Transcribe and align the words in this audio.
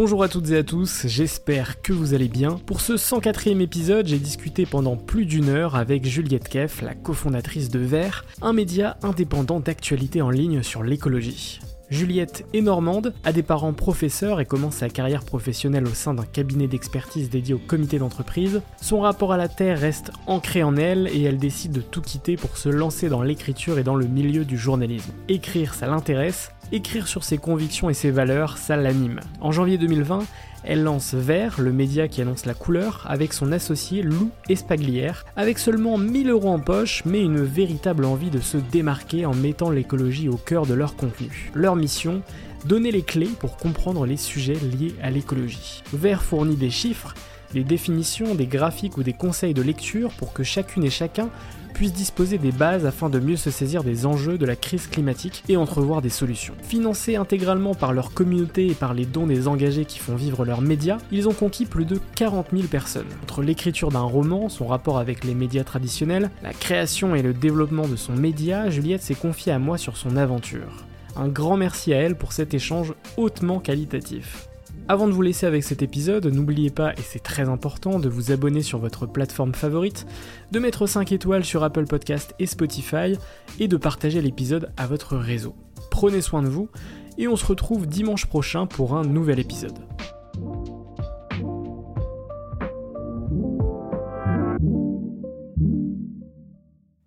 Bonjour 0.00 0.22
à 0.22 0.28
toutes 0.28 0.52
et 0.52 0.56
à 0.56 0.62
tous, 0.62 1.08
j'espère 1.08 1.82
que 1.82 1.92
vous 1.92 2.14
allez 2.14 2.28
bien. 2.28 2.60
Pour 2.66 2.80
ce 2.80 2.92
104e 2.92 3.58
épisode, 3.58 4.06
j'ai 4.06 4.20
discuté 4.20 4.64
pendant 4.64 4.96
plus 4.96 5.26
d'une 5.26 5.48
heure 5.48 5.74
avec 5.74 6.06
Juliette 6.06 6.48
Keff, 6.48 6.82
la 6.82 6.94
cofondatrice 6.94 7.68
de 7.68 7.80
Vert, 7.80 8.24
un 8.40 8.52
média 8.52 8.96
indépendant 9.02 9.58
d'actualité 9.58 10.22
en 10.22 10.30
ligne 10.30 10.62
sur 10.62 10.84
l'écologie. 10.84 11.58
Juliette 11.90 12.44
est 12.52 12.60
normande, 12.60 13.14
a 13.24 13.32
des 13.32 13.42
parents 13.42 13.72
professeurs 13.72 14.40
et 14.40 14.44
commence 14.44 14.76
sa 14.76 14.90
carrière 14.90 15.24
professionnelle 15.24 15.86
au 15.86 15.94
sein 15.94 16.12
d'un 16.12 16.24
cabinet 16.24 16.66
d'expertise 16.66 17.30
dédié 17.30 17.54
au 17.54 17.58
comité 17.58 17.98
d'entreprise. 17.98 18.60
Son 18.80 19.00
rapport 19.00 19.32
à 19.32 19.36
la 19.36 19.48
Terre 19.48 19.80
reste 19.80 20.12
ancré 20.26 20.62
en 20.62 20.76
elle 20.76 21.08
et 21.08 21.22
elle 21.22 21.38
décide 21.38 21.72
de 21.72 21.80
tout 21.80 22.02
quitter 22.02 22.36
pour 22.36 22.58
se 22.58 22.68
lancer 22.68 23.08
dans 23.08 23.22
l'écriture 23.22 23.78
et 23.78 23.84
dans 23.84 23.96
le 23.96 24.06
milieu 24.06 24.44
du 24.44 24.58
journalisme. 24.58 25.12
Écrire, 25.28 25.74
ça 25.74 25.86
l'intéresse, 25.86 26.52
Écrire 26.70 27.08
sur 27.08 27.24
ses 27.24 27.38
convictions 27.38 27.88
et 27.88 27.94
ses 27.94 28.10
valeurs, 28.10 28.58
ça 28.58 28.76
l'anime. 28.76 29.20
En 29.40 29.52
janvier 29.52 29.78
2020, 29.78 30.26
elle 30.64 30.82
lance 30.82 31.14
Vert, 31.14 31.60
le 31.60 31.72
média 31.72 32.08
qui 32.08 32.20
annonce 32.20 32.46
la 32.46 32.54
couleur, 32.54 33.04
avec 33.08 33.32
son 33.32 33.52
associé 33.52 34.02
Lou 34.02 34.30
Espaglière, 34.48 35.24
avec 35.36 35.58
seulement 35.58 35.98
1000 35.98 36.30
euros 36.30 36.50
en 36.50 36.58
poche, 36.58 37.02
mais 37.04 37.22
une 37.22 37.42
véritable 37.42 38.04
envie 38.04 38.30
de 38.30 38.40
se 38.40 38.56
démarquer 38.56 39.26
en 39.26 39.34
mettant 39.34 39.70
l'écologie 39.70 40.28
au 40.28 40.36
cœur 40.36 40.66
de 40.66 40.74
leur 40.74 40.96
contenu. 40.96 41.50
Leur 41.54 41.76
mission 41.76 42.22
Donner 42.64 42.90
les 42.90 43.02
clés 43.02 43.30
pour 43.38 43.56
comprendre 43.56 44.04
les 44.04 44.16
sujets 44.16 44.54
liés 44.54 44.94
à 45.00 45.10
l'écologie. 45.10 45.82
Vert 45.92 46.24
fournit 46.24 46.56
des 46.56 46.70
chiffres, 46.70 47.14
des 47.54 47.64
définitions, 47.64 48.34
des 48.34 48.46
graphiques 48.46 48.98
ou 48.98 49.02
des 49.02 49.12
conseils 49.12 49.54
de 49.54 49.62
lecture 49.62 50.10
pour 50.10 50.32
que 50.32 50.42
chacune 50.42 50.84
et 50.84 50.90
chacun 50.90 51.30
puisse 51.78 51.92
disposer 51.92 52.38
des 52.38 52.50
bases 52.50 52.86
afin 52.86 53.08
de 53.08 53.20
mieux 53.20 53.36
se 53.36 53.52
saisir 53.52 53.84
des 53.84 54.04
enjeux 54.04 54.36
de 54.36 54.44
la 54.44 54.56
crise 54.56 54.88
climatique 54.88 55.44
et 55.48 55.56
entrevoir 55.56 56.02
des 56.02 56.08
solutions. 56.08 56.54
Financés 56.64 57.14
intégralement 57.14 57.72
par 57.72 57.92
leur 57.92 58.12
communauté 58.12 58.66
et 58.66 58.74
par 58.74 58.94
les 58.94 59.06
dons 59.06 59.28
des 59.28 59.46
engagés 59.46 59.84
qui 59.84 60.00
font 60.00 60.16
vivre 60.16 60.44
leurs 60.44 60.60
médias, 60.60 60.98
ils 61.12 61.28
ont 61.28 61.32
conquis 61.32 61.66
plus 61.66 61.84
de 61.84 62.00
40 62.16 62.48
000 62.52 62.64
personnes. 62.64 63.06
Entre 63.22 63.42
l'écriture 63.42 63.92
d'un 63.92 64.00
roman, 64.00 64.48
son 64.48 64.66
rapport 64.66 64.98
avec 64.98 65.22
les 65.22 65.36
médias 65.36 65.62
traditionnels, 65.62 66.32
la 66.42 66.52
création 66.52 67.14
et 67.14 67.22
le 67.22 67.32
développement 67.32 67.86
de 67.86 67.94
son 67.94 68.12
média, 68.12 68.68
Juliette 68.70 69.02
s'est 69.02 69.14
confiée 69.14 69.52
à 69.52 69.60
moi 69.60 69.78
sur 69.78 69.96
son 69.96 70.16
aventure. 70.16 70.84
Un 71.14 71.28
grand 71.28 71.56
merci 71.56 71.94
à 71.94 71.98
elle 71.98 72.16
pour 72.16 72.32
cet 72.32 72.54
échange 72.54 72.92
hautement 73.16 73.60
qualitatif. 73.60 74.48
Avant 74.90 75.06
de 75.06 75.12
vous 75.12 75.20
laisser 75.20 75.44
avec 75.44 75.64
cet 75.64 75.82
épisode, 75.82 76.24
n'oubliez 76.26 76.70
pas, 76.70 76.94
et 76.94 77.02
c'est 77.02 77.22
très 77.22 77.50
important, 77.50 77.98
de 77.98 78.08
vous 78.08 78.32
abonner 78.32 78.62
sur 78.62 78.78
votre 78.78 79.04
plateforme 79.04 79.54
favorite, 79.54 80.06
de 80.50 80.58
mettre 80.58 80.86
5 80.86 81.12
étoiles 81.12 81.44
sur 81.44 81.62
Apple 81.62 81.84
Podcast 81.84 82.34
et 82.38 82.46
Spotify, 82.46 83.18
et 83.60 83.68
de 83.68 83.76
partager 83.76 84.22
l'épisode 84.22 84.72
à 84.78 84.86
votre 84.86 85.18
réseau. 85.18 85.54
Prenez 85.90 86.22
soin 86.22 86.42
de 86.42 86.48
vous, 86.48 86.70
et 87.18 87.28
on 87.28 87.36
se 87.36 87.44
retrouve 87.44 87.86
dimanche 87.86 88.24
prochain 88.24 88.64
pour 88.64 88.96
un 88.96 89.02
nouvel 89.04 89.38
épisode. 89.40 89.78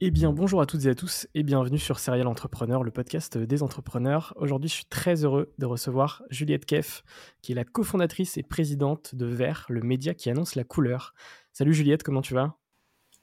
Eh 0.04 0.10
bien, 0.10 0.34
bonjour 0.34 0.62
à 0.62 0.66
toutes 0.66 0.84
et 0.86 0.90
à 0.90 0.96
tous 0.96 1.28
et 1.36 1.44
bienvenue 1.44 1.78
sur 1.78 2.00
Serial 2.00 2.26
Entrepreneur, 2.26 2.82
le 2.82 2.90
podcast 2.90 3.38
des 3.38 3.62
entrepreneurs. 3.62 4.34
Aujourd'hui, 4.36 4.68
je 4.68 4.74
suis 4.74 4.86
très 4.86 5.24
heureux 5.24 5.54
de 5.60 5.66
recevoir 5.68 6.24
Juliette 6.32 6.66
Keff, 6.66 7.04
qui 7.44 7.52
est 7.52 7.56
la 7.56 7.66
cofondatrice 7.66 8.36
et 8.36 8.42
présidente 8.42 9.14
de 9.14 9.28
Vert, 9.28 9.68
le 9.70 9.82
média 9.82 10.16
qui 10.16 10.32
annonce 10.32 10.56
la 10.56 10.64
couleur. 10.64 11.14
Salut 11.54 11.76
Juliette, 11.76 12.02
comment 12.02 12.24
tu 12.24 12.34
vas? 12.34 12.56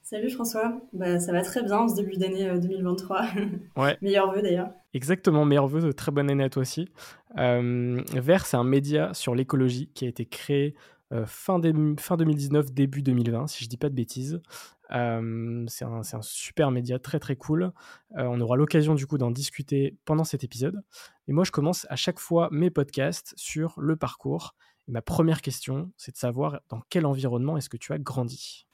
Salut 0.05 0.31
François, 0.31 0.81
bah, 0.93 1.19
ça 1.19 1.33
va 1.33 1.43
très 1.43 1.65
bien 1.65 1.79
en 1.79 1.89
ce 1.89 1.97
début 1.97 2.17
d'année 2.17 2.49
2023. 2.61 3.23
Euh, 3.23 3.47
ouais. 3.83 3.99
meilleur 4.01 4.33
vœu 4.33 4.41
d'ailleurs. 4.41 4.71
Exactement, 4.95 5.45
meilleur 5.45 5.67
vœu, 5.67 5.93
très 5.93 6.13
bonne 6.13 6.31
année 6.31 6.45
à 6.45 6.49
toi 6.49 6.63
aussi. 6.63 6.89
Euh, 7.39 8.01
Vert, 8.15 8.47
c'est 8.47 8.57
un 8.57 8.63
média 8.63 9.13
sur 9.15 9.35
l'écologie 9.35 9.91
qui 9.95 10.05
a 10.05 10.09
été 10.09 10.27
créé 10.27 10.77
euh, 11.13 11.27
fin, 11.27 11.61
fin 11.99 12.17
2019, 12.17 12.73
début 12.73 13.03
2020, 13.03 13.47
si 13.47 13.65
je 13.65 13.69
dis 13.69 13.77
pas 13.77 13.89
de 13.89 13.95
bêtises 13.95 14.41
c'est 14.91 15.85
un, 15.85 16.01
un, 16.01 16.23
super 16.23 16.71
média 16.71 16.99
très 16.99 17.19
très 17.19 17.37
cool. 17.37 17.73
on 18.17 18.41
aura 18.41 18.57
l'occasion 18.57 18.95
du 18.95 19.07
coup 19.07 19.19
d'en 19.19 19.31
discuter 19.31 19.99
pendant 20.07 20.25
cet 20.25 20.45
épisode. 20.45 20.83
Et 21.27 21.33
moi, 21.33 21.45
je 21.45 21.51
commence 21.51 21.87
à 21.91 21.97
chaque 21.97 22.19
fois 22.19 22.49
mes 22.53 22.71
podcasts 22.71 23.35
sur 23.37 23.75
le 23.79 23.97
parcours. 23.97 24.55
Et 24.89 24.93
ma 24.93 25.03
première 25.03 25.43
question, 25.43 25.91
c'est 25.99 26.13
de 26.13 26.17
savoir 26.17 26.61
dans 26.71 26.81
quel 26.89 27.05
environnement 27.05 27.59
est-ce 27.59 27.69
que 27.69 27.77
tu 27.77 27.93
as 27.93 27.99
grandi? 27.99 28.67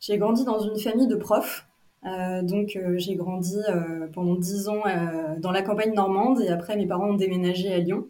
J'ai 0.00 0.18
grandi 0.18 0.44
dans 0.44 0.58
une 0.58 0.76
famille 0.76 1.06
de 1.06 1.14
profs. 1.14 1.66
Euh, 2.06 2.42
donc 2.42 2.78
j'ai 2.96 3.14
grandi 3.14 3.58
euh, 3.68 4.08
pendant 4.08 4.34
dix 4.34 4.68
ans 4.68 4.82
euh, 4.86 5.38
dans 5.38 5.50
la 5.50 5.60
campagne 5.60 5.92
normande 5.92 6.40
et 6.40 6.48
après 6.48 6.74
mes 6.76 6.86
parents 6.86 7.10
ont 7.10 7.14
déménagé 7.14 7.72
à 7.72 7.78
Lyon. 7.78 8.08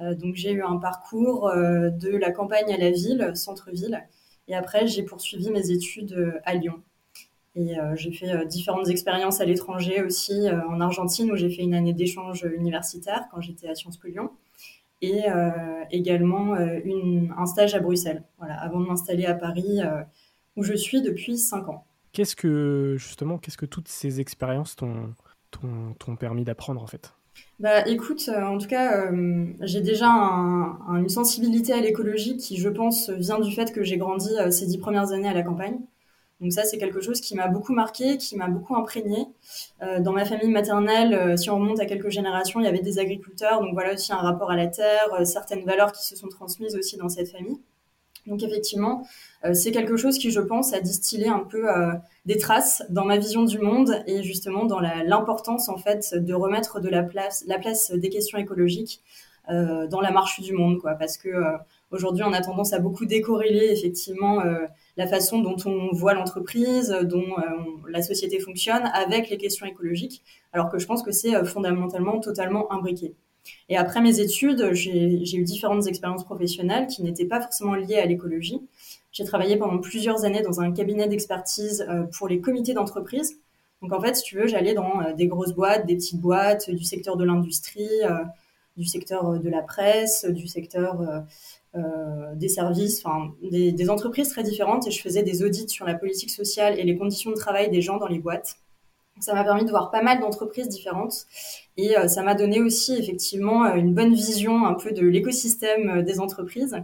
Donc 0.00 0.34
j'ai 0.34 0.52
eu 0.52 0.62
un 0.62 0.76
parcours 0.76 1.50
de 1.50 2.16
la 2.16 2.32
campagne 2.32 2.72
à 2.72 2.78
la 2.78 2.90
ville, 2.90 3.32
centre-ville. 3.34 4.06
Et 4.48 4.54
après 4.54 4.86
j'ai 4.86 5.02
poursuivi 5.02 5.50
mes 5.50 5.70
études 5.70 6.40
à 6.44 6.54
Lyon. 6.54 6.82
Et 7.56 7.78
euh, 7.78 7.96
j'ai 7.96 8.12
fait 8.12 8.32
euh, 8.32 8.44
différentes 8.44 8.88
expériences 8.88 9.40
à 9.40 9.44
l'étranger 9.44 10.02
aussi, 10.02 10.48
euh, 10.48 10.66
en 10.68 10.80
Argentine, 10.80 11.32
où 11.32 11.36
j'ai 11.36 11.50
fait 11.50 11.62
une 11.62 11.74
année 11.74 11.92
d'échange 11.92 12.46
universitaire 12.56 13.26
quand 13.30 13.40
j'étais 13.40 13.68
à 13.68 13.74
Sciences 13.74 13.96
Po 13.96 14.08
Lyon, 14.08 14.30
et 15.02 15.24
également 15.90 16.52
un 16.52 17.46
stage 17.46 17.74
à 17.74 17.80
Bruxelles, 17.80 18.22
voilà, 18.36 18.60
avant 18.60 18.80
de 18.80 18.86
m'installer 18.86 19.24
à 19.24 19.32
Paris, 19.32 19.80
où 20.56 20.62
je 20.62 20.74
suis 20.74 21.00
depuis 21.00 21.38
5 21.38 21.70
ans. 21.70 21.86
Qu'est-ce 22.12 22.36
que, 22.36 22.96
justement, 22.98 23.38
qu'est-ce 23.38 23.56
que 23.56 23.64
toutes 23.64 23.88
ces 23.88 24.20
expériences 24.20 24.76
t'ont 24.76 26.16
permis 26.16 26.44
d'apprendre 26.44 26.82
en 26.82 26.86
fait? 26.86 27.14
Bah 27.58 27.86
écoute, 27.86 28.30
en 28.34 28.58
tout 28.58 28.68
cas, 28.68 29.10
j'ai 29.60 29.80
déjà 29.80 30.08
une 30.08 31.08
sensibilité 31.08 31.72
à 31.72 31.80
l'écologie 31.80 32.36
qui, 32.36 32.56
je 32.56 32.68
pense, 32.68 33.10
vient 33.10 33.38
du 33.38 33.52
fait 33.52 33.72
que 33.72 33.82
j'ai 33.82 33.98
grandi 33.98 34.30
ces 34.50 34.66
dix 34.66 34.78
premières 34.78 35.12
années 35.12 35.28
à 35.28 35.34
la 35.34 35.42
campagne. 35.42 35.78
Donc 36.40 36.52
ça, 36.52 36.64
c'est 36.64 36.78
quelque 36.78 37.00
chose 37.00 37.20
qui 37.20 37.34
m'a 37.34 37.48
beaucoup 37.48 37.74
marqué, 37.74 38.16
qui 38.16 38.36
m'a 38.36 38.48
beaucoup 38.48 38.74
imprégné. 38.74 39.26
Euh, 39.82 40.00
dans 40.00 40.12
ma 40.12 40.24
famille 40.24 40.48
maternelle, 40.48 41.12
euh, 41.14 41.36
si 41.36 41.50
on 41.50 41.56
remonte 41.56 41.80
à 41.80 41.86
quelques 41.86 42.08
générations, 42.08 42.60
il 42.60 42.64
y 42.64 42.68
avait 42.68 42.80
des 42.80 42.98
agriculteurs, 42.98 43.60
donc 43.60 43.74
voilà 43.74 43.92
aussi 43.92 44.12
un 44.12 44.16
rapport 44.16 44.50
à 44.50 44.56
la 44.56 44.66
terre, 44.66 45.12
euh, 45.18 45.24
certaines 45.24 45.64
valeurs 45.64 45.92
qui 45.92 46.04
se 46.04 46.16
sont 46.16 46.28
transmises 46.28 46.76
aussi 46.76 46.96
dans 46.96 47.10
cette 47.10 47.30
famille. 47.30 47.58
Donc 48.30 48.42
effectivement, 48.42 49.06
c'est 49.52 49.72
quelque 49.72 49.96
chose 49.98 50.18
qui, 50.18 50.30
je 50.30 50.40
pense, 50.40 50.72
a 50.72 50.80
distillé 50.80 51.28
un 51.28 51.40
peu 51.40 51.66
des 52.24 52.38
traces 52.38 52.82
dans 52.88 53.04
ma 53.04 53.18
vision 53.18 53.44
du 53.44 53.58
monde 53.58 54.02
et 54.06 54.22
justement 54.22 54.64
dans 54.64 54.80
l'importance 54.80 55.68
en 55.68 55.76
fait 55.76 56.14
de 56.14 56.32
remettre 56.32 56.80
de 56.80 56.88
la 56.88 57.02
place, 57.02 57.44
la 57.46 57.58
place 57.58 57.90
des 57.90 58.08
questions 58.08 58.38
écologiques 58.38 59.02
dans 59.48 60.00
la 60.00 60.12
marche 60.12 60.40
du 60.40 60.52
monde, 60.52 60.78
quoi. 60.78 60.94
Parce 60.94 61.18
que 61.18 61.28
aujourd'hui, 61.90 62.22
on 62.24 62.32
a 62.32 62.40
tendance 62.40 62.72
à 62.72 62.78
beaucoup 62.78 63.04
décorréler 63.04 63.66
effectivement 63.72 64.42
la 65.00 65.06
façon 65.06 65.38
dont 65.40 65.56
on 65.64 65.88
voit 65.92 66.12
l'entreprise, 66.12 66.94
dont 67.04 67.38
euh, 67.38 67.42
la 67.88 68.02
société 68.02 68.38
fonctionne 68.38 68.84
avec 68.92 69.30
les 69.30 69.38
questions 69.38 69.64
écologiques, 69.64 70.22
alors 70.52 70.68
que 70.68 70.78
je 70.78 70.86
pense 70.86 71.02
que 71.02 71.10
c'est 71.10 71.34
euh, 71.34 71.44
fondamentalement 71.44 72.20
totalement 72.20 72.70
imbriqué. 72.70 73.14
Et 73.68 73.76
après 73.76 74.00
mes 74.00 74.20
études, 74.20 74.72
j'ai 74.72 75.36
eu 75.36 75.42
différentes 75.44 75.86
expériences 75.86 76.24
professionnelles 76.24 76.86
qui 76.86 77.02
n'étaient 77.02 77.24
pas 77.24 77.40
forcément 77.40 77.74
liées 77.74 77.98
à 77.98 78.06
l'écologie. 78.06 78.60
J'ai 79.12 79.24
travaillé 79.24 79.56
pendant 79.56 79.78
plusieurs 79.78 80.24
années 80.24 80.42
dans 80.42 80.60
un 80.60 80.72
cabinet 80.72 81.08
d'expertise 81.08 81.84
euh, 81.88 82.04
pour 82.04 82.28
les 82.28 82.40
comités 82.40 82.74
d'entreprise. 82.74 83.38
Donc 83.82 83.92
en 83.92 84.00
fait, 84.00 84.14
si 84.14 84.22
tu 84.22 84.36
veux, 84.36 84.46
j'allais 84.46 84.74
dans 84.74 85.12
des 85.16 85.26
grosses 85.26 85.54
boîtes, 85.54 85.86
des 85.86 85.96
petites 85.96 86.20
boîtes, 86.20 86.70
du 86.70 86.84
secteur 86.84 87.16
de 87.16 87.24
l'industrie, 87.24 87.88
du 88.76 88.84
secteur 88.84 89.38
de 89.38 89.48
la 89.48 89.62
presse, 89.62 90.26
du 90.26 90.46
secteur 90.46 91.00
euh, 91.76 92.34
des 92.34 92.48
services, 92.48 93.06
enfin 93.06 93.32
des, 93.48 93.70
des, 93.70 93.90
entreprises 93.90 94.28
très 94.30 94.42
différentes 94.42 94.88
et 94.88 94.90
je 94.90 95.00
faisais 95.00 95.22
des 95.22 95.44
audits 95.44 95.68
sur 95.68 95.86
la 95.86 95.94
politique 95.94 96.30
sociale 96.30 96.76
et 96.80 96.82
les 96.82 96.96
conditions 96.96 97.30
de 97.30 97.36
travail 97.36 97.70
des 97.70 97.80
gens 97.80 97.96
dans 97.96 98.08
les 98.08 98.18
boîtes. 98.18 98.56
Ça 99.20 99.34
m'a 99.34 99.44
permis 99.44 99.64
de 99.64 99.70
voir 99.70 99.90
pas 99.90 100.02
mal 100.02 100.20
d'entreprises 100.20 100.68
différentes 100.68 101.26
et 101.76 101.96
euh, 101.96 102.08
ça 102.08 102.22
m'a 102.22 102.34
donné 102.34 102.60
aussi 102.60 102.96
effectivement 102.96 103.64
euh, 103.64 103.74
une 103.74 103.94
bonne 103.94 104.14
vision 104.14 104.66
un 104.66 104.74
peu 104.74 104.92
de 104.92 105.06
l'écosystème 105.06 106.02
des 106.02 106.20
entreprises. 106.20 106.76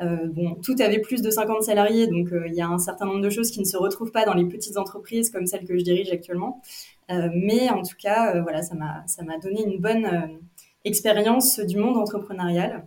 Euh, 0.00 0.26
bon, 0.26 0.54
tout 0.56 0.74
avait 0.80 1.00
plus 1.00 1.22
de 1.22 1.30
50 1.30 1.62
salariés, 1.62 2.06
donc 2.06 2.28
il 2.46 2.54
y 2.54 2.62
a 2.62 2.68
un 2.68 2.78
certain 2.78 3.06
nombre 3.06 3.20
de 3.20 3.30
choses 3.30 3.50
qui 3.50 3.60
ne 3.60 3.64
se 3.64 3.76
retrouvent 3.76 4.10
pas 4.10 4.24
dans 4.24 4.34
les 4.34 4.46
petites 4.46 4.78
entreprises 4.78 5.30
comme 5.30 5.46
celles 5.46 5.64
que 5.64 5.76
je 5.76 5.84
dirige 5.84 6.10
actuellement. 6.10 6.60
mais 7.08 7.68
en 7.68 7.82
tout 7.82 7.96
cas, 7.98 8.40
voilà, 8.40 8.62
ça 8.62 8.74
m'a 8.74 9.38
donné 9.38 9.64
une 9.64 9.78
bonne 9.78 10.40
expérience 10.84 11.60
du 11.60 11.76
monde 11.76 11.98
entrepreneurial. 11.98 12.86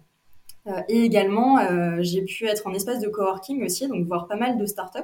Euh, 0.68 0.82
et 0.90 1.04
également, 1.04 1.60
euh, 1.60 1.98
j'ai 2.02 2.24
pu 2.24 2.46
être 2.46 2.66
en 2.68 2.74
espace 2.74 3.00
de 3.00 3.08
coworking 3.08 3.64
aussi, 3.64 3.88
donc 3.88 4.06
voir 4.08 4.28
pas 4.28 4.36
mal 4.36 4.58
de 4.58 4.66
startups 4.66 5.00
euh, 5.00 5.04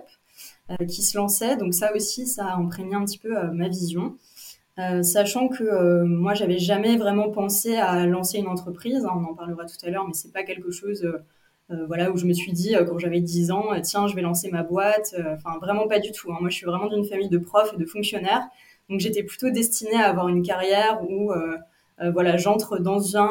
qui 0.87 1.01
se 1.01 1.17
lançaient. 1.17 1.57
Donc 1.57 1.73
ça 1.73 1.93
aussi, 1.95 2.27
ça 2.27 2.45
a 2.45 2.55
imprégné 2.55 2.95
un 2.95 3.03
petit 3.03 3.17
peu 3.17 3.33
ma 3.51 3.67
vision. 3.67 4.15
sachant 5.01 5.49
que 5.49 6.03
moi, 6.03 6.33
j'avais 6.33 6.59
jamais 6.59 6.97
vraiment 6.97 7.29
pensé 7.29 7.75
à 7.75 8.05
lancer 8.05 8.37
une 8.37 8.47
entreprise. 8.47 9.05
Hein, 9.05 9.11
on 9.15 9.31
en 9.31 9.33
parlera 9.33 9.65
tout 9.65 9.85
à 9.85 9.89
l'heure, 9.89 10.07
mais 10.07 10.13
c'est 10.13 10.31
pas 10.31 10.43
quelque 10.43 10.71
chose, 10.71 11.05
voilà, 11.87 12.11
où 12.11 12.17
je 12.17 12.25
me 12.25 12.33
suis 12.33 12.53
dit 12.53 12.75
quand 12.87 12.99
j'avais 12.99 13.21
10 13.21 13.51
ans, 13.51 13.67
tiens, 13.83 14.07
je 14.07 14.15
vais 14.15 14.21
lancer 14.21 14.49
ma 14.49 14.63
boîte. 14.63 15.15
Enfin, 15.33 15.57
vraiment 15.59 15.87
pas 15.87 15.99
du 15.99 16.11
tout. 16.11 16.31
Hein. 16.31 16.37
Moi, 16.39 16.49
je 16.49 16.55
suis 16.55 16.65
vraiment 16.65 16.87
d'une 16.87 17.05
famille 17.05 17.29
de 17.29 17.37
profs 17.37 17.73
et 17.73 17.77
de 17.77 17.85
fonctionnaires, 17.85 18.47
donc 18.89 19.01
j'étais 19.01 19.23
plutôt 19.23 19.49
destinée 19.49 20.01
à 20.01 20.09
avoir 20.09 20.29
une 20.29 20.41
carrière 20.41 21.01
où 21.09 21.33
euh, 22.01 22.11
voilà, 22.11 22.37
j'entre 22.37 22.79
dans 22.79 23.17
un 23.17 23.29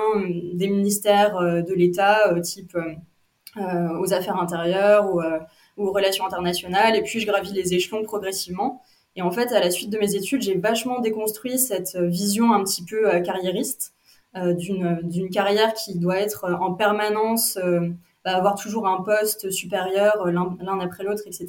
des 0.55 0.69
ministères 0.69 1.37
euh, 1.39 1.63
de 1.63 1.75
l'État, 1.75 2.33
euh, 2.33 2.41
type 2.41 2.77
aux 3.57 4.13
affaires 4.15 4.37
intérieures 4.41 5.13
ou, 5.13 5.21
relations 5.89 6.27
internationales, 6.27 6.97
et 6.97 7.03
puis 7.03 7.21
je 7.21 7.27
gravis 7.27 7.53
les 7.53 7.75
échelons 7.75 8.03
progressivement. 8.03 8.83
Et 9.17 9.23
en 9.23 9.31
fait, 9.31 9.53
à 9.53 9.61
la 9.61 9.71
suite 9.71 9.91
de 9.91 9.99
mes 9.99 10.15
études, 10.15 10.43
j'ai 10.43 10.57
vachement 10.57 11.01
déconstruit 11.01 11.59
cette 11.59 11.97
vision 11.97 12.53
un 12.53 12.63
petit 12.63 12.85
peu 12.85 13.21
carriériste 13.23 13.93
d'une 14.35 15.29
carrière 15.33 15.75
qui 15.75 15.99
doit 15.99 16.19
être 16.19 16.47
en 16.61 16.75
permanence, 16.75 17.59
avoir 18.25 18.55
toujours 18.55 18.87
un 18.87 19.03
poste 19.03 19.51
supérieur 19.51 20.25
l'un 20.27 20.81
après 20.81 21.03
l'autre, 21.03 21.23
etc. 21.27 21.49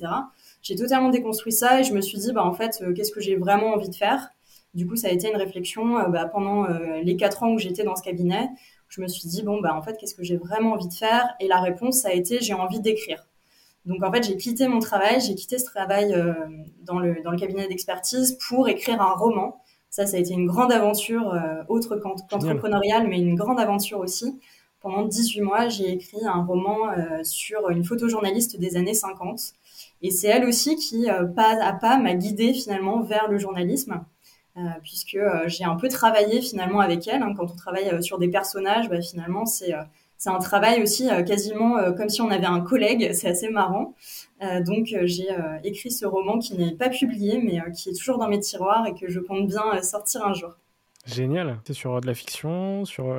J'ai 0.64 0.76
totalement 0.76 1.10
déconstruit 1.10 1.52
ça 1.52 1.80
et 1.80 1.84
je 1.84 1.94
me 1.94 2.02
suis 2.02 2.18
dit, 2.18 2.32
bah, 2.34 2.44
en 2.44 2.54
fait, 2.54 2.84
qu'est-ce 2.96 3.12
que 3.12 3.22
j'ai 3.22 3.36
vraiment 3.36 3.74
envie 3.74 3.90
de 3.90 3.96
faire? 3.96 4.30
Du 4.74 4.88
coup, 4.88 4.96
ça 4.96 5.08
a 5.08 5.12
été 5.12 5.30
une 5.30 5.36
réflexion 5.36 5.98
euh, 6.00 6.08
bah, 6.08 6.26
pendant 6.26 6.66
euh, 6.66 7.02
les 7.04 7.18
quatre 7.18 7.44
ans 7.44 7.52
où 7.52 7.60
j'étais 7.60 7.84
dans 7.84 7.96
ce 7.96 8.04
cabinet. 8.04 8.50
Je 8.88 9.02
me 9.02 9.08
suis 9.08 9.28
dit, 9.28 9.44
bon, 9.44 9.60
bah, 9.60 9.76
en 9.76 9.82
fait, 9.82 9.98
qu'est-ce 9.98 10.16
que 10.16 10.24
j'ai 10.24 10.38
vraiment 10.38 10.74
envie 10.74 10.88
de 10.88 10.94
faire? 10.94 11.30
Et 11.40 11.48
la 11.48 11.60
réponse, 11.60 12.02
ça 12.02 12.10
a 12.10 12.14
été, 12.14 12.40
j'ai 12.42 12.54
envie 12.54 12.80
d'écrire. 12.80 13.28
Donc, 13.86 14.04
en 14.04 14.12
fait, 14.12 14.24
j'ai 14.24 14.38
quitté 14.38 14.68
mon 14.68 14.80
travail, 14.80 15.20
j'ai 15.22 15.36
quitté 15.36 15.58
ce 15.58 15.66
travail 15.66 16.14
euh, 16.14 16.34
dans, 16.84 17.00
le, 17.00 17.22
dans 17.24 17.32
le 17.32 17.38
cabinet 17.38 17.68
d'expertise 17.68 18.38
pour 18.48 18.70
écrire 18.70 19.02
un 19.02 19.14
roman. 19.14 19.62
Ça, 19.90 20.06
ça 20.06 20.18
a 20.18 20.20
été 20.20 20.34
une 20.34 20.48
grande 20.48 20.72
aventure, 20.72 21.38
autre 21.68 21.98
qu'entrepreneuriale, 21.98 23.08
mais 23.10 23.20
une 23.20 23.36
grande 23.36 23.60
aventure 23.60 24.00
aussi. 24.00 24.40
Pendant 24.80 25.04
18 25.04 25.42
mois, 25.42 25.68
j'ai 25.68 25.92
écrit 25.92 26.26
un 26.26 26.46
roman 26.46 26.94
sur 27.24 27.70
une 27.70 27.84
photojournaliste 27.84 28.58
des 28.58 28.78
années 28.78 28.94
50. 28.94 29.42
Et 30.02 30.10
c'est 30.10 30.30
elle 30.30 30.46
aussi 30.46 30.78
qui, 30.78 31.08
pas 31.36 31.62
à 31.62 31.74
pas, 31.74 31.98
m'a 31.98 32.14
guidée 32.14 32.54
finalement 32.54 33.02
vers 33.02 33.30
le 33.30 33.38
journalisme. 33.38 34.02
Euh, 34.58 34.62
puisque 34.84 35.16
euh, 35.16 35.48
j'ai 35.48 35.64
un 35.64 35.76
peu 35.78 35.88
travaillé 35.88 36.42
finalement 36.42 36.82
avec 36.82 37.08
elle. 37.08 37.24
Hein. 37.24 37.34
quand 37.38 37.50
on 37.50 37.56
travaille 37.56 37.90
euh, 37.90 38.02
sur 38.02 38.20
des 38.20 38.28
personnages, 38.28 38.90
bah, 38.90 39.02
finalement, 39.02 39.46
c'est 39.46 39.74
c'est 40.24 40.30
un 40.30 40.38
travail 40.38 40.84
aussi 40.84 41.08
quasiment 41.26 41.94
comme 41.94 42.10
si 42.10 42.22
on 42.22 42.30
avait 42.30 42.46
un 42.46 42.62
collègue. 42.62 43.10
C'est 43.14 43.30
assez 43.30 43.50
marrant. 43.50 43.96
donc 44.40 44.94
j'ai 45.04 45.30
écrit 45.64 45.90
ce 45.90 46.06
roman 46.06 46.38
qui 46.38 46.56
n'est 46.56 46.76
pas 46.76 46.90
publié, 46.90 47.42
mais 47.44 47.60
qui 47.72 47.90
est 47.90 47.94
toujours 47.94 48.20
dans 48.20 48.28
mes 48.28 48.40
tiroirs 48.40 48.86
et 48.86 48.94
que 48.94 49.10
je 49.10 49.20
compte 49.20 49.48
bien 49.48 49.82
sortir 49.82 50.24
un 50.24 50.34
jour. 50.34 50.52
Génial. 51.08 51.58
C'est 51.66 51.74
sur 51.74 52.00
de 52.00 52.06
la 52.06 52.14
fiction, 52.14 52.86
sur 52.86 53.16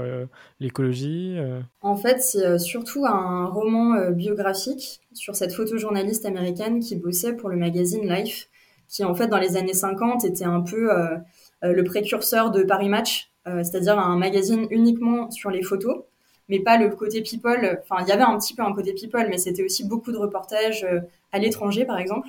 l'écologie 0.60 1.38
En 1.80 1.96
fait, 1.96 2.22
c'est 2.22 2.60
surtout 2.60 3.04
un 3.04 3.46
roman 3.46 4.12
biographique 4.12 5.00
sur 5.12 5.34
cette 5.34 5.52
photojournaliste 5.52 6.24
américaine 6.24 6.78
qui 6.78 6.94
bossait 6.94 7.32
pour 7.32 7.48
le 7.48 7.56
magazine 7.56 8.08
Life 8.08 8.48
qui 8.92 9.04
en 9.04 9.14
fait 9.14 9.26
dans 9.26 9.38
les 9.38 9.56
années 9.56 9.72
50 9.72 10.24
était 10.24 10.44
un 10.44 10.60
peu 10.60 10.92
euh, 10.92 11.16
euh, 11.64 11.72
le 11.72 11.82
précurseur 11.82 12.50
de 12.50 12.62
Paris 12.62 12.90
Match, 12.90 13.32
euh, 13.48 13.64
c'est-à-dire 13.64 13.98
un 13.98 14.16
magazine 14.16 14.66
uniquement 14.70 15.30
sur 15.30 15.50
les 15.50 15.62
photos, 15.62 16.04
mais 16.48 16.60
pas 16.60 16.76
le 16.76 16.90
côté 16.90 17.22
people. 17.22 17.80
Enfin, 17.82 18.02
il 18.04 18.08
y 18.08 18.12
avait 18.12 18.22
un 18.22 18.36
petit 18.38 18.54
peu 18.54 18.62
un 18.62 18.72
côté 18.72 18.92
people, 18.92 19.26
mais 19.28 19.38
c'était 19.38 19.62
aussi 19.62 19.86
beaucoup 19.86 20.12
de 20.12 20.18
reportages 20.18 20.86
à 21.32 21.38
l'étranger, 21.38 21.84
par 21.84 21.98
exemple. 21.98 22.28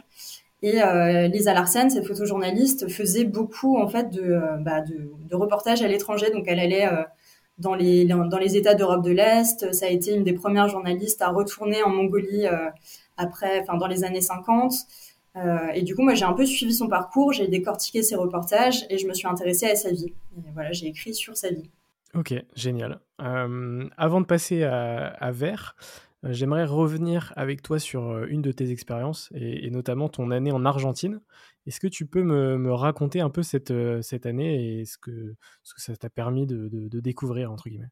Et 0.61 0.79
Lisa 1.27 1.53
Larsen, 1.53 1.89
cette 1.89 2.07
photojournaliste, 2.07 2.89
faisait 2.89 3.25
beaucoup 3.25 3.77
en 3.77 3.89
fait 3.89 4.09
de, 4.11 4.39
bah, 4.61 4.79
de, 4.81 5.11
de 5.29 5.35
reportages 5.35 5.81
à 5.81 5.87
l'étranger. 5.89 6.31
Donc 6.31 6.45
elle 6.47 6.59
allait 6.59 6.87
dans 7.57 7.75
les, 7.75 8.57
États 8.57 8.75
d'Europe 8.75 9.03
de 9.03 9.11
l'Est. 9.11 9.73
Ça 9.73 9.87
a 9.87 9.89
été 9.89 10.15
une 10.15 10.23
des 10.23 10.33
premières 10.33 10.69
journalistes 10.69 11.21
à 11.21 11.29
retourner 11.29 11.83
en 11.83 11.89
Mongolie 11.89 12.45
après, 13.17 13.59
enfin 13.61 13.77
dans 13.77 13.87
les 13.87 14.03
années 14.05 14.21
50. 14.21 14.73
Euh, 15.35 15.69
et 15.73 15.81
du 15.81 15.95
coup, 15.95 16.03
moi, 16.03 16.13
j'ai 16.13 16.25
un 16.25 16.33
peu 16.33 16.45
suivi 16.45 16.73
son 16.73 16.87
parcours, 16.87 17.33
j'ai 17.33 17.47
décortiqué 17.47 18.03
ses 18.03 18.15
reportages 18.15 18.85
et 18.89 18.97
je 18.97 19.07
me 19.07 19.13
suis 19.13 19.27
intéressée 19.27 19.67
à 19.67 19.75
sa 19.75 19.91
vie. 19.91 20.13
Et 20.37 20.51
voilà, 20.53 20.71
j'ai 20.71 20.87
écrit 20.87 21.13
sur 21.13 21.35
sa 21.35 21.49
vie. 21.49 21.69
Ok, 22.15 22.33
génial. 22.55 22.99
Euh, 23.21 23.87
avant 23.97 24.21
de 24.21 24.25
passer 24.25 24.63
à, 24.63 25.31
Vert, 25.31 25.75
euh, 26.23 26.31
j'aimerais 26.31 26.65
revenir 26.65 27.33
avec 27.35 27.63
toi 27.63 27.79
sur 27.79 28.23
une 28.25 28.41
de 28.41 28.51
tes 28.51 28.69
expériences 28.69 29.29
et, 29.33 29.69
notamment 29.71 30.09
ton 30.09 30.29
année 30.29 30.51
en 30.51 30.63
Argentine. 30.63 31.21
Est-ce 31.65 31.79
que 31.79 31.87
tu 31.87 32.05
peux 32.05 32.23
me, 32.23 32.73
raconter 32.73 33.19
un 33.19 33.29
peu 33.29 33.41
cette, 33.41 33.73
cette 34.01 34.25
année 34.25 34.79
et 34.79 34.85
ce 34.85 34.97
que, 34.97 35.35
ce 35.63 35.73
que 35.73 35.81
ça 35.81 35.95
t'a 35.95 36.09
permis 36.09 36.45
de, 36.45 36.69
de, 36.71 36.99
découvrir, 36.99 37.51
entre 37.51 37.69
guillemets? 37.69 37.89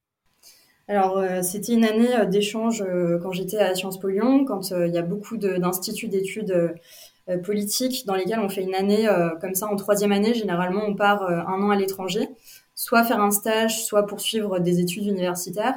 Alors, 0.88 1.24
c'était 1.42 1.74
une 1.74 1.86
année 1.86 2.28
d'échange 2.28 2.84
quand 3.24 3.32
j'étais 3.32 3.58
à 3.58 3.74
Sciences 3.76 3.98
Po 3.98 4.10
Lyon, 4.10 4.44
quand 4.46 4.72
il 4.72 4.94
y 4.94 4.98
a 4.98 5.04
beaucoup 5.04 5.38
d'instituts 5.38 6.10
d'études 6.10 6.76
euh, 7.30 7.38
politiques 7.38 8.06
dans 8.08 8.16
lesquelles 8.16 8.40
on 8.40 8.50
fait 8.50 8.64
une 8.64 8.74
année 8.74 9.08
euh, 9.08 9.30
comme 9.40 9.54
ça 9.54 9.68
en 9.68 9.76
troisième 9.76 10.12
année. 10.12 10.34
Généralement, 10.34 10.84
on 10.88 10.96
part 10.96 11.24
euh, 11.24 11.40
un 11.48 11.62
an 11.62 11.70
à 11.70 11.76
l'étranger, 11.76 12.28
soit 12.82 13.04
faire 13.04 13.22
un 13.22 13.30
stage, 13.30 13.86
soit 13.86 14.08
poursuivre 14.08 14.58
des 14.58 14.80
études 14.80 15.06
universitaires. 15.06 15.76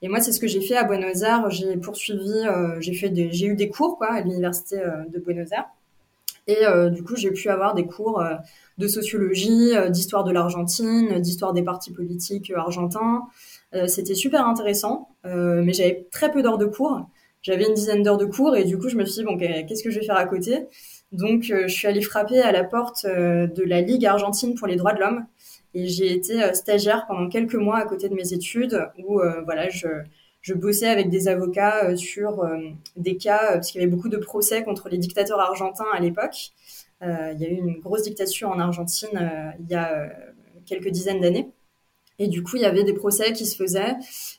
Et 0.00 0.06
moi, 0.06 0.20
c'est 0.20 0.30
ce 0.30 0.38
que 0.38 0.46
j'ai 0.46 0.60
fait 0.60 0.76
à 0.76 0.84
Buenos 0.84 1.22
Aires. 1.22 1.50
J'ai 1.50 1.76
poursuivi, 1.76 2.44
j'ai 2.78 2.94
fait 2.94 3.08
des, 3.08 3.32
j'ai 3.32 3.46
eu 3.46 3.56
des 3.56 3.68
cours 3.68 3.98
quoi 3.98 4.12
à 4.12 4.20
l'université 4.20 4.80
de 5.08 5.18
Buenos 5.18 5.50
Aires. 5.50 5.66
Et 6.46 6.60
du 6.92 7.02
coup, 7.02 7.16
j'ai 7.16 7.32
pu 7.32 7.48
avoir 7.48 7.74
des 7.74 7.86
cours 7.86 8.22
de 8.78 8.86
sociologie, 8.86 9.72
d'histoire 9.88 10.22
de 10.22 10.30
l'Argentine, 10.30 11.18
d'histoire 11.18 11.52
des 11.52 11.62
partis 11.62 11.90
politiques 11.90 12.52
argentins. 12.54 13.24
C'était 13.88 14.14
super 14.14 14.46
intéressant, 14.46 15.08
mais 15.24 15.72
j'avais 15.72 16.06
très 16.12 16.30
peu 16.30 16.42
d'heures 16.42 16.58
de 16.58 16.66
cours 16.66 17.06
j'avais 17.46 17.68
une 17.68 17.74
dizaine 17.74 18.02
d'heures 18.02 18.16
de 18.16 18.24
cours 18.24 18.56
et 18.56 18.64
du 18.64 18.76
coup, 18.76 18.88
je 18.88 18.96
me 18.96 19.04
suis 19.04 19.20
dit, 19.20 19.24
bon, 19.24 19.38
qu'est-ce 19.38 19.84
que 19.84 19.90
je 19.90 20.00
vais 20.00 20.04
faire 20.04 20.16
à 20.16 20.26
côté? 20.26 20.66
Donc, 21.12 21.48
euh, 21.50 21.68
je 21.68 21.72
suis 21.72 21.86
allée 21.86 22.02
frapper 22.02 22.40
à 22.40 22.50
la 22.50 22.64
porte 22.64 23.04
euh, 23.04 23.46
de 23.46 23.62
la 23.62 23.80
Ligue 23.80 24.04
argentine 24.04 24.56
pour 24.56 24.66
les 24.66 24.74
droits 24.74 24.92
de 24.92 24.98
l'homme 24.98 25.24
et 25.76 25.88
j'ai 25.88 26.12
été 26.12 26.42
euh, 26.42 26.52
stagiaire 26.54 27.06
pendant 27.06 27.28
quelques 27.28 27.54
mois 27.54 27.78
à 27.78 27.84
côté 27.84 28.08
de 28.08 28.14
mes 28.14 28.32
études 28.32 28.88
où, 28.98 29.20
voilà, 29.44 29.68
je, 29.68 29.88
bossais 30.54 30.86
avec 30.86 31.10
des 31.10 31.26
avocats 31.28 31.96
sur 31.96 32.48
des 32.96 33.16
cas, 33.16 33.54
parce 33.54 33.70
qu'il 33.70 33.80
y 33.80 33.84
avait 33.84 33.90
beaucoup 33.90 34.08
de 34.08 34.16
procès 34.16 34.62
contre 34.62 34.88
les 34.88 34.98
dictateurs 34.98 35.40
argentins 35.40 35.90
à 35.92 35.98
l'époque. 35.98 36.52
il 37.02 37.36
y 37.38 37.44
a 37.44 37.48
eu 37.48 37.56
une 37.56 37.80
grosse 37.80 38.04
dictature 38.04 38.48
en 38.48 38.60
Argentine 38.60 39.08
il 39.58 39.68
y 39.68 39.74
a 39.74 40.08
quelques 40.64 40.90
dizaines 40.90 41.20
d'années. 41.20 41.50
Et 42.20 42.28
du 42.28 42.44
coup, 42.44 42.56
il 42.56 42.62
y 42.62 42.64
avait 42.64 42.84
des 42.84 42.94
procès 42.94 43.32
qui 43.32 43.44
se 43.44 43.56
faisaient. 43.56 43.94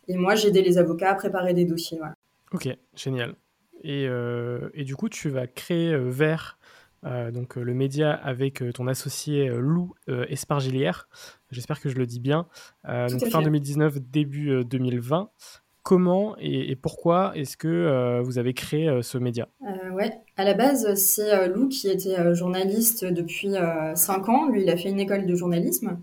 Et 0.07 0.15
moi, 0.15 0.35
j'aidais 0.35 0.61
les 0.61 0.77
avocats 0.77 1.11
à 1.11 1.15
préparer 1.15 1.53
des 1.53 1.65
dossiers. 1.65 1.99
Ok, 2.53 2.69
génial. 2.95 3.35
Et, 3.83 4.07
euh, 4.07 4.69
du 4.75 4.95
coup, 4.95 5.09
tu 5.09 5.29
vas 5.29 5.47
créer 5.47 5.93
euh, 5.93 6.09
Vert, 6.09 6.56
euh, 6.56 6.56
donc 7.31 7.55
le 7.55 7.73
média 7.73 8.11
avec 8.11 8.63
ton 8.73 8.87
associé 8.87 9.47
Lou 9.49 9.93
Espargilière. 10.07 11.07
J'espère 11.51 11.79
que 11.79 11.89
je 11.89 11.95
le 11.95 12.05
dis 12.05 12.19
bien. 12.19 12.47
donc 12.85 13.25
fin 13.29 13.41
2019, 13.41 13.99
début 13.99 14.63
2020. 14.65 15.29
Comment 15.83 16.35
et, 16.39 16.75
pourquoi 16.75 17.31
est-ce 17.35 17.55
que 17.55 18.21
vous 18.21 18.37
avez 18.39 18.53
créé 18.53 19.01
ce 19.01 19.17
média? 19.17 19.47
Ouais, 19.93 20.11
à 20.35 20.43
la 20.43 20.53
base, 20.53 20.93
c'est 20.95 21.47
Lou 21.47 21.69
qui 21.69 21.89
était 21.89 22.35
journaliste 22.35 23.05
depuis 23.05 23.55
5 23.95 24.29
ans. 24.29 24.49
Lui, 24.49 24.63
il 24.63 24.69
a 24.69 24.77
fait 24.77 24.89
une 24.89 24.99
école 24.99 25.25
de 25.25 25.35
journalisme. 25.35 25.97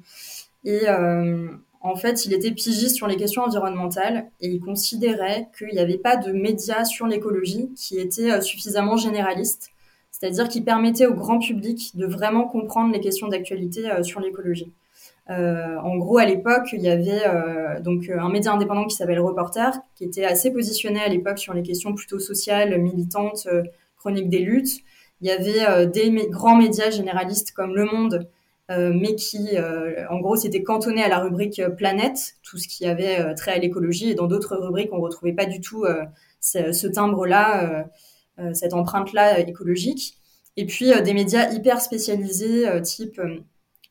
Et 0.65 0.89
euh, 0.89 1.49
en 1.81 1.97
fait, 1.97 2.25
il 2.25 2.33
était 2.33 2.51
pigiste 2.51 2.97
sur 2.97 3.07
les 3.07 3.17
questions 3.17 3.43
environnementales 3.43 4.31
et 4.41 4.49
il 4.49 4.61
considérait 4.61 5.49
qu'il 5.57 5.69
n'y 5.69 5.79
avait 5.79 5.99
pas 5.99 6.17
de 6.17 6.33
médias 6.33 6.85
sur 6.85 7.07
l'écologie 7.07 7.71
qui 7.77 7.99
étaient 7.99 8.31
euh, 8.31 8.41
suffisamment 8.41 8.97
généralistes, 8.97 9.71
c'est-à-dire 10.15 10.49
qui 10.49 10.61
permettaient 10.61 11.07
au 11.07 11.15
grand 11.15 11.41
public 11.41 11.91
de 11.97 12.07
vraiment 12.07 12.47
comprendre 12.47 12.93
les 12.93 13.01
questions 13.01 13.27
d'actualité 13.27 13.91
euh, 13.91 14.05
sur 14.05 14.21
l'écologie. 14.21 14.73
Euh, 15.29 15.77
en 15.79 15.97
gros, 15.97 16.19
à 16.19 16.25
l'époque, 16.25 16.69
il 16.73 16.83
y 16.83 16.89
avait 16.89 17.27
euh, 17.27 17.81
donc 17.81 18.09
un 18.09 18.29
média 18.29 18.53
indépendant 18.53 18.85
qui 18.85 18.95
s'appelle 18.95 19.19
Reporter, 19.19 19.77
qui 19.97 20.05
était 20.05 20.25
assez 20.25 20.53
positionné 20.53 21.01
à 21.01 21.09
l'époque 21.09 21.39
sur 21.41 21.53
les 21.53 21.65
questions 21.65 21.95
plutôt 21.95 22.21
sociales, 22.21 22.81
militantes, 22.81 23.49
chroniques 23.99 24.29
des 24.29 24.39
luttes. 24.39 24.83
Il 25.21 25.27
y 25.27 25.31
avait 25.33 25.87
des 25.87 26.11
grands 26.29 26.57
médias 26.57 26.91
généralistes 26.91 27.51
comme 27.53 27.75
Le 27.75 27.85
Monde, 27.87 28.29
mais 28.69 29.15
qui, 29.15 29.49
en 30.11 30.19
gros, 30.21 30.37
s'était 30.37 30.63
cantonné 30.63 31.03
à 31.03 31.09
la 31.09 31.21
rubrique 31.21 31.63
planète, 31.77 32.37
tout 32.43 32.59
ce 32.59 32.69
qui 32.69 32.85
avait 32.85 33.35
trait 33.35 33.53
à 33.53 33.59
l'écologie, 33.59 34.11
et 34.11 34.15
dans 34.15 34.27
d'autres 34.27 34.57
rubriques, 34.57 34.91
on 34.93 35.01
retrouvait 35.01 35.33
pas 35.33 35.47
du 35.47 35.61
tout 35.61 35.87
ce 36.41 36.87
timbre-là, 36.87 37.87
cette 38.53 38.75
empreinte-là 38.75 39.41
écologique. 39.41 40.19
Et 40.57 40.67
puis 40.67 40.93
des 41.03 41.15
médias 41.15 41.53
hyper 41.53 41.81
spécialisés, 41.81 42.67
type 42.83 43.21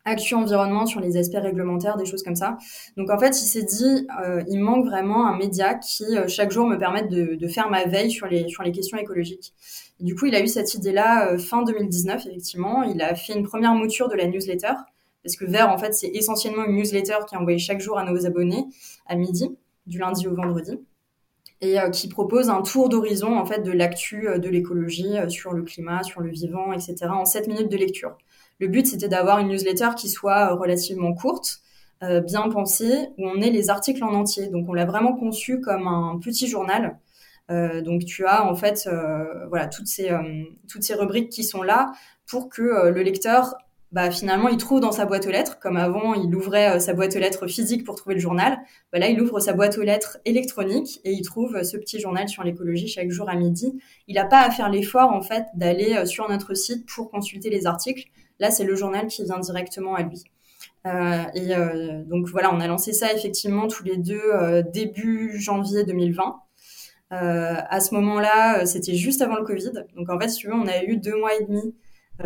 Action 0.05 0.39
Environnement 0.39 0.85
sur 0.85 0.99
les 0.99 1.17
aspects 1.17 1.41
réglementaires, 1.41 1.97
des 1.97 2.05
choses 2.05 2.23
comme 2.23 2.35
ça. 2.35 2.57
Donc 2.97 3.09
en 3.09 3.17
fait, 3.17 3.41
il 3.41 3.45
s'est 3.45 3.63
dit, 3.63 4.07
euh, 4.21 4.43
il 4.49 4.59
manque 4.59 4.85
vraiment 4.85 5.27
un 5.27 5.37
média 5.37 5.75
qui 5.75 6.17
euh, 6.17 6.27
chaque 6.27 6.51
jour 6.51 6.67
me 6.67 6.77
permette 6.77 7.09
de, 7.09 7.47
faire 7.47 7.69
ma 7.69 7.85
veille 7.85 8.11
sur 8.11 8.27
les 8.27 8.49
sur 8.49 8.63
les 8.63 8.71
questions 8.71 8.97
écologiques. 8.97 9.53
Du 9.99 10.15
coup, 10.15 10.25
il 10.25 10.35
a 10.35 10.41
eu 10.41 10.47
cette 10.47 10.73
idée-là 10.73 11.31
euh, 11.31 11.37
fin 11.37 11.63
2019, 11.63 12.25
effectivement. 12.25 12.83
Il 12.83 13.01
a 13.01 13.15
fait 13.15 13.33
une 13.33 13.43
première 13.43 13.73
mouture 13.75 14.09
de 14.09 14.15
la 14.15 14.27
newsletter 14.27 14.73
parce 15.23 15.37
que 15.37 15.45
Vert, 15.45 15.69
en 15.69 15.77
fait, 15.77 15.93
c'est 15.93 16.09
essentiellement 16.09 16.65
une 16.65 16.75
newsletter 16.75 17.19
qui 17.27 17.35
est 17.35 17.37
envoyée 17.37 17.59
chaque 17.59 17.79
jour 17.79 17.97
à 17.97 18.03
nos 18.03 18.25
abonnés 18.25 18.65
à 19.05 19.15
midi, 19.15 19.49
du 19.85 19.99
lundi 19.99 20.27
au 20.27 20.35
vendredi, 20.35 20.77
et 21.63 21.79
euh, 21.79 21.89
qui 21.89 22.07
propose 22.07 22.49
un 22.49 22.61
tour 22.61 22.89
d'horizon 22.89 23.37
en 23.37 23.45
fait 23.45 23.63
de 23.63 23.71
l'actu 23.71 24.27
de 24.37 24.49
l'écologie 24.49 25.15
sur 25.29 25.53
le 25.53 25.63
climat, 25.63 26.03
sur 26.03 26.21
le 26.21 26.29
vivant, 26.29 26.71
etc. 26.73 27.07
en 27.09 27.25
7 27.25 27.47
minutes 27.47 27.71
de 27.71 27.77
lecture. 27.77 28.17
Le 28.59 28.67
but, 28.67 28.87
c'était 28.87 29.07
d'avoir 29.07 29.39
une 29.39 29.49
newsletter 29.49 29.89
qui 29.97 30.09
soit 30.09 30.51
euh, 30.51 30.55
relativement 30.55 31.13
courte, 31.13 31.59
euh, 32.01 32.21
bien 32.21 32.47
pensée, 32.49 33.09
où 33.17 33.27
on 33.27 33.41
ait 33.41 33.49
les 33.49 33.69
articles 33.69 34.03
en 34.03 34.13
entier. 34.13 34.47
Donc, 34.47 34.69
on 34.69 34.73
l'a 34.73 34.85
vraiment 34.85 35.13
conçu 35.13 35.59
comme 35.59 35.87
un 35.87 36.19
petit 36.19 36.47
journal. 36.47 36.99
Euh, 37.51 37.81
donc, 37.81 38.05
tu 38.05 38.25
as 38.25 38.45
en 38.45 38.55
fait, 38.55 38.89
voilà, 39.49 39.67
toutes 39.67 39.87
ces 39.87 40.11
toutes 40.69 40.83
ces 40.83 40.93
rubriques 40.93 41.29
qui 41.29 41.43
sont 41.43 41.61
là 41.61 41.91
pour 42.25 42.49
que 42.49 42.89
le 42.89 43.03
lecteur 43.03 43.55
bah, 43.93 44.11
finalement, 44.11 44.49
il 44.49 44.57
trouve 44.57 44.81
dans 44.81 44.91
sa 44.91 45.05
boîte 45.05 45.25
aux 45.25 45.31
lettres, 45.31 45.59
comme 45.59 45.77
avant, 45.77 46.13
il 46.13 46.35
ouvrait 46.35 46.79
sa 46.81 46.93
boîte 46.93 47.15
aux 47.15 47.19
lettres 47.19 47.47
physique 47.47 47.85
pour 47.85 47.95
trouver 47.95 48.15
le 48.15 48.21
journal. 48.21 48.57
Bah, 48.91 48.99
là, 48.99 49.07
il 49.07 49.21
ouvre 49.21 49.39
sa 49.39 49.53
boîte 49.53 49.77
aux 49.77 49.83
lettres 49.83 50.17
électronique 50.25 50.99
et 51.05 51.11
il 51.11 51.21
trouve 51.21 51.63
ce 51.63 51.77
petit 51.77 51.99
journal 51.99 52.27
sur 52.27 52.43
l'écologie 52.43 52.87
chaque 52.87 53.09
jour 53.09 53.29
à 53.29 53.35
midi. 53.35 53.79
Il 54.07 54.15
n'a 54.15 54.25
pas 54.25 54.41
à 54.41 54.51
faire 54.51 54.69
l'effort, 54.69 55.11
en 55.11 55.21
fait, 55.21 55.45
d'aller 55.55 56.05
sur 56.05 56.27
notre 56.27 56.53
site 56.55 56.85
pour 56.87 57.09
consulter 57.09 57.49
les 57.49 57.65
articles. 57.67 58.09
Là, 58.39 58.51
c'est 58.51 58.65
le 58.65 58.75
journal 58.75 59.07
qui 59.07 59.23
vient 59.23 59.39
directement 59.39 59.95
à 59.95 60.01
lui. 60.01 60.23
Euh, 60.85 61.23
et 61.33 61.55
euh, 61.55 62.03
donc 62.03 62.27
voilà, 62.27 62.53
on 62.53 62.59
a 62.59 62.67
lancé 62.67 62.91
ça 62.91 63.13
effectivement 63.13 63.67
tous 63.67 63.83
les 63.83 63.97
deux 63.97 64.19
euh, 64.33 64.61
début 64.63 65.39
janvier 65.39 65.85
2020. 65.85 66.39
à 67.11 67.79
ce 67.79 67.93
moment-là, 67.95 68.65
c'était 68.65 68.95
juste 68.95 69.21
avant 69.21 69.35
le 69.35 69.45
Covid. 69.45 69.71
Donc 69.95 70.09
en 70.09 70.19
fait, 70.19 70.29
si 70.29 70.39
tu 70.39 70.47
veux, 70.47 70.55
on 70.55 70.67
a 70.67 70.83
eu 70.83 70.97
deux 70.97 71.17
mois 71.17 71.35
et 71.35 71.43
demi 71.45 71.75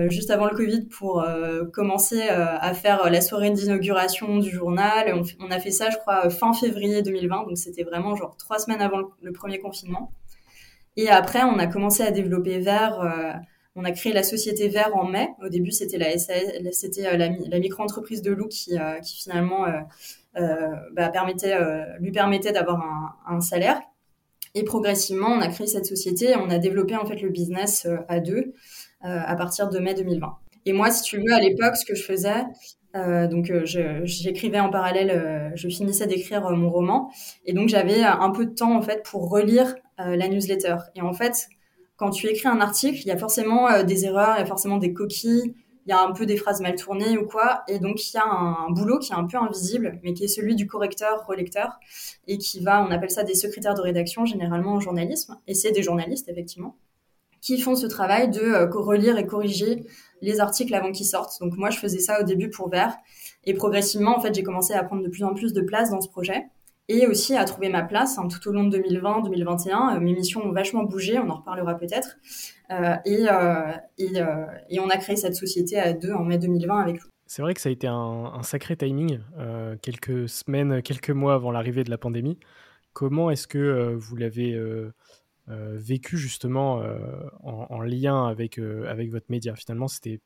juste 0.09 0.31
avant 0.31 0.47
le 0.47 0.55
Covid 0.55 0.85
pour 0.85 1.25
commencer 1.73 2.21
à 2.21 2.73
faire 2.73 3.09
la 3.09 3.21
soirée 3.21 3.51
d'inauguration 3.51 4.37
du 4.37 4.49
journal. 4.49 5.13
On, 5.39 5.49
a 5.49 5.59
fait 5.59 5.71
ça, 5.71 5.89
je 5.89 5.97
crois, 5.97 6.29
fin 6.29 6.53
février 6.53 7.01
2020. 7.01 7.47
Donc 7.47 7.57
c'était 7.57 7.83
vraiment 7.83 8.15
genre 8.15 8.35
trois 8.37 8.59
semaines 8.59 8.81
avant 8.81 9.01
le, 9.21 9.31
premier 9.31 9.59
confinement. 9.59 10.11
Et 10.97 11.09
après, 11.09 11.43
on 11.43 11.57
a 11.57 11.67
commencé 11.67 12.03
à 12.03 12.11
développer 12.11 12.59
vers 12.59 13.01
on 13.77 13.85
a 13.85 13.91
créé 13.91 14.11
la 14.11 14.23
société 14.23 14.67
Vert 14.69 14.97
en 14.97 15.05
mai. 15.05 15.29
Au 15.41 15.49
début, 15.49 15.71
c'était 15.71 15.99
la 15.99 16.17
c'était 16.17 17.05
euh, 17.05 17.15
la, 17.15 17.59
micro-entreprise 17.59 18.23
de 18.23 18.31
Lou 18.31 18.47
qui, 18.47 18.77
euh, 18.77 18.99
finalement 19.03 19.67
euh, 20.35 20.69
bah, 20.93 21.11
lui 21.99 22.11
permettait 22.11 22.51
d'avoir 22.51 23.15
un, 23.27 23.39
salaire. 23.39 23.79
Et 24.55 24.63
progressivement, 24.63 25.29
on 25.29 25.41
a 25.41 25.47
créé 25.47 25.67
cette 25.67 25.85
société 25.85 26.31
et 26.31 26.35
on 26.35 26.49
a 26.49 26.57
développé 26.57 26.95
en 26.95 27.05
fait 27.05 27.21
le 27.21 27.29
business 27.29 27.87
à 28.07 28.19
deux 28.19 28.55
à 29.01 29.35
partir 29.35 29.69
de 29.69 29.79
mai 29.79 29.93
2020. 29.93 30.37
Et 30.65 30.73
moi, 30.73 30.91
si 30.91 31.03
tu 31.03 31.17
veux, 31.17 31.33
à 31.33 31.39
l'époque, 31.39 31.77
ce 31.77 31.85
que 31.85 31.95
je 31.95 32.03
faisais, 32.03 32.43
donc 32.93 33.51
j'écrivais 34.03 34.59
en 34.59 34.69
parallèle, 34.69 35.51
je 35.55 35.67
finissais 35.69 36.07
d'écrire 36.07 36.49
mon 36.51 36.69
roman, 36.69 37.11
et 37.45 37.53
donc 37.53 37.69
j'avais 37.69 38.03
un 38.03 38.31
peu 38.31 38.45
de 38.45 38.53
temps 38.53 38.75
en 38.75 38.81
fait 38.81 39.03
pour 39.03 39.29
relire 39.29 39.75
la 39.97 40.27
newsletter. 40.27 40.77
Et 40.95 41.01
en 41.01 41.13
fait, 41.13 41.47
quand 41.97 42.11
tu 42.11 42.27
écris 42.27 42.47
un 42.47 42.61
article, 42.61 42.99
il 42.99 43.07
y 43.07 43.11
a 43.11 43.17
forcément 43.17 43.69
euh, 43.69 43.83
des 43.83 44.05
erreurs, 44.05 44.35
il 44.37 44.39
y 44.39 44.43
a 44.43 44.45
forcément 44.45 44.77
des 44.77 44.93
coquilles, 44.93 45.55
il 45.85 45.89
y 45.89 45.91
a 45.91 46.01
un 46.01 46.11
peu 46.11 46.25
des 46.25 46.37
phrases 46.37 46.61
mal 46.61 46.75
tournées 46.75 47.17
ou 47.17 47.25
quoi. 47.25 47.63
Et 47.67 47.79
donc, 47.79 48.07
il 48.07 48.15
y 48.15 48.19
a 48.19 48.25
un, 48.25 48.69
boulot 48.69 48.99
qui 48.99 49.11
est 49.11 49.15
un 49.15 49.25
peu 49.25 49.37
invisible, 49.37 49.99
mais 50.03 50.13
qui 50.13 50.25
est 50.25 50.27
celui 50.27 50.55
du 50.55 50.67
correcteur-relecteur 50.67 51.79
et 52.27 52.37
qui 52.37 52.59
va, 52.59 52.83
on 52.83 52.91
appelle 52.91 53.09
ça 53.09 53.23
des 53.23 53.33
secrétaires 53.33 53.73
de 53.73 53.81
rédaction, 53.81 54.25
généralement 54.25 54.73
en 54.73 54.79
journalisme. 54.79 55.37
Et 55.47 55.53
c'est 55.53 55.71
des 55.71 55.81
journalistes, 55.81 56.29
effectivement, 56.29 56.75
qui 57.41 57.59
font 57.59 57.75
ce 57.75 57.85
travail 57.85 58.29
de 58.29 58.41
euh, 58.41 58.69
relire 58.69 59.17
et 59.17 59.25
corriger 59.25 59.83
les 60.21 60.39
articles 60.39 60.73
avant 60.73 60.91
qu'ils 60.91 61.05
sortent. 61.05 61.39
Donc, 61.41 61.55
moi, 61.57 61.69
je 61.69 61.77
faisais 61.77 61.99
ça 61.99 62.21
au 62.21 62.23
début 62.23 62.49
pour 62.49 62.69
Vert. 62.69 62.95
Et 63.45 63.53
progressivement, 63.53 64.17
en 64.17 64.19
fait, 64.19 64.33
j'ai 64.33 64.43
commencé 64.43 64.73
à 64.73 64.83
prendre 64.83 65.03
de 65.03 65.09
plus 65.09 65.23
en 65.23 65.33
plus 65.33 65.53
de 65.53 65.61
place 65.61 65.91
dans 65.91 66.01
ce 66.01 66.09
projet 66.09 66.45
et 66.89 67.05
aussi 67.05 67.35
à 67.35 67.43
trouver 67.43 67.69
ma 67.69 67.83
place 67.83 68.17
hein, 68.17 68.27
tout 68.27 68.47
au 68.49 68.53
long 68.53 68.63
de 68.63 68.77
2020-2021. 68.77 69.97
Euh, 69.97 69.99
mes 69.99 70.13
missions 70.13 70.41
ont 70.43 70.51
vachement 70.51 70.83
bougé, 70.83 71.19
on 71.19 71.29
en 71.29 71.35
reparlera 71.35 71.75
peut-être. 71.75 72.17
Euh, 72.71 72.95
et, 73.05 74.79
on 74.79 74.89
a 74.89 74.97
créé 74.97 75.15
cette 75.15 75.35
société 75.35 75.77
à 75.77 75.93
deux 75.93 76.13
en 76.13 76.23
mai 76.23 76.37
2020 76.37 76.79
avec 76.79 77.01
vous. 77.01 77.07
C'est 77.25 77.41
vrai 77.41 77.53
que 77.53 77.59
ça 77.59 77.67
a 77.67 77.73
été 77.73 77.87
un, 77.87 78.41
sacré 78.41 78.77
timing, 78.77 79.19
quelques 79.81 80.29
semaines, 80.29 80.81
quelques 80.81 81.09
mois 81.09 81.33
avant 81.33 81.51
l'arrivée 81.51 81.83
de 81.83 81.89
la 81.89 81.97
pandémie. 81.97 82.39
Comment 82.93 83.29
est-ce 83.29 83.47
que 83.47 83.93
vous 83.95 84.15
l'avez 84.15 84.57
vécu 85.47 86.17
justement 86.17 86.81
en, 87.43 87.67
en, 87.69 87.79
lien 87.81 88.27
avec, 88.27 88.59
avec 88.59 89.11
votre 89.11 89.27
média 89.29 89.55
Finalement, 89.55 89.87
c'était 89.87 90.19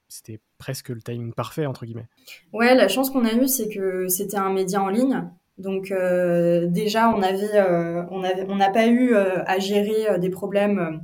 presque 0.57 0.89
le 0.89 1.01
timing 1.01 1.33
parfait, 1.33 1.65
entre 1.65 1.85
guillemets. 1.85 2.07
Ouais, 2.53 2.75
la 2.75 2.87
chance 2.87 3.09
qu'on 3.09 3.25
a 3.25 3.33
eue, 3.33 3.47
c'est 3.47 3.69
que 3.69 4.07
c'était 4.07 4.37
un 4.37 4.51
média 4.51 4.81
en 4.81 4.89
ligne. 4.89 5.23
Donc 5.61 5.91
euh, 5.91 6.67
déjà, 6.67 7.09
on 7.09 7.21
avait, 7.21 7.55
euh, 7.55 8.03
on 8.09 8.23
on 8.49 8.55
n'a 8.55 8.69
pas 8.69 8.87
eu 8.87 9.13
euh, 9.13 9.43
à 9.45 9.59
gérer 9.59 10.19
des 10.19 10.29
problèmes 10.29 11.03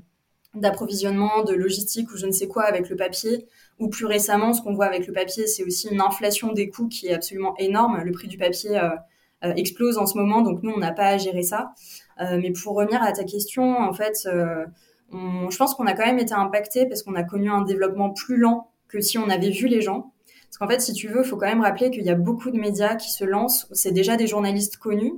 d'approvisionnement, 0.55 1.43
de 1.43 1.53
logistique 1.53 2.11
ou 2.11 2.17
je 2.17 2.25
ne 2.25 2.31
sais 2.31 2.47
quoi 2.47 2.63
avec 2.63 2.89
le 2.89 2.95
papier. 2.95 3.45
Ou 3.79 3.89
plus 3.89 4.05
récemment, 4.05 4.53
ce 4.53 4.61
qu'on 4.61 4.73
voit 4.73 4.87
avec 4.87 5.05
le 5.05 5.13
papier, 5.13 5.45
c'est 5.45 5.63
aussi 5.63 5.87
une 5.89 6.01
inflation 6.01 6.51
des 6.51 6.69
coûts 6.69 6.87
qui 6.87 7.07
est 7.07 7.13
absolument 7.13 7.55
énorme. 7.57 8.01
Le 8.03 8.11
prix 8.11 8.27
du 8.27 8.37
papier 8.37 8.81
explose 9.43 9.99
en 9.99 10.07
ce 10.07 10.17
moment, 10.17 10.41
donc 10.41 10.63
nous, 10.63 10.71
on 10.71 10.79
n'a 10.79 10.91
pas 10.91 11.09
à 11.09 11.17
gérer 11.17 11.43
ça. 11.43 11.73
Mais 12.19 12.51
pour 12.51 12.75
revenir 12.75 13.01
à 13.03 13.11
ta 13.11 13.23
question, 13.23 13.77
en 13.77 13.93
fait, 13.93 14.27
on, 15.11 15.49
je 15.49 15.57
pense 15.57 15.75
qu'on 15.75 15.85
a 15.85 15.93
quand 15.93 16.05
même 16.05 16.19
été 16.19 16.33
impacté 16.33 16.85
parce 16.85 17.03
qu'on 17.03 17.15
a 17.15 17.23
connu 17.23 17.49
un 17.49 17.61
développement 17.61 18.09
plus 18.09 18.37
lent 18.37 18.71
que 18.87 19.01
si 19.01 19.17
on 19.17 19.29
avait 19.29 19.51
vu 19.51 19.67
les 19.67 19.81
gens. 19.81 20.13
Parce 20.47 20.57
qu'en 20.59 20.67
fait, 20.67 20.81
si 20.81 20.93
tu 20.93 21.07
veux, 21.07 21.21
il 21.23 21.27
faut 21.27 21.37
quand 21.37 21.47
même 21.47 21.61
rappeler 21.61 21.89
qu'il 21.91 22.03
y 22.03 22.09
a 22.09 22.15
beaucoup 22.15 22.51
de 22.51 22.57
médias 22.57 22.95
qui 22.95 23.11
se 23.11 23.25
lancent. 23.25 23.67
C'est 23.73 23.91
déjà 23.91 24.15
des 24.15 24.27
journalistes 24.27 24.77
connus, 24.77 25.13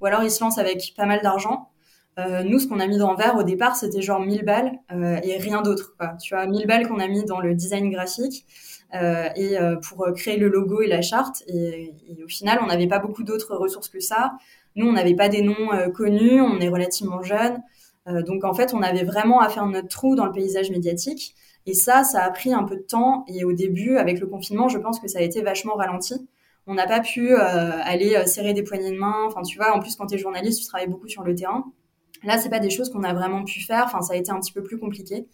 ou 0.00 0.06
alors 0.06 0.22
ils 0.22 0.30
se 0.30 0.42
lancent 0.42 0.58
avec 0.58 0.94
pas 0.96 1.06
mal 1.06 1.22
d'argent. 1.22 1.70
Euh, 2.18 2.42
nous, 2.44 2.58
ce 2.58 2.66
qu'on 2.66 2.80
a 2.80 2.86
mis 2.86 2.96
dans 2.96 3.14
Vert 3.14 3.36
au 3.36 3.42
départ, 3.42 3.76
c'était 3.76 4.00
genre 4.00 4.20
1000 4.20 4.44
balles 4.44 4.72
euh, 4.92 5.18
et 5.22 5.36
rien 5.38 5.62
d'autre. 5.62 5.94
Tu 6.22 6.34
vois, 6.34 6.46
1000 6.46 6.66
balles 6.66 6.88
qu'on 6.88 6.98
a 6.98 7.08
mis 7.08 7.24
dans 7.24 7.40
le 7.40 7.54
design 7.54 7.90
graphique 7.90 8.46
euh, 8.94 9.28
et 9.34 9.58
euh, 9.58 9.76
pour 9.76 10.06
créer 10.14 10.38
le 10.38 10.48
logo 10.48 10.80
et 10.80 10.86
la 10.86 11.02
charte. 11.02 11.42
Et 11.46 11.94
au 12.24 12.28
final, 12.28 12.58
on 12.62 12.66
n'avait 12.66 12.86
pas 12.86 12.98
beaucoup 12.98 13.22
d'autres 13.22 13.54
ressources 13.56 13.88
que 13.88 14.00
ça. 14.00 14.32
Nous, 14.76 14.86
on 14.86 14.92
n'avait 14.92 15.14
pas 15.14 15.28
des 15.28 15.42
noms 15.42 15.68
connus, 15.94 16.40
on 16.40 16.60
est 16.60 16.68
relativement 16.68 17.22
jeunes. 17.22 17.60
donc 18.06 18.44
en 18.44 18.54
fait, 18.54 18.72
on 18.74 18.82
avait 18.82 19.04
vraiment 19.04 19.40
à 19.40 19.48
faire 19.48 19.66
notre 19.66 19.88
trou 19.88 20.14
dans 20.14 20.26
le 20.26 20.32
paysage 20.32 20.70
médiatique. 20.70 21.34
Et 21.66 21.74
ça, 21.74 22.04
ça 22.04 22.22
a 22.22 22.30
pris 22.30 22.52
un 22.52 22.62
peu 22.62 22.76
de 22.76 22.82
temps. 22.82 23.24
Et 23.26 23.44
au 23.44 23.52
début, 23.52 23.96
avec 23.96 24.20
le 24.20 24.26
confinement, 24.26 24.68
je 24.68 24.78
pense 24.78 25.00
que 25.00 25.08
ça 25.08 25.18
a 25.18 25.22
été 25.22 25.42
vachement 25.42 25.74
ralenti. 25.74 26.14
On 26.66 26.74
n'a 26.74 26.86
pas 26.86 27.00
pu 27.00 27.34
aller 27.34 28.26
serrer 28.26 28.52
des 28.52 28.62
poignées 28.62 28.92
de 28.92 28.98
main. 28.98 29.24
Enfin, 29.26 29.42
tu 29.42 29.56
vois, 29.56 29.74
en 29.74 29.80
plus, 29.80 29.96
quand 29.96 30.06
tu 30.06 30.14
es 30.14 30.18
journaliste, 30.18 30.60
tu 30.60 30.66
travailles 30.66 30.88
beaucoup 30.88 31.08
sur 31.08 31.24
le 31.24 31.34
terrain. 31.34 31.64
Là, 32.22 32.38
c'est 32.38 32.48
pas 32.48 32.60
des 32.60 32.70
choses 32.70 32.90
qu'on 32.90 33.02
a 33.02 33.14
vraiment 33.14 33.44
pu 33.44 33.60
faire. 33.60 33.84
Enfin, 33.86 34.02
ça 34.02 34.14
a 34.14 34.16
été 34.16 34.30
un 34.30 34.40
petit 34.40 34.52
peu 34.52 34.62
plus 34.62 34.78
compliqué. 34.78 35.26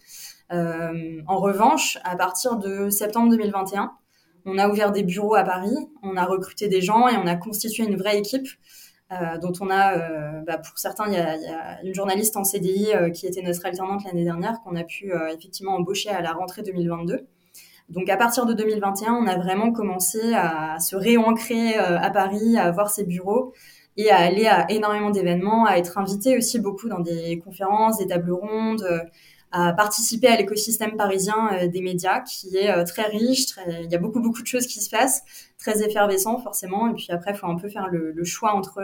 Euh, 0.53 1.23
en 1.27 1.39
revanche, 1.39 1.99
à 2.05 2.17
partir 2.17 2.57
de 2.57 2.91
septembre 2.91 3.31
2021, 3.31 3.93
on 4.45 4.59
a 4.59 4.69
ouvert 4.69 4.93
des 4.93 5.03
bureaux 5.03 5.35
à 5.35 5.45
Paris, 5.45 5.75
on 6.03 6.17
a 6.17 6.25
recruté 6.25 6.69
des 6.69 6.81
gens 6.81 7.09
et 7.09 7.17
on 7.17 7.27
a 7.27 7.37
constitué 7.37 7.85
une 7.85 7.97
vraie 7.97 8.19
équipe. 8.19 8.49
Euh, 9.13 9.39
dont 9.39 9.53
on 9.61 9.69
a, 9.71 9.99
euh, 9.99 10.41
bah, 10.47 10.59
pour 10.59 10.79
certains, 10.79 11.07
il 11.07 11.15
y, 11.15 11.17
a, 11.17 11.83
une 11.83 11.95
journaliste 11.95 12.37
en 12.37 12.45
CDI 12.45 12.93
qui 13.15 13.27
était 13.27 13.43
notre 13.43 13.65
alternante 13.67 14.05
l'année 14.05 14.25
dernière, 14.25 14.61
qu'on 14.65 14.75
a 14.77 14.85
pu 14.85 15.13
effectivement 15.37 15.75
embaucher 15.77 16.11
à 16.11 16.23
la 16.23 16.33
rentrée 16.33 16.63
2022. 16.63 17.27
Donc 17.89 18.09
à 18.09 18.17
partir 18.17 18.47
de 18.47 18.55
2021, 18.55 19.13
on 19.13 19.27
a 19.27 19.37
vraiment 19.37 19.71
commencé 19.73 20.33
à 20.35 20.79
se 20.81 20.97
réancrer 20.97 21.75
à 21.75 22.11
Paris, 22.11 22.57
à 22.57 22.65
avoir 22.65 22.91
ses 22.91 23.05
bureaux 23.05 23.53
et 23.97 24.11
à 24.11 24.19
aller 24.19 24.47
à 24.47 24.71
énormément 24.71 25.11
d'événements, 25.11 25.67
à 25.67 25.77
être 25.77 25.99
invité 25.99 26.37
aussi 26.37 26.59
beaucoup 26.59 26.89
dans 26.89 27.01
des 27.01 27.39
conférences, 27.39 27.99
des 27.99 28.07
tables 28.07 28.33
rondes, 28.33 28.83
euh, 28.83 29.01
à 29.53 29.73
participer 29.73 30.29
à 30.29 30.37
l'écosystème 30.37 30.97
parisien 30.97 31.51
euh, 31.53 31.69
des 31.69 31.81
médias 31.81 32.21
qui 32.21 32.57
est 32.57 32.71
euh, 32.71 32.85
très 32.85 33.05
riche. 33.05 33.47
il 33.69 33.91
y 33.91 33.95
a 33.95 33.99
beaucoup 33.99 34.21
beaucoup 34.21 34.43
de 34.43 34.47
choses 34.47 34.67
qui 34.67 34.81
se 34.81 34.91
passent, 34.91 35.23
très 35.59 35.83
effervescent 35.85 36.39
forcément. 36.39 36.89
Et 36.89 36.95
puis 36.95 37.07
après, 37.11 37.33
il 37.33 37.37
faut 37.37 37.47
un 37.47 37.57
peu 37.57 37.69
faire 37.69 37.89
le, 37.89 38.25
choix 38.25 38.55
entre 38.55 38.83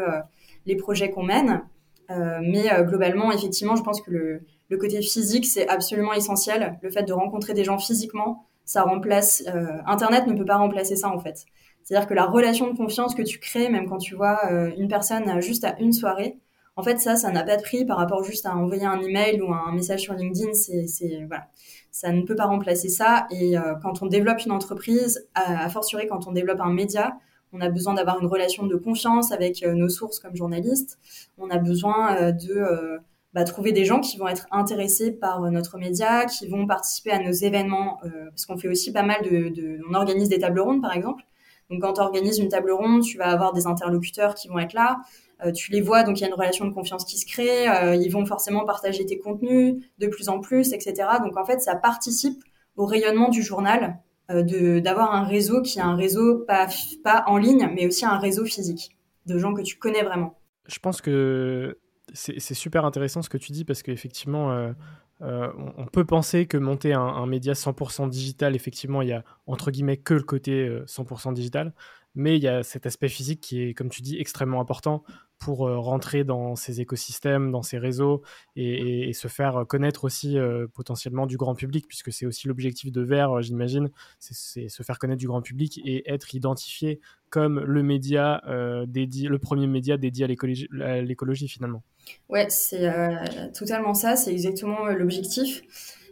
les 0.66 0.76
projets 0.76 1.10
qu'on 1.10 1.22
mène. 1.22 1.62
mais 2.08 2.68
globalement, 2.84 3.32
effectivement, 3.32 3.76
je 3.76 3.82
pense 3.82 4.00
que 4.00 4.10
le, 4.10 4.42
le 4.68 4.76
côté 4.76 5.00
physique 5.02 5.46
c'est 5.46 5.68
absolument 5.68 6.12
essentiel. 6.12 6.78
Le 6.82 6.90
fait 6.90 7.02
de 7.02 7.12
rencontrer 7.12 7.54
des 7.54 7.64
gens 7.64 7.78
physiquement, 7.78 8.46
ça 8.64 8.82
remplace. 8.82 9.44
Internet 9.86 10.26
ne 10.26 10.34
peut 10.34 10.44
pas 10.44 10.56
remplacer 10.56 10.96
ça 10.96 11.08
en 11.08 11.18
fait. 11.18 11.46
C'est-à-dire 11.88 12.06
que 12.06 12.12
la 12.12 12.26
relation 12.26 12.70
de 12.70 12.76
confiance 12.76 13.14
que 13.14 13.22
tu 13.22 13.38
crées, 13.38 13.70
même 13.70 13.88
quand 13.88 13.96
tu 13.96 14.14
vois 14.14 14.40
euh, 14.52 14.70
une 14.76 14.88
personne 14.88 15.40
juste 15.40 15.64
à 15.64 15.74
une 15.80 15.94
soirée, 15.94 16.36
en 16.78 16.82
fait, 16.84 17.00
ça, 17.00 17.16
ça 17.16 17.32
n'a 17.32 17.42
pas 17.42 17.56
de 17.56 17.62
prix 17.62 17.84
par 17.84 17.96
rapport 17.96 18.22
juste 18.22 18.46
à 18.46 18.56
envoyer 18.56 18.86
un 18.86 19.00
email 19.00 19.42
ou 19.42 19.52
un 19.52 19.72
message 19.72 20.02
sur 20.02 20.14
LinkedIn. 20.14 20.54
C'est, 20.54 21.24
voilà, 21.26 21.48
ça 21.90 22.12
ne 22.12 22.22
peut 22.22 22.36
pas 22.36 22.46
remplacer 22.46 22.88
ça. 22.88 23.26
Et 23.32 23.58
euh, 23.58 23.74
quand 23.82 24.00
on 24.00 24.06
développe 24.06 24.44
une 24.46 24.52
entreprise, 24.52 25.26
à, 25.34 25.68
fortiori 25.70 26.06
quand 26.06 26.28
on 26.28 26.32
développe 26.32 26.60
un 26.60 26.72
média, 26.72 27.16
on 27.52 27.60
a 27.60 27.68
besoin 27.68 27.94
d'avoir 27.94 28.20
une 28.20 28.28
relation 28.28 28.64
de 28.64 28.76
confiance 28.76 29.32
avec 29.32 29.64
euh, 29.64 29.74
nos 29.74 29.88
sources 29.88 30.20
comme 30.20 30.36
journalistes. 30.36 31.00
On 31.36 31.50
a 31.50 31.58
besoin 31.58 32.30
de 32.30 33.00
bah, 33.32 33.42
trouver 33.42 33.72
des 33.72 33.84
gens 33.84 33.98
qui 33.98 34.16
vont 34.16 34.28
être 34.28 34.46
intéressés 34.52 35.10
par 35.10 35.40
notre 35.50 35.78
média, 35.78 36.26
qui 36.26 36.46
vont 36.46 36.64
participer 36.64 37.10
à 37.10 37.18
nos 37.18 37.32
événements, 37.32 37.98
parce 38.30 38.46
qu'on 38.46 38.56
fait 38.56 38.68
aussi 38.68 38.92
pas 38.92 39.02
mal 39.02 39.20
de, 39.24 39.48
de, 39.48 39.80
on 39.90 39.94
organise 39.94 40.28
des 40.28 40.38
tables 40.38 40.60
rondes 40.60 40.80
par 40.80 40.94
exemple. 40.94 41.24
Donc 41.70 41.82
quand 41.82 41.94
tu 41.94 42.00
organises 42.00 42.38
une 42.38 42.48
table 42.48 42.70
ronde, 42.70 43.02
tu 43.02 43.18
vas 43.18 43.26
avoir 43.26 43.52
des 43.52 43.66
interlocuteurs 43.66 44.36
qui 44.36 44.46
vont 44.46 44.60
être 44.60 44.74
là. 44.74 44.98
Euh, 45.44 45.52
tu 45.52 45.70
les 45.70 45.80
vois, 45.80 46.02
donc 46.02 46.18
il 46.18 46.22
y 46.22 46.24
a 46.24 46.28
une 46.28 46.34
relation 46.34 46.64
de 46.64 46.72
confiance 46.72 47.04
qui 47.04 47.18
se 47.18 47.26
crée. 47.26 47.68
Euh, 47.68 47.94
ils 47.94 48.10
vont 48.10 48.26
forcément 48.26 48.64
partager 48.64 49.06
tes 49.06 49.18
contenus 49.18 49.76
de 49.98 50.06
plus 50.08 50.28
en 50.28 50.40
plus, 50.40 50.72
etc. 50.72 50.94
Donc 51.22 51.36
en 51.36 51.44
fait, 51.44 51.60
ça 51.60 51.76
participe 51.76 52.42
au 52.76 52.86
rayonnement 52.86 53.28
du 53.28 53.42
journal, 53.42 53.98
euh, 54.30 54.80
d'avoir 54.80 55.14
un 55.14 55.24
réseau 55.24 55.62
qui 55.62 55.78
est 55.78 55.82
un 55.82 55.96
réseau 55.96 56.40
pas 56.40 56.66
pas 57.04 57.24
en 57.26 57.36
ligne, 57.36 57.70
mais 57.74 57.86
aussi 57.86 58.04
un 58.04 58.18
réseau 58.18 58.44
physique 58.44 58.96
de 59.26 59.38
gens 59.38 59.54
que 59.54 59.62
tu 59.62 59.78
connais 59.78 60.02
vraiment. 60.02 60.38
Je 60.66 60.78
pense 60.78 61.00
que 61.00 61.78
c'est 62.14 62.54
super 62.54 62.84
intéressant 62.84 63.20
ce 63.22 63.28
que 63.28 63.36
tu 63.36 63.52
dis 63.52 63.64
parce 63.64 63.82
qu'effectivement, 63.82 64.72
euh, 65.20 65.50
on, 65.76 65.86
peut 65.86 66.04
penser 66.04 66.46
que 66.46 66.56
monter 66.56 66.92
un, 66.92 67.26
média 67.26 67.52
100% 67.52 68.08
digital, 68.08 68.54
effectivement, 68.54 69.02
il 69.02 69.08
y 69.08 69.12
a 69.12 69.24
entre 69.46 69.70
guillemets 69.70 69.96
que 69.96 70.14
le 70.14 70.22
côté 70.22 70.68
100% 70.86 71.30
euh, 71.30 71.32
digital, 71.32 71.74
mais 72.14 72.36
il 72.36 72.42
y 72.42 72.48
a 72.48 72.62
cet 72.62 72.86
aspect 72.86 73.08
physique 73.08 73.40
qui 73.40 73.62
est, 73.62 73.74
comme 73.74 73.88
tu 73.88 74.02
dis, 74.02 74.16
extrêmement 74.18 74.60
important 74.60 75.02
pour 75.38 75.66
euh, 75.66 75.78
rentrer 75.78 76.24
dans 76.24 76.56
ces 76.56 76.80
écosystèmes, 76.80 77.50
dans 77.50 77.62
ces 77.62 77.78
réseaux 77.78 78.22
et, 78.56 79.12
se 79.12 79.28
faire 79.28 79.64
connaître 79.66 80.04
aussi 80.04 80.36
potentiellement 80.74 81.26
du 81.26 81.36
grand 81.36 81.54
public, 81.54 81.86
puisque 81.88 82.12
c'est 82.12 82.26
aussi 82.26 82.46
l'objectif 82.46 82.92
de 82.92 83.00
Vert, 83.00 83.42
j'imagine, 83.42 83.90
c'est 84.18 84.68
se 84.68 84.82
faire 84.82 84.98
connaître 84.98 85.18
du 85.18 85.26
grand 85.26 85.42
public 85.42 85.80
et 85.84 86.08
être 86.10 86.34
identifié 86.34 87.00
comme 87.30 87.60
le 87.60 87.82
média 87.82 88.42
dédié, 88.86 89.28
le 89.28 89.38
premier 89.38 89.66
média 89.66 89.96
dédié 89.96 90.24
à 90.24 91.00
l'écologie 91.00 91.48
finalement. 91.48 91.82
Ouais, 92.28 92.46
c'est 92.50 92.86
euh, 92.86 93.16
totalement 93.56 93.94
ça, 93.94 94.16
c'est 94.16 94.32
exactement 94.32 94.86
euh, 94.86 94.92
l'objectif. 94.92 95.62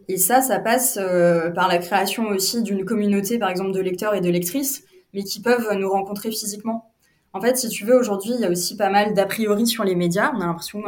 Et 0.08 0.16
ça, 0.18 0.40
ça 0.40 0.58
passe 0.60 0.98
euh, 1.00 1.50
par 1.50 1.68
la 1.68 1.78
création 1.78 2.28
aussi 2.28 2.62
d'une 2.62 2.84
communauté, 2.84 3.38
par 3.38 3.50
exemple, 3.50 3.72
de 3.72 3.80
lecteurs 3.80 4.14
et 4.14 4.20
de 4.20 4.30
lectrices, 4.30 4.84
mais 5.12 5.22
qui 5.22 5.40
peuvent 5.40 5.72
nous 5.74 5.90
rencontrer 5.90 6.30
physiquement. 6.30 6.92
En 7.36 7.40
fait, 7.42 7.58
si 7.58 7.68
tu 7.68 7.84
veux, 7.84 7.94
aujourd'hui, 7.98 8.30
il 8.34 8.40
y 8.40 8.46
a 8.46 8.50
aussi 8.50 8.78
pas 8.78 8.88
mal 8.88 9.12
d'a 9.12 9.26
priori 9.26 9.66
sur 9.66 9.84
les 9.84 9.94
médias. 9.94 10.32
On 10.34 10.40
a 10.40 10.46
l'impression, 10.46 10.82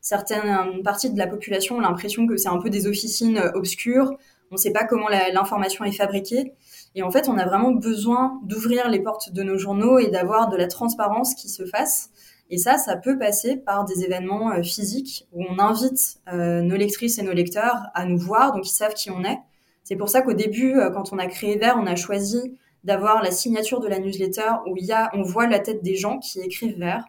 certaines 0.00 0.82
parties 0.82 1.10
de 1.10 1.16
la 1.16 1.28
population 1.28 1.76
ont 1.76 1.80
l'impression 1.80 2.26
que 2.26 2.36
c'est 2.36 2.48
un 2.48 2.58
peu 2.58 2.70
des 2.70 2.88
officines 2.88 3.38
obscures. 3.54 4.10
On 4.50 4.56
ne 4.56 4.58
sait 4.58 4.72
pas 4.72 4.84
comment 4.84 5.08
l'information 5.08 5.84
est 5.84 5.92
fabriquée. 5.92 6.54
Et 6.96 7.04
en 7.04 7.12
fait, 7.12 7.28
on 7.28 7.38
a 7.38 7.46
vraiment 7.46 7.70
besoin 7.70 8.40
d'ouvrir 8.42 8.90
les 8.90 8.98
portes 8.98 9.32
de 9.32 9.44
nos 9.44 9.58
journaux 9.58 10.00
et 10.00 10.08
d'avoir 10.08 10.48
de 10.48 10.56
la 10.56 10.66
transparence 10.66 11.36
qui 11.36 11.48
se 11.48 11.64
fasse. 11.66 12.10
Et 12.50 12.58
ça, 12.58 12.78
ça 12.78 12.96
peut 12.96 13.16
passer 13.16 13.56
par 13.56 13.84
des 13.84 14.04
événements 14.04 14.52
euh, 14.52 14.62
physiques 14.62 15.26
où 15.32 15.44
on 15.48 15.58
invite 15.60 16.18
euh, 16.32 16.62
nos 16.62 16.76
lectrices 16.76 17.18
et 17.18 17.22
nos 17.22 17.32
lecteurs 17.32 17.86
à 17.94 18.04
nous 18.04 18.18
voir, 18.18 18.52
donc 18.52 18.66
ils 18.66 18.74
savent 18.74 18.92
qui 18.92 19.10
on 19.10 19.24
est. 19.24 19.38
C'est 19.84 19.96
pour 19.96 20.10
ça 20.10 20.20
qu'au 20.20 20.34
début, 20.34 20.74
euh, 20.74 20.90
quand 20.90 21.14
on 21.14 21.18
a 21.18 21.26
créé 21.28 21.56
Vert, 21.56 21.78
on 21.80 21.86
a 21.86 21.96
choisi 21.96 22.58
d'avoir 22.84 23.22
la 23.22 23.30
signature 23.30 23.80
de 23.80 23.88
la 23.88 23.98
newsletter 23.98 24.50
où 24.66 24.76
il 24.76 24.84
y 24.84 24.92
a, 24.92 25.10
on 25.14 25.22
voit 25.22 25.46
la 25.46 25.58
tête 25.58 25.82
des 25.82 25.96
gens 25.96 26.18
qui 26.18 26.40
écrivent 26.40 26.78
Vert. 26.78 27.04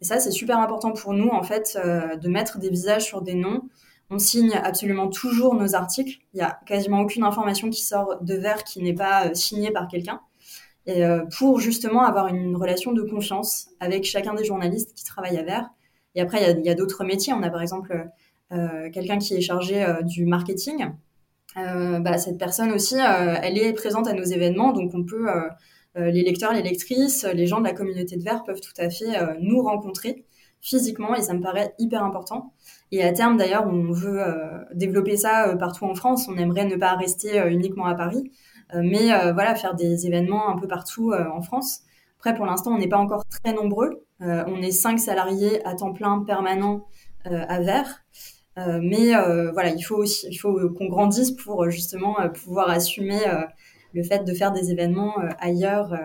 Et 0.00 0.04
ça, 0.04 0.20
c'est 0.20 0.30
super 0.30 0.58
important 0.58 0.92
pour 0.92 1.14
nous, 1.14 1.28
en 1.28 1.42
fait, 1.42 1.78
de 1.78 2.28
mettre 2.28 2.58
des 2.58 2.68
visages 2.68 3.04
sur 3.04 3.22
des 3.22 3.34
noms. 3.34 3.62
On 4.10 4.18
signe 4.18 4.52
absolument 4.52 5.08
toujours 5.08 5.54
nos 5.54 5.74
articles. 5.74 6.18
Il 6.34 6.38
y 6.38 6.42
a 6.42 6.58
quasiment 6.66 7.00
aucune 7.00 7.24
information 7.24 7.70
qui 7.70 7.82
sort 7.82 8.18
de 8.20 8.34
Vert 8.34 8.64
qui 8.64 8.82
n'est 8.82 8.94
pas 8.94 9.34
signée 9.34 9.70
par 9.70 9.88
quelqu'un 9.88 10.20
et 10.86 11.04
euh, 11.04 11.24
pour 11.38 11.60
justement 11.60 12.02
avoir 12.02 12.28
une 12.28 12.56
relation 12.56 12.92
de 12.92 13.02
confiance 13.02 13.68
avec 13.80 14.04
chacun 14.04 14.34
des 14.34 14.44
journalistes 14.44 14.92
qui 14.94 15.04
travaillent 15.04 15.38
à 15.38 15.42
Vert. 15.42 15.70
Et 16.14 16.20
après, 16.20 16.52
il 16.52 16.64
y 16.64 16.68
a, 16.68 16.74
d'autres 16.74 17.04
métiers. 17.04 17.32
On 17.32 17.42
a 17.42 17.50
par 17.50 17.62
exemple 17.62 18.08
euh, 18.52 18.90
quelqu'un 18.90 19.18
qui 19.18 19.34
est 19.34 19.40
chargé 19.40 19.82
euh, 19.82 20.02
du 20.02 20.26
marketing. 20.26 20.90
Bah, 21.56 22.18
cette 22.18 22.38
personne 22.38 22.72
aussi, 22.72 22.96
elle 22.98 23.58
est 23.58 23.72
présente 23.72 24.08
à 24.08 24.12
nos 24.12 24.24
événements, 24.24 24.72
donc 24.72 24.92
on 24.92 25.04
peut, 25.04 25.26
les 25.94 26.22
lecteurs, 26.22 26.52
les 26.52 26.62
lectrices, 26.62 27.24
les 27.32 27.46
gens 27.46 27.60
de 27.60 27.64
la 27.64 27.72
communauté 27.72 28.16
de 28.16 28.22
Vert 28.22 28.42
peuvent 28.42 28.60
tout 28.60 28.72
à 28.76 28.90
fait 28.90 29.12
nous 29.40 29.62
rencontrer 29.62 30.24
physiquement 30.60 31.14
et 31.14 31.22
ça 31.22 31.32
me 31.32 31.40
paraît 31.40 31.74
hyper 31.78 32.02
important. 32.02 32.54
Et 32.90 33.04
à 33.04 33.12
terme 33.12 33.36
d'ailleurs, 33.36 33.68
on 33.68 33.92
veut 33.92 34.20
développer 34.74 35.16
ça 35.16 35.54
partout 35.56 35.84
en 35.84 35.94
France. 35.94 36.26
On 36.28 36.36
aimerait 36.36 36.64
ne 36.64 36.76
pas 36.76 36.96
rester 36.96 37.40
uniquement 37.48 37.86
à 37.86 37.94
Paris. 37.94 38.32
Euh, 38.74 38.80
mais 38.82 39.12
euh, 39.12 39.32
voilà, 39.32 39.54
faire 39.54 39.74
des 39.74 40.06
événements 40.06 40.48
un 40.48 40.58
peu 40.58 40.66
partout 40.66 41.12
euh, 41.12 41.26
en 41.30 41.42
France. 41.42 41.80
Après, 42.18 42.34
pour 42.34 42.46
l'instant, 42.46 42.72
on 42.72 42.78
n'est 42.78 42.88
pas 42.88 42.98
encore 42.98 43.24
très 43.26 43.52
nombreux. 43.52 44.06
on 44.20 44.62
est 44.62 44.70
cinq 44.70 44.98
salariés 44.98 45.64
à 45.66 45.74
temps 45.74 45.92
plein 45.92 46.24
permanent 46.24 46.86
à 47.24 47.60
Vert. 47.60 48.02
Mais 48.56 49.12
voilà, 49.52 49.70
il 49.70 49.82
faut 49.82 50.04
qu'on 50.76 50.86
grandisse 50.86 51.32
pour 51.32 51.70
justement 51.70 52.16
pouvoir 52.30 52.70
assumer 52.70 53.18
le 53.92 54.02
fait 54.02 54.24
de 54.24 54.32
faire 54.32 54.52
des 54.52 54.70
événements 54.70 55.16
ailleurs 55.38 55.96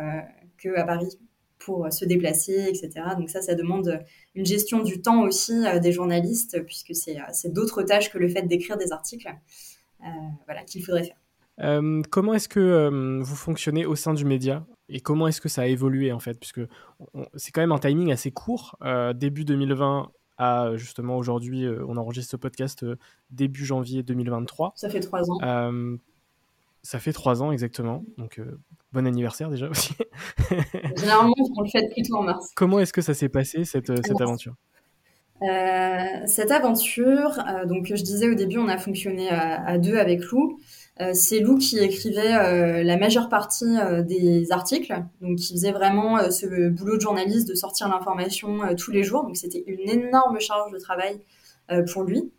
que 0.57 0.75
à 0.77 0.83
Paris 0.83 1.19
pour 1.59 1.91
se 1.91 2.05
déplacer, 2.05 2.67
etc. 2.69 3.05
Donc 3.17 3.29
ça, 3.29 3.41
ça 3.41 3.53
demande 3.53 3.99
une 4.33 4.45
gestion 4.45 4.81
du 4.81 5.01
temps 5.01 5.21
aussi 5.23 5.63
des 5.81 5.91
journalistes, 5.91 6.63
puisque 6.65 6.95
c'est 6.95 7.53
d'autres 7.53 7.83
tâches 7.83 8.11
que 8.11 8.17
le 8.17 8.29
fait 8.29 8.43
d'écrire 8.43 8.77
des 8.77 8.91
articles, 8.91 9.29
voilà, 10.47 10.63
qu'il 10.65 10.83
faudrait 10.83 11.03
faire. 11.03 11.17
Euh, 11.61 12.01
comment 12.09 12.33
est-ce 12.33 12.47
que 12.47 12.59
euh, 12.59 13.19
vous 13.21 13.35
fonctionnez 13.35 13.85
au 13.85 13.95
sein 13.95 14.13
du 14.13 14.25
média? 14.25 14.65
Et 14.87 15.01
comment 15.01 15.27
est-ce 15.27 15.41
que 15.41 15.49
ça 15.49 15.63
a 15.63 15.65
évolué 15.67 16.11
en 16.11 16.19
fait? 16.19 16.39
Puisque 16.39 16.61
c'est 17.35 17.51
quand 17.51 17.61
même 17.61 17.71
un 17.71 17.79
timing 17.79 18.11
assez 18.11 18.31
court, 18.31 18.77
euh, 18.83 19.13
début 19.13 19.45
2020 19.45 20.11
à 20.39 20.71
justement 20.75 21.17
aujourd'hui, 21.17 21.67
on 21.87 21.97
enregistre 21.97 22.31
ce 22.31 22.37
podcast 22.37 22.85
début 23.29 23.65
janvier 23.65 24.01
2023. 24.01 24.73
Ça 24.75 24.89
fait 24.89 25.01
trois 25.01 25.29
ans. 25.29 25.37
ça 26.81 26.99
fait 26.99 27.13
trois 27.13 27.43
ans 27.43 27.51
exactement, 27.51 28.03
donc 28.17 28.41
bon 28.91 29.05
anniversaire 29.05 29.49
déjà 29.49 29.69
aussi. 29.69 29.93
Généralement, 30.97 31.33
on 31.57 31.61
le 31.61 31.69
fait 31.69 31.87
plutôt 31.93 32.15
en 32.15 32.23
mars. 32.23 32.51
Comment 32.55 32.79
est-ce 32.79 32.93
que 32.93 33.01
ça 33.01 33.13
s'est 33.13 33.29
passé 33.29 33.65
cette, 33.65 33.95
cette 34.05 34.21
aventure? 34.21 34.55
Cette 36.25 36.51
aventure, 36.51 37.37
donc 37.67 37.87
je 37.87 38.01
disais 38.01 38.29
au 38.29 38.35
début, 38.35 38.57
on 38.57 38.67
a 38.67 38.77
fonctionné 38.77 39.29
à, 39.29 39.63
à 39.65 39.77
deux 39.77 39.97
avec 39.97 40.23
Lou. 40.31 40.59
C'est 41.13 41.39
Lou 41.39 41.57
qui 41.57 41.79
écrivait 41.79 42.83
la 42.83 42.97
majeure 42.97 43.29
partie 43.29 43.77
des 44.05 44.51
articles, 44.51 44.93
donc 45.21 45.37
qui 45.37 45.53
faisait 45.53 45.71
vraiment 45.71 46.29
ce 46.31 46.69
boulot 46.69 46.97
de 46.97 47.01
journaliste 47.01 47.47
de 47.47 47.55
sortir 47.55 47.87
l'information 47.87 48.75
tous 48.77 48.91
les 48.91 49.03
jours. 49.03 49.23
Donc 49.23 49.37
c'était 49.37 49.63
une 49.65 49.89
énorme 49.89 50.39
charge 50.39 50.71
de 50.71 50.77
travail 50.77 51.21
pour 51.91 52.03
lui. 52.03 52.31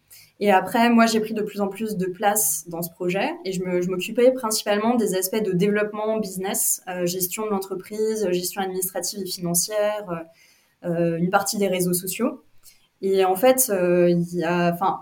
Et 0.42 0.50
après, 0.50 0.88
moi, 0.88 1.04
j'ai 1.04 1.20
pris 1.20 1.34
de 1.34 1.42
plus 1.42 1.60
en 1.60 1.68
plus 1.68 1.96
de 1.96 2.06
place 2.06 2.64
dans 2.66 2.80
ce 2.80 2.90
projet 2.90 3.30
et 3.44 3.52
je 3.52 3.90
m'occupais 3.90 4.32
principalement 4.32 4.94
des 4.94 5.14
aspects 5.14 5.42
de 5.42 5.52
développement 5.52 6.18
business, 6.18 6.82
euh, 6.88 7.04
gestion 7.04 7.44
de 7.44 7.50
l'entreprise, 7.50 8.26
gestion 8.30 8.62
administrative 8.62 9.20
et 9.20 9.26
financière, 9.26 10.06
euh, 10.08 10.88
euh 10.88 11.18
une 11.18 11.28
partie 11.28 11.58
des 11.58 11.68
réseaux 11.68 11.92
sociaux. 11.92 12.42
Et 13.02 13.22
en 13.26 13.36
fait, 13.36 13.70
euh, 13.70 14.08
y 14.10 14.40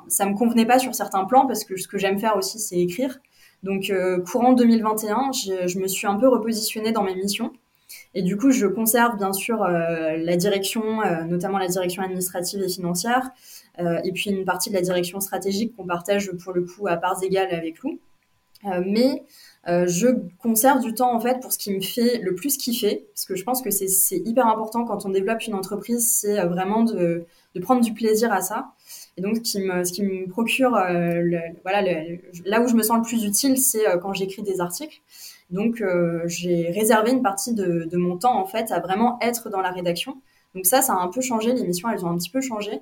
ça 0.09 0.27
me 0.27 0.37
convenait 0.37 0.67
pas 0.67 0.81
sur 0.81 0.95
certains 0.95 1.25
plans 1.25 1.47
parce 1.47 1.65
que 1.65 1.77
ce 1.77 1.87
que 1.87 1.99
j'aime 1.99 2.19
faire 2.19 2.37
aussi, 2.37 2.59
c'est 2.59 2.79
écrire. 2.79 3.21
Donc, 3.63 3.91
euh, 3.91 4.21
courant 4.21 4.53
2021, 4.53 5.33
je, 5.33 5.79
me 5.79 5.89
suis 5.89 6.07
un 6.07 6.17
peu 6.17 6.29
repositionnée 6.29 6.93
dans 6.93 7.03
mes 7.03 7.15
missions. 7.15 7.53
Et 8.15 8.23
du 8.23 8.37
coup, 8.37 8.51
je 8.51 8.67
conserve 8.67 9.17
bien 9.17 9.33
sûr 9.33 9.67
la 9.67 10.37
direction, 10.37 11.01
notamment 11.27 11.59
la 11.59 11.69
direction 11.69 12.03
administrative 12.03 12.63
et 12.63 12.69
financière, 12.69 13.31
euh, 13.81 14.01
et 14.05 14.13
puis 14.13 14.31
une 14.31 14.45
partie 14.45 14.71
de 14.71 14.75
la 14.75 14.81
direction 14.81 15.21
stratégique 15.21 15.77
qu'on 15.77 15.87
partage 15.87 16.31
pour 16.43 16.53
le 16.53 16.63
coup 16.63 16.89
à 16.89 16.97
parts 16.97 17.23
égales 17.23 17.55
avec. 17.55 17.77
Euh, 18.65 18.83
mais 18.85 19.23
euh, 19.69 19.87
je 19.87 20.09
conserve 20.39 20.83
du 20.83 20.95
temps 20.95 21.15
en 21.15 21.21
fait 21.21 21.39
pour 21.41 21.53
ce 21.53 21.59
qui 21.59 21.73
me 21.73 21.81
fait 21.81 22.19
le 22.19 22.35
plus 22.35 22.57
kiffer, 22.57 23.07
parce 23.15 23.25
que 23.25 23.37
je 23.37 23.45
pense 23.45 23.63
que 23.63 23.71
c'est 23.71 24.17
hyper 24.25 24.47
important 24.47 24.85
quand 24.85 25.07
on 25.07 25.11
développe 25.11 25.47
une 25.47 25.55
entreprise, 25.55 26.09
c'est 26.11 26.45
vraiment 26.47 26.83
de, 26.83 27.25
de, 27.55 27.61
prendre 27.61 27.83
du 27.83 27.93
plaisir 27.93 28.33
à 28.33 28.41
ça. 28.41 28.73
Et 29.19 29.21
donc, 29.21 29.39
ce 29.45 29.93
qui 29.93 30.03
me, 30.03 30.29
procure, 30.29 30.71
le, 30.71 31.41
voilà, 31.65 31.83
là 32.45 32.61
où 32.63 32.69
je 32.69 32.75
me 32.75 32.85
sens 32.85 32.99
le 32.99 33.03
plus 33.03 33.25
utile, 33.25 33.59
c'est 33.59 33.85
quand 34.01 34.13
j'écris 34.13 34.43
des 34.43 34.61
articles. 34.61 35.01
Donc, 35.51 35.83
j'ai 36.27 36.71
réservé 36.71 37.11
une 37.11 37.23
partie 37.23 37.53
de, 37.53 37.97
mon 37.97 38.17
temps 38.17 38.39
en 38.39 38.47
fait 38.47 38.71
à 38.71 38.79
vraiment 38.79 39.19
être 39.21 39.51
dans 39.51 39.61
la 39.61 39.73
rédaction. 39.73 40.17
Donc 40.55 40.67
ça, 40.67 40.83
ça 40.83 40.95
a 40.95 40.97
un 40.97 41.09
peu 41.09 41.21
changé. 41.21 41.53
Les 41.53 41.65
missions, 41.65 41.91
elles 41.91 42.05
ont 42.05 42.11
un 42.11 42.17
petit 42.17 42.31
peu 42.31 42.41
changé. 42.41 42.81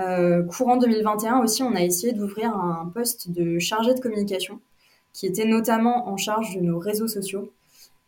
Euh, 0.00 0.42
courant 0.42 0.76
2021 0.76 1.40
aussi, 1.40 1.62
on 1.62 1.74
a 1.74 1.82
essayé 1.82 2.12
d'ouvrir 2.12 2.56
un 2.56 2.90
poste 2.92 3.30
de 3.30 3.58
chargé 3.58 3.94
de 3.94 4.00
communication 4.00 4.60
qui 5.12 5.26
était 5.26 5.44
notamment 5.44 6.08
en 6.08 6.16
charge 6.16 6.56
de 6.56 6.60
nos 6.60 6.78
réseaux 6.78 7.08
sociaux. 7.08 7.52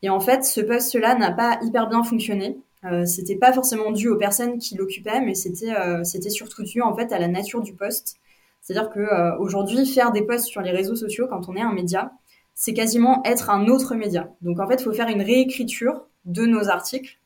Et 0.02 0.08
en 0.08 0.20
fait, 0.20 0.44
ce 0.44 0.60
poste-là 0.60 1.14
n'a 1.16 1.30
pas 1.30 1.58
hyper 1.62 1.88
bien 1.88 2.02
fonctionné. 2.02 2.58
Euh, 2.84 3.06
c'était 3.06 3.36
pas 3.36 3.52
forcément 3.52 3.92
dû 3.92 4.08
aux 4.08 4.16
personnes 4.16 4.58
qui 4.58 4.76
l'occupaient, 4.76 5.20
mais 5.20 5.34
c'était 5.34 5.74
euh, 5.74 6.02
c'était 6.04 6.30
surtout 6.30 6.64
dû 6.64 6.82
en 6.82 6.94
fait 6.96 7.12
à 7.12 7.18
la 7.18 7.28
nature 7.28 7.62
du 7.62 7.74
poste. 7.74 8.16
C'est-à-dire 8.60 8.90
que 8.90 9.00
euh, 9.00 9.36
aujourd'hui, 9.38 9.86
faire 9.86 10.12
des 10.12 10.22
posts 10.22 10.46
sur 10.46 10.60
les 10.62 10.70
réseaux 10.70 10.96
sociaux 10.96 11.26
quand 11.28 11.48
on 11.48 11.56
est 11.56 11.60
un 11.60 11.72
média, 11.72 12.12
c'est 12.54 12.74
quasiment 12.74 13.22
être 13.24 13.50
un 13.50 13.66
autre 13.68 13.94
média. 13.94 14.30
Donc 14.42 14.60
en 14.60 14.66
fait, 14.68 14.76
il 14.80 14.84
faut 14.84 14.92
faire 14.92 15.08
une 15.08 15.22
réécriture 15.22 16.06
de 16.24 16.44
nos 16.46 16.68
articles 16.68 17.18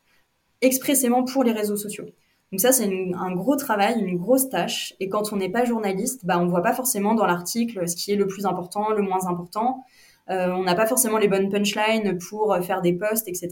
expressément 0.61 1.23
pour 1.23 1.43
les 1.43 1.51
réseaux 1.51 1.75
sociaux. 1.75 2.05
Donc 2.51 2.61
ça, 2.61 2.71
c'est 2.71 2.89
un 3.15 3.31
gros 3.35 3.55
travail, 3.55 3.99
une 3.99 4.17
grosse 4.17 4.49
tâche. 4.49 4.93
Et 4.99 5.09
quand 5.09 5.33
on 5.33 5.37
n'est 5.37 5.49
pas 5.49 5.65
journaliste, 5.65 6.25
bah, 6.25 6.39
on 6.39 6.47
voit 6.47 6.63
pas 6.63 6.73
forcément 6.73 7.13
dans 7.13 7.25
l'article 7.25 7.87
ce 7.87 7.95
qui 7.95 8.11
est 8.11 8.15
le 8.15 8.27
plus 8.27 8.45
important, 8.45 8.91
le 8.91 9.01
moins 9.01 9.27
important. 9.27 9.83
Euh, 10.29 10.51
on 10.51 10.63
n'a 10.63 10.75
pas 10.75 10.87
forcément 10.87 11.17
les 11.17 11.27
bonnes 11.27 11.49
punchlines 11.49 12.17
pour 12.17 12.57
faire 12.63 12.81
des 12.81 12.93
posts, 12.93 13.27
etc. 13.27 13.49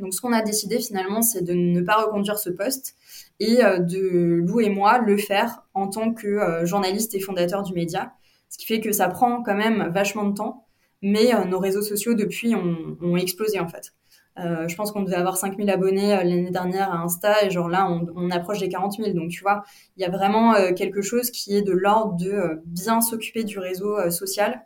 Donc 0.00 0.14
ce 0.14 0.20
qu'on 0.20 0.32
a 0.32 0.42
décidé 0.42 0.78
finalement, 0.78 1.22
c'est 1.22 1.42
de 1.42 1.52
ne 1.52 1.80
pas 1.80 2.02
reconduire 2.04 2.38
ce 2.38 2.50
poste 2.50 2.94
et 3.38 3.64
euh, 3.64 3.78
de 3.78 4.42
Lou 4.46 4.60
et 4.60 4.70
moi 4.70 4.98
le 4.98 5.16
faire 5.16 5.62
en 5.74 5.88
tant 5.88 6.12
que 6.12 6.26
euh, 6.26 6.66
journaliste 6.66 7.14
et 7.14 7.20
fondateur 7.20 7.62
du 7.62 7.72
média. 7.74 8.12
Ce 8.48 8.58
qui 8.58 8.66
fait 8.66 8.80
que 8.80 8.92
ça 8.92 9.08
prend 9.08 9.42
quand 9.42 9.54
même 9.54 9.90
vachement 9.94 10.24
de 10.24 10.34
temps, 10.34 10.66
mais 11.02 11.30
nos 11.46 11.60
réseaux 11.60 11.82
sociaux 11.82 12.14
depuis 12.14 12.54
ont, 12.56 13.16
explosé 13.16 13.60
en 13.60 13.68
fait. 13.68 13.92
Euh, 14.38 14.68
je 14.68 14.76
pense 14.76 14.92
qu'on 14.92 15.02
devait 15.02 15.16
avoir 15.16 15.36
5000 15.36 15.68
abonnés 15.68 16.14
euh, 16.14 16.22
l'année 16.22 16.50
dernière 16.50 16.92
à 16.92 16.98
Insta 16.98 17.44
et 17.44 17.50
genre 17.50 17.68
là 17.68 17.90
on, 17.90 18.06
on, 18.14 18.30
approche 18.30 18.60
des 18.60 18.68
40 18.68 18.94
000 18.94 19.12
donc 19.12 19.30
tu 19.30 19.42
vois 19.42 19.64
il 19.96 20.02
y 20.02 20.04
a 20.04 20.08
vraiment 20.08 20.54
euh, 20.54 20.72
quelque 20.72 21.02
chose 21.02 21.32
qui 21.32 21.56
est 21.56 21.62
de 21.62 21.72
l'ordre 21.72 22.16
de 22.16 22.62
bien 22.64 23.00
s'occuper 23.00 23.42
du 23.42 23.58
réseau 23.58 24.08
social 24.10 24.62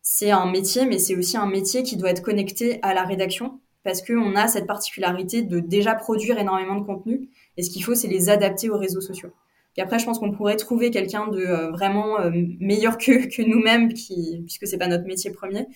c'est 0.00 0.30
un 0.30 0.46
métier 0.46 0.86
mais 0.86 0.98
c'est 0.98 1.16
aussi 1.16 1.36
un 1.36 1.46
métier 1.46 1.82
qui 1.82 1.96
doit 1.96 2.10
être 2.10 2.22
connecté 2.22 2.78
à 2.82 2.94
la 2.94 3.02
rédaction 3.02 3.60
parce 3.84 4.02
qu'on 4.02 4.36
a 4.36 4.48
cette 4.48 4.66
particularité 4.66 5.42
de 5.42 5.60
déjà 5.60 5.94
produire 5.94 6.38
énormément 6.38 6.76
de 6.76 6.84
contenu 6.84 7.28
et 7.56 7.62
ce 7.62 7.70
qu'il 7.70 7.84
faut 7.84 7.94
c'est 7.94 8.08
les 8.08 8.28
adapter 8.28 8.68
aux 8.70 8.78
réseaux 8.78 9.00
sociaux 9.00 9.32
et 9.76 9.82
après, 9.82 9.98
je 9.98 10.04
pense 10.04 10.18
qu'on 10.18 10.32
pourrait 10.32 10.56
trouver 10.56 10.90
quelqu'un 10.90 11.28
de 11.28 11.40
euh, 11.40 11.70
vraiment 11.70 12.20
euh, 12.20 12.30
meilleur 12.58 12.98
que, 12.98 13.42
nous-mêmes, 13.48 13.92
qui, 13.92 14.42
puisque 14.44 14.66
c'est 14.66 14.78
pas 14.78 14.88
notre 14.88 15.04
métier 15.04 15.30
premier, 15.30 15.66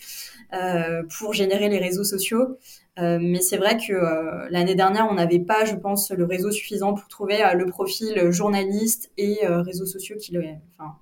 euh, 0.53 1.03
pour 1.19 1.33
générer 1.33 1.69
les 1.69 1.79
réseaux 1.79 2.05
sociaux. 2.05 2.59
Mais 2.97 3.41
c'est 3.41 3.57
vrai 3.57 3.77
que 3.77 3.93
l'année 4.53 4.77
dernière, 4.77 5.09
on 5.11 5.15
n'avait 5.15 5.41
pas, 5.41 5.65
je 5.65 5.75
pense, 5.75 6.13
le 6.13 6.25
réseau 6.25 6.53
suffisant 6.53 6.95
pour 6.95 7.09
trouver 7.09 7.39
le 7.53 7.67
profil 7.67 8.31
journaliste 8.31 9.11
et 9.17 9.41
réseaux 9.45 9.85
sociaux 9.85 10.15
qui, 10.17 10.39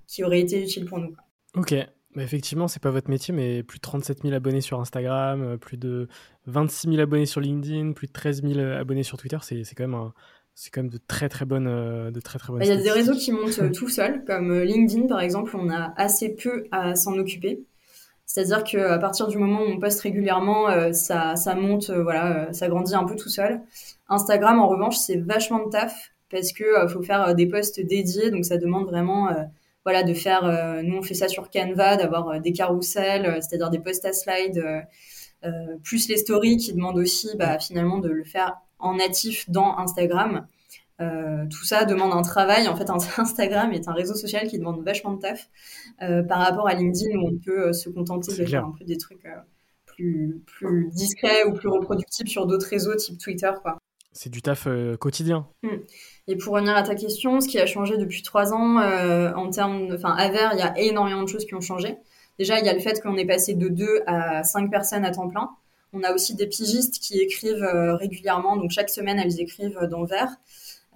qui 0.06 0.24
aurait 0.24 0.40
été 0.40 0.62
utile 0.62 0.86
pour 0.86 1.00
nous. 1.00 1.14
Ok, 1.54 1.74
bah 2.14 2.22
effectivement, 2.22 2.68
c'est 2.68 2.82
pas 2.82 2.90
votre 2.90 3.08
métier, 3.08 3.32
mais 3.32 3.62
plus 3.62 3.78
de 3.78 3.82
37 3.82 4.22
000 4.22 4.34
abonnés 4.34 4.60
sur 4.60 4.80
Instagram, 4.80 5.58
plus 5.58 5.78
de 5.78 6.08
26 6.46 6.90
000 6.90 7.00
abonnés 7.00 7.26
sur 7.26 7.40
LinkedIn, 7.40 7.92
plus 7.92 8.06
de 8.06 8.12
13 8.12 8.42
000 8.42 8.60
abonnés 8.60 9.02
sur 9.02 9.16
Twitter, 9.16 9.38
c'est 9.40 9.64
quand 9.74 9.84
même 9.84 9.94
un, 9.94 10.12
c'est 10.54 10.70
quand 10.70 10.82
même 10.82 10.90
de 10.90 10.98
très 11.06 11.28
très 11.28 11.44
bonnes 11.44 11.66
euh, 11.66 12.10
de 12.10 12.20
très 12.20 12.38
très 12.38 12.52
bonnes 12.52 12.60
bah, 12.60 12.66
il 12.66 12.74
y 12.74 12.78
a 12.78 12.82
des 12.82 12.90
réseaux 12.90 13.14
qui 13.14 13.32
montent 13.32 13.58
euh, 13.60 13.70
tout 13.70 13.88
seuls 13.88 14.24
comme 14.24 14.50
euh, 14.50 14.64
LinkedIn 14.64 15.06
par 15.06 15.20
exemple 15.20 15.56
on 15.56 15.70
a 15.70 15.94
assez 15.96 16.30
peu 16.30 16.64
à 16.70 16.94
s'en 16.94 17.18
occuper. 17.18 17.64
C'est-à-dire 18.24 18.64
que 18.64 18.78
à 18.78 18.98
partir 18.98 19.26
du 19.26 19.36
moment 19.36 19.60
où 19.60 19.66
on 19.66 19.78
poste 19.78 20.00
régulièrement 20.00 20.92
ça 20.94 21.36
ça 21.36 21.54
monte 21.54 21.90
voilà 21.90 22.50
ça 22.52 22.68
grandit 22.68 22.94
un 22.94 23.04
peu 23.04 23.14
tout 23.14 23.28
seul. 23.28 23.60
Instagram 24.08 24.58
en 24.58 24.68
revanche 24.68 24.96
c'est 24.96 25.16
vachement 25.16 25.66
de 25.66 25.70
taf 25.70 26.12
parce 26.30 26.52
que 26.52 26.86
faut 26.88 27.02
faire 27.02 27.34
des 27.34 27.46
posts 27.46 27.80
dédiés 27.84 28.30
donc 28.30 28.46
ça 28.46 28.56
demande 28.56 28.86
vraiment 28.86 29.28
voilà 29.84 30.02
de 30.02 30.14
faire 30.14 30.82
nous 30.82 30.96
on 30.96 31.02
fait 31.02 31.14
ça 31.14 31.28
sur 31.28 31.50
Canva 31.50 31.96
d'avoir 31.96 32.40
des 32.40 32.52
carousels 32.52 33.38
c'est-à-dire 33.40 33.70
des 33.70 33.78
posts 33.78 34.04
à 34.04 34.12
slide 34.12 34.62
plus 35.82 36.08
les 36.08 36.16
stories 36.16 36.56
qui 36.56 36.72
demandent 36.72 36.98
aussi 36.98 37.30
bah, 37.36 37.58
finalement 37.58 37.98
de 37.98 38.08
le 38.08 38.24
faire 38.24 38.60
en 38.82 38.96
natif 38.96 39.48
dans 39.48 39.78
Instagram. 39.78 40.46
Euh, 41.00 41.46
tout 41.50 41.64
ça 41.64 41.84
demande 41.84 42.12
un 42.12 42.22
travail. 42.22 42.68
En 42.68 42.76
fait, 42.76 42.90
Instagram 43.18 43.72
est 43.72 43.88
un 43.88 43.92
réseau 43.92 44.14
social 44.14 44.46
qui 44.48 44.58
demande 44.58 44.84
vachement 44.84 45.14
de 45.14 45.20
taf 45.20 45.48
euh, 46.02 46.22
par 46.22 46.40
rapport 46.40 46.68
à 46.68 46.74
LinkedIn 46.74 47.16
où 47.18 47.28
on 47.28 47.38
peut 47.38 47.68
euh, 47.68 47.72
se 47.72 47.88
contenter 47.88 48.36
de 48.36 48.44
faire 48.44 48.66
un 48.66 48.74
peu 48.78 48.84
des 48.84 48.98
trucs 48.98 49.26
plus, 49.86 50.42
plus 50.46 50.90
discrets 50.90 51.44
ou 51.46 51.54
plus 51.54 51.68
reproductibles 51.68 52.28
sur 52.28 52.46
d'autres 52.46 52.68
réseaux 52.68 52.94
type 52.94 53.18
Twitter. 53.18 53.50
Quoi. 53.62 53.78
C'est 54.12 54.30
du 54.30 54.42
taf 54.42 54.68
quotidien. 54.98 55.46
Hmm. 55.62 55.78
Et 56.28 56.36
pour 56.36 56.54
revenir 56.54 56.76
à 56.76 56.82
ta 56.82 56.94
question, 56.94 57.40
ce 57.40 57.48
qui 57.48 57.58
a 57.58 57.66
changé 57.66 57.96
depuis 57.96 58.22
trois 58.22 58.52
ans 58.52 58.78
en 58.78 59.50
termes, 59.50 59.88
enfin, 59.92 60.14
à 60.16 60.28
Vert, 60.28 60.52
il 60.54 60.58
y 60.58 60.62
a 60.62 60.78
énormément 60.78 61.22
de 61.22 61.28
choses 61.28 61.44
qui 61.44 61.54
ont 61.54 61.60
changé. 61.60 61.96
Déjà, 62.38 62.58
il 62.58 62.66
y 62.66 62.68
a 62.68 62.72
le 62.72 62.80
fait 62.80 63.00
qu'on 63.02 63.16
est 63.16 63.26
passé 63.26 63.54
de 63.54 63.68
deux 63.68 64.02
à 64.06 64.44
cinq 64.44 64.70
personnes 64.70 65.04
à 65.04 65.10
temps 65.10 65.28
plein. 65.28 65.50
On 65.92 66.02
a 66.02 66.12
aussi 66.12 66.34
des 66.34 66.46
pigistes 66.46 66.98
qui 67.00 67.20
écrivent 67.20 67.62
euh, 67.62 67.94
régulièrement, 67.96 68.56
donc 68.56 68.70
chaque 68.70 68.88
semaine 68.88 69.18
elles 69.18 69.40
écrivent 69.40 69.78
dans 69.90 70.04
Vert. 70.04 70.36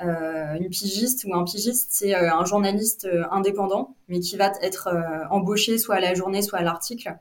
Euh, 0.03 0.55
une 0.55 0.69
pigiste 0.69 1.25
ou 1.27 1.35
un 1.35 1.45
pigiste, 1.45 1.89
c'est 1.91 2.15
euh, 2.15 2.33
un 2.33 2.45
journaliste 2.45 3.09
indépendant, 3.31 3.95
mais 4.09 4.21
qui 4.21 4.37
va 4.37 4.53
être 4.63 4.89
embauché 5.31 5.79
soit 5.79 5.97
à 5.97 6.01
la 6.01 6.15
journée, 6.15 6.41
soit 6.41 6.61
à 6.61 6.63
l'article. 6.63 7.17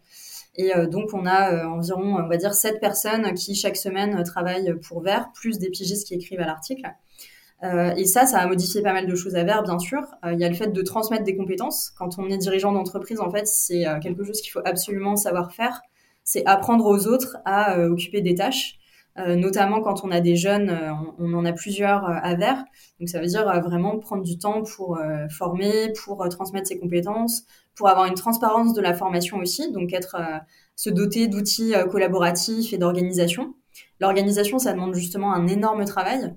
Et 0.58 0.72
donc, 0.88 1.14
on 1.14 1.26
a 1.26 1.68
environ, 1.68 2.16
on 2.16 2.28
va 2.30 2.38
dire, 2.38 2.54
sept 2.54 2.80
personnes 2.80 3.34
qui, 3.34 3.56
chaque 3.56 3.76
semaine, 3.76 4.24
travaillent 4.24 4.74
pour 4.88 5.02
Vert, 5.02 5.30
plus 5.34 5.60
des 5.60 5.70
pigistes 5.70 6.08
qui 6.08 6.14
écrivent 6.14 6.40
à 6.40 6.46
l'article. 6.46 6.90
Et 7.64 8.06
ça, 8.06 8.28
ça 8.28 8.40
a 8.40 8.48
modifié 8.48 8.84
pas 8.84 8.94
mal 8.94 9.08
de 9.08 9.16
choses 9.16 9.36
à 9.36 9.44
Vert, 9.44 9.64
bien 9.64 9.80
sûr. 9.80 10.02
Il 10.32 10.40
y 10.40 10.44
a 10.44 10.50
le 10.50 10.56
fait 10.56 10.68
de 10.68 10.82
transmettre 10.84 11.24
des 11.24 11.36
compétences. 11.36 11.90
Quand 11.98 12.20
on 12.20 12.30
est 12.30 12.38
dirigeant 12.38 12.72
d'entreprise, 12.72 13.20
en 13.20 13.32
fait, 13.32 13.48
c'est 13.48 13.86
quelque 14.02 14.24
chose 14.24 14.40
qu'il 14.42 14.52
faut 14.52 14.62
absolument 14.66 15.16
savoir 15.16 15.52
faire 15.52 15.82
c'est 16.26 16.46
apprendre 16.46 16.86
aux 16.86 17.08
autres 17.08 17.38
à 17.46 17.78
euh, 17.78 17.90
occuper 17.90 18.20
des 18.20 18.36
tâches. 18.36 18.78
Euh, 19.18 19.38
notamment 19.38 19.80
quand 19.80 20.04
on 20.04 20.12
a 20.12 20.20
des 20.20 20.36
jeunes, 20.36 20.70
euh, 20.70 20.92
on, 21.20 21.34
en 21.34 21.46
a 21.46 21.54
plusieurs 21.54 22.04
à 22.04 22.36
Vert. 22.36 22.66
Donc 23.00 23.08
ça 23.08 23.22
veut 23.22 23.28
dire 23.28 23.46
vraiment 23.62 23.98
prendre 23.98 24.24
du 24.24 24.38
temps 24.38 24.64
pour 24.64 25.00
former, 25.30 25.94
pour 26.04 26.28
transmettre 26.28 26.68
ses 26.68 26.78
compétences, 26.78 27.44
pour 27.76 27.88
avoir 27.88 28.08
une 28.08 28.16
transparence 28.16 28.74
de 28.74 28.82
la 28.82 28.94
formation 28.94 29.38
aussi, 29.38 29.72
donc 29.72 29.94
être 29.94 30.18
se 30.76 30.90
doter 30.90 31.28
d'outils 31.28 31.74
collaboratifs 31.90 32.74
et 32.74 32.78
d'organisation. 32.78 33.54
L'organisation, 34.02 34.60
ça 34.60 34.74
demande 34.74 34.96
justement 34.96 35.34
un 35.34 35.48
énorme 35.48 35.86
travail 35.86 36.34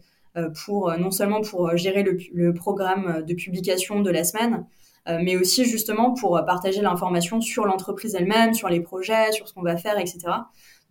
pour 0.64 0.92
non 0.98 1.10
seulement 1.10 1.40
pour 1.40 1.76
gérer 1.76 2.02
le, 2.02 2.52
programme 2.52 3.24
de 3.26 3.34
publication 3.34 4.00
de 4.00 4.10
la 4.10 4.24
semaine, 4.24 4.66
euh, 5.08 5.18
mais 5.22 5.36
aussi 5.36 5.64
justement 5.64 6.12
pour 6.12 6.42
partager 6.44 6.82
l'information 6.82 7.40
sur 7.40 7.64
l'entreprise 7.64 8.14
elle-même, 8.14 8.52
sur 8.52 8.68
les 8.68 8.80
projets, 8.80 9.32
sur 9.32 9.48
ce 9.48 9.54
qu'on 9.54 9.62
va 9.62 9.76
faire, 9.76 9.98
etc. 9.98 10.18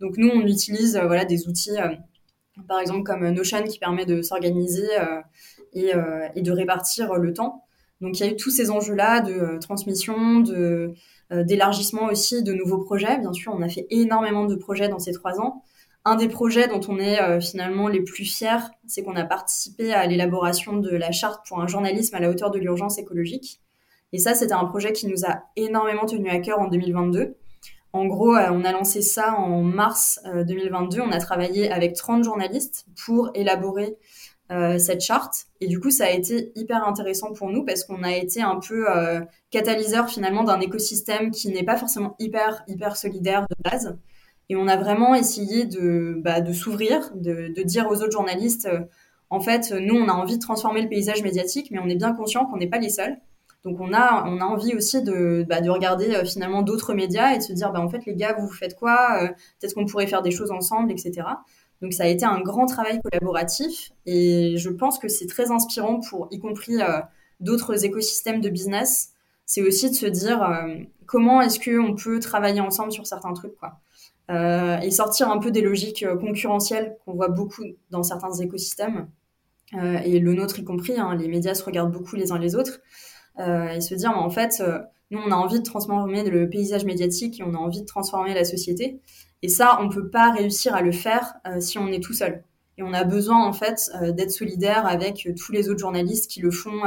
Donc 0.00 0.16
nous, 0.16 0.28
on 0.28 0.40
utilise 0.40 0.96
euh, 0.96 1.06
voilà 1.06 1.24
des 1.24 1.46
outils, 1.46 1.78
euh, 1.78 1.94
par 2.66 2.80
exemple 2.80 3.04
comme 3.04 3.28
Notion 3.28 3.62
qui 3.62 3.78
permet 3.78 4.06
de 4.06 4.22
s'organiser 4.22 4.88
et, 5.72 5.92
de 5.92 6.50
répartir 6.50 7.14
le 7.14 7.32
temps. 7.32 7.62
Donc 8.00 8.18
il 8.18 8.26
y 8.26 8.28
a 8.28 8.32
eu 8.32 8.36
tous 8.36 8.50
ces 8.50 8.70
enjeux-là 8.70 9.20
de 9.20 9.58
transmission, 9.60 10.42
d'élargissement 11.30 12.06
aussi 12.06 12.42
de 12.42 12.52
nouveaux 12.52 12.78
projets. 12.78 13.18
Bien 13.18 13.32
sûr, 13.32 13.54
on 13.56 13.62
a 13.62 13.68
fait 13.68 13.86
énormément 13.90 14.46
de 14.46 14.56
projets 14.56 14.88
dans 14.88 14.98
ces 14.98 15.12
trois 15.12 15.38
ans. 15.38 15.62
Un 16.04 16.16
des 16.16 16.28
projets 16.28 16.68
dont 16.68 16.80
on 16.88 16.98
est 16.98 17.40
finalement 17.40 17.88
les 17.88 18.00
plus 18.00 18.24
fiers, 18.24 18.70
c'est 18.86 19.02
qu'on 19.02 19.16
a 19.16 19.24
participé 19.24 19.92
à 19.92 20.06
l'élaboration 20.06 20.78
de 20.78 20.90
la 20.90 21.12
charte 21.12 21.46
pour 21.46 21.60
un 21.60 21.66
journalisme 21.66 22.14
à 22.14 22.20
la 22.20 22.30
hauteur 22.30 22.50
de 22.50 22.58
l'urgence 22.58 22.98
écologique. 22.98 23.60
Et 24.12 24.18
ça, 24.18 24.34
c'était 24.34 24.54
un 24.54 24.64
projet 24.64 24.92
qui 24.92 25.06
nous 25.06 25.24
a 25.26 25.42
énormément 25.56 26.06
tenu 26.06 26.30
à 26.30 26.38
cœur 26.38 26.60
en 26.60 26.68
2022. 26.68 27.36
En 27.92 28.06
gros, 28.06 28.34
euh, 28.34 28.48
on 28.50 28.64
a 28.64 28.72
lancé 28.72 29.02
ça 29.02 29.34
en 29.34 29.62
mars 29.62 30.20
2022. 30.24 30.98
Euh, 30.98 31.04
on 31.06 31.12
a 31.12 31.18
travaillé 31.18 31.70
avec 31.70 31.94
30 31.94 32.24
journalistes 32.24 32.86
pour 33.04 33.30
élaborer 33.34 33.96
euh, 34.50 34.78
cette 34.78 35.00
charte. 35.00 35.46
Et 35.60 35.66
du 35.66 35.80
coup, 35.80 35.90
ça 35.90 36.04
a 36.04 36.10
été 36.10 36.52
hyper 36.54 36.86
intéressant 36.86 37.32
pour 37.32 37.50
nous 37.50 37.64
parce 37.64 37.84
qu'on 37.84 38.02
a 38.02 38.12
été 38.12 38.40
un 38.40 38.60
peu 38.60 38.86
catalyseur 39.50 40.08
finalement 40.08 40.44
d'un 40.44 40.60
écosystème 40.60 41.30
qui 41.30 41.48
n'est 41.50 41.64
pas 41.64 41.76
forcément 41.76 42.14
hyper, 42.18 42.62
hyper 42.66 42.96
solidaire 42.96 43.46
de 43.48 43.70
base. 43.70 43.96
Et 44.48 44.56
on 44.56 44.66
a 44.66 44.76
vraiment 44.76 45.14
essayé 45.14 45.64
de, 45.64 46.14
bah, 46.22 46.44
s'ouvrir, 46.52 47.12
de, 47.14 47.62
dire 47.62 47.86
aux 47.88 47.96
autres 47.96 48.12
journalistes, 48.12 48.68
en 49.30 49.40
fait, 49.40 49.72
nous, 49.72 49.94
on 49.94 50.08
a 50.08 50.12
envie 50.12 50.38
de 50.38 50.42
transformer 50.42 50.82
le 50.82 50.88
paysage 50.88 51.22
médiatique, 51.22 51.70
mais 51.70 51.78
on 51.78 51.88
est 51.88 51.96
bien 51.96 52.14
conscient 52.14 52.46
qu'on 52.46 52.56
n'est 52.56 52.68
pas 52.68 52.78
les 52.78 52.88
seuls. 52.88 53.18
Donc 53.64 53.80
on 53.80 53.92
a, 53.92 54.22
envie 54.22 54.74
aussi 54.74 55.02
de, 55.02 55.44
bah, 55.48 55.60
de 55.60 55.68
regarder 55.68 56.14
euh, 56.14 56.24
finalement 56.24 56.62
d'autres 56.62 56.94
médias 56.94 57.34
et 57.34 57.38
de 57.38 57.42
se 57.42 57.52
dire, 57.52 57.72
bah, 57.72 57.80
en 57.80 57.88
fait, 57.88 58.06
les 58.06 58.14
gars, 58.14 58.34
vous 58.38 58.48
faites 58.48 58.76
quoi 58.76 59.22
euh, 59.22 59.28
Peut-être 59.60 59.74
qu'on 59.74 59.86
pourrait 59.86 60.06
faire 60.06 60.22
des 60.22 60.30
choses 60.30 60.50
ensemble, 60.50 60.92
etc. 60.92 61.26
Donc 61.82 61.92
ça 61.92 62.04
a 62.04 62.06
été 62.06 62.24
un 62.24 62.40
grand 62.40 62.66
travail 62.66 63.00
collaboratif 63.02 63.92
et 64.06 64.56
je 64.56 64.68
pense 64.68 64.98
que 64.98 65.08
c'est 65.08 65.26
très 65.26 65.50
inspirant 65.50 66.00
pour, 66.00 66.28
y 66.30 66.38
compris 66.40 66.80
euh, 66.80 67.00
d'autres 67.40 67.84
écosystèmes 67.84 68.40
de 68.40 68.48
business. 68.48 69.10
C'est 69.44 69.62
aussi 69.62 69.88
de 69.88 69.94
se 69.94 70.06
dire 70.06 70.46
comment 71.06 71.40
est-ce 71.40 71.58
qu'on 71.58 71.94
peut 71.94 72.20
travailler 72.20 72.60
ensemble 72.60 72.92
sur 72.92 73.06
certains 73.06 73.32
trucs, 73.32 73.56
quoi. 73.56 73.80
Et 74.28 74.90
sortir 74.90 75.30
un 75.30 75.38
peu 75.38 75.50
des 75.50 75.62
logiques 75.62 76.04
concurrentielles 76.20 76.96
qu'on 77.04 77.14
voit 77.14 77.28
beaucoup 77.28 77.64
dans 77.90 78.02
certains 78.02 78.32
écosystèmes, 78.34 79.08
et 79.72 80.18
le 80.18 80.34
nôtre 80.34 80.58
y 80.58 80.64
compris. 80.64 80.98
Hein, 80.98 81.16
les 81.16 81.28
médias 81.28 81.54
se 81.54 81.64
regardent 81.64 81.92
beaucoup 81.92 82.16
les 82.16 82.32
uns 82.32 82.38
les 82.38 82.54
autres. 82.54 82.80
Euh, 83.40 83.68
et 83.68 83.80
se 83.80 83.94
dire, 83.94 84.10
en 84.16 84.30
fait, 84.30 84.60
euh, 84.60 84.80
nous, 85.10 85.20
on 85.24 85.30
a 85.30 85.36
envie 85.36 85.58
de 85.58 85.64
transformer 85.64 86.28
le 86.28 86.48
paysage 86.48 86.84
médiatique 86.84 87.40
et 87.40 87.42
on 87.44 87.54
a 87.54 87.58
envie 87.58 87.80
de 87.80 87.86
transformer 87.86 88.34
la 88.34 88.44
société. 88.44 89.00
Et 89.42 89.48
ça, 89.48 89.78
on 89.80 89.84
ne 89.84 89.92
peut 89.92 90.08
pas 90.10 90.32
réussir 90.32 90.74
à 90.74 90.82
le 90.82 90.92
faire 90.92 91.34
euh, 91.46 91.60
si 91.60 91.78
on 91.78 91.88
est 91.88 92.02
tout 92.02 92.14
seul. 92.14 92.44
Et 92.76 92.82
on 92.82 92.92
a 92.92 93.04
besoin, 93.04 93.44
en 93.44 93.52
fait, 93.52 93.90
d'être 94.14 94.30
solidaire 94.30 94.86
avec 94.86 95.28
tous 95.36 95.50
les 95.50 95.68
autres 95.68 95.80
journalistes 95.80 96.30
qui 96.30 96.38
le 96.38 96.52
font 96.52 96.82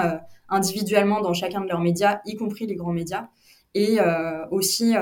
individuellement 0.47 1.19
dans 1.19 1.33
chacun 1.33 1.59
de 1.59 1.67
leurs 1.67 1.81
médias, 1.81 2.21
y 2.25 2.37
compris 2.37 2.65
les 2.65 2.75
grands 2.75 2.93
médias 2.93 3.27
et 3.73 3.99
aussi 4.49 4.93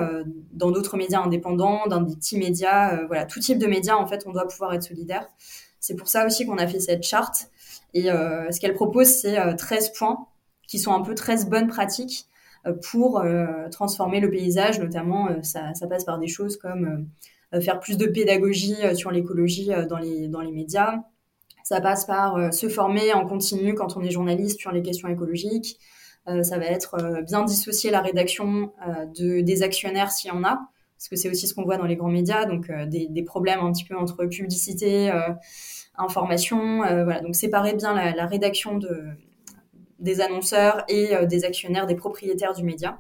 dans 0.51 0.69
d'autres 0.71 0.95
médias 0.95 1.21
indépendants, 1.21 1.88
dans 1.88 2.01
des 2.01 2.15
petits 2.15 2.38
médias, 2.38 3.05
voilà, 3.08 3.25
tout 3.25 3.39
type 3.39 3.58
de 3.58 3.65
médias, 3.65 3.95
en 3.95 4.05
fait, 4.05 4.23
on 4.27 4.32
doit 4.32 4.47
pouvoir 4.47 4.73
être 4.73 4.84
solidaire. 4.84 5.27
C'est 5.79 5.95
pour 5.95 6.08
ça 6.08 6.25
aussi 6.25 6.45
qu'on 6.45 6.58
a 6.58 6.67
fait 6.67 6.79
cette 6.79 7.03
charte. 7.03 7.49
Et 7.93 8.03
ce 8.03 8.60
qu'elle 8.60 8.75
propose, 8.75 9.08
c'est 9.08 9.38
13 9.55 9.93
points 9.97 10.27
qui 10.67 10.77
sont 10.77 10.93
un 10.93 11.01
peu 11.01 11.15
13 11.15 11.49
bonnes 11.49 11.67
pratiques 11.67 12.27
euh, 12.65 12.73
pour 12.91 13.19
euh, 13.19 13.69
transformer 13.69 14.19
le 14.19 14.29
paysage, 14.29 14.79
notamment 14.79 15.29
euh, 15.29 15.41
ça, 15.41 15.73
ça, 15.73 15.88
passe 15.88 16.05
par 16.05 16.19
des 16.19 16.27
choses 16.27 16.58
comme 16.58 17.08
faire 17.63 17.79
plus 17.79 17.97
de 17.97 18.05
pédagogie 18.05 18.75
sur 18.93 19.10
l'écologie 19.10 19.71
dans 19.89 19.97
les, 19.97 20.27
dans 20.27 20.41
les 20.41 20.51
médias. 20.51 20.99
Ça 21.63 21.82
passe 21.82 22.05
par 22.05 22.53
se 22.53 22.69
former 22.69 23.12
en 23.12 23.25
continu 23.25 23.73
quand 23.73 23.97
on 23.97 24.03
est 24.03 24.12
journaliste 24.12 24.60
sur 24.60 24.71
les 24.71 24.84
questions 24.84 25.08
écologiques. 25.08 25.79
Ça 26.25 26.60
va 26.60 26.65
être 26.65 27.21
bien 27.25 27.43
dissocier 27.43 27.89
la 27.89 28.01
rédaction 28.01 28.71
de, 29.17 29.41
des 29.41 29.63
actionnaires 29.63 30.12
s'il 30.12 30.29
y 30.29 30.32
en 30.32 30.43
a, 30.43 30.69
parce 30.95 31.10
que 31.10 31.15
c'est 31.15 31.29
aussi 31.29 31.47
ce 31.47 31.55
qu'on 31.55 31.63
voit 31.63 31.77
dans 31.77 31.86
les 31.86 31.95
grands 31.95 32.10
médias, 32.10 32.45
donc 32.45 32.71
des, 32.88 33.23
problèmes 33.23 33.62
un 33.62 33.71
petit 33.71 33.86
peu 33.86 33.97
entre 33.97 34.25
publicité, 34.25 35.12
information. 35.97 36.77
voilà, 36.77 37.21
donc 37.21 37.36
séparer 37.36 37.73
bien 37.73 37.93
la, 37.93 38.25
rédaction 38.27 38.77
de, 38.77 39.15
des 39.99 40.21
annonceurs 40.21 40.84
et 40.88 41.15
euh, 41.15 41.25
des 41.25 41.45
actionnaires, 41.45 41.86
des 41.86 41.95
propriétaires 41.95 42.53
du 42.53 42.63
média. 42.63 42.99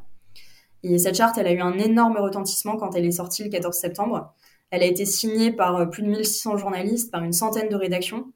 Et 0.83 0.97
cette 0.97 1.15
charte, 1.15 1.37
elle 1.37 1.47
a 1.47 1.51
eu 1.51 1.59
un 1.59 1.77
énorme 1.77 2.17
retentissement 2.17 2.77
quand 2.77 2.95
elle 2.95 3.05
est 3.05 3.11
sortie 3.11 3.43
le 3.43 3.49
14 3.49 3.75
septembre. 3.75 4.33
Elle 4.71 4.83
a 4.83 4.85
été 4.85 5.05
signée 5.05 5.51
par 5.51 5.77
euh, 5.77 5.85
plus 5.85 6.03
de 6.03 6.09
1600 6.09 6.57
journalistes, 6.57 7.11
par 7.11 7.23
une 7.23 7.33
centaine 7.33 7.69
de 7.69 7.75
rédactions. 7.75 8.31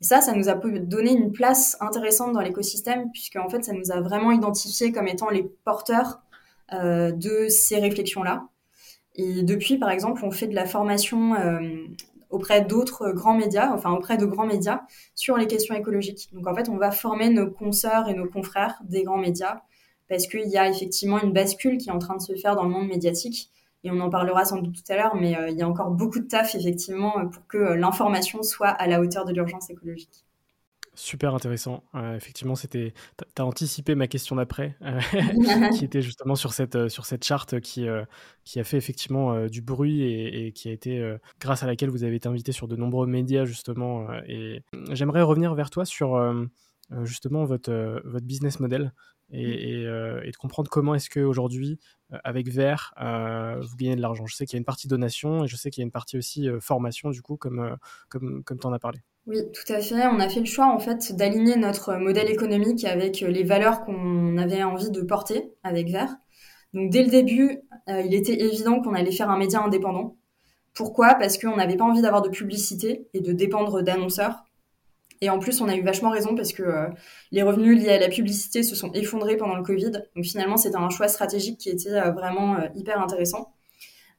Et 0.00 0.04
ça, 0.04 0.20
ça 0.20 0.32
nous 0.32 0.48
a 0.48 0.54
donné 0.54 1.12
une 1.12 1.32
place 1.32 1.76
intéressante 1.80 2.32
dans 2.32 2.40
l'écosystème, 2.40 3.10
puisque 3.12 3.36
en 3.36 3.48
fait, 3.48 3.64
ça 3.64 3.72
nous 3.72 3.90
a 3.90 4.00
vraiment 4.00 4.30
identifiés 4.30 4.92
comme 4.92 5.08
étant 5.08 5.30
les 5.30 5.42
porteurs 5.64 6.20
euh, 6.72 7.12
de 7.12 7.48
ces 7.48 7.78
réflexions-là. 7.78 8.48
Et 9.16 9.42
depuis, 9.42 9.78
par 9.78 9.90
exemple, 9.90 10.24
on 10.24 10.30
fait 10.30 10.46
de 10.46 10.54
la 10.54 10.66
formation 10.66 11.34
auprès 12.30 12.64
d'autres 12.64 13.10
grands 13.12 13.36
médias, 13.36 13.72
enfin 13.72 13.90
auprès 13.90 14.16
de 14.16 14.26
grands 14.26 14.46
médias, 14.46 14.82
sur 15.14 15.36
les 15.36 15.46
questions 15.46 15.74
écologiques. 15.74 16.28
Donc 16.32 16.46
en 16.46 16.54
fait, 16.54 16.68
on 16.68 16.76
va 16.76 16.90
former 16.90 17.30
nos 17.30 17.50
consoeurs 17.50 18.08
et 18.08 18.14
nos 18.14 18.28
confrères 18.28 18.80
des 18.84 19.02
grands 19.02 19.18
médias 19.18 19.62
parce 20.08 20.26
qu'il 20.26 20.48
y 20.48 20.56
a 20.56 20.68
effectivement 20.68 21.20
une 21.22 21.32
bascule 21.32 21.78
qui 21.78 21.88
est 21.88 21.92
en 21.92 21.98
train 21.98 22.16
de 22.16 22.22
se 22.22 22.34
faire 22.34 22.56
dans 22.56 22.64
le 22.64 22.70
monde 22.70 22.88
médiatique. 22.88 23.50
Et 23.84 23.90
on 23.90 24.00
en 24.00 24.10
parlera 24.10 24.44
sans 24.44 24.60
doute 24.60 24.74
tout 24.74 24.92
à 24.92 24.96
l'heure, 24.96 25.14
mais 25.14 25.36
euh, 25.36 25.50
il 25.50 25.56
y 25.56 25.62
a 25.62 25.68
encore 25.68 25.90
beaucoup 25.90 26.18
de 26.18 26.26
taf 26.26 26.54
effectivement 26.54 27.28
pour 27.28 27.46
que 27.46 27.58
euh, 27.58 27.76
l'information 27.76 28.42
soit 28.42 28.68
à 28.68 28.86
la 28.86 29.00
hauteur 29.00 29.24
de 29.24 29.32
l'urgence 29.32 29.70
écologique. 29.70 30.24
Super 30.98 31.32
intéressant. 31.32 31.84
Euh, 31.94 32.16
effectivement, 32.16 32.56
c'était. 32.56 32.92
as 33.38 33.44
anticipé 33.44 33.94
ma 33.94 34.08
question 34.08 34.34
d'après, 34.34 34.74
euh, 34.82 34.98
qui 35.78 35.84
était 35.84 36.02
justement 36.02 36.34
sur 36.34 36.52
cette 36.52 36.74
euh, 36.74 36.88
sur 36.88 37.06
cette 37.06 37.22
charte 37.22 37.60
qui 37.60 37.86
qui 38.44 38.58
a 38.58 38.64
fait 38.64 38.76
effectivement 38.76 39.46
du 39.46 39.62
bruit 39.62 40.02
et, 40.02 40.50
qui 40.50 40.68
a 40.68 40.72
été 40.72 41.16
grâce 41.38 41.62
à 41.62 41.66
laquelle 41.66 41.90
vous 41.90 42.02
avez 42.02 42.16
été 42.16 42.28
invité 42.28 42.50
sur 42.50 42.66
de 42.66 42.74
nombreux 42.74 43.06
médias 43.06 43.44
justement. 43.44 44.08
et 44.26 44.62
j'aimerais 44.90 45.22
revenir 45.22 45.54
vers 45.54 45.70
toi 45.70 45.84
sur 45.84 46.18
justement 47.02 47.44
votre 47.44 48.02
votre 48.04 48.26
business 48.26 48.58
model 48.58 48.92
et, 49.30 49.84
mmh. 49.84 50.22
et, 50.24 50.30
de 50.30 50.36
comprendre 50.36 50.70
comment 50.70 50.94
est-ce 50.94 51.10
qu'aujourd'hui, 51.10 51.78
avec 52.24 52.48
Vert, 52.48 52.94
vous 52.98 53.76
gagnez 53.76 53.96
de 53.96 54.00
l'argent. 54.00 54.26
Je 54.26 54.34
sais 54.34 54.46
qu'il 54.46 54.56
y 54.56 54.58
a 54.58 54.60
une 54.60 54.64
partie 54.64 54.88
donation 54.88 55.44
et 55.44 55.48
je 55.48 55.56
sais 55.56 55.70
qu'il 55.70 55.82
y 55.82 55.84
a 55.84 55.86
une 55.86 55.92
partie 55.92 56.16
aussi 56.16 56.48
formation, 56.60 57.10
du 57.10 57.22
coup, 57.22 57.36
comme, 57.36 57.76
comme, 58.08 58.42
comme 58.44 58.58
tu 58.58 58.66
en 58.66 58.72
as 58.72 58.78
parlé. 58.78 58.98
Oui, 59.28 59.42
tout 59.52 59.70
à 59.72 59.80
fait. 59.80 60.06
On 60.06 60.20
a 60.20 60.28
fait 60.30 60.40
le 60.40 60.46
choix 60.46 60.72
en 60.72 60.78
fait 60.78 61.14
d'aligner 61.14 61.56
notre 61.56 61.96
modèle 61.96 62.30
économique 62.30 62.86
avec 62.86 63.20
les 63.20 63.42
valeurs 63.42 63.84
qu'on 63.84 64.38
avait 64.38 64.62
envie 64.62 64.90
de 64.90 65.02
porter 65.02 65.52
avec 65.62 65.90
Vert. 65.90 66.16
Donc 66.72 66.90
dès 66.90 67.02
le 67.02 67.10
début, 67.10 67.60
euh, 67.90 68.00
il 68.00 68.14
était 68.14 68.40
évident 68.40 68.80
qu'on 68.80 68.94
allait 68.94 69.12
faire 69.12 69.28
un 69.28 69.38
média 69.38 69.62
indépendant. 69.62 70.16
Pourquoi? 70.74 71.14
Parce 71.14 71.36
qu'on 71.36 71.56
n'avait 71.56 71.76
pas 71.76 71.84
envie 71.84 72.00
d'avoir 72.00 72.22
de 72.22 72.30
publicité 72.30 73.06
et 73.12 73.20
de 73.20 73.32
dépendre 73.32 73.82
d'annonceurs. 73.82 74.44
Et 75.20 75.30
en 75.30 75.38
plus, 75.38 75.60
on 75.60 75.68
a 75.68 75.74
eu 75.74 75.82
vachement 75.82 76.10
raison 76.10 76.34
parce 76.34 76.52
que 76.52 76.62
euh, 76.62 76.86
les 77.32 77.42
revenus 77.42 77.80
liés 77.80 77.90
à 77.90 77.98
la 77.98 78.08
publicité 78.08 78.62
se 78.62 78.74
sont 78.76 78.92
effondrés 78.92 79.36
pendant 79.36 79.56
le 79.56 79.62
Covid. 79.62 79.92
Donc 80.14 80.24
finalement, 80.24 80.56
c'était 80.56 80.76
un 80.76 80.90
choix 80.90 81.08
stratégique 81.08 81.58
qui 81.58 81.70
était 81.70 81.90
euh, 81.90 82.10
vraiment 82.12 82.56
hyper 82.74 83.00
intéressant. 83.00 83.52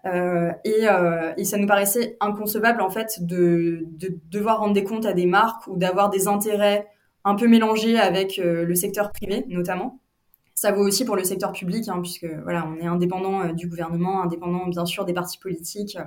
Euh, 0.06 0.52
et, 0.64 0.88
euh, 0.88 1.34
ça 1.44 1.58
nous 1.58 1.68
paraissait 1.68 2.16
inconcevable 2.22 2.82
en 2.82 2.90
fait 2.90 3.26
de, 3.26 3.86
de, 3.86 4.18
devoir 4.32 4.60
rendre 4.60 4.74
des 4.74 4.84
comptes 4.84 5.06
à 5.06 5.14
des 5.14 5.26
marques 5.26 5.68
ou 5.68 5.76
d'avoir 5.76 6.10
des 6.10 6.28
intérêts 6.28 6.88
un 7.26 7.36
peu 7.36 7.48
mélangés 7.48 8.00
avec 8.00 8.40
euh, 8.40 8.64
le 8.64 8.76
secteur 8.76 9.12
privé 9.12 9.46
notamment. 9.50 10.00
Ça 10.56 10.72
vaut 10.72 10.84
aussi 10.86 11.06
pour 11.06 11.16
le 11.16 11.24
secteur 11.24 11.54
public, 11.54 11.88
hein, 11.88 12.00
puisque 12.02 12.26
voilà, 12.44 12.68
on 12.68 12.78
est 12.82 12.88
indépendant 12.88 13.42
euh, 13.42 13.54
du 13.54 13.68
gouvernement, 13.68 14.22
indépendant 14.22 14.68
bien 14.68 14.86
sûr 14.86 15.06
des 15.06 15.14
partis 15.14 15.38
politiques, 15.38 15.98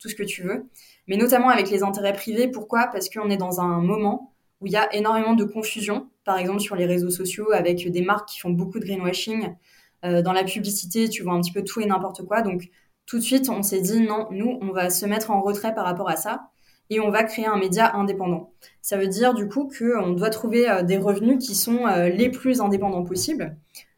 tout 0.00 0.08
ce 0.08 0.14
que 0.14 0.24
tu 0.24 0.42
veux, 0.42 0.66
mais 1.08 1.16
notamment 1.16 1.48
avec 1.48 1.70
les 1.70 1.82
intérêts 1.82 2.12
privés. 2.12 2.48
Pourquoi? 2.48 2.88
Parce 2.92 3.08
qu'on 3.08 3.30
est 3.30 3.36
dans 3.36 3.60
un 3.60 3.80
moment 3.80 4.32
où 4.60 4.66
il 4.66 4.72
y 4.72 4.76
a 4.76 4.92
énormément 4.94 5.34
de 5.34 5.44
confusion, 5.44 6.08
par 6.24 6.38
exemple 6.38 6.60
sur 6.60 6.76
les 6.76 6.86
réseaux 6.86 7.10
sociaux, 7.10 7.52
avec 7.52 7.90
des 7.90 8.02
marques 8.02 8.28
qui 8.28 8.40
font 8.40 8.50
beaucoup 8.50 8.78
de 8.78 8.84
greenwashing. 8.84 9.54
dans 10.02 10.32
la 10.32 10.44
publicité, 10.44 11.08
tu 11.08 11.22
vois 11.22 11.34
un 11.34 11.40
petit 11.40 11.52
peu 11.52 11.62
tout 11.62 11.80
et 11.80 11.86
n'importe 11.86 12.24
quoi. 12.24 12.42
Donc 12.42 12.70
tout 13.06 13.18
de 13.18 13.24
suite, 13.24 13.48
on 13.48 13.62
s'est 13.62 13.80
dit 13.80 14.00
non, 14.00 14.28
nous, 14.30 14.58
on 14.62 14.72
va 14.72 14.88
se 14.88 15.04
mettre 15.04 15.30
en 15.30 15.40
retrait 15.40 15.74
par 15.74 15.84
rapport 15.84 16.08
à 16.08 16.16
ça 16.16 16.50
et 16.90 17.00
on 17.00 17.10
va 17.10 17.24
créer 17.24 17.46
un 17.46 17.56
média 17.56 17.94
indépendant. 17.96 18.52
Ça 18.82 18.96
veut 18.96 19.06
dire 19.06 19.32
du 19.32 19.48
coup 19.48 19.68
qu'on 19.76 20.10
doit 20.10 20.30
trouver 20.30 20.68
euh, 20.68 20.82
des 20.82 20.98
revenus 20.98 21.44
qui 21.44 21.54
sont 21.54 21.86
euh, 21.86 22.08
les 22.08 22.30
plus 22.30 22.60
indépendants 22.60 23.04
possibles. 23.04 23.56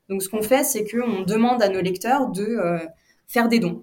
Donc 0.09 0.23
ce 0.23 0.29
qu'on 0.29 0.43
fait, 0.43 0.63
c'est 0.63 0.85
qu'on 0.85 1.23
demande 1.23 1.63
à 1.63 1.69
nos 1.69 1.81
lecteurs 1.81 2.29
de 2.29 2.43
euh, 2.43 2.79
faire 3.27 3.49
des 3.49 3.59
dons. 3.59 3.83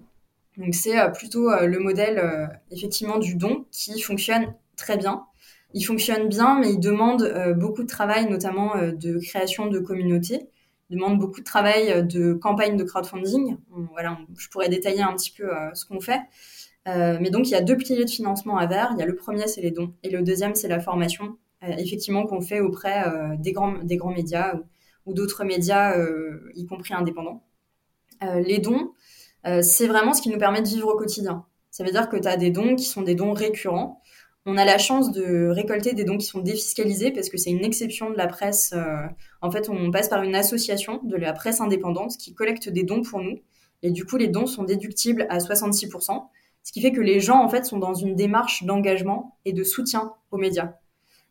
Donc 0.56 0.74
c'est 0.74 0.96
plutôt 1.12 1.48
le 1.48 1.78
modèle 1.78 2.50
effectivement 2.70 3.18
du 3.18 3.34
don 3.34 3.64
qui 3.70 4.00
fonctionne 4.00 4.52
très 4.76 4.96
bien. 4.96 5.24
Il 5.74 5.82
fonctionne 5.82 6.28
bien, 6.28 6.58
mais 6.58 6.72
il 6.72 6.80
demande 6.80 7.32
beaucoup 7.56 7.82
de 7.82 7.88
travail, 7.88 8.28
notamment 8.28 8.74
de 8.76 9.18
création 9.18 9.66
de 9.66 9.78
communautés 9.78 10.48
demande 10.90 11.18
beaucoup 11.18 11.40
de 11.40 11.44
travail 11.44 11.90
euh, 11.90 12.02
de 12.02 12.34
campagne 12.34 12.76
de 12.76 12.84
crowdfunding. 12.84 13.56
voilà, 13.92 14.18
je 14.36 14.48
pourrais 14.48 14.68
détailler 14.68 15.02
un 15.02 15.14
petit 15.14 15.30
peu 15.30 15.44
euh, 15.44 15.72
ce 15.74 15.86
qu'on 15.86 16.00
fait. 16.00 16.20
Euh, 16.88 17.18
mais 17.20 17.30
donc, 17.30 17.48
il 17.48 17.52
y 17.52 17.54
a 17.54 17.60
deux 17.60 17.76
piliers 17.76 18.04
de 18.04 18.10
financement 18.10 18.58
à 18.58 18.66
vers. 18.66 18.90
Il 18.94 19.00
y 19.00 19.02
a 19.02 19.06
le 19.06 19.14
premier, 19.14 19.46
c'est 19.46 19.60
les 19.60 19.70
dons, 19.70 19.92
et 20.02 20.10
le 20.10 20.22
deuxième, 20.22 20.54
c'est 20.54 20.68
la 20.68 20.80
formation, 20.80 21.36
effectivement, 21.62 22.26
qu'on 22.26 22.40
fait 22.40 22.60
auprès 22.60 23.04
des, 23.38 23.52
grands, 23.52 23.74
des 23.82 23.98
grands 23.98 24.12
médias 24.12 24.54
ou, 25.04 25.12
d'autres 25.12 25.44
médias, 25.44 25.94
y 26.54 26.64
compris 26.64 26.94
indépendants. 26.94 27.42
les 28.22 28.58
dons, 28.60 28.92
c'est 29.60 29.86
vraiment 29.86 30.14
ce 30.14 30.22
qui 30.22 30.30
nous 30.30 30.38
permet 30.38 30.62
de 30.62 30.68
vivre 30.68 30.88
au 30.88 30.96
quotidien. 30.96 31.44
Ça 31.70 31.84
veut 31.84 31.90
dire 31.90 32.08
que 32.08 32.16
tu 32.16 32.26
as 32.26 32.38
des 32.38 32.50
dons 32.50 32.76
qui 32.76 32.84
sont 32.84 33.02
des 33.02 33.14
dons 33.14 33.34
récurrents. 33.34 34.00
On 34.46 34.56
a 34.56 34.64
la 34.64 34.78
chance 34.78 35.12
de 35.12 35.48
récolter 35.48 35.92
des 35.92 36.04
dons 36.04 36.16
qui 36.16 36.26
sont 36.26 36.40
défiscalisés 36.40 37.10
parce 37.10 37.28
que 37.28 37.36
c'est 37.36 37.50
une 37.50 37.64
exception 37.64 38.10
de 38.10 38.16
la 38.16 38.26
presse. 38.26 38.74
en 39.42 39.50
fait, 39.50 39.68
on 39.68 39.90
passe 39.90 40.08
par 40.08 40.22
une 40.22 40.34
association 40.34 41.00
de 41.02 41.16
la 41.16 41.32
presse 41.32 41.60
indépendante 41.60 42.16
qui 42.16 42.34
collecte 42.34 42.68
des 42.68 42.82
dons 42.82 43.02
pour 43.02 43.20
nous. 43.20 43.38
Et 43.82 43.90
du 43.90 44.04
coup, 44.04 44.16
les 44.16 44.28
dons 44.28 44.46
sont 44.46 44.64
déductibles 44.64 45.26
à 45.28 45.38
66%. 45.38 46.28
Ce 46.62 46.72
qui 46.72 46.80
fait 46.80 46.92
que 46.92 47.00
les 47.00 47.20
gens, 47.20 47.42
en 47.42 47.48
fait, 47.48 47.64
sont 47.64 47.78
dans 47.78 47.94
une 47.94 48.14
démarche 48.14 48.64
d'engagement 48.64 49.38
et 49.44 49.52
de 49.52 49.64
soutien 49.64 50.12
aux 50.30 50.36
médias. 50.36 50.74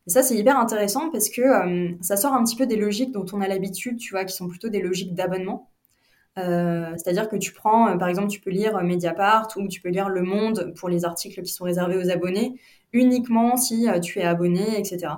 Et 0.06 0.10
ça, 0.10 0.22
c'est 0.22 0.36
hyper 0.36 0.58
intéressant 0.58 1.10
parce 1.10 1.28
que 1.28 1.40
euh, 1.40 1.92
ça 2.00 2.16
sort 2.16 2.32
un 2.32 2.42
petit 2.44 2.56
peu 2.56 2.66
des 2.66 2.76
logiques 2.76 3.12
dont 3.12 3.26
on 3.32 3.40
a 3.40 3.48
l'habitude, 3.48 3.98
tu 3.98 4.12
vois, 4.12 4.24
qui 4.24 4.34
sont 4.34 4.48
plutôt 4.48 4.68
des 4.68 4.80
logiques 4.80 5.14
d'abonnement. 5.14 5.70
Euh, 6.38 6.92
c'est-à-dire 6.96 7.28
que 7.28 7.36
tu 7.36 7.52
prends, 7.52 7.88
euh, 7.88 7.96
par 7.96 8.08
exemple, 8.08 8.28
tu 8.28 8.40
peux 8.40 8.50
lire 8.50 8.82
Mediapart 8.82 9.48
ou 9.56 9.68
tu 9.68 9.80
peux 9.80 9.88
lire 9.90 10.08
Le 10.08 10.22
Monde 10.22 10.72
pour 10.76 10.88
les 10.88 11.04
articles 11.04 11.42
qui 11.42 11.52
sont 11.52 11.64
réservés 11.64 11.96
aux 11.96 12.10
abonnés, 12.10 12.54
uniquement 12.92 13.56
si 13.56 13.86
tu 14.02 14.18
es 14.18 14.24
abonné, 14.24 14.78
etc. 14.78 15.12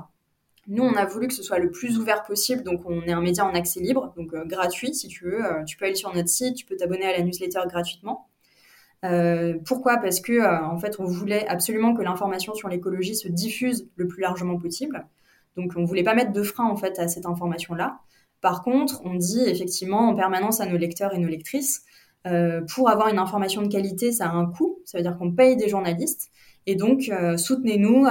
Nous, 0.68 0.82
on 0.82 0.94
a 0.94 1.04
voulu 1.06 1.26
que 1.28 1.34
ce 1.34 1.42
soit 1.42 1.58
le 1.58 1.70
plus 1.70 1.98
ouvert 1.98 2.22
possible, 2.22 2.62
donc 2.62 2.82
on 2.84 3.02
est 3.02 3.12
un 3.12 3.20
média 3.20 3.44
en 3.44 3.54
accès 3.54 3.80
libre, 3.80 4.12
donc 4.16 4.34
gratuit 4.46 4.94
si 4.94 5.08
tu 5.08 5.24
veux. 5.24 5.42
tu 5.66 5.76
peux 5.76 5.86
aller 5.86 5.94
sur 5.94 6.14
notre 6.14 6.28
site, 6.28 6.54
tu 6.54 6.66
peux 6.66 6.76
t'abonner 6.76 7.06
à 7.06 7.12
la 7.12 7.22
newsletter 7.22 7.60
gratuitement. 7.68 8.28
Euh, 9.04 9.54
pourquoi? 9.64 9.98
Parce 9.98 10.20
que 10.20 10.32
euh, 10.32 10.64
en 10.64 10.78
fait, 10.78 11.00
on 11.00 11.04
voulait 11.04 11.46
absolument 11.48 11.94
que 11.94 12.02
l'information 12.02 12.54
sur 12.54 12.68
l'écologie 12.68 13.16
se 13.16 13.28
diffuse 13.28 13.88
le 13.96 14.06
plus 14.06 14.22
largement 14.22 14.58
possible. 14.58 15.06
Donc, 15.56 15.72
on 15.76 15.84
voulait 15.84 16.04
pas 16.04 16.14
mettre 16.14 16.32
de 16.32 16.42
frein 16.42 16.66
en 16.66 16.76
fait 16.76 16.98
à 16.98 17.08
cette 17.08 17.26
information-là. 17.26 17.98
Par 18.40 18.62
contre, 18.62 19.02
on 19.04 19.14
dit 19.14 19.44
effectivement 19.46 20.08
en 20.08 20.14
permanence 20.14 20.60
à 20.60 20.66
nos 20.66 20.76
lecteurs 20.76 21.14
et 21.14 21.18
nos 21.18 21.28
lectrices, 21.28 21.82
euh, 22.26 22.60
pour 22.74 22.88
avoir 22.88 23.08
une 23.08 23.18
information 23.18 23.62
de 23.62 23.68
qualité, 23.68 24.12
ça 24.12 24.28
a 24.28 24.32
un 24.32 24.46
coût. 24.46 24.80
Ça 24.84 24.98
veut 24.98 25.02
dire 25.02 25.16
qu'on 25.18 25.32
paye 25.32 25.56
des 25.56 25.68
journalistes. 25.68 26.30
Et 26.66 26.76
donc, 26.76 27.10
soutenez-nous 27.36 28.06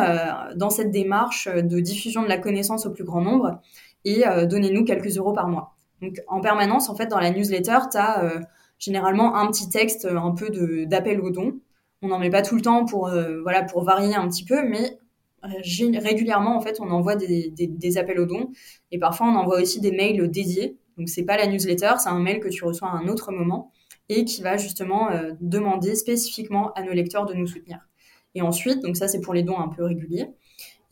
dans 0.55 0.69
cette 0.69 0.91
démarche 0.91 1.47
de 1.47 1.79
diffusion 1.79 2.21
de 2.21 2.27
la 2.27 2.37
connaissance 2.37 2.85
au 2.85 2.91
plus 2.91 3.05
grand 3.05 3.21
nombre 3.21 3.61
et 4.03 4.23
donnez-nous 4.49 4.83
quelques 4.83 5.17
euros 5.17 5.33
par 5.33 5.47
mois. 5.47 5.75
Donc, 6.01 6.19
en 6.27 6.41
permanence, 6.41 6.89
en 6.89 6.95
fait, 6.95 7.07
dans 7.07 7.19
la 7.19 7.31
newsletter, 7.31 7.77
tu 7.91 7.97
as 7.97 8.41
généralement 8.81 9.35
un 9.35 9.47
petit 9.47 9.69
texte 9.69 10.05
euh, 10.05 10.17
un 10.17 10.31
peu 10.31 10.49
d'appel 10.85 11.21
au 11.21 11.29
don. 11.29 11.59
On 12.01 12.07
n'en 12.07 12.19
met 12.19 12.31
pas 12.31 12.41
tout 12.41 12.55
le 12.55 12.61
temps 12.61 12.83
pour, 12.83 13.07
euh, 13.07 13.41
voilà, 13.43 13.63
pour 13.63 13.83
varier 13.83 14.15
un 14.15 14.27
petit 14.27 14.43
peu, 14.43 14.67
mais 14.67 14.97
euh, 15.45 15.99
régulièrement, 15.99 16.57
en 16.57 16.61
fait, 16.61 16.79
on 16.81 16.89
envoie 16.89 17.15
des, 17.15 17.53
des, 17.55 17.97
appels 17.97 18.19
aux 18.19 18.25
dons. 18.25 18.49
Et 18.91 18.97
parfois, 18.97 19.27
on 19.27 19.35
envoie 19.35 19.61
aussi 19.61 19.79
des 19.79 19.91
mails 19.91 20.29
dédiés. 20.29 20.77
Donc, 20.97 21.09
c'est 21.09 21.23
pas 21.23 21.37
la 21.37 21.47
newsletter, 21.47 21.93
c'est 21.99 22.09
un 22.09 22.19
mail 22.19 22.39
que 22.39 22.49
tu 22.49 22.65
reçois 22.65 22.89
à 22.89 22.91
un 22.91 23.07
autre 23.07 23.31
moment 23.31 23.71
et 24.09 24.25
qui 24.25 24.41
va 24.41 24.57
justement 24.57 25.09
demander 25.39 25.95
spécifiquement 25.95 26.73
à 26.73 26.83
nos 26.83 26.91
lecteurs 26.91 27.25
de 27.25 27.33
nous 27.33 27.47
soutenir. 27.47 27.87
Et 28.35 28.41
ensuite, 28.41 28.81
donc 28.81 28.97
ça, 28.97 29.07
c'est 29.07 29.21
pour 29.21 29.33
les 29.33 29.43
dons 29.43 29.59
un 29.59 29.67
peu 29.67 29.83
réguliers. 29.83 30.29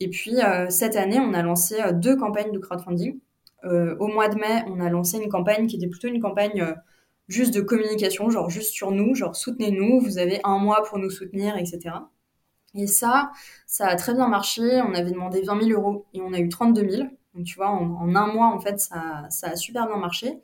Et 0.00 0.08
puis, 0.08 0.36
cette 0.70 0.96
année, 0.96 1.18
on 1.20 1.34
a 1.34 1.42
lancé 1.42 1.76
deux 1.92 2.16
campagnes 2.16 2.52
de 2.52 2.58
crowdfunding. 2.58 3.18
au 3.64 4.06
mois 4.08 4.28
de 4.28 4.36
mai, 4.36 4.64
on 4.66 4.80
a 4.80 4.88
lancé 4.88 5.18
une 5.18 5.28
campagne 5.28 5.66
qui 5.66 5.76
était 5.76 5.88
plutôt 5.88 6.08
une 6.08 6.20
campagne 6.20 6.74
juste 7.30 7.54
de 7.54 7.60
communication, 7.60 8.28
genre 8.28 8.50
juste 8.50 8.72
sur 8.72 8.90
nous, 8.90 9.14
genre 9.14 9.36
soutenez-nous, 9.36 10.00
vous 10.00 10.18
avez 10.18 10.40
un 10.44 10.58
mois 10.58 10.82
pour 10.82 10.98
nous 10.98 11.10
soutenir, 11.10 11.56
etc. 11.56 11.94
Et 12.74 12.86
ça, 12.86 13.30
ça 13.66 13.86
a 13.86 13.96
très 13.96 14.14
bien 14.14 14.28
marché. 14.28 14.62
On 14.86 14.94
avait 14.94 15.12
demandé 15.12 15.40
20 15.42 15.62
000 15.62 15.80
euros 15.80 16.06
et 16.12 16.20
on 16.20 16.32
a 16.32 16.38
eu 16.38 16.48
32 16.48 16.88
000. 16.88 17.08
Donc 17.34 17.44
tu 17.44 17.56
vois, 17.56 17.70
en, 17.70 18.14
un 18.14 18.32
mois, 18.32 18.48
en 18.48 18.58
fait, 18.58 18.80
ça, 18.80 19.26
ça 19.30 19.50
a 19.50 19.56
super 19.56 19.86
bien 19.86 19.96
marché. 19.96 20.40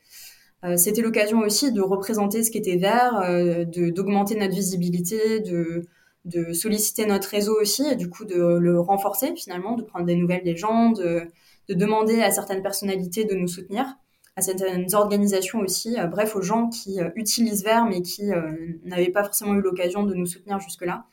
Euh, 0.65 0.77
c'était 0.77 1.03
l'occasion 1.03 1.41
aussi 1.41 1.73
de 1.73 1.81
représenter 1.81 2.43
ce 2.43 2.51
qui 2.51 2.59
était 2.59 2.77
vert, 2.77 3.17
euh, 3.17 3.65
d'augmenter 3.65 4.37
notre 4.37 4.55
visibilité, 4.55 5.41
de, 5.41 5.83
de 6.27 6.53
solliciter 6.53 7.07
notre 7.07 7.29
réseau 7.31 7.57
aussi, 7.61 7.87
et 7.89 7.97
du 7.97 8.11
coup 8.11 8.25
de 8.25 8.37
le 8.37 8.79
renforcer 8.81 9.35
finalement, 9.35 9.77
de 9.77 9.83
prendre 9.83 10.05
des 10.05 10.17
nouvelles 10.17 10.45
des 10.45 10.57
gens, 10.57 10.91
de, 10.91 11.23
de 11.69 11.75
demander 11.75 12.21
à 12.23 12.31
certaines 12.31 12.63
personnalités 12.63 13.25
de 13.25 13.35
nous 13.35 13.49
soutenir 13.49 13.97
à 14.37 14.43
certaines 14.43 14.95
organisations 14.95 15.61
aussi, 15.61 15.99
euh, 15.99 16.07
bref, 16.07 16.37
aux 16.37 16.43
gens 16.43 16.69
qui 16.69 17.01
euh, 17.01 17.09
utilisent 17.17 17.65
Vert 17.65 17.87
mais 17.87 18.03
qui 18.03 18.33
euh, 18.33 18.53
n'avaient 18.85 19.11
pas 19.11 19.25
forcément 19.25 19.55
eu 19.55 19.63
l'occasion 19.63 20.05
de 20.05 20.15
nous 20.15 20.27
soutenir 20.27 20.61
jusque-là, 20.61 21.07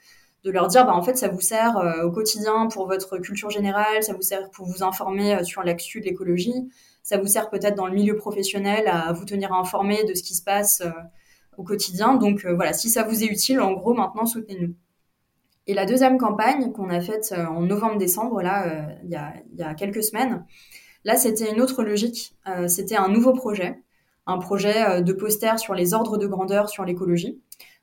de 0.44 0.52
leur 0.52 0.68
dire, 0.68 0.86
bah, 0.86 0.94
en 0.94 1.02
fait, 1.02 1.18
ça 1.18 1.30
vous 1.30 1.40
sert 1.40 1.78
au 2.04 2.12
quotidien 2.12 2.68
pour 2.68 2.86
votre 2.86 3.18
culture 3.18 3.50
générale, 3.50 4.04
ça 4.04 4.14
vous 4.14 4.22
sert 4.22 4.52
pour 4.52 4.66
vous 4.66 4.84
informer 4.84 5.42
sur 5.46 5.64
l'actu 5.64 6.02
de 6.02 6.06
l'écologie, 6.06 6.70
ça 7.02 7.18
vous 7.18 7.28
sert 7.28 7.50
peut-être 7.50 7.76
dans 7.76 7.88
le 7.88 7.94
milieu 7.94 8.18
professionnel 8.18 8.88
à 8.88 9.14
vous 9.14 9.24
tenir 9.24 9.54
informé 9.54 10.04
de 10.04 10.14
ce 10.14 10.22
qui 10.22 10.36
se 10.36 10.44
passe 10.44 10.84
au 11.58 11.64
quotidien. 11.64 12.16
Donc 12.16 12.46
voilà, 12.46 12.74
si 12.74 12.90
ça 12.90 13.04
vous 13.04 13.24
est 13.24 13.28
utile, 13.28 13.62
en 13.62 13.72
gros, 13.72 13.94
maintenant, 13.94 14.26
soutenez-nous. 14.26 14.76
Et 15.68 15.74
la 15.74 15.86
deuxième 15.86 16.18
campagne 16.18 16.72
qu'on 16.72 16.90
a 16.90 17.00
faite 17.00 17.34
en 17.34 17.62
novembre-décembre, 17.62 18.42
là, 18.42 18.98
il 19.04 19.10
y, 19.10 19.64
a, 19.64 19.74
quelques 19.76 20.04
semaines, 20.04 20.44
Là, 21.06 21.18
c'était 21.18 21.52
une 21.52 21.62
autre 21.62 21.84
logique. 21.84 22.36
Euh, 22.48 22.68
c'était 22.68 22.96
un 22.96 23.10
nouveau 23.10 23.34
projet, 23.34 23.82
un 24.26 24.38
projet 24.38 24.88
euh, 24.88 25.02
de 25.02 25.14
posters 25.14 25.60
sur 25.60 25.74
les 25.74 25.94
ordres 25.94 26.18
de 26.18 26.28
grandeur 26.28 26.70
sur 26.70 26.86
l'écologie. 26.86 27.42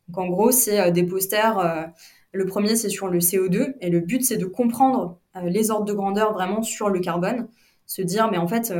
Donc, 0.09 0.19
en 0.19 0.29
gros, 0.29 0.51
c'est 0.51 0.81
euh, 0.81 0.91
des 0.91 1.05
posters. 1.05 1.93
le 2.33 2.47
premier, 2.47 2.77
c'est 2.77 2.89
sur 2.89 3.09
le 3.09 3.19
CO2, 3.19 3.75
et 3.81 3.91
le 3.91 4.01
but, 4.01 4.25
c'est 4.25 4.37
de 4.37 4.47
comprendre 4.47 5.19
les 5.45 5.71
ordres 5.71 5.85
de 5.85 5.93
grandeur 5.93 6.33
vraiment 6.33 6.63
sur 6.63 6.89
le 6.89 7.01
carbone, 7.01 7.49
se 7.87 8.03
dire, 8.03 8.31
mais 8.31 8.39
en 8.39 8.47
fait, 8.47 8.73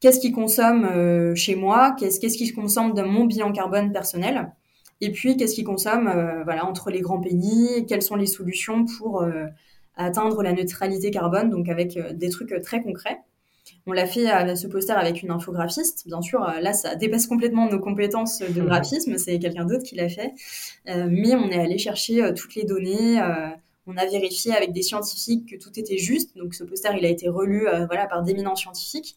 qu'est-ce 0.00 0.18
qui 0.18 0.32
consomme 0.32 1.34
chez 1.34 1.56
moi, 1.56 1.94
qu'est-ce 1.98 2.20
qu'est-ce 2.20 2.38
qui 2.38 2.52
consomme 2.52 2.94
dans 2.94 3.06
mon 3.06 3.24
bilan 3.24 3.52
carbone 3.52 3.92
personnel, 3.92 4.54
et 5.00 5.12
puis 5.12 5.36
qu'est-ce 5.36 5.54
qui 5.54 5.64
consomme, 5.64 6.10
voilà, 6.44 6.64
entre 6.66 6.90
les 6.90 7.00
grands 7.00 7.20
pays, 7.20 7.84
quelles 7.86 8.02
sont 8.02 8.16
les 8.16 8.26
solutions 8.26 8.86
pour 8.98 9.24
atteindre 9.96 10.42
la 10.42 10.52
neutralité 10.52 11.10
carbone, 11.10 11.50
donc 11.50 11.68
avec 11.68 11.98
des 12.16 12.30
trucs 12.30 12.54
très 12.62 12.80
concrets. 12.80 13.18
On 13.86 13.92
l'a 13.92 14.06
fait 14.06 14.26
à 14.26 14.56
ce 14.56 14.66
poster 14.66 14.92
avec 14.92 15.22
une 15.22 15.30
infographiste. 15.30 16.06
Bien 16.06 16.20
sûr, 16.20 16.42
euh, 16.42 16.60
là, 16.60 16.72
ça 16.72 16.94
dépasse 16.96 17.26
complètement 17.26 17.68
nos 17.68 17.78
compétences 17.78 18.40
de 18.40 18.60
mhm. 18.60 18.66
graphisme. 18.66 19.16
C'est 19.16 19.38
quelqu'un 19.38 19.64
d'autre 19.64 19.84
qui 19.84 19.94
l'a 19.94 20.08
fait. 20.08 20.32
Euh, 20.88 21.06
mais 21.08 21.34
on 21.34 21.48
est 21.50 21.60
allé 21.60 21.78
chercher 21.78 22.22
euh, 22.22 22.32
toutes 22.32 22.54
les 22.54 22.64
données. 22.64 23.20
on 23.86 23.96
a 23.96 24.06
vérifié 24.06 24.54
avec 24.54 24.72
des 24.72 24.82
scientifiques 24.82 25.50
que 25.50 25.56
tout 25.56 25.78
était 25.78 25.98
juste. 25.98 26.36
Donc, 26.36 26.54
ce 26.54 26.64
poster, 26.64 26.90
il 26.98 27.04
a 27.04 27.08
été 27.08 27.28
relu 27.28 27.66
voilà, 27.86 28.06
par 28.06 28.22
d'éminents 28.22 28.56
scientifiques. 28.56 29.16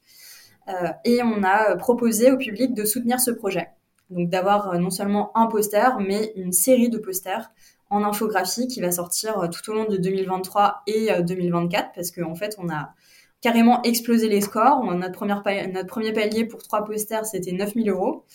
et 1.03 1.23
on 1.23 1.43
a 1.43 1.75
proposé 1.75 2.31
au 2.31 2.37
public 2.37 2.75
de 2.75 2.85
soutenir 2.85 3.19
ce 3.19 3.31
projet. 3.31 3.69
Donc, 4.09 4.29
d'avoir 4.29 4.77
non 4.79 4.89
seulement 4.89 5.31
un 5.37 5.47
poster, 5.47 5.99
mais 5.99 6.33
une 6.35 6.51
série 6.51 6.89
de 6.89 6.97
posters 6.97 7.51
en 7.89 8.03
infographie 8.03 8.67
qui 8.67 8.81
va 8.81 8.91
sortir 8.91 9.49
tout 9.51 9.71
au 9.71 9.73
long 9.73 9.85
de 9.85 9.97
2023 9.97 10.83
et 10.87 11.09
2024 11.21 11.91
parce 11.93 12.11
qu'en 12.11 12.31
en 12.31 12.35
fait, 12.35 12.55
on 12.59 12.69
a 12.69 12.93
carrément 13.41 13.81
explosé 13.83 14.27
les 14.29 14.41
scores. 14.41 14.83
Notre, 14.95 15.85
premier 15.87 16.13
palier 16.13 16.45
pour 16.45 16.61
trois 16.61 16.83
posters, 16.83 17.25
c'était 17.25 17.51
9000 17.51 17.89
euros. 17.89 18.25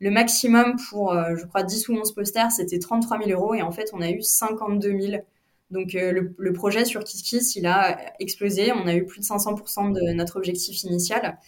Le 0.00 0.10
maximum 0.10 0.76
pour, 0.88 1.12
euh, 1.12 1.36
je 1.36 1.46
crois, 1.46 1.62
10 1.62 1.88
ou 1.88 1.94
11 1.94 2.12
posters, 2.12 2.50
c'était 2.50 2.78
33 2.78 3.18
000 3.24 3.30
euros. 3.30 3.54
Et 3.54 3.62
en 3.62 3.70
fait, 3.70 3.90
on 3.92 4.00
a 4.00 4.10
eu 4.10 4.22
52 4.22 5.00
000. 5.00 5.22
Donc, 5.70 5.94
euh, 5.94 6.30
le, 6.36 6.52
projet 6.52 6.84
sur 6.84 7.02
KissKiss, 7.04 7.56
il 7.56 7.66
a 7.66 8.12
explosé. 8.20 8.72
On 8.72 8.86
a 8.86 8.94
eu 8.94 9.06
plus 9.06 9.20
de 9.20 9.24
500% 9.24 9.92
de 9.92 10.12
notre 10.12 10.36
objectif 10.36 10.82
initial. 10.84 11.38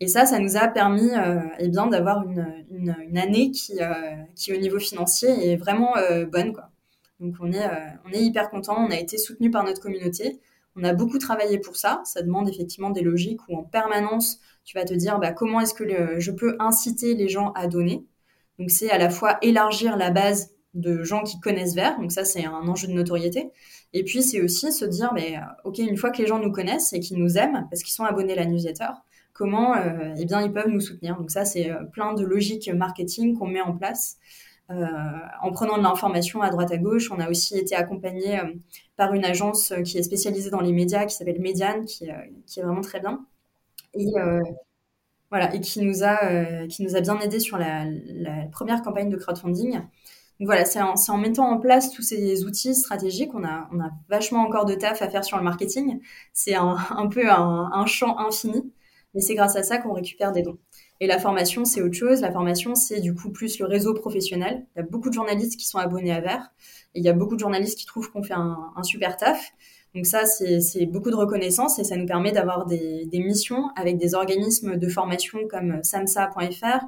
Et 0.00 0.08
ça, 0.08 0.26
ça 0.26 0.38
nous 0.38 0.56
a 0.56 0.68
permis 0.68 1.10
euh, 1.10 1.40
eh 1.58 1.68
bien 1.68 1.86
d'avoir 1.86 2.22
une, 2.22 3.16
année 3.16 3.50
qui, 3.50 3.78
qui, 4.34 4.52
au 4.52 4.58
niveau 4.58 4.78
financier, 4.78 5.52
est 5.52 5.56
vraiment 5.56 5.94
bonne. 6.30 6.52
Quoi. 6.52 6.70
Donc, 7.20 7.34
on 7.40 7.50
est, 7.52 7.66
on 8.04 8.12
est 8.12 8.20
hyper 8.20 8.50
content. 8.50 8.76
On 8.78 8.90
a 8.90 8.98
été 8.98 9.16
soutenu 9.16 9.50
par 9.50 9.64
notre 9.64 9.80
communauté. 9.80 10.38
On 10.76 10.84
a 10.84 10.92
beaucoup 10.92 11.18
travaillé 11.18 11.58
pour 11.58 11.76
ça. 11.76 12.02
Ça 12.04 12.20
demande 12.20 12.48
effectivement 12.48 12.90
des 12.90 13.00
logiques 13.00 13.40
où 13.48 13.56
en 13.56 13.62
permanence, 13.62 14.38
tu 14.64 14.76
vas 14.76 14.84
te 14.84 14.92
dire 14.92 15.18
bah, 15.18 15.32
comment 15.32 15.60
est-ce 15.60 15.72
que 15.72 16.20
je 16.20 16.30
peux 16.30 16.56
inciter 16.58 17.14
les 17.14 17.28
gens 17.28 17.52
à 17.52 17.66
donner. 17.66 18.04
Donc 18.58 18.70
c'est 18.70 18.90
à 18.90 18.98
la 18.98 19.10
fois 19.10 19.38
élargir 19.42 19.96
la 19.96 20.10
base 20.10 20.50
de 20.74 21.02
gens 21.02 21.22
qui 21.22 21.40
connaissent 21.40 21.74
Vert, 21.74 21.98
donc 21.98 22.12
ça 22.12 22.24
c'est 22.24 22.44
un 22.44 22.68
enjeu 22.68 22.88
de 22.88 22.92
notoriété. 22.92 23.50
Et 23.92 24.04
puis 24.04 24.22
c'est 24.22 24.42
aussi 24.42 24.72
se 24.72 24.84
dire, 24.84 25.12
mais 25.14 25.36
euh, 25.36 25.40
ok, 25.64 25.78
une 25.78 25.96
fois 25.96 26.10
que 26.10 26.20
les 26.20 26.26
gens 26.26 26.38
nous 26.38 26.52
connaissent 26.52 26.92
et 26.92 27.00
qu'ils 27.00 27.18
nous 27.18 27.38
aiment 27.38 27.66
parce 27.70 27.82
qu'ils 27.82 27.94
sont 27.94 28.04
abonnés 28.04 28.34
à 28.34 28.36
la 28.36 28.46
newsletter, 28.46 28.90
comment 29.36 29.76
euh, 29.76 30.14
eh 30.18 30.24
bien 30.24 30.40
ils 30.40 30.52
peuvent 30.52 30.68
nous 30.68 30.80
soutenir. 30.80 31.16
Donc 31.16 31.30
ça 31.30 31.44
c'est 31.44 31.70
euh, 31.70 31.84
plein 31.84 32.14
de 32.14 32.24
logiques 32.24 32.70
marketing 32.72 33.36
qu'on 33.38 33.46
met 33.46 33.60
en 33.60 33.76
place 33.76 34.16
euh, 34.70 34.86
en 35.42 35.52
prenant 35.52 35.76
de 35.76 35.82
l'information 35.82 36.40
à 36.40 36.50
droite 36.50 36.72
à 36.72 36.78
gauche. 36.78 37.10
On 37.10 37.20
a 37.20 37.28
aussi 37.28 37.58
été 37.58 37.74
accompagné 37.76 38.40
par 38.96 39.12
une 39.14 39.24
agence 39.24 39.72
qui 39.84 39.98
est 39.98 40.02
spécialisée 40.02 40.50
dans 40.50 40.60
les 40.60 40.72
médias, 40.72 41.04
qui 41.04 41.14
s'appelle 41.14 41.40
Median, 41.40 41.84
qui, 41.84 42.06
est 42.06 42.62
vraiment 42.62 42.80
très 42.80 43.00
bien. 43.00 43.24
Et 43.94 44.12
voilà, 45.30 45.54
et 45.54 45.60
qui 45.60 45.82
nous 45.82 46.02
a, 46.02 46.66
qui 46.66 46.82
nous 46.82 46.96
a 46.96 47.00
bien 47.00 47.20
aidé 47.20 47.38
sur 47.38 47.58
la, 47.58 47.84
première 48.50 48.82
campagne 48.82 49.10
de 49.10 49.16
crowdfunding. 49.16 49.72
Donc 49.72 50.46
voilà, 50.46 50.64
c'est 50.64 50.80
en, 50.80 51.18
mettant 51.18 51.48
en 51.48 51.58
place 51.58 51.92
tous 51.92 52.02
ces 52.02 52.44
outils 52.44 52.74
stratégiques, 52.74 53.34
on 53.34 53.44
a, 53.44 53.68
on 53.72 53.80
a 53.80 53.90
vachement 54.08 54.40
encore 54.40 54.64
de 54.64 54.74
taf 54.74 55.00
à 55.00 55.08
faire 55.08 55.24
sur 55.24 55.36
le 55.36 55.44
marketing. 55.44 56.00
C'est 56.32 56.54
un, 56.54 56.76
peu 57.08 57.30
un 57.30 57.86
champ 57.86 58.18
infini, 58.18 58.72
mais 59.16 59.22
c'est 59.22 59.34
grâce 59.34 59.56
à 59.56 59.62
ça 59.62 59.78
qu'on 59.78 59.94
récupère 59.94 60.30
des 60.30 60.42
dons. 60.42 60.58
Et 61.00 61.06
la 61.06 61.18
formation, 61.18 61.64
c'est 61.64 61.80
autre 61.80 61.94
chose. 61.94 62.20
La 62.20 62.30
formation, 62.30 62.74
c'est 62.74 63.00
du 63.00 63.14
coup 63.14 63.30
plus 63.30 63.58
le 63.58 63.64
réseau 63.66 63.94
professionnel. 63.94 64.66
Il 64.76 64.78
y 64.78 64.82
a 64.82 64.84
beaucoup 64.84 65.08
de 65.08 65.14
journalistes 65.14 65.58
qui 65.58 65.66
sont 65.66 65.78
abonnés 65.78 66.12
à 66.12 66.20
Vert. 66.20 66.52
Et 66.94 67.00
il 67.00 67.04
y 67.04 67.08
a 67.08 67.14
beaucoup 67.14 67.34
de 67.34 67.40
journalistes 67.40 67.78
qui 67.78 67.86
trouvent 67.86 68.10
qu'on 68.10 68.22
fait 68.22 68.34
un, 68.34 68.72
super 68.82 69.16
taf. 69.16 69.52
Donc 69.94 70.04
ça, 70.04 70.26
c'est 70.26 70.86
beaucoup 70.86 71.10
de 71.10 71.16
reconnaissance 71.16 71.78
et 71.78 71.84
ça 71.84 71.96
nous 71.96 72.04
permet 72.04 72.30
d'avoir 72.30 72.66
des, 72.66 73.06
des, 73.06 73.18
missions 73.18 73.70
avec 73.74 73.96
des 73.96 74.14
organismes 74.14 74.76
de 74.76 74.88
formation 74.88 75.38
comme 75.48 75.82
samsa.fr 75.82 76.84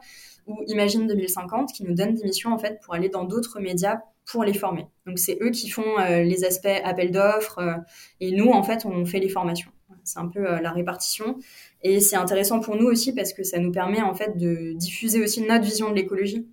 ou 0.47 0.63
Imagine 0.67 1.07
2050 1.07 1.73
qui 1.73 1.85
nous 1.85 1.95
donnent 1.95 2.15
des 2.15 2.25
missions 2.25 2.53
en 2.53 2.59
fait 2.59 2.81
pour 2.85 2.95
aller 2.95 3.09
dans 3.09 3.25
d'autres 3.25 3.61
médias 3.61 4.01
pour 4.31 4.45
les 4.45 4.53
former. 4.53 4.87
Donc 5.07 5.19
c'est 5.19 5.39
eux 5.41 5.51
qui 5.51 5.69
font 5.71 5.99
euh, 5.99 6.23
les 6.23 6.45
aspects 6.45 6.69
appel 6.85 7.11
d'offres 7.11 7.59
euh, 7.59 7.75
et 8.21 8.33
nous 8.33 8.51
en 8.51 8.63
fait 8.63 8.85
on 8.85 9.05
fait 9.07 9.21
les 9.21 9.29
formations. 9.29 9.71
C'est 10.05 10.19
un 10.19 10.29
peu 10.29 10.47
euh, 10.47 10.61
la 10.61 10.71
répartition 10.71 11.39
et 11.83 12.01
c'est 12.01 12.17
intéressant 12.17 12.61
pour 12.61 12.77
nous 12.77 12.87
aussi 12.87 13.15
parce 13.15 13.33
que 13.33 13.43
ça 13.43 13.59
nous 13.59 13.71
permet 13.71 14.03
en 14.03 14.15
fait 14.15 14.37
de 14.37 14.73
diffuser 14.75 15.23
aussi 15.23 15.43
notre 15.43 15.65
vision 15.65 15.91
de 15.91 15.95
l'écologie. 15.95 16.47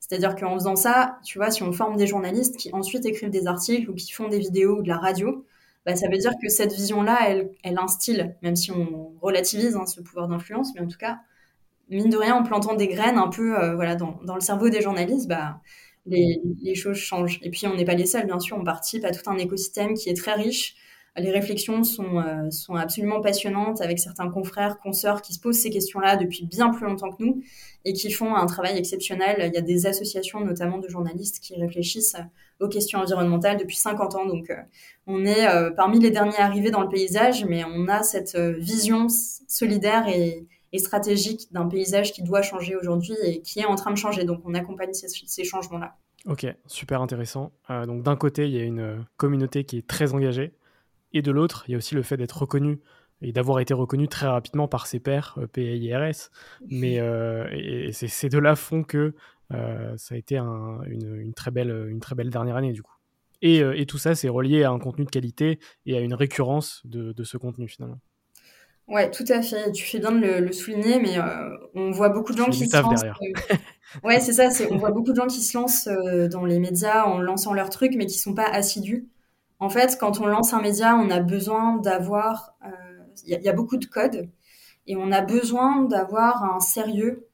C'est-à-dire 0.00 0.34
qu'en 0.34 0.54
faisant 0.54 0.76
ça, 0.76 1.18
tu 1.24 1.38
vois, 1.38 1.50
si 1.50 1.62
on 1.62 1.72
forme 1.72 1.96
des 1.96 2.06
journalistes 2.06 2.56
qui 2.56 2.70
ensuite 2.72 3.06
écrivent 3.06 3.30
des 3.30 3.46
articles 3.46 3.88
ou 3.88 3.94
qui 3.94 4.12
font 4.12 4.28
des 4.28 4.40
vidéos 4.40 4.78
ou 4.78 4.82
de 4.82 4.88
la 4.88 4.98
radio, 4.98 5.44
bah, 5.86 5.96
ça 5.96 6.08
veut 6.08 6.18
dire 6.18 6.32
que 6.42 6.48
cette 6.48 6.72
vision-là, 6.72 7.18
elle, 7.28 7.50
elle 7.62 7.78
instille, 7.78 8.34
même 8.42 8.56
si 8.56 8.70
on 8.72 9.12
relativise 9.20 9.76
hein, 9.76 9.86
ce 9.86 10.00
pouvoir 10.00 10.28
d'influence, 10.28 10.74
mais 10.74 10.80
en 10.80 10.88
tout 10.88 10.98
cas, 10.98 11.18
mine 11.88 12.10
de 12.10 12.16
rien, 12.16 12.34
en 12.34 12.42
plantant 12.42 12.74
des 12.74 12.88
graines 12.88 13.18
un 13.18 13.28
peu 13.28 13.54
voilà, 13.74 13.94
dans, 13.96 14.34
le 14.34 14.40
cerveau 14.40 14.68
des 14.68 14.80
journalistes, 14.80 15.28
bah, 15.28 15.60
les, 16.06 16.74
choses 16.74 16.96
changent. 16.96 17.38
Et 17.42 17.50
puis, 17.50 17.66
on 17.66 17.74
n'est 17.76 17.84
pas 17.84 17.94
les 17.94 18.06
seuls, 18.06 18.26
bien 18.26 18.40
sûr, 18.40 18.56
on 18.58 18.64
participe 18.64 19.04
à 19.04 19.10
tout 19.12 19.28
un 19.30 19.38
écosystème 19.38 19.94
qui 19.94 20.08
est 20.08 20.16
très 20.16 20.34
riche. 20.34 20.74
Les 21.16 21.30
réflexions 21.30 21.84
sont, 21.84 22.20
euh, 22.20 22.50
sont 22.50 22.74
absolument 22.74 23.20
passionnantes 23.20 23.82
avec 23.82 23.98
certains 23.98 24.30
confrères, 24.30 24.78
consoeurs 24.78 25.20
qui 25.20 25.34
se 25.34 25.40
posent 25.40 25.58
ces 25.58 25.68
questions-là 25.68 26.16
depuis 26.16 26.46
bien 26.46 26.70
plus 26.70 26.86
longtemps 26.86 27.10
que 27.10 27.22
nous 27.22 27.42
et 27.84 27.92
qui 27.92 28.10
font 28.10 28.34
un 28.34 28.46
travail 28.46 28.78
exceptionnel. 28.78 29.36
Il 29.46 29.54
y 29.54 29.58
a 29.58 29.62
des 29.62 29.86
associations, 29.86 30.40
notamment 30.40 30.78
de 30.78 30.88
journalistes, 30.88 31.40
qui 31.40 31.54
réfléchissent 31.54 32.16
aux 32.60 32.68
questions 32.68 33.00
environnementales 33.00 33.58
depuis 33.58 33.76
50 33.76 34.14
ans. 34.14 34.24
Donc, 34.24 34.48
euh, 34.48 34.56
on 35.06 35.26
est 35.26 35.46
euh, 35.46 35.70
parmi 35.70 36.00
les 36.00 36.10
derniers 36.10 36.38
arrivés 36.38 36.70
dans 36.70 36.80
le 36.80 36.88
paysage, 36.88 37.44
mais 37.44 37.62
on 37.64 37.88
a 37.88 38.02
cette 38.02 38.36
vision 38.36 39.08
solidaire 39.08 40.08
et, 40.08 40.46
stratégique 40.78 41.48
d'un 41.52 41.66
paysage 41.66 42.14
qui 42.14 42.22
doit 42.22 42.40
changer 42.40 42.74
aujourd'hui 42.74 43.12
et 43.22 43.42
qui 43.42 43.60
est 43.60 43.66
en 43.66 43.74
train 43.74 43.90
de 43.90 43.98
changer. 43.98 44.24
Donc 44.24 44.40
on 44.46 44.54
accompagne 44.54 44.94
ces, 44.94 45.44
changements-là. 45.44 45.98
Ok, 46.24 46.46
super 46.66 47.02
intéressant. 47.02 47.52
Donc 47.68 48.02
d'un 48.02 48.16
côté, 48.16 48.46
il 48.46 48.52
y 48.52 48.58
a 48.58 48.62
une 48.62 49.04
communauté 49.18 49.64
qui 49.64 49.76
est 49.76 49.86
très 49.86 50.14
engagée, 50.14 50.54
et 51.12 51.22
de 51.22 51.30
l'autre, 51.30 51.64
il 51.68 51.72
y 51.72 51.74
a 51.74 51.78
aussi 51.78 51.94
le 51.94 52.02
fait 52.02 52.16
d'être 52.16 52.38
reconnu 52.38 52.80
et 53.20 53.32
d'avoir 53.32 53.60
été 53.60 53.72
reconnu 53.72 54.08
très 54.08 54.26
rapidement 54.26 54.68
par 54.68 54.86
ses 54.86 54.98
pairs, 54.98 55.36
euh, 55.38 55.46
PIRS. 55.46 56.30
Mais 56.68 56.98
euh, 56.98 57.46
et, 57.52 57.92
ces 57.92 58.28
deux-là 58.28 58.56
font 58.56 58.82
que 58.82 59.14
euh, 59.52 59.96
ça 59.96 60.14
a 60.14 60.18
été 60.18 60.38
un, 60.38 60.80
une, 60.86 61.16
une, 61.16 61.34
très 61.34 61.50
belle, 61.50 61.86
une 61.88 62.00
très 62.00 62.14
belle 62.14 62.30
dernière 62.30 62.56
année 62.56 62.72
du 62.72 62.82
coup. 62.82 62.96
Et, 63.42 63.58
et 63.58 63.86
tout 63.86 63.98
ça, 63.98 64.14
c'est 64.14 64.28
relié 64.28 64.62
à 64.62 64.70
un 64.70 64.78
contenu 64.78 65.04
de 65.04 65.10
qualité 65.10 65.58
et 65.84 65.96
à 65.96 66.00
une 66.00 66.14
récurrence 66.14 66.80
de, 66.84 67.12
de 67.12 67.24
ce 67.24 67.36
contenu 67.36 67.66
finalement. 67.66 67.98
Ouais, 68.88 69.10
tout 69.10 69.24
à 69.28 69.40
fait. 69.42 69.70
Tu 69.72 69.84
fais 69.84 69.98
bien 69.98 70.12
de 70.12 70.18
le, 70.18 70.40
le 70.40 70.52
souligner, 70.52 71.00
mais 71.00 71.18
euh, 71.18 71.56
on 71.74 71.90
voit 71.92 72.08
beaucoup 72.08 72.32
de 72.32 72.38
gens 72.38 72.50
qui 72.50 72.66
se 72.66 72.76
lancent. 72.76 73.02
Euh... 73.04 73.56
ouais, 74.04 74.20
c'est 74.20 74.32
ça. 74.32 74.48
On 74.70 74.76
voit 74.76 74.90
beaucoup 74.90 75.12
de 75.12 75.16
gens 75.16 75.26
qui 75.26 75.40
se 75.40 75.56
lancent 75.56 75.86
euh, 75.86 76.28
dans 76.28 76.44
les 76.44 76.58
médias 76.58 77.04
en 77.04 77.18
lançant 77.18 77.54
leurs 77.54 77.70
trucs, 77.70 77.94
mais 77.94 78.06
qui 78.06 78.18
sont 78.18 78.34
pas 78.34 78.46
assidus. 78.46 79.08
En 79.62 79.70
fait, 79.70 79.96
quand 80.00 80.20
on 80.20 80.26
lance 80.26 80.52
un 80.54 80.60
média, 80.60 80.96
on 80.96 81.08
a 81.08 81.20
besoin 81.20 81.76
d'avoir. 81.76 82.56
Euh, 82.66 82.70
il 83.24 83.38
y, 83.38 83.44
y, 83.44 83.48
a 83.48 83.52
beaucoup 83.52 83.76
de 83.76 83.84
codes 83.84 84.28
et 84.88 84.96
on 84.96 85.12
a 85.12 85.20
besoin 85.20 85.82
d'avoir 85.82 86.42
un 86.42 86.58
sérieux. 86.58 87.28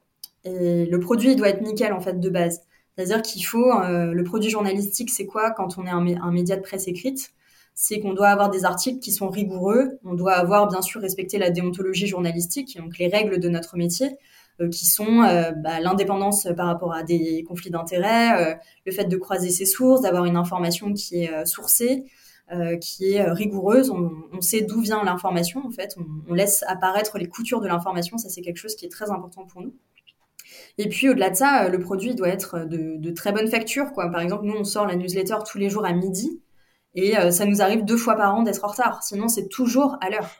Et 0.44 0.84
le 0.84 1.00
produit, 1.00 1.30
il 1.30 1.36
doit 1.36 1.48
être 1.48 1.62
nickel 1.62 1.94
en 1.94 2.00
fait 2.00 2.20
de 2.20 2.28
base. 2.28 2.60
C'est-à-dire 2.94 3.22
qu'il 3.22 3.46
faut 3.46 3.72
le 3.80 4.22
produit 4.24 4.50
journalistique, 4.50 5.08
c'est 5.08 5.24
quoi 5.24 5.52
quand 5.52 5.78
on 5.78 5.86
est 5.86 5.90
un, 5.90 6.04
un 6.22 6.30
média 6.30 6.56
de 6.56 6.60
presse 6.60 6.86
écrite? 6.86 7.30
C'est 7.72 7.98
qu'on 8.00 8.12
doit 8.12 8.28
avoir 8.28 8.50
des 8.50 8.66
articles 8.66 8.98
qui 8.98 9.12
sont 9.12 9.30
rigoureux, 9.30 9.98
on 10.04 10.12
doit 10.12 10.34
avoir 10.34 10.68
bien 10.68 10.82
sûr 10.82 11.00
respecté 11.00 11.38
la 11.38 11.48
déontologie 11.48 12.08
journalistique, 12.08 12.76
donc 12.76 12.98
les 12.98 13.08
règles 13.08 13.40
de 13.40 13.48
notre 13.48 13.78
métier, 13.78 14.08
euh, 14.08 14.12
qui 14.66 14.86
sont 14.86 15.22
euh, 15.22 15.52
bah, 15.52 15.80
l'indépendance 15.80 16.48
par 16.56 16.66
rapport 16.66 16.92
à 16.92 17.02
des 17.02 17.44
conflits 17.46 17.70
d'intérêts, 17.70 18.52
euh, 18.52 18.54
le 18.86 18.92
fait 18.92 19.04
de 19.04 19.16
croiser 19.16 19.50
ses 19.50 19.66
sources, 19.66 20.00
d'avoir 20.00 20.24
une 20.24 20.36
information 20.36 20.92
qui 20.92 21.22
est 21.22 21.32
euh, 21.32 21.44
sourcée, 21.44 22.04
euh, 22.52 22.76
qui 22.76 23.12
est 23.12 23.30
rigoureuse, 23.30 23.90
on, 23.90 24.40
sait 24.40 24.62
d'où 24.62 24.80
vient 24.80 25.04
l'information 25.04 25.64
en 25.66 25.70
fait, 25.70 25.96
on, 26.28 26.34
laisse 26.34 26.64
apparaître 26.66 27.18
les 27.18 27.28
coutures 27.28 27.60
de 27.60 27.68
l'information, 27.68 28.18
ça 28.18 28.28
c'est 28.28 28.40
quelque 28.40 28.56
chose 28.56 28.74
qui 28.74 28.86
est 28.86 28.90
très 28.90 29.10
important 29.10 29.44
pour 29.44 29.62
nous. 29.62 29.74
Et 30.78 30.88
puis 30.88 31.08
au-delà 31.08 31.30
de 31.30 31.36
ça, 31.36 31.68
le 31.68 31.78
produit 31.78 32.14
doit 32.14 32.28
être 32.28 32.60
de, 32.60 32.96
de 32.96 33.10
très 33.10 33.32
bonne 33.32 33.48
facture. 33.48 33.92
Quoi. 33.92 34.10
Par 34.10 34.20
exemple, 34.20 34.44
nous 34.44 34.54
on 34.54 34.64
sort 34.64 34.86
la 34.86 34.96
newsletter 34.96 35.36
tous 35.46 35.58
les 35.58 35.68
jours 35.68 35.84
à 35.84 35.92
midi. 35.92 36.40
Et 36.94 37.16
euh, 37.16 37.30
ça 37.30 37.44
nous 37.44 37.62
arrive 37.62 37.84
deux 37.84 37.96
fois 37.96 38.16
par 38.16 38.34
an 38.34 38.42
d'être 38.42 38.64
en 38.64 38.68
retard. 38.68 39.02
Sinon, 39.02 39.28
c'est 39.28 39.48
toujours 39.48 39.96
à 40.00 40.10
l'heure. 40.10 40.30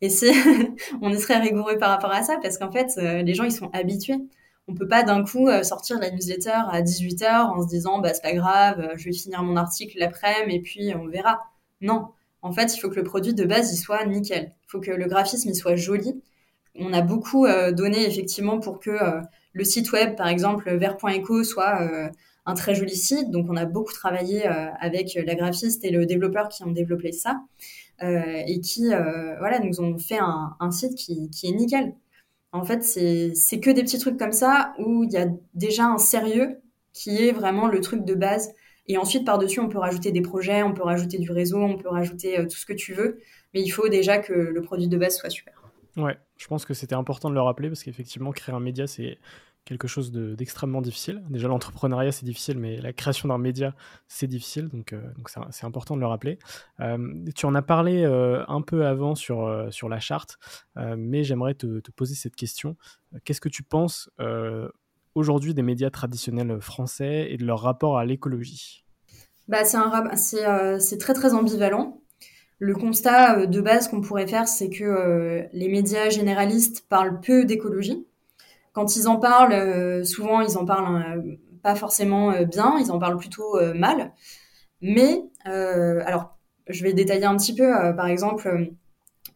Et 0.00 0.10
c'est, 0.10 0.32
on 1.02 1.12
est 1.12 1.18
très 1.18 1.38
rigoureux 1.38 1.78
par 1.78 1.90
rapport 1.90 2.12
à 2.12 2.22
ça 2.22 2.38
parce 2.42 2.58
qu'en 2.58 2.70
fait, 2.70 2.92
euh, 2.98 3.22
les 3.22 3.34
gens, 3.34 3.44
ils 3.44 3.52
sont 3.52 3.70
habitués. 3.72 4.18
On 4.68 4.74
peut 4.74 4.86
pas 4.86 5.02
d'un 5.02 5.24
coup 5.24 5.48
euh, 5.48 5.62
sortir 5.62 5.98
la 5.98 6.10
newsletter 6.10 6.50
à 6.70 6.82
18h 6.82 7.46
en 7.46 7.62
se 7.62 7.68
disant, 7.68 7.98
bah, 8.00 8.12
c'est 8.14 8.22
pas 8.22 8.34
grave, 8.34 8.92
je 8.96 9.04
vais 9.04 9.12
finir 9.12 9.42
mon 9.42 9.56
article 9.56 9.98
l'après-midi 9.98 10.56
et 10.56 10.60
puis 10.60 10.92
on 10.94 11.06
verra. 11.06 11.40
Non. 11.80 12.08
En 12.42 12.52
fait, 12.52 12.74
il 12.74 12.78
faut 12.78 12.88
que 12.88 12.96
le 12.96 13.04
produit 13.04 13.34
de 13.34 13.44
base, 13.44 13.72
il 13.72 13.76
soit 13.76 14.04
nickel. 14.04 14.52
Il 14.66 14.70
faut 14.70 14.80
que 14.80 14.90
le 14.90 15.06
graphisme, 15.06 15.48
il 15.48 15.56
soit 15.56 15.76
joli. 15.76 16.22
On 16.76 16.92
a 16.92 17.00
beaucoup 17.00 17.48
donné 17.72 18.06
effectivement 18.06 18.60
pour 18.60 18.78
que 18.78 18.96
le 19.52 19.64
site 19.64 19.90
web, 19.90 20.14
par 20.14 20.28
exemple, 20.28 20.70
vert.eco, 20.76 21.42
soit 21.42 22.10
un 22.48 22.54
très 22.54 22.74
joli 22.74 22.96
site. 22.96 23.30
Donc, 23.30 23.46
on 23.50 23.56
a 23.56 23.66
beaucoup 23.66 23.92
travaillé 23.92 24.48
euh, 24.48 24.70
avec 24.80 25.14
la 25.14 25.34
graphiste 25.34 25.84
et 25.84 25.90
le 25.90 26.06
développeur 26.06 26.48
qui 26.48 26.64
ont 26.64 26.70
développé 26.70 27.12
ça 27.12 27.32
euh, 27.32 27.34
et 28.00 28.60
qui, 28.60 28.92
euh, 28.92 29.36
voilà, 29.38 29.58
nous 29.60 29.80
ont 29.80 29.98
fait 29.98 30.18
un, 30.20 30.70
site 30.70 30.94
qui, 30.94 31.30
qui, 31.30 31.48
est 31.48 31.52
nickel. 31.52 31.94
En 32.52 32.64
fait, 32.64 32.82
c'est 32.82 33.60
que 33.60 33.70
des 33.70 33.82
petits 33.82 33.98
trucs 33.98 34.18
comme 34.18 34.32
ça 34.32 34.74
où 34.78 35.04
il 35.04 35.12
y 35.12 35.16
a 35.16 35.26
déjà 35.54 35.86
un 35.86 35.98
sérieux 35.98 36.60
qui 36.92 37.22
est 37.22 37.32
vraiment 37.32 37.68
le 37.68 37.80
truc 37.80 38.04
de 38.04 38.14
base. 38.14 38.52
Et 38.86 38.96
ensuite, 38.96 39.26
par-dessus, 39.26 39.60
on 39.60 39.68
peut 39.68 39.78
rajouter 39.78 40.12
des 40.12 40.22
projets, 40.22 40.62
on 40.62 40.72
peut 40.72 40.82
rajouter 40.82 41.18
du 41.18 41.30
réseau, 41.30 41.60
on 41.60 41.76
peut 41.76 41.90
rajouter 41.90 42.42
tout 42.44 42.56
ce 42.56 42.64
que 42.64 42.72
tu 42.72 42.94
veux. 42.94 43.20
Mais 43.52 43.60
il 43.60 43.68
faut 43.68 43.88
déjà 43.88 44.18
que 44.18 44.32
le 44.32 44.62
produit 44.62 44.88
de 44.88 44.96
base 44.96 45.16
soit 45.16 45.30
super. 45.30 45.54
Ouais, 45.96 46.16
je 46.36 46.46
pense 46.46 46.64
que 46.64 46.74
c'était 46.74 46.94
important 46.94 47.28
de 47.28 47.34
le 47.34 47.40
rappeler 47.40 47.68
parce 47.68 47.82
qu'effectivement, 47.82 48.30
créer 48.30 48.54
un 48.54 48.60
média, 48.60 48.86
c'est 48.86 49.18
quelque 49.68 49.86
chose 49.86 50.10
d'extrêmement 50.10 50.80
difficile. 50.80 51.22
Déjà, 51.28 51.46
l'entrepreneuriat, 51.46 52.10
c'est 52.10 52.24
difficile, 52.24 52.58
mais 52.58 52.80
la 52.80 52.94
création 52.94 53.28
d'un 53.28 53.36
média, 53.36 53.74
c'est 54.08 54.26
difficile, 54.26 54.68
donc 54.68 54.94
euh, 54.94 55.02
c'est 55.50 55.66
important 55.66 55.94
de 55.94 56.00
le 56.00 56.06
rappeler. 56.06 56.38
Euh, 56.80 56.96
tu 57.34 57.44
en 57.44 57.54
as 57.54 57.60
parlé 57.60 58.02
euh, 58.02 58.42
un 58.48 58.62
peu 58.62 58.86
avant 58.86 59.14
sur, 59.14 59.68
sur 59.70 59.90
la 59.90 60.00
charte, 60.00 60.38
mais 60.96 61.22
j'aimerais 61.22 61.52
te, 61.52 61.80
te, 61.80 61.90
poser 61.90 62.14
cette 62.14 62.34
question. 62.34 62.76
Qu'est-ce 63.24 63.42
que 63.42 63.50
tu 63.50 63.62
penses 63.62 64.10
aujourd'hui 65.14 65.52
des 65.52 65.62
médias 65.62 65.90
traditionnels 65.90 66.60
français 66.60 67.30
et 67.30 67.36
de 67.36 67.44
leur 67.44 67.60
rapport 67.60 67.98
à 67.98 68.06
l'écologie? 68.06 68.84
Bah, 69.48 69.64
C'est 69.64 70.98
très 70.98 71.14
très 71.14 71.34
ambivalent. 71.34 72.00
Le 72.58 72.74
constat 72.74 73.46
de 73.46 73.60
base 73.60 73.88
qu'on 73.88 74.00
pourrait 74.00 74.26
faire, 74.26 74.48
c'est 74.48 74.70
que 74.70 75.46
les 75.52 75.68
médias 75.68 76.08
généralistes 76.08 76.86
parlent 76.88 77.20
peu 77.20 77.44
d'écologie 77.44 78.07
quand 78.78 78.94
ils 78.94 79.08
en 79.08 79.16
parlent, 79.16 79.54
euh, 79.54 80.04
souvent 80.04 80.40
ils 80.40 80.56
en 80.56 80.64
parlent 80.64 81.18
euh, 81.18 81.36
pas 81.64 81.74
forcément 81.74 82.30
euh, 82.30 82.44
bien, 82.44 82.76
ils 82.78 82.92
en 82.92 83.00
parlent 83.00 83.16
plutôt 83.16 83.56
mal. 83.74 84.12
Mais, 84.80 85.24
alors, 85.44 86.38
je 86.68 86.84
vais 86.84 86.92
détailler 86.92 87.24
un 87.24 87.36
petit 87.36 87.56
peu. 87.56 87.72
par 87.96 88.06
exemple, 88.06 88.70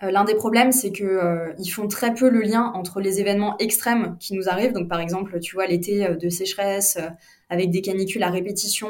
l'un 0.01 0.23
des 0.23 0.37
problèmes, 0.37 0.71
c'est 0.71 0.93
que 0.93 1.53
ils 1.59 1.69
font 1.69 1.89
très 1.89 2.15
peu 2.15 2.29
le 2.31 2.43
lien 2.43 2.71
entre 2.77 3.01
les 3.01 3.19
événements 3.19 3.57
extrêmes 3.59 4.17
qui 4.21 4.35
nous 4.35 4.49
arrivent. 4.49 4.73
Donc, 4.73 4.89
par 4.89 5.01
exemple, 5.01 5.41
tu 5.41 5.57
vois, 5.57 5.67
l'été 5.67 6.15
de 6.15 6.29
sécheresse 6.29 6.99
avec 7.49 7.71
des 7.71 7.81
canicules 7.81 8.23
à 8.23 8.31
répétition, 8.31 8.89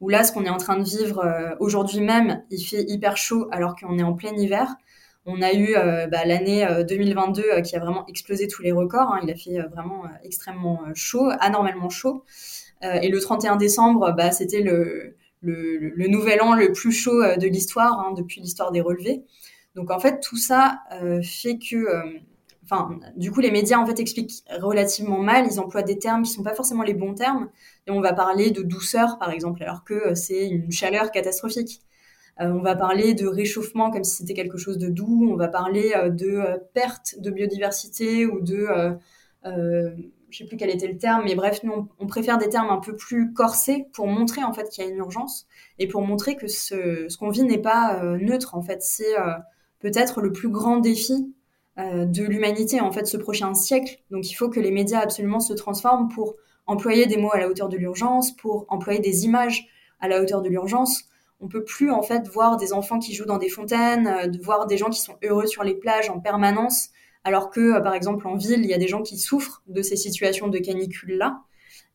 ou 0.00 0.10
là, 0.10 0.24
ce 0.24 0.32
qu'on 0.32 0.44
est 0.44 0.50
en 0.50 0.58
train 0.58 0.76
de 0.76 0.84
vivre 0.84 1.24
aujourd'hui 1.58 2.02
même, 2.02 2.42
il 2.50 2.62
fait 2.62 2.84
hyper 2.86 3.16
chaud 3.16 3.48
alors 3.50 3.76
qu'on 3.76 3.98
est 3.98 4.02
en 4.02 4.12
plein 4.12 4.34
hiver. 4.34 4.74
On 5.26 5.40
a 5.40 5.54
eu 5.54 5.74
euh, 5.74 6.06
bah, 6.06 6.24
l'année 6.26 6.66
2022 6.86 7.42
euh, 7.42 7.54
euh, 7.54 7.60
qui 7.62 7.76
a 7.76 7.80
vraiment 7.80 8.06
explosé 8.06 8.46
tous 8.46 8.62
les 8.62 8.72
records. 8.72 9.12
Hein. 9.12 9.20
Il 9.22 9.30
a 9.30 9.34
fait 9.34 9.58
vraiment 9.72 10.04
extrêmement 10.22 10.80
chaud, 10.94 11.30
anormalement 11.40 11.88
chaud. 11.88 12.24
et 12.82 13.08
le 13.08 13.20
31 13.20 13.56
décembre, 13.56 14.12
bah, 14.16 14.30
c'était 14.30 14.60
le, 14.60 15.16
nouvel 15.42 16.42
an 16.42 16.54
le 16.54 16.72
plus 16.72 16.92
chaud 16.92 17.22
de 17.22 17.46
l'histoire, 17.46 17.98
hein, 18.00 18.12
depuis 18.14 18.40
l'histoire 18.42 18.72
des 18.72 18.82
relevés. 18.82 19.24
Donc 19.74 19.90
en 19.90 19.98
fait, 19.98 20.20
tout 20.20 20.36
ça 20.36 20.80
fait 21.22 21.58
que 21.58 21.86
du 23.16 23.30
coup, 23.30 23.40
les 23.40 23.50
médias 23.50 23.78
en 23.78 23.86
fait 23.86 23.98
expliquent 24.00 24.44
relativement 24.60 25.18
mal. 25.18 25.46
Ils 25.50 25.58
emploient 25.58 25.82
des 25.82 25.98
termes 25.98 26.22
qui 26.22 26.32
sont 26.32 26.42
pas 26.42 26.54
forcément 26.54 26.82
les 26.82 26.94
bons 26.94 27.14
termes. 27.14 27.48
Et 27.86 27.90
on 27.90 28.00
va 28.00 28.12
parler 28.12 28.50
de 28.50 28.62
douceur, 28.62 29.18
par 29.18 29.30
exemple, 29.30 29.62
alors 29.62 29.84
que 29.84 30.14
c'est 30.14 30.46
une 30.48 30.70
chaleur 30.70 31.10
catastrophique. 31.10 31.80
Euh, 32.40 32.50
on 32.50 32.62
va 32.62 32.74
parler 32.74 33.14
de 33.14 33.26
réchauffement 33.26 33.90
comme 33.90 34.04
si 34.04 34.16
c'était 34.16 34.34
quelque 34.34 34.58
chose 34.58 34.78
de 34.78 34.88
doux. 34.88 35.28
On 35.30 35.36
va 35.36 35.48
parler 35.48 35.92
euh, 35.96 36.10
de 36.10 36.26
euh, 36.26 36.56
perte 36.74 37.16
de 37.18 37.30
biodiversité 37.30 38.26
ou 38.26 38.40
de 38.40 38.66
je 40.30 40.38
sais 40.38 40.46
plus 40.46 40.56
quel 40.56 40.70
était 40.70 40.88
le 40.88 40.98
terme, 40.98 41.22
mais 41.26 41.36
bref, 41.36 41.60
nous, 41.62 41.86
on, 42.00 42.06
préfère 42.08 42.38
des 42.38 42.48
termes 42.48 42.68
un 42.68 42.80
peu 42.80 42.96
plus 42.96 43.32
corsés 43.32 43.86
pour 43.92 44.08
montrer 44.08 44.42
en 44.42 44.52
fait 44.52 44.68
qu'il 44.68 44.82
y 44.82 44.86
a 44.86 44.90
une 44.90 44.96
urgence 44.96 45.46
et 45.78 45.86
pour 45.86 46.02
montrer 46.02 46.34
que 46.34 46.48
ce, 46.48 47.14
qu'on 47.18 47.28
vit 47.28 47.44
n'est 47.44 47.58
pas 47.58 48.02
neutre. 48.16 48.56
En 48.56 48.62
fait, 48.62 48.82
c'est 48.82 49.14
peut-être 49.78 50.22
le 50.22 50.32
plus 50.32 50.48
grand 50.48 50.78
défi 50.78 51.32
de 51.76 52.24
l'humanité 52.24 52.80
en 52.80 52.90
fait 52.90 53.06
ce 53.06 53.16
prochain 53.16 53.54
siècle. 53.54 54.02
Donc, 54.10 54.28
il 54.28 54.34
faut 54.34 54.48
que 54.48 54.58
les 54.58 54.72
médias 54.72 54.98
absolument 54.98 55.38
se 55.38 55.52
transforment 55.52 56.08
pour 56.08 56.34
employer 56.66 57.06
des 57.06 57.16
mots 57.16 57.32
à 57.32 57.38
la 57.38 57.48
hauteur 57.48 57.68
de 57.68 57.76
l'urgence, 57.76 58.34
pour 58.34 58.66
employer 58.70 58.98
des 58.98 59.26
images 59.26 59.68
à 60.00 60.08
la 60.08 60.20
hauteur 60.20 60.42
de 60.42 60.48
l'urgence. 60.48 61.04
On 61.44 61.48
peut 61.48 61.62
plus 61.62 61.90
en 61.90 62.02
fait 62.02 62.26
voir 62.26 62.56
des 62.56 62.72
enfants 62.72 62.98
qui 62.98 63.14
jouent 63.14 63.26
dans 63.26 63.38
des 63.38 63.50
fontaines, 63.50 64.30
de 64.30 64.42
voir 64.42 64.66
des 64.66 64.78
gens 64.78 64.88
qui 64.88 65.00
sont 65.00 65.16
heureux 65.22 65.46
sur 65.46 65.62
les 65.62 65.74
plages 65.74 66.08
en 66.08 66.18
permanence 66.18 66.88
alors 67.24 67.50
que, 67.50 67.60
euh, 67.60 67.80
par 67.80 67.94
exemple, 67.94 68.26
en 68.28 68.36
ville, 68.36 68.60
il 68.62 68.70
y 68.70 68.74
a 68.74 68.78
des 68.78 68.88
gens 68.88 69.02
qui 69.02 69.18
souffrent 69.18 69.62
de 69.66 69.82
ces 69.82 69.96
situations 69.96 70.48
de 70.48 70.58
canicule-là. 70.58 71.42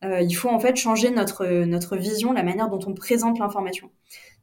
Euh, 0.04 0.20
il 0.20 0.32
faut 0.32 0.48
en 0.48 0.58
fait 0.58 0.76
changer 0.76 1.10
notre, 1.10 1.46
notre 1.64 1.96
vision, 1.96 2.32
la 2.32 2.42
manière 2.42 2.68
dont 2.68 2.80
on 2.86 2.94
présente 2.94 3.38
l'information. 3.38 3.90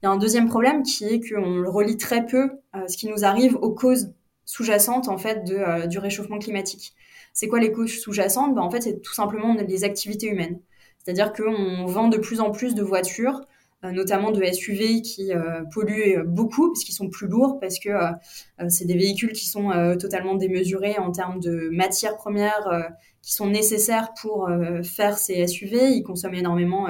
Il 0.02 0.06
y 0.06 0.08
a 0.08 0.12
un 0.12 0.18
deuxième 0.18 0.48
problème 0.48 0.84
qui 0.84 1.06
est 1.06 1.20
qu'on 1.20 1.70
relie 1.70 1.98
très 1.98 2.26
peu 2.26 2.52
euh, 2.76 2.88
ce 2.88 2.96
qui 2.96 3.08
nous 3.08 3.26
arrive 3.26 3.56
aux 3.56 3.74
causes 3.74 4.14
sous-jacentes 4.46 5.10
en 5.10 5.18
fait 5.18 5.44
de, 5.44 5.88
du 5.88 6.00
réchauffement 6.00 6.38
climatique. 6.38 6.94
C'est 7.34 7.48
quoi 7.48 7.60
les 7.60 7.72
causes 7.72 8.00
sous-jacentes? 8.00 8.56
Ben, 8.56 8.62
En 8.62 8.70
fait, 8.70 8.82
c'est 8.82 9.02
tout 9.02 9.14
simplement 9.14 9.56
les 9.56 9.84
activités 9.84 10.28
humaines. 10.28 10.60
C'est-à-dire 11.04 11.34
qu'on 11.34 11.86
vend 11.86 12.08
de 12.08 12.18
plus 12.18 12.40
en 12.40 12.52
plus 12.52 12.76
de 12.76 12.84
voitures, 12.84 13.42
euh, 13.42 13.44
notamment 13.84 14.32
de 14.32 14.44
SUV 14.44 15.02
qui 15.02 15.34
euh, 15.34 15.64
polluent 15.72 16.24
beaucoup 16.26 16.70
parce 16.70 16.84
qu'ils 16.84 16.96
sont 16.96 17.10
plus 17.10 17.28
lourds, 17.28 17.60
parce 17.60 17.80
que 17.80 17.90
euh, 17.90 18.70
c'est 18.70 18.86
des 18.86 18.98
véhicules 18.98 19.34
qui 19.34 19.48
sont 19.48 19.70
totalement 20.00 20.36
démesurés 20.36 20.98
en 20.98 21.12
termes 21.12 21.40
de 21.40 21.70
matières 21.72 22.18
premières 22.18 22.92
qui 23.22 23.34
sont 23.34 23.48
nécessaires 23.48 24.14
pour 24.22 24.50
faire 24.84 25.18
ces 25.18 25.46
SUV. 25.48 25.92
Ils 25.92 26.04
consomment 26.04 26.36
énormément 26.36 26.88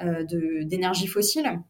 d'énergie 0.00 1.06
fossile. 1.06 1.60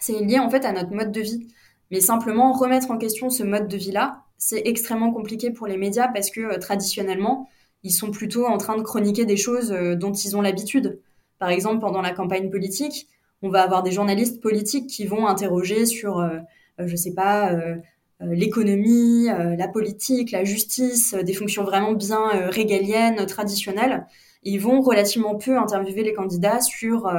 C'est 0.00 0.20
lié 0.20 0.38
en 0.38 0.50
fait 0.50 0.64
à 0.64 0.72
notre 0.72 0.92
mode 0.92 1.12
de 1.12 1.20
vie. 1.20 1.48
Mais 1.90 2.00
simplement 2.00 2.52
remettre 2.52 2.90
en 2.90 2.98
question 2.98 3.30
ce 3.30 3.44
mode 3.44 3.68
de 3.68 3.76
vie-là, 3.76 4.24
c'est 4.38 4.62
extrêmement 4.66 5.12
compliqué 5.12 5.52
pour 5.52 5.68
les 5.68 5.76
médias 5.76 6.08
parce 6.08 6.30
que 6.30 6.58
traditionnellement, 6.58 7.48
ils 7.84 7.92
sont 7.92 8.10
plutôt 8.10 8.46
en 8.46 8.58
train 8.58 8.76
de 8.76 8.82
chroniquer 8.82 9.24
des 9.24 9.36
choses 9.36 9.70
dont 9.70 10.12
ils 10.12 10.36
ont 10.36 10.42
l'habitude. 10.42 11.00
Par 11.38 11.50
exemple, 11.50 11.80
pendant 11.80 12.02
la 12.02 12.12
campagne 12.12 12.50
politique, 12.50 13.08
on 13.42 13.48
va 13.48 13.62
avoir 13.62 13.82
des 13.82 13.92
journalistes 13.92 14.40
politiques 14.40 14.88
qui 14.88 15.06
vont 15.06 15.26
interroger 15.26 15.86
sur, 15.86 16.18
euh, 16.18 16.38
euh, 16.80 16.86
je 16.86 16.96
sais 16.96 17.12
pas, 17.12 17.52
euh, 17.52 17.76
l'économie, 18.20 19.26
la 19.26 19.68
politique, 19.68 20.30
la 20.30 20.42
justice, 20.42 21.12
des 21.12 21.34
fonctions 21.34 21.64
vraiment 21.64 21.92
bien 21.92 22.48
régaliennes, 22.48 23.26
traditionnelles. 23.26 24.06
ils 24.42 24.58
vont 24.58 24.80
relativement 24.80 25.34
peu 25.34 25.58
interviewer 25.58 26.02
les 26.02 26.14
candidats 26.14 26.62
sur 26.62 27.12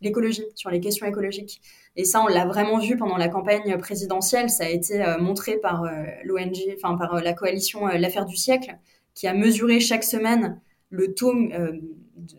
l'écologie, 0.00 0.42
sur 0.56 0.70
les 0.70 0.80
questions 0.80 1.06
écologiques. 1.06 1.60
Et 1.94 2.04
ça, 2.04 2.20
on 2.20 2.26
l'a 2.26 2.46
vraiment 2.46 2.80
vu 2.80 2.96
pendant 2.96 3.16
la 3.16 3.28
campagne 3.28 3.78
présidentielle. 3.78 4.50
Ça 4.50 4.64
a 4.64 4.68
été 4.68 5.04
montré 5.20 5.56
par 5.56 5.84
l'ONG, 6.24 6.74
enfin 6.76 6.96
par 6.96 7.22
la 7.22 7.32
coalition 7.32 7.86
L'affaire 7.86 8.26
du 8.26 8.36
siècle, 8.36 8.76
qui 9.14 9.28
a 9.28 9.34
mesuré 9.34 9.78
chaque 9.78 10.02
semaine 10.02 10.60
le 10.90 11.14
taux, 11.14 11.34
euh, 11.34 11.72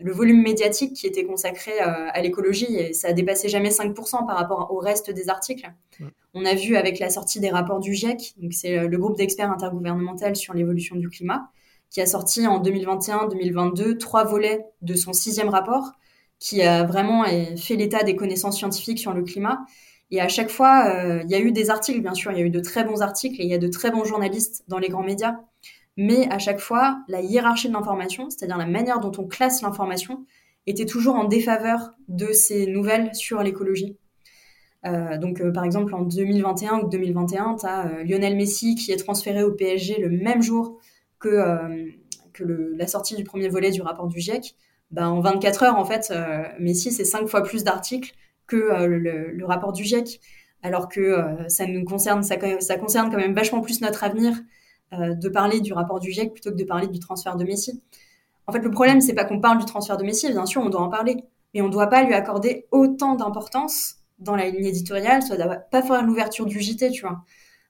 le 0.00 0.12
volume 0.12 0.42
médiatique 0.42 0.94
qui 0.94 1.06
était 1.06 1.24
consacré 1.24 1.72
euh, 1.80 2.08
à 2.12 2.20
l'écologie, 2.20 2.76
et 2.76 2.92
ça 2.92 3.08
a 3.08 3.12
dépassé 3.12 3.48
jamais 3.48 3.70
5% 3.70 4.26
par 4.26 4.36
rapport 4.36 4.70
au 4.72 4.78
reste 4.78 5.10
des 5.10 5.28
articles. 5.28 5.70
On 6.34 6.44
a 6.44 6.54
vu 6.54 6.76
avec 6.76 6.98
la 6.98 7.10
sortie 7.10 7.40
des 7.40 7.50
rapports 7.50 7.80
du 7.80 7.94
GIEC, 7.94 8.34
donc 8.38 8.52
c'est 8.52 8.78
euh, 8.78 8.88
le 8.88 8.98
groupe 8.98 9.16
d'experts 9.16 9.50
intergouvernemental 9.50 10.36
sur 10.36 10.54
l'évolution 10.54 10.96
du 10.96 11.08
climat, 11.08 11.50
qui 11.90 12.00
a 12.00 12.06
sorti 12.06 12.46
en 12.46 12.62
2021-2022 12.62 13.98
trois 13.98 14.24
volets 14.24 14.64
de 14.80 14.94
son 14.94 15.12
sixième 15.12 15.48
rapport, 15.48 15.92
qui 16.38 16.62
a 16.62 16.84
vraiment 16.84 17.24
fait 17.56 17.76
l'état 17.76 18.02
des 18.02 18.16
connaissances 18.16 18.56
scientifiques 18.56 18.98
sur 18.98 19.12
le 19.12 19.22
climat. 19.22 19.60
Et 20.10 20.20
à 20.20 20.26
chaque 20.26 20.50
fois, 20.50 21.20
il 21.22 21.30
y 21.30 21.34
a 21.34 21.38
eu 21.38 21.52
des 21.52 21.70
articles, 21.70 22.00
bien 22.00 22.14
sûr, 22.14 22.32
il 22.32 22.38
y 22.38 22.40
a 22.40 22.44
eu 22.44 22.50
de 22.50 22.58
très 22.58 22.82
bons 22.82 23.00
articles 23.02 23.40
et 23.40 23.44
il 23.44 23.50
y 23.50 23.54
a 23.54 23.58
de 23.58 23.68
très 23.68 23.92
bons 23.92 24.04
journalistes 24.04 24.64
dans 24.66 24.78
les 24.78 24.88
grands 24.88 25.04
médias 25.04 25.36
mais 25.96 26.28
à 26.30 26.38
chaque 26.38 26.60
fois, 26.60 26.98
la 27.08 27.20
hiérarchie 27.20 27.68
de 27.68 27.74
l'information, 27.74 28.30
c'est-à-dire 28.30 28.56
la 28.56 28.66
manière 28.66 29.00
dont 29.00 29.12
on 29.18 29.26
classe 29.26 29.62
l'information, 29.62 30.24
était 30.66 30.86
toujours 30.86 31.16
en 31.16 31.24
défaveur 31.24 31.92
de 32.08 32.32
ces 32.32 32.66
nouvelles 32.66 33.14
sur 33.14 33.42
l'écologie. 33.42 33.96
Euh, 34.86 35.18
donc, 35.18 35.40
euh, 35.40 35.52
par 35.52 35.64
exemple, 35.64 35.94
en 35.94 36.02
2021 36.02 36.80
ou 36.80 36.88
2021, 36.88 37.56
tu 37.56 37.66
as 37.66 37.86
euh, 37.86 38.04
Lionel 38.04 38.36
Messi 38.36 38.74
qui 38.74 38.92
est 38.92 38.96
transféré 38.96 39.42
au 39.42 39.52
PSG 39.52 40.00
le 40.00 40.10
même 40.10 40.42
jour 40.42 40.78
que, 41.18 41.38
que 42.32 42.42
la 42.42 42.86
sortie 42.88 43.14
du 43.14 43.22
premier 43.22 43.48
volet 43.48 43.70
du 43.70 43.80
rapport 43.80 44.08
du 44.08 44.18
GIEC. 44.18 44.56
Ben, 44.90 45.08
en 45.08 45.20
24 45.20 45.62
heures, 45.62 45.78
en 45.78 45.84
fait, 45.84 46.12
Messi, 46.58 46.90
c'est 46.90 47.04
cinq 47.04 47.28
fois 47.28 47.44
plus 47.44 47.62
d'articles 47.62 48.12
que 48.48 48.56
le, 48.86 49.46
rapport 49.46 49.72
du 49.72 49.84
GIEC. 49.84 50.20
Alors 50.64 50.88
que 50.88 51.16
ça 51.46 51.64
nous 51.66 51.84
concerne, 51.84 52.24
ça, 52.24 52.36
concerne 52.36 53.10
quand 53.10 53.18
même 53.18 53.34
vachement 53.34 53.60
plus 53.60 53.80
notre 53.82 54.02
avenir 54.02 54.34
euh, 54.34 54.40
de 54.92 55.28
parler 55.28 55.60
du 55.60 55.72
rapport 55.72 56.00
du 56.00 56.10
GIEC 56.10 56.32
plutôt 56.32 56.50
que 56.50 56.56
de 56.56 56.64
parler 56.64 56.86
du 56.86 56.98
transfert 56.98 57.36
de 57.36 57.44
Messi. 57.44 57.82
En 58.46 58.52
fait, 58.52 58.60
le 58.60 58.70
problème, 58.70 59.00
c'est 59.00 59.14
pas 59.14 59.24
qu'on 59.24 59.40
parle 59.40 59.58
du 59.58 59.64
transfert 59.64 59.96
de 59.96 60.04
Messi, 60.04 60.28
bien 60.30 60.46
sûr, 60.46 60.62
on 60.62 60.68
doit 60.68 60.82
en 60.82 60.88
parler, 60.88 61.24
mais 61.54 61.62
on 61.62 61.68
ne 61.68 61.72
doit 61.72 61.86
pas 61.86 62.02
lui 62.02 62.14
accorder 62.14 62.66
autant 62.70 63.14
d'importance 63.14 63.96
dans 64.18 64.36
la 64.36 64.48
ligne 64.48 64.66
éditoriale, 64.66 65.22
ça 65.22 65.36
doit 65.36 65.56
pas 65.56 65.82
faire 65.82 66.02
l'ouverture 66.04 66.46
du 66.46 66.60
JT, 66.60 66.90
tu 66.90 67.02
vois. 67.02 67.24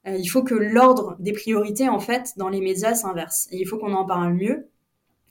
Euh, 0.07 0.17
il 0.17 0.27
faut 0.27 0.43
que 0.43 0.55
l'ordre 0.55 1.17
des 1.19 1.33
priorités, 1.33 1.89
en 1.89 2.01
fait, 2.01 2.33
dans 2.37 2.49
les 2.49 2.61
médias 2.61 2.95
s'inverse. 2.95 3.49
Et 3.51 3.61
il 3.61 3.67
faut 3.67 3.79
qu'on 3.79 3.93
en 3.93 4.05
parle 4.05 4.35
mieux. 4.35 4.69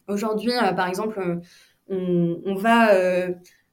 Aujourd'hui, 0.08 0.54
euh, 0.54 0.74
par 0.74 0.88
exemple, 0.88 1.42
on, 1.90 2.56
va 2.56 2.94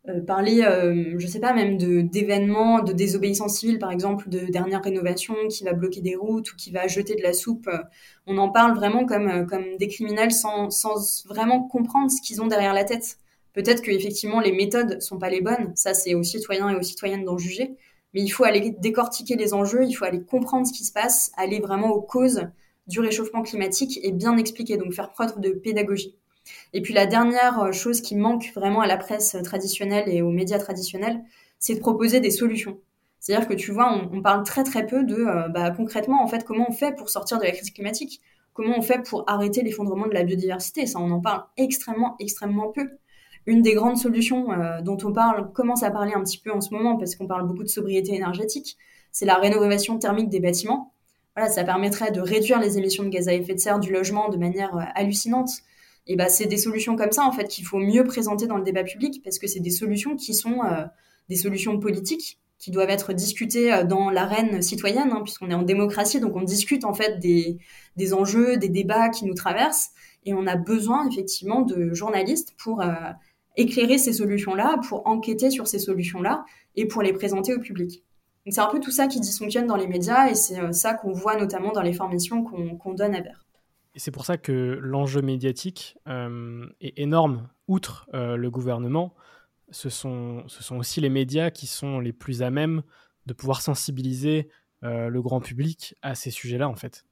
euh, 0.09 0.21
parler, 0.21 0.63
euh, 0.63 1.15
je 1.19 1.27
sais 1.27 1.41
pas, 1.41 1.53
même 1.53 1.77
de 1.77 2.01
d'événements 2.01 2.83
de 2.83 2.93
désobéissance 2.93 3.59
civile, 3.59 3.79
par 3.79 3.91
exemple, 3.91 4.29
de 4.29 4.41
dernière 4.47 4.83
rénovation 4.83 5.35
qui 5.51 5.65
va 5.65 5.73
bloquer 5.73 6.01
des 6.01 6.17
routes 6.17 6.53
ou 6.53 6.57
qui 6.57 6.71
va 6.71 6.87
jeter 6.87 7.15
de 7.15 7.23
la 7.23 7.33
soupe. 7.33 7.69
On 8.27 8.39
en 8.39 8.49
parle 8.51 8.75
vraiment 8.75 9.07
comme 9.07 9.29
euh, 9.29 9.45
comme 9.45 9.77
des 9.79 9.89
criminels 9.89 10.33
sans 10.33 10.71
sans 10.71 11.25
vraiment 11.27 11.63
comprendre 11.63 12.11
ce 12.11 12.23
qu'ils 12.23 12.41
ont 12.43 12.47
derrière 12.47 12.75
la 12.75 12.85
tête. 12.85 13.19
Peut-être 13.53 13.83
que 13.83 13.91
effectivement 13.91 14.41
les 14.41 14.53
méthodes 14.53 15.01
sont 15.03 15.19
pas 15.19 15.31
les 15.31 15.41
bonnes. 15.41 15.73
Ça, 15.75 15.95
c'est 15.95 16.15
aux 16.15 16.23
citoyens 16.23 16.71
et 16.71 16.77
aux 16.77 16.83
citoyennes 16.83 17.25
d'en 17.25 17.39
juger. 17.39 17.77
Mais 18.15 18.23
il 18.23 18.31
faut 18.31 18.45
aller 18.45 18.75
décortiquer 18.81 19.37
les 19.37 19.53
enjeux, 19.55 19.85
il 19.85 19.93
faut 19.93 20.05
aller 20.05 20.23
comprendre 20.23 20.67
ce 20.67 20.73
qui 20.73 20.85
se 20.85 20.93
passe, 20.93 21.31
aller 21.37 21.61
vraiment 21.61 21.91
aux 21.91 22.01
causes 22.01 22.49
du 22.87 23.01
réchauffement 23.01 23.43
climatique 23.43 24.01
et 24.03 24.13
bien 24.13 24.37
expliquer, 24.39 24.79
donc 24.79 24.95
faire 24.95 25.11
preuve 25.13 25.39
de 25.41 25.51
pédagogie. 25.51 26.18
Et 26.73 26.83
puis 26.83 26.95
la 26.95 27.07
dernière 27.07 27.61
euh, 27.61 27.73
chose 27.73 28.01
qui 28.01 28.17
manque 28.17 28.53
vraiment 28.55 28.81
à 28.81 28.87
la 28.87 28.97
presse 28.97 29.37
traditionnelle 29.45 30.09
et 30.09 30.23
aux 30.23 30.31
médias 30.31 30.59
traditionnels, 30.59 31.23
c'est 31.59 31.75
de 31.75 31.81
proposer 31.81 32.21
des 32.21 32.31
solutions. 32.31 32.79
C'est-à-dire 33.21 33.49
que 33.49 33.55
tu 33.55 33.73
vois, 33.73 33.93
on, 34.13 34.23
parle 34.23 34.45
très 34.45 34.63
très 34.65 34.87
peu 34.87 35.05
de 35.05 35.17
euh, 35.17 35.49
bah, 35.49 35.71
concrètement 35.71 36.23
en 36.23 36.29
fait 36.29 36.45
comment 36.45 36.67
on 36.69 36.73
fait 36.73 36.95
pour 36.95 37.11
sortir 37.11 37.39
de 37.39 37.45
la 37.45 37.51
crise 37.51 37.71
climatique, 37.71 38.21
comment 38.53 38.75
on 38.79 38.83
fait 38.83 39.03
pour 39.03 39.25
arrêter 39.27 39.63
l'effondrement 39.63 40.07
de 40.07 40.15
la 40.15 40.25
biodiversité? 40.25 40.87
Ça, 40.87 40.99
on 41.01 41.11
en 41.11 41.21
parle 41.21 41.45
extrêmement 41.57 42.17
extrêmement 42.21 42.69
peu. 42.69 42.89
Une 43.47 43.63
des 43.63 43.75
grandes 43.75 43.97
solutions 43.97 44.53
euh, 44.53 44.81
dont 44.83 44.99
on 45.05 45.13
parle 45.13 45.53
commence 45.53 45.83
à 45.83 45.91
parler 45.91 46.13
un 46.15 46.23
petit 46.23 46.39
peu 46.39 46.53
en 46.53 46.61
ce 46.61 46.73
moment 46.73 46.97
parce 46.97 47.17
qu'on 47.17 47.27
parle 47.27 47.47
beaucoup 47.47 47.65
de 47.65 47.69
sobriété 47.69 48.15
énergétique, 48.15 48.77
c'est 49.11 49.27
la 49.27 49.37
rénovation 49.37 49.99
thermique 49.99 50.29
des 50.29 50.41
bâtiments. 50.41 50.93
Voilà, 51.35 51.51
ça 51.51 51.65
permettrait 51.65 52.11
de 52.11 52.21
réduire 52.21 52.61
les 52.61 52.79
émissions 52.79 53.05
de 53.05 53.09
gaz 53.09 53.29
à 53.29 53.33
effet 53.33 53.55
de 53.55 53.61
serre 53.61 53.79
du 53.79 53.93
logement 53.93 54.29
de 54.29 54.37
manière 54.37 54.93
hallucinante. 54.95 55.51
Et 56.09 56.17
bah, 56.17 56.31
c'est 56.31 56.47
des 56.47 56.57
solutions 56.57 56.97
comme 56.97 57.13
ça 57.13 57.25
en 57.25 57.33
fait 57.33 57.47
qu'il 57.49 57.67
faut 57.67 57.79
mieux 57.79 58.03
présenter 58.03 58.47
dans 58.47 58.57
le 58.57 58.65
débat 58.65 58.83
public 58.83 59.21
parce 59.23 59.39
que 59.39 59.47
c'est 59.47 59.61
des 59.61 59.71
solutions 59.71 60.17
qui 60.17 60.33
sont 60.33 60.65
euh, 60.65 60.85
des 61.29 61.37
solutions 61.37 61.79
politiques 61.79 62.41
qui 62.59 62.71
doivent 62.71 62.91
être 62.91 63.13
discutées 63.13 63.73
euh, 63.73 63.85
dans 63.85 64.09
l'arène 64.09 64.63
citoyenne 64.63 65.11
hein, 65.13 65.21
puisqu'on 65.23 65.51
est 65.51 65.55
en 65.55 65.63
démocratie 65.63 66.19
donc 66.19 66.35
on 66.35 66.43
discute 66.43 66.87
en 66.87 66.95
fait 66.95 67.19
des, 67.21 67.59
enjeux, 68.15 68.57
des 68.57 68.71
débats 68.71 69.11
qui 69.11 69.27
nous 69.27 69.35
traversent 69.35 69.91
et 70.25 70.33
on 70.33 70.47
a 70.47 70.57
besoin 70.57 71.07
effectivement 71.09 71.61
de 71.61 71.93
journalistes 71.93 72.55
pour 72.57 72.81
euh, 72.81 72.95
éclairer 73.57 73.99
ces 73.99 74.15
solutions-là, 74.15 74.79
pour 74.89 75.07
enquêter 75.07 75.51
sur 75.51 75.69
ces 75.69 75.79
solutions-là 75.79 76.45
et 76.75 76.87
pour 76.87 77.03
les 77.03 77.13
présenter 77.13 77.55
au 77.55 77.61
public. 77.61 78.03
Donc 78.47 78.55
c'est 78.55 78.61
un 78.61 78.69
peu 78.69 78.81
tout 78.81 78.91
ça 78.91 79.09
qui 79.09 79.21
dysfonctionne 79.21 79.67
dans 79.67 79.77
les 79.77 79.87
médias 79.87 80.31
et 80.31 80.35
c'est 80.35 80.73
ça 80.73 80.95
qu'on 80.95 81.13
voit 81.13 81.37
notamment 81.37 81.73
dans 81.73 81.83
les 81.83 81.93
formations 81.93 82.45
qu'on 82.45 82.95
donne 82.95 83.15
à 83.15 83.21
Vert. 83.21 83.48
C'est 83.99 84.13
pour 84.13 84.25
ça 84.25 84.37
que 84.37 84.79
l'enjeu 84.81 85.23
médiatique 85.23 85.99
euh, 86.07 86.67
est 86.81 86.99
énorme. 86.99 87.49
Outre 87.67 88.09
euh, 88.15 88.37
le 88.37 88.51
gouvernement, 88.51 89.15
ce 89.71 89.91
sont, 89.91 90.45
ce 90.47 90.63
sont 90.63 90.77
aussi 90.77 91.01
les 91.01 91.09
médias 91.11 91.51
qui 91.51 91.67
sont 91.67 91.99
les 91.99 92.13
plus 92.13 92.43
à 92.43 92.51
même 92.51 92.83
de 93.27 93.35
pouvoir 93.35 93.61
sensibiliser 93.61 94.49
euh, 94.85 95.09
le 95.09 95.21
grand 95.21 95.41
public 95.41 95.97
à 96.01 96.15
ces 96.15 96.31
sujets-là, 96.31 96.69
en 96.69 96.77
fait. 96.77 97.05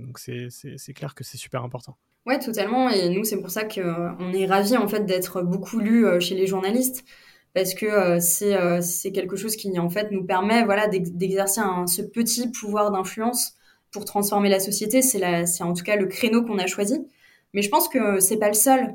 donc 0.00 0.18
c'est 0.18 0.92
clair 0.94 1.14
que 1.14 1.22
c'est 1.22 1.38
super 1.38 1.62
important. 1.62 1.96
Ouais, 2.26 2.40
totalement. 2.40 2.90
Et 2.90 3.08
nous, 3.08 3.22
c'est 3.22 3.40
pour 3.40 3.50
ça 3.50 3.64
qu'on 3.64 4.32
est 4.32 4.46
ravis, 4.46 4.76
en 4.76 4.88
fait, 4.88 5.06
d'être 5.06 5.42
beaucoup 5.42 5.78
lus 5.78 6.20
chez 6.20 6.34
les 6.34 6.48
journalistes 6.48 7.04
parce 7.54 7.72
que 7.72 8.18
c'est 8.20 9.12
quelque 9.12 9.36
chose 9.36 9.54
qui 9.54 9.70
nous 9.70 10.24
permet 10.24 10.64
voilà 10.64 10.88
d'exercer 10.88 11.60
ce 11.86 12.02
petit 12.02 12.50
pouvoir 12.50 12.90
d'influence 12.90 13.56
pour 13.92 14.04
transformer 14.04 14.48
la 14.48 14.60
société. 14.60 15.02
C'est 15.02 15.22
en 15.62 15.72
tout 15.72 15.84
cas 15.84 15.96
le 15.96 16.06
créneau 16.06 16.42
qu'on 16.44 16.58
a 16.58 16.66
choisi. 16.66 17.06
Mais 17.54 17.62
je 17.62 17.70
pense 17.70 17.88
que 17.88 18.20
c'est 18.20 18.36
pas 18.36 18.48
le 18.48 18.54
seul. 18.54 18.94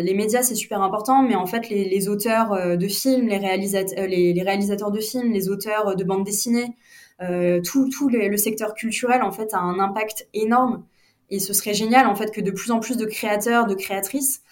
les 0.00 0.14
médias, 0.14 0.42
c'est 0.42 0.56
super 0.56 0.82
important, 0.82 1.22
mais 1.22 1.36
en 1.36 1.46
fait, 1.46 1.68
les, 1.68 2.08
auteurs 2.08 2.76
de 2.76 2.88
films, 2.88 3.28
les, 3.28 3.38
réalisateurs, 3.38 4.06
les, 4.06 4.42
réalisateurs 4.42 4.90
de 4.90 4.98
films, 4.98 5.32
les 5.32 5.48
auteurs 5.48 5.94
de 5.94 6.02
bandes 6.02 6.24
dessinées, 6.24 6.74
tout, 7.20 8.08
le 8.08 8.36
secteur 8.36 8.74
culturel, 8.74 9.22
en 9.22 9.30
fait, 9.30 9.54
a 9.54 9.58
un 9.58 9.78
impact 9.78 10.26
énorme. 10.34 10.84
Et 11.30 11.38
ce 11.38 11.52
serait 11.52 11.74
génial, 11.74 12.06
en 12.06 12.16
fait, 12.16 12.32
que 12.32 12.40
de 12.40 12.50
plus 12.50 12.72
en 12.72 12.80
plus 12.80 12.96
de 12.96 13.04
créateurs, 13.04 13.66
de 13.66 13.74
créatrices 13.74 14.42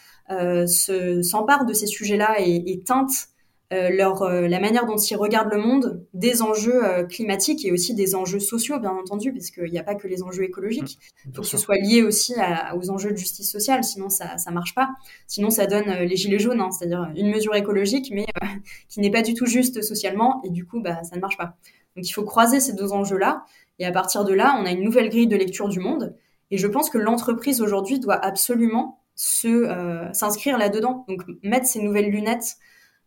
s'emparent 1.23 1.67
de 1.67 1.73
ces 1.73 1.87
sujets-là 1.87 2.37
et, 2.39 2.83
teintent 2.87 3.11
euh, 3.11 3.40
leur, 3.71 4.23
euh, 4.23 4.49
la 4.49 4.59
manière 4.59 4.85
dont 4.85 4.97
ils 4.97 5.17
regardent 5.17 5.53
le 5.53 5.61
monde, 5.61 6.05
des 6.13 6.43
enjeux 6.43 6.85
euh, 6.85 7.05
climatiques 7.05 7.65
et 7.65 7.71
aussi 7.71 7.95
des 7.95 8.17
enjeux 8.17 8.41
sociaux, 8.41 8.81
bien 8.81 8.91
entendu, 8.91 9.33
parce 9.33 9.51
qu'il 9.51 9.71
n'y 9.71 9.79
a 9.79 9.85
pas 9.85 9.95
que 9.95 10.09
les 10.09 10.23
enjeux 10.23 10.43
écologiques. 10.43 10.99
Mmh, 10.99 11.29
Il 11.29 11.37
faut 11.37 11.43
que 11.43 11.49
ce 11.49 11.57
soit 11.57 11.77
lié 11.77 12.03
aussi 12.03 12.35
aux 12.75 12.91
enjeux 12.91 13.13
de 13.13 13.17
justice 13.17 13.51
sociale, 13.51 13.85
sinon 13.85 14.09
ça 14.09 14.35
ne 14.45 14.53
marche 14.53 14.75
pas. 14.75 14.91
Sinon, 15.29 15.51
ça 15.51 15.67
donne 15.67 15.91
les 15.91 16.17
gilets 16.17 16.41
jaunes, 16.41 16.61
hein, 16.61 16.71
c'est-à-dire 16.73 17.13
une 17.15 17.31
mesure 17.31 17.55
écologique, 17.55 18.11
mais 18.13 18.27
qui 18.89 19.01
n'est 19.01 19.11
pas 19.11 19.23
du 19.23 19.35
tout 19.35 19.47
juste 19.47 19.83
socialement, 19.83 20.41
et 20.45 20.51
du 20.51 20.67
coup, 20.67 20.81
bah, 20.81 21.03
ça 21.05 21.15
ne 21.15 21.21
marche 21.21 21.37
pas. 21.37 21.57
Donc 21.97 22.09
il 22.09 22.13
faut 22.13 22.25
croiser 22.25 22.59
ces 22.59 22.73
deux 22.73 22.93
enjeux-là, 22.93 23.45
et 23.79 23.87
à 23.87 23.93
partir 23.93 24.25
de 24.25 24.33
là, 24.33 24.59
on 24.61 24.67
a 24.67 24.71
une 24.71 24.83
nouvelle 24.83 25.11
grille 25.11 25.29
de 25.29 25.37
lecture 25.37 25.69
du 25.69 25.79
monde, 25.79 26.17
et 26.51 26.59
je 26.59 26.67
pense 26.67 26.91
que 26.91 26.99
l'entreprise 26.99 27.61
aujourd'hui 27.61 28.01
doit 28.01 28.17
absolument 28.17 29.01
s'inscrire 29.15 30.57
là-dedans, 30.59 31.05
donc 31.09 31.23
mettre 31.43 31.67
ces 31.67 31.81
nouvelles 31.83 32.11
lunettes 32.11 32.57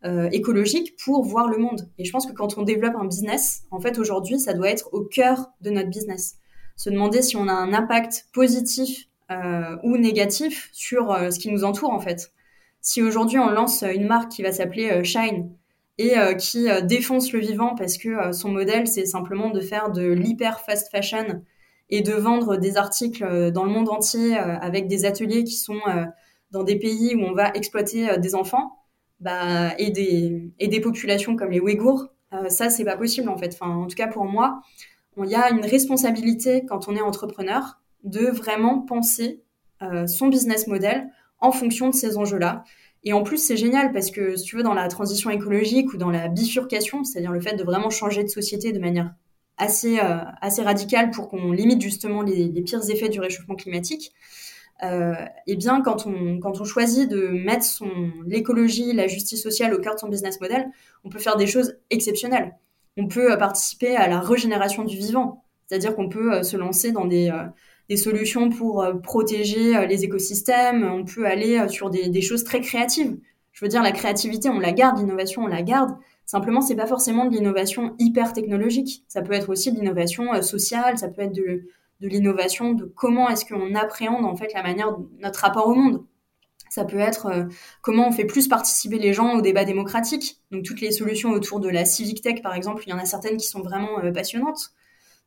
euh, 0.06 0.28
écologique 0.34 0.97
pour 0.97 1.24
voir 1.24 1.47
le 1.47 1.58
monde. 1.58 1.88
Et 1.97 2.04
je 2.04 2.12
pense 2.12 2.26
que 2.26 2.34
quand 2.34 2.58
on 2.58 2.64
développe 2.64 2.95
un 2.99 3.06
business, 3.06 3.64
en 3.72 3.80
fait, 3.80 3.97
aujourd'hui, 3.97 4.38
ça 4.38 4.54
doit 4.54 4.68
être 4.68 4.89
au 4.91 5.01
cœur 5.01 5.51
de 5.62 5.70
notre 5.70 5.89
business. 5.89 6.36
Se 6.76 6.89
demander 6.89 7.22
si 7.22 7.38
on 7.38 7.47
a 7.47 7.54
un 7.54 7.72
impact 7.72 8.28
positif 8.34 9.08
euh, 9.32 9.78
ou 9.82 9.95
négatif 9.95 10.70
sur 10.74 11.14
euh, 11.14 11.32
ce 11.32 11.39
qui 11.39 11.49
nous 11.49 11.64
entoure, 11.64 11.91
en 11.91 12.01
fait. 12.01 12.34
Si 12.82 13.01
aujourd'hui 13.01 13.39
on 13.39 13.49
lance 13.49 13.82
une 13.84 14.06
marque 14.06 14.30
qui 14.30 14.43
va 14.43 14.51
s'appeler 14.51 15.06
Shine 15.06 15.49
et 15.97 16.16
qui 16.38 16.68
défonce 16.84 17.32
le 17.32 17.39
vivant 17.39 17.76
parce 17.76 17.97
que 17.97 18.34
son 18.34 18.49
modèle, 18.49 18.88
c'est 18.88 19.06
simplement 19.06 19.51
de 19.51 19.62
faire 19.62 19.89
de 19.89 20.06
l'hyper 20.06 20.60
fast 20.60 20.91
fashion 20.91 21.41
et 21.89 22.01
de 22.01 22.12
vendre 22.12 22.58
des 22.58 22.76
articles 22.76 23.51
dans 23.54 23.64
le 23.64 23.72
monde 23.72 23.88
entier 23.88 24.36
avec 24.36 24.89
des 24.89 25.06
ateliers 25.06 25.45
qui 25.45 25.56
sont 25.56 25.80
dans 26.51 26.66
des 26.66 26.78
pays 26.78 27.16
où 27.16 27.22
on 27.22 27.32
va 27.32 27.51
exploiter 27.54 28.18
des 28.18 28.36
enfants, 28.36 28.82
bah, 29.24 29.74
et, 29.78 29.89
des, 29.89 30.51
et 30.59 30.67
des 30.67 30.80
populations 30.80 31.36
comme 31.36 31.51
les 31.51 31.59
Ouïghours, 31.59 32.09
euh, 32.34 32.49
ça, 32.49 32.69
c'est 32.69 32.84
pas 32.84 32.97
possible 32.97 33.30
en 33.30 33.38
fait. 33.38 33.53
Enfin, 33.53 33.74
en 33.74 33.88
tout 33.88 33.95
cas, 33.95 34.07
pour 34.07 34.26
moi, 34.26 34.61
il 35.17 35.30
y 35.30 35.36
a 35.36 35.49
une 35.51 35.65
responsabilité 35.65 36.65
quand 36.65 36.88
on 36.88 36.95
est 36.95 37.01
entrepreneur 37.01 37.80
de 38.03 38.26
vraiment 38.26 38.82
penser 38.82 39.43
euh, 39.82 40.07
son 40.07 40.28
business 40.28 40.67
model 40.67 41.07
en 41.39 41.51
fonction 41.51 41.89
de 41.89 41.95
ces 41.95 42.17
enjeux-là. 42.17 42.63
Et 43.03 43.13
en 43.13 43.24
plus, 43.24 43.38
c'est 43.38 43.57
génial 43.57 43.91
parce 43.91 44.11
que, 44.11 44.36
si 44.36 44.45
tu 44.45 44.55
veux, 44.55 44.63
dans 44.63 44.74
la 44.74 44.88
transition 44.88 45.30
écologique 45.30 45.93
ou 45.93 45.97
dans 45.97 46.09
la 46.09 46.30
bifurcation, 46.30 47.03
c'est-à-dire 47.03 47.32
le 47.32 47.41
fait 47.41 47.55
de 47.55 47.63
vraiment 47.63 47.89
changer 47.89 48.24
de 48.24 48.30
société 48.30 48.71
de 48.71 48.80
manière 48.80 49.13
assez, 49.57 49.99
euh, 49.99 50.19
assez 50.41 50.61
radicale 50.61 51.11
pour 51.11 51.30
qu'on 51.30 51.51
limite 51.51 51.82
justement 51.82 52.21
les, 52.21 52.49
pires 52.61 52.89
effets 52.89 53.09
du 53.09 53.19
réchauffement 53.19 53.55
climatique, 53.55 54.13
eh 54.82 55.55
bien, 55.55 55.82
quand 55.82 56.05
on, 56.07 56.39
quand 56.39 56.59
on 56.59 56.65
choisit 56.65 57.09
de 57.09 57.28
mettre 57.28 57.63
son, 57.63 57.89
l'écologie, 58.26 58.93
la 58.93 59.07
justice 59.07 59.41
sociale 59.41 59.74
au 59.74 59.80
cœur 59.80 59.95
de 59.95 59.99
son 59.99 60.09
business 60.09 60.41
model, 60.41 60.69
on 61.03 61.09
peut 61.09 61.19
faire 61.19 61.38
des 61.38 61.47
choses 61.47 61.78
exceptionnelles. 61.89 62.55
On 62.97 63.07
peut 63.07 63.32
euh, 63.32 63.38
participer 63.38 63.95
à 63.95 64.07
la 64.07 64.19
régénération 64.19 64.84
du 64.84 64.97
vivant, 64.97 65.43
c'est-à-dire 65.67 65.95
qu'on 65.95 66.09
peut 66.09 66.34
euh, 66.34 66.43
se 66.43 66.57
lancer 66.57 66.91
dans 66.91 67.05
des, 67.05 67.32
des 67.89 67.97
solutions 67.97 68.49
pour 68.49 68.86
protéger 69.01 69.88
les 69.88 70.03
écosystèmes, 70.03 70.84
on 70.84 71.05
peut 71.05 71.26
aller 71.26 71.67
sur 71.69 71.89
des, 71.89 72.09
des, 72.09 72.21
choses 72.21 72.43
très 72.43 72.61
créatives. 72.61 73.17
Je 73.51 73.63
veux 73.63 73.69
dire, 73.69 73.84
la 73.84 73.91
créativité, 73.91 74.49
on 74.49 74.59
la 74.59 74.71
garde, 74.71 74.97
l'innovation, 74.97 75.43
on 75.43 75.47
la 75.47 75.61
garde. 75.61 75.95
Simplement, 76.26 76.61
c'est 76.61 76.76
pas 76.76 76.88
forcément 76.88 77.26
de 77.26 77.36
l'innovation 77.36 77.95
hyper 77.99 78.34
technologique. 78.34 79.03
Ça 79.07 79.21
peut 79.21 79.34
être 79.34 79.49
aussi 79.49 79.71
de 79.71 79.78
l'innovation 79.78 80.41
sociale, 80.41 80.97
ça 80.97 81.09
peut 81.09 81.21
être 81.21 81.36
de, 81.36 81.63
de 82.02 82.08
l'innovation, 82.08 82.74
de 82.74 82.86
comment 82.86 83.30
est-ce 83.30 83.46
qu'on 83.46 83.76
appréhende 83.76 84.26
en 84.26 84.36
fait 84.36 84.54
la 84.54 84.64
manière 84.64 84.98
de 84.98 85.06
notre 85.20 85.39
rapport 85.39 85.68
au 85.68 85.74
monde. 85.74 86.06
Ça 86.70 86.86
peut 86.86 86.98
être 86.98 87.28
euh, 87.28 87.44
comment 87.82 88.08
on 88.08 88.12
fait 88.12 88.26
plus 88.26 88.48
participer 88.48 88.98
les 88.98 89.14
gens 89.14 89.36
au 89.36 89.41
débat 89.41 89.64
démocratique. 89.64 90.41
Donc 90.50 90.64
toutes 90.64 90.82
les 90.82 90.91
solutions 90.91 91.30
autour 91.30 91.60
de 91.60 91.70
la 91.70 91.86
civic 91.86 92.22
tech, 92.22 92.41
par 92.41 92.56
exemple, 92.56 92.84
il 92.88 92.89
y 92.89 92.94
en 92.94 92.98
a 92.98 93.06
certaines 93.06 93.38
qui 93.38 93.48
sont 93.48 93.62
vraiment 93.62 94.00
euh, 94.04 94.12
passionnantes. 94.12 94.72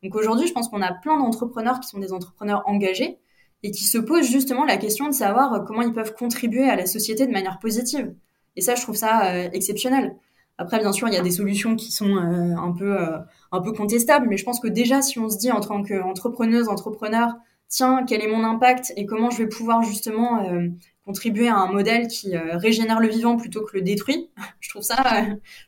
Donc 0.03 0.17
aujourd'hui, 0.17 0.49
je 0.49 0.53
pense 0.53 0.69
qu'on 0.69 0.83
a 0.83 0.93
plein 0.93 1.17
d'entrepreneurs 1.19 1.79
qui 1.79 1.89
sont 1.89 2.01
des 2.01 2.13
entrepreneurs 2.13 2.65
engagés 2.67 3.19
et 3.63 3.71
qui 3.71 3.85
se 3.85 3.99
posent 3.99 4.29
justement 4.29 4.65
la 4.65 4.77
question 4.77 5.07
de 5.07 5.15
savoir 5.15 5.55
euh, 5.55 5.61
comment 5.61 5.83
ils 5.83 5.93
peuvent 5.93 6.15
contribuer 6.15 6.69
à 6.69 6.75
la 6.75 6.87
société 6.87 7.27
de 7.27 7.33
manière 7.33 7.61
positive. 7.61 8.13
Et 8.57 8.61
ça, 8.61 8.75
je 8.75 8.83
trouve 8.83 8.97
ça 8.97 9.45
exceptionnel. 9.53 10.17
Après, 10.59 10.79
bien 10.79 10.93
sûr, 10.93 11.09
il 11.09 11.15
y 11.15 11.19
a 11.19 11.23
des 11.23 11.31
solutions 11.31 11.77
qui 11.77 11.93
sont 11.93 12.17
euh, 12.17 12.57
un 12.57 12.73
peu 12.73 12.99
euh, 12.99 13.19
un 13.53 13.61
peu 13.61 13.73
contestables, 13.73 14.27
mais 14.29 14.39
je 14.39 14.45
pense 14.45 14.59
que 14.59 14.69
déjà, 14.69 15.03
si 15.03 15.19
on 15.19 15.29
se 15.29 15.37
dit 15.37 15.53
en 15.53 15.61
tant 15.61 15.83
qu'entrepreneuse, 15.83 16.69
entrepreneur, 16.69 17.35
tiens, 17.69 18.05
quel 18.07 18.23
est 18.23 18.29
mon 18.29 18.43
impact 18.43 18.93
et 18.97 19.05
comment 19.05 19.29
je 19.29 19.39
vais 19.39 19.49
pouvoir 19.49 19.83
justement 19.83 20.49
euh, 20.49 20.69
contribuer 21.05 21.49
à 21.49 21.57
un 21.57 21.71
modèle 21.71 22.09
qui 22.09 22.37
régénère 22.37 23.01
le 23.01 23.09
vivant 23.09 23.37
plutôt 23.37 23.63
que 23.63 23.77
le 23.77 23.83
détruit, 23.83 24.31
je 24.61 24.71
trouve 24.71 24.83
ça 24.83 24.97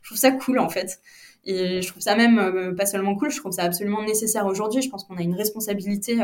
je 0.01 0.09
trouve 0.09 0.17
ça 0.17 0.31
cool 0.31 0.59
en 0.59 0.69
fait. 0.69 0.99
Et 1.45 1.81
je 1.81 1.87
trouve 1.87 2.01
ça 2.01 2.15
même 2.15 2.75
pas 2.75 2.85
seulement 2.85 3.15
cool, 3.15 3.31
je 3.31 3.37
trouve 3.37 3.53
ça 3.53 3.63
absolument 3.63 4.03
nécessaire 4.03 4.45
aujourd'hui. 4.45 4.81
Je 4.81 4.89
pense 4.89 5.05
qu'on 5.05 5.15
a 5.15 5.21
une 5.21 5.35
responsabilité 5.35 6.17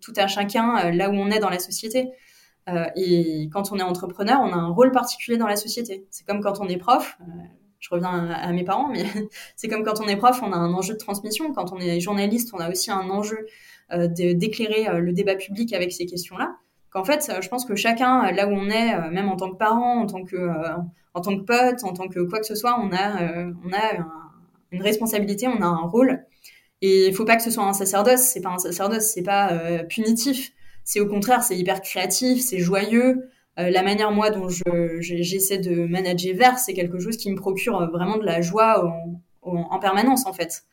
tout 0.00 0.12
à 0.16 0.26
chacun 0.26 0.90
là 0.90 1.08
où 1.08 1.14
on 1.14 1.30
est 1.30 1.38
dans 1.38 1.48
la 1.48 1.60
société. 1.60 2.08
et 2.96 3.48
quand 3.52 3.70
on 3.70 3.78
est 3.78 3.82
entrepreneur, 3.82 4.40
on 4.42 4.52
a 4.52 4.56
un 4.56 4.68
rôle 4.70 4.90
particulier 4.90 5.38
dans 5.38 5.46
la 5.46 5.54
société. 5.54 6.04
C'est 6.10 6.26
comme 6.26 6.40
quand 6.40 6.60
on 6.60 6.66
est 6.66 6.78
prof 6.78 7.16
je 7.80 7.88
reviens 7.90 8.28
à, 8.30 8.52
mes 8.52 8.64
parents, 8.64 8.88
mais 8.88 9.04
c'est 9.56 9.68
comme 9.68 9.84
quand 9.84 10.00
on 10.00 10.08
est 10.08 10.16
prof, 10.16 10.40
on 10.42 10.52
a 10.52 10.56
un 10.56 10.72
enjeu 10.72 10.94
de 10.94 10.98
transmission. 10.98 11.52
Quand 11.52 11.72
on 11.72 11.78
est 11.78 12.00
journaliste, 12.00 12.50
on 12.54 12.58
a 12.58 12.70
aussi 12.70 12.90
un 12.90 13.08
enjeu 13.10 13.46
euh, 13.92 14.08
d'éclairer 14.08 14.88
euh, 14.88 14.98
le 14.98 15.12
débat 15.12 15.36
public 15.36 15.72
avec 15.72 15.92
ces 15.92 16.06
questions-là. 16.06 16.56
Qu'en 16.90 17.04
fait, 17.04 17.30
euh, 17.30 17.40
je 17.40 17.48
pense 17.48 17.64
que 17.64 17.76
chacun, 17.76 18.30
là 18.32 18.48
où 18.48 18.50
on 18.50 18.68
est, 18.68 19.10
même 19.10 19.28
en 19.28 19.36
tant 19.36 19.50
que 19.50 19.56
parent, 19.56 20.00
en 20.00 20.06
tant 20.06 20.24
que, 20.24 20.50
en 21.14 21.20
tant 21.20 21.38
que 21.38 21.44
pote, 21.44 21.84
en 21.84 21.92
tant 21.92 22.08
que 22.08 22.20
quoi 22.20 22.40
que 22.40 22.46
ce 22.46 22.54
soit, 22.54 22.80
on 22.80 22.92
a, 22.92 23.52
on 23.64 23.72
a 23.72 24.04
une 24.72 24.82
responsabilité, 24.82 25.46
on 25.46 25.60
a 25.62 25.66
un 25.66 25.86
rôle. 25.86 26.24
Et 26.82 27.06
il 27.08 27.14
faut 27.14 27.24
pas 27.24 27.36
que 27.36 27.42
ce 27.42 27.50
soit 27.50 27.64
un 27.64 27.72
sacerdoce. 27.72 28.20
C'est 28.20 28.40
pas 28.40 28.50
un 28.50 28.58
sacerdoce, 28.58 29.04
c'est 29.04 29.22
pas 29.22 29.52
punitif. 29.88 30.52
C'est 30.84 31.00
au 31.00 31.06
contraire, 31.06 31.42
c'est 31.42 31.56
hyper 31.56 31.80
créatif, 31.80 32.40
c'est 32.42 32.58
joyeux. 32.58 33.28
Euh, 33.58 33.70
la 33.70 33.82
manière 33.82 34.12
moi 34.12 34.30
dont 34.30 34.48
j'essaie 34.48 35.58
de 35.58 35.86
manager 35.86 36.36
Vert, 36.36 36.58
c'est 36.58 36.74
quelque 36.74 36.98
chose 36.98 37.16
qui 37.16 37.30
me 37.30 37.36
procure 37.36 37.80
euh, 37.80 37.86
vraiment 37.86 38.18
de 38.18 38.24
la 38.24 38.42
joie 38.42 38.84
en, 39.42 39.78
permanence 39.78 40.26
en 40.26 40.32
fait. 40.32 40.64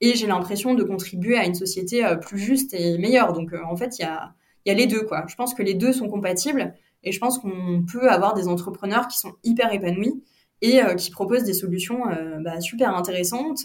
Et 0.00 0.14
j'ai 0.14 0.26
l'impression 0.26 0.74
de 0.74 0.84
contribuer 0.84 1.36
à 1.36 1.44
une 1.44 1.54
société 1.54 2.04
euh, 2.04 2.14
plus 2.14 2.38
juste 2.38 2.74
et 2.74 2.98
meilleure. 2.98 3.32
Donc 3.32 3.52
en 3.52 3.76
fait, 3.76 3.98
il 3.98 4.02
y 4.02 4.04
a, 4.04 4.34
y 4.66 4.70
a 4.70 4.74
les 4.74 4.86
deux 4.86 5.02
quoi. 5.02 5.24
Je 5.28 5.34
pense 5.34 5.54
que 5.54 5.62
les 5.62 5.74
deux 5.74 5.92
sont 5.92 6.08
compatibles 6.08 6.74
et 7.02 7.10
je 7.10 7.18
pense 7.18 7.38
qu'on 7.38 7.84
peut 7.90 8.08
avoir 8.08 8.34
des 8.34 8.46
entrepreneurs 8.46 9.08
qui 9.08 9.18
sont 9.18 9.32
hyper 9.42 9.72
épanouis 9.72 10.22
et 10.60 10.80
qui 10.96 11.10
proposent 11.12 11.44
des 11.44 11.54
solutions 11.54 12.00
bah, 12.40 12.60
super 12.60 12.96
intéressantes. 12.96 13.64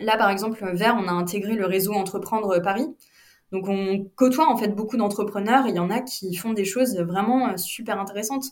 Là, 0.00 0.16
par 0.16 0.30
exemple, 0.30 0.64
Vert, 0.74 0.96
on 0.98 1.06
a 1.06 1.12
intégré 1.12 1.54
le 1.54 1.66
réseau 1.66 1.92
Entreprendre 1.92 2.58
Paris, 2.60 2.88
donc 3.52 3.68
on 3.68 4.04
côtoie 4.14 4.48
en 4.48 4.56
fait 4.56 4.68
beaucoup 4.68 4.96
d'entrepreneurs 4.96 5.66
il 5.66 5.74
y 5.74 5.78
en 5.78 5.90
a 5.90 6.00
qui 6.00 6.34
font 6.34 6.52
des 6.52 6.64
choses 6.64 6.96
vraiment 6.98 7.50
euh, 7.50 7.56
super 7.56 7.98
intéressantes. 7.98 8.44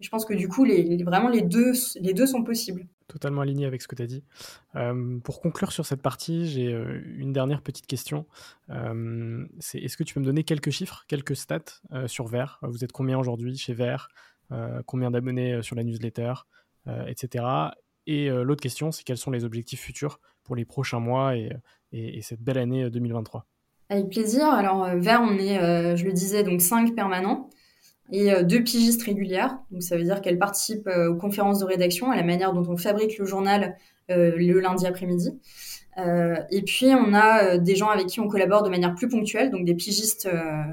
je 0.00 0.08
pense 0.08 0.24
que 0.24 0.34
du 0.34 0.48
coup, 0.48 0.64
les, 0.64 1.02
vraiment 1.04 1.28
les 1.28 1.42
deux, 1.42 1.72
les 2.00 2.14
deux 2.14 2.26
sont 2.26 2.42
possibles. 2.42 2.86
Totalement 3.06 3.42
aligné 3.42 3.66
avec 3.66 3.82
ce 3.82 3.88
que 3.88 3.96
tu 3.96 4.02
as 4.02 4.06
dit. 4.06 4.24
Euh, 4.76 5.18
pour 5.18 5.40
conclure 5.40 5.72
sur 5.72 5.84
cette 5.84 6.02
partie, 6.02 6.46
j'ai 6.46 6.72
euh, 6.72 7.02
une 7.16 7.32
dernière 7.32 7.62
petite 7.62 7.86
question. 7.86 8.26
est-ce 8.68 9.96
que 9.96 10.04
tu 10.04 10.14
peux 10.14 10.20
me 10.20 10.24
donner 10.24 10.44
quelques 10.44 10.70
chiffres, 10.70 11.04
quelques 11.06 11.36
stats 11.36 11.80
sur 12.06 12.26
Vert? 12.26 12.58
Vous 12.62 12.84
êtes 12.84 12.92
combien 12.92 13.18
aujourd'hui 13.18 13.56
chez 13.56 13.74
Vert? 13.74 14.08
Combien 14.86 15.10
d'abonnés 15.12 15.62
sur 15.62 15.76
la 15.76 15.84
newsletter? 15.84 16.34
Etc. 17.06 17.44
Et 18.06 18.30
l'autre 18.30 18.62
question, 18.62 18.90
c'est 18.90 19.04
quels 19.04 19.18
sont 19.18 19.30
les 19.30 19.44
objectifs 19.44 19.80
futurs 19.80 20.18
pour 20.44 20.56
les 20.56 20.64
prochains 20.64 21.00
mois 21.00 21.34
et 21.36 22.22
cette 22.22 22.42
belle 22.42 22.58
année 22.58 22.90
2023 22.90 23.46
avec 23.90 24.08
plaisir. 24.08 24.46
Alors, 24.46 24.84
euh, 24.84 24.96
Vert, 24.96 25.20
on 25.20 25.36
est, 25.36 25.58
euh, 25.58 25.96
je 25.96 26.04
le 26.06 26.12
disais, 26.12 26.42
donc 26.44 26.62
cinq 26.62 26.94
permanents 26.94 27.50
et 28.12 28.32
euh, 28.32 28.42
deux 28.42 28.62
pigistes 28.62 29.02
régulières. 29.02 29.58
Donc, 29.72 29.82
ça 29.82 29.96
veut 29.96 30.04
dire 30.04 30.22
qu'elles 30.22 30.38
participent 30.38 30.88
aux 30.88 31.16
conférences 31.16 31.58
de 31.58 31.64
rédaction, 31.64 32.10
à 32.10 32.16
la 32.16 32.22
manière 32.22 32.52
dont 32.54 32.66
on 32.68 32.76
fabrique 32.76 33.18
le 33.18 33.26
journal 33.26 33.76
le 34.12 34.58
lundi 34.58 34.88
après-midi. 34.88 35.38
et 35.96 36.62
puis, 36.62 36.86
on 36.86 37.14
a 37.14 37.58
des 37.58 37.76
gens 37.76 37.90
avec 37.90 38.08
qui 38.08 38.18
on 38.18 38.26
collabore 38.26 38.64
de 38.64 38.68
manière 38.68 38.96
plus 38.96 39.06
ponctuelle, 39.08 39.52
donc 39.52 39.64
des 39.64 39.76
pigistes 39.76 40.28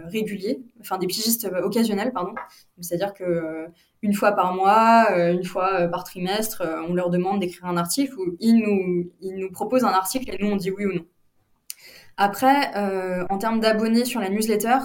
réguliers, 0.05 0.59
enfin 0.79 0.97
des 0.97 1.05
pigistes 1.05 1.47
occasionnels, 1.63 2.11
pardon. 2.13 2.33
C'est-à-dire 2.81 3.13
que 3.13 3.67
une 4.01 4.13
fois 4.13 4.31
par 4.31 4.55
mois, 4.55 5.15
une 5.29 5.43
fois 5.43 5.87
par 5.87 6.03
trimestre, 6.03 6.63
on 6.89 6.95
leur 6.95 7.11
demande 7.11 7.41
d'écrire 7.41 7.65
un 7.65 7.77
article 7.77 8.15
ou 8.17 8.35
ils 8.39 8.57
nous, 8.57 9.11
ils 9.21 9.35
nous 9.35 9.51
proposent 9.51 9.83
un 9.83 9.89
article 9.89 10.33
et 10.33 10.43
nous 10.43 10.49
on 10.49 10.55
dit 10.55 10.71
oui 10.71 10.87
ou 10.87 10.93
non. 10.93 11.05
Après, 12.17 12.75
euh, 12.75 13.25
en 13.29 13.37
termes 13.37 13.59
d'abonnés 13.59 14.05
sur 14.05 14.19
la 14.19 14.29
newsletter, 14.29 14.77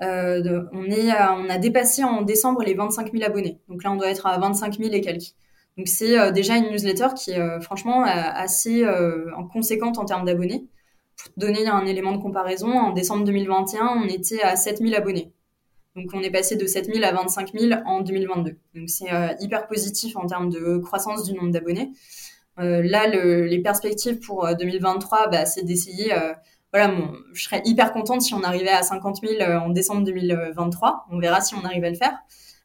on, 0.00 0.84
est, 0.90 1.12
on 1.12 1.48
a 1.48 1.58
dépassé 1.58 2.04
en 2.04 2.22
décembre 2.22 2.62
les 2.62 2.74
25 2.74 3.12
000 3.12 3.24
abonnés. 3.24 3.60
Donc 3.68 3.84
là, 3.84 3.92
on 3.92 3.96
doit 3.96 4.10
être 4.10 4.26
à 4.26 4.38
25 4.38 4.78
000 4.78 4.92
et 4.92 5.00
quelques. 5.00 5.34
Donc 5.78 5.88
c'est 5.88 6.32
déjà 6.32 6.56
une 6.56 6.70
newsletter 6.70 7.08
qui 7.16 7.30
est 7.30 7.60
franchement 7.60 8.04
assez 8.04 8.84
conséquente 9.52 9.98
en 9.98 10.04
termes 10.04 10.26
d'abonnés. 10.26 10.66
Pour 11.16 11.32
donner 11.36 11.66
un 11.66 11.86
élément 11.86 12.12
de 12.12 12.20
comparaison, 12.20 12.72
en 12.72 12.92
décembre 12.92 13.24
2021, 13.24 14.02
on 14.04 14.08
était 14.08 14.42
à 14.42 14.56
7 14.56 14.78
000 14.78 14.94
abonnés. 14.94 15.32
Donc 15.96 16.10
on 16.12 16.20
est 16.20 16.30
passé 16.30 16.56
de 16.56 16.66
7 16.66 16.86
000 16.92 17.04
à 17.04 17.12
25 17.12 17.52
000 17.56 17.80
en 17.86 18.00
2022. 18.00 18.56
Donc 18.74 18.90
c'est 18.90 19.12
euh, 19.12 19.28
hyper 19.40 19.68
positif 19.68 20.16
en 20.16 20.26
termes 20.26 20.50
de 20.50 20.78
croissance 20.78 21.24
du 21.24 21.34
nombre 21.34 21.52
d'abonnés. 21.52 21.92
Euh, 22.58 22.82
là, 22.82 23.06
le, 23.06 23.46
les 23.46 23.60
perspectives 23.60 24.18
pour 24.18 24.48
2023, 24.56 25.26
euh, 25.26 25.26
bah, 25.28 25.46
c'est 25.46 25.62
d'essayer. 25.62 26.12
Voilà, 26.74 26.92
je 27.32 27.44
serais 27.44 27.62
hyper 27.64 27.92
contente 27.92 28.22
si 28.22 28.34
on 28.34 28.42
arrivait 28.42 28.68
à 28.68 28.82
50 28.82 29.20
000 29.22 29.42
en 29.42 29.68
décembre 29.68 30.02
2023. 30.02 31.06
On 31.10 31.20
verra 31.20 31.40
si 31.40 31.54
on 31.54 31.64
arrive 31.64 31.84
à 31.84 31.90
le 31.90 31.94
faire. 31.94 32.18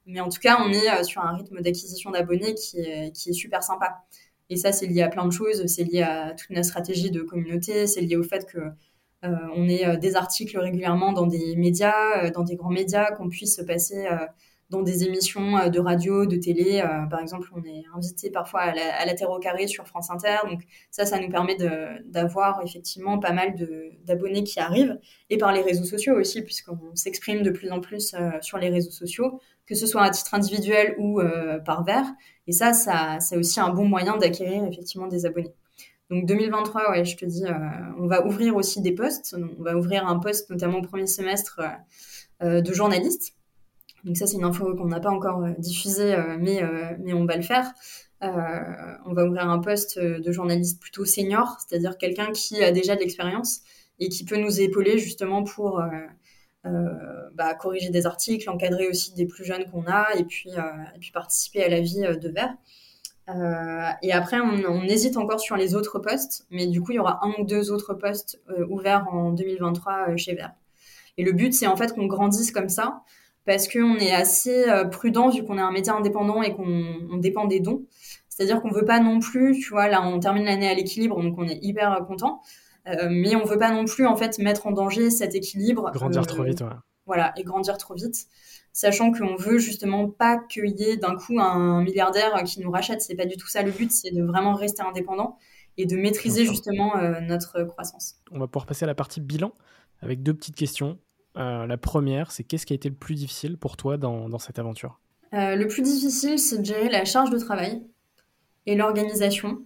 Mais 0.08 0.20
en 0.20 0.30
tout 0.30 0.40
cas, 0.40 0.58
on 0.66 0.72
est 0.72 1.04
sur 1.04 1.22
un 1.22 1.36
rythme 1.36 1.62
d'acquisition 1.62 2.10
d'abonnés 2.10 2.56
qui 2.56 2.80
est, 2.80 3.16
qui 3.16 3.30
est 3.30 3.34
super 3.34 3.62
sympa. 3.62 4.02
Et 4.50 4.58
ça, 4.58 4.72
c'est 4.72 4.88
lié 4.88 5.04
à 5.04 5.10
plein 5.10 5.28
de 5.28 5.32
choses. 5.32 5.64
C'est 5.68 5.84
lié 5.84 6.02
à 6.02 6.34
toute 6.34 6.50
notre 6.50 6.66
stratégie 6.66 7.12
de 7.12 7.22
communauté. 7.22 7.86
C'est 7.86 8.02
lié 8.02 8.16
au 8.16 8.24
fait 8.24 8.48
que 8.52 8.58
euh, 9.26 9.36
on 9.56 9.68
euh, 9.68 9.98
des 9.98 10.16
articles 10.16 10.58
régulièrement 10.58 11.12
dans 11.12 11.28
des 11.28 11.56
médias, 11.56 12.24
euh, 12.24 12.32
dans 12.32 12.44
des 12.44 12.56
grands 12.56 12.70
médias, 12.72 13.12
qu'on 13.12 13.30
puisse 13.30 13.62
passer 13.68 14.08
dans 14.70 14.82
des 14.82 15.04
émissions 15.04 15.70
de 15.70 15.80
radio, 15.80 16.26
de 16.26 16.36
télé. 16.36 16.84
par 17.10 17.20
exemple, 17.20 17.50
on 17.56 17.64
est 17.64 17.84
invité 17.96 18.30
parfois 18.30 18.62
à 18.62 19.06
la, 19.06 19.14
Terre 19.16 19.32
au 19.32 19.40
carré 19.40 19.68
sur 19.68 19.88
France 19.88 20.10
Inter. 20.12 20.38
Donc 20.48 20.62
ça, 20.92 21.06
ça 21.06 21.20
nous 21.20 21.30
permet 21.30 21.58
d'avoir 22.06 22.62
effectivement 22.64 23.18
pas 23.18 23.34
mal 23.34 23.56
d'abonnés 24.04 24.44
qui 24.44 24.60
arrivent. 24.60 25.00
Et 25.30 25.38
par 25.38 25.52
les 25.52 25.62
réseaux 25.62 25.86
sociaux 25.86 26.16
aussi, 26.16 26.44
puisqu'on 26.44 26.96
s'exprime 26.96 27.42
de 27.42 27.50
plus 27.50 27.72
en 27.72 27.80
plus 27.82 28.16
sur 28.42 28.58
les 28.60 28.70
réseaux 28.70 28.92
sociaux, 28.92 29.40
que 29.66 29.74
ce 29.74 29.88
soit 29.88 30.04
à 30.04 30.10
titre 30.12 30.34
individuel 30.36 30.96
ou 31.00 31.20
par 31.66 31.84
verre. 31.84 32.06
Et 32.46 32.52
ça, 32.52 32.74
ça 32.74 33.20
c'est 33.20 33.38
aussi 33.38 33.60
un 33.60 33.70
bon 33.70 33.86
moyen 33.86 34.18
d'acquérir 34.18 34.64
effectivement 34.66 35.08
des 35.08 35.26
abonnés. 35.26 35.56
Donc 36.10 36.26
2023, 36.26 36.92
ouais, 36.92 37.06
je 37.06 37.16
te 37.16 37.26
dis, 37.26 37.46
euh, 37.46 37.54
on 38.00 38.08
va 38.08 38.26
ouvrir 38.26 38.56
aussi 38.56 38.82
des 38.82 38.94
postes. 38.94 39.36
On 39.38 39.64
va 39.64 39.78
ouvrir 39.78 40.08
un 40.08 40.18
poste, 40.18 40.50
notamment 40.50 40.80
au 40.80 40.82
premier 40.82 41.06
semestre, 41.06 41.60
euh, 41.60 41.68
euh, 42.46 42.62
de 42.62 42.74
journaliste. 42.74 43.36
Donc 44.04 44.18
ça, 44.18 44.28
c'est 44.28 44.38
une 44.38 44.44
info 44.44 44.76
qu'on 44.76 44.88
n'a 44.88 45.00
pas 45.00 45.10
encore 45.10 45.44
diffusée, 45.58 46.16
mais, 46.40 46.62
mais 47.00 47.14
on 47.14 47.26
va 47.26 47.36
le 47.36 47.42
faire. 47.42 47.72
on 48.22 49.14
va 49.14 49.26
ouvrir 49.26 49.50
un 49.50 49.60
poste 49.60 50.00
de 50.00 50.32
journaliste 50.32 50.82
plutôt 50.82 51.06
senior, 51.06 51.58
c'est-à-dire 51.60 51.98
quelqu'un 51.98 52.32
qui 52.32 52.64
a 52.64 52.72
déjà 52.72 52.96
de 52.96 53.02
l'expérience 53.02 53.62
et 54.00 54.10
qui 54.10 54.24
peut 54.24 54.38
nous 54.38 54.62
épauler 54.62 54.98
justement 54.98 55.44
pour 55.44 55.82
bah, 56.64 57.54
corriger 57.56 57.90
des 57.90 58.06
articles, 58.06 58.50
encadrer 58.50 58.88
aussi 58.88 59.14
des 59.14 59.26
plus 59.26 59.44
jeunes 59.44 59.66
qu'on 59.70 59.86
a 59.86 60.08
et 60.18 60.24
puis, 60.24 60.50
et 60.50 61.00
puis 61.00 61.12
participer 61.12 61.64
à 61.64 61.70
la 61.70 61.82
vie 61.82 62.02
de 62.02 62.30
Vert. 62.30 62.56
Euh, 63.30 63.90
et 64.02 64.12
après, 64.12 64.40
on, 64.40 64.84
hésite 64.84 65.18
encore 65.18 65.40
sur 65.40 65.56
les 65.56 65.76
autres 65.76 66.00
postes, 66.00 66.48
mais 66.50 66.68
du 66.68 66.82
coup, 66.82 66.92
il 66.92 66.96
y 66.96 67.00
aura 67.00 67.24
un 67.24 67.34
ou 67.40 67.46
deux 67.46 67.72
autres 67.72 67.94
postes 67.94 68.42
euh, 68.50 68.66
ouverts 68.70 69.08
en 69.12 69.32
2023 69.32 70.10
euh, 70.10 70.18
chez 70.18 70.34
Vert. 70.34 70.54
Et 71.18 71.24
le 71.24 71.32
but, 71.32 71.54
c'est 71.54 71.68
en 71.68 71.76
fait 71.76 71.94
qu'on 71.94 72.08
grandisse 72.08 72.52
comme 72.52 72.70
ça, 72.70 73.02
parce 73.50 73.68
qu'on 73.68 73.96
est 73.98 74.14
assez 74.14 74.66
prudent 74.92 75.30
vu 75.30 75.44
qu'on 75.44 75.58
est 75.58 75.62
un 75.62 75.72
média 75.72 75.96
indépendant 75.96 76.44
et 76.44 76.54
qu'on 76.54 77.18
dépend 77.18 77.46
des 77.46 77.60
dons. 77.60 77.86
C'est-à-dire 78.30 78.62
qu'on 78.62 78.70
veut 78.70 78.86
pas 78.86 79.00
non 79.00 79.20
plus, 79.20 79.58
tu 79.60 79.70
vois, 79.72 79.88
là, 79.88 80.04
on 80.06 80.20
termine 80.20 80.46
l'année 80.46 80.70
à 80.70 80.76
l'équilibre, 80.76 81.20
donc 81.20 81.34
on 81.40 81.48
est 81.48 81.58
hyper 81.64 82.06
content. 82.08 82.42
mais 82.86 83.36
on 83.36 83.46
veut 83.46 83.58
pas 83.58 83.72
non 83.72 83.86
plus 83.86 84.06
en 84.06 84.16
fait 84.16 84.38
mettre 84.38 84.68
en 84.68 84.72
danger 84.72 85.10
cet 85.10 85.34
équilibre. 85.34 85.90
Grandir 85.94 86.28
trop 86.28 86.44
vite, 86.44 86.62
ouais. 86.62 86.68
Voilà, 87.08 87.34
et 87.38 87.44
grandir 87.44 87.80
trop 87.80 87.96
vite 87.96 88.28
sachant 88.72 89.12
qu'on 89.12 89.36
veut 89.36 89.58
justement 89.58 90.10
pas 90.10 90.38
qu'il 90.38 90.80
y 90.80 90.84
ait 90.84 90.98
d'un 90.98 91.16
coup 91.16 91.40
un 91.40 91.82
milliardaire 91.82 92.44
qui 92.44 92.62
nous 92.62 92.72
rachète. 92.72 93.02
C'est 93.02 93.16
pas 93.16 93.26
du 93.26 93.36
tout 93.36 93.48
ça 93.48 93.62
le 93.64 93.72
but, 93.72 93.92
c'est 93.92 94.12
de 94.12 94.24
vraiment 94.24 94.54
rester 94.54 94.82
indépendant 94.82 95.38
et 95.78 95.86
de 95.86 95.96
maîtriser 95.96 96.46
justement 96.46 96.98
euh, 96.98 97.20
notre 97.22 97.64
croissance. 97.64 98.16
On 98.32 98.40
va 98.40 98.48
pouvoir 98.48 98.66
passer 98.66 98.84
à 98.84 98.88
la 98.88 98.96
partie 98.96 99.22
bilan 99.22 99.54
avec 100.02 100.24
deux 100.24 100.34
petites 100.34 100.56
questions. 100.56 100.98
Euh, 101.40 101.66
la 101.66 101.78
première, 101.78 102.32
c'est 102.32 102.44
qu'est-ce 102.44 102.66
qui 102.66 102.74
a 102.74 102.76
été 102.76 102.90
le 102.90 102.96
plus 102.96 103.16
difficile 103.16 103.58
pour 103.58 103.78
toi 103.78 103.98
dans, 103.98 104.40
cette 104.40 104.60
aventure? 104.60 105.00
Euh, 105.34 105.56
Le 105.56 105.68
plus 105.68 105.82
difficile, 105.82 106.38
c'est 106.40 106.60
de 106.60 106.66
gérer 106.66 106.90
la 106.90 107.06
charge 107.06 107.30
de 107.30 107.38
travail 107.38 107.82
et 108.66 108.76
l'organisation. 108.76 109.60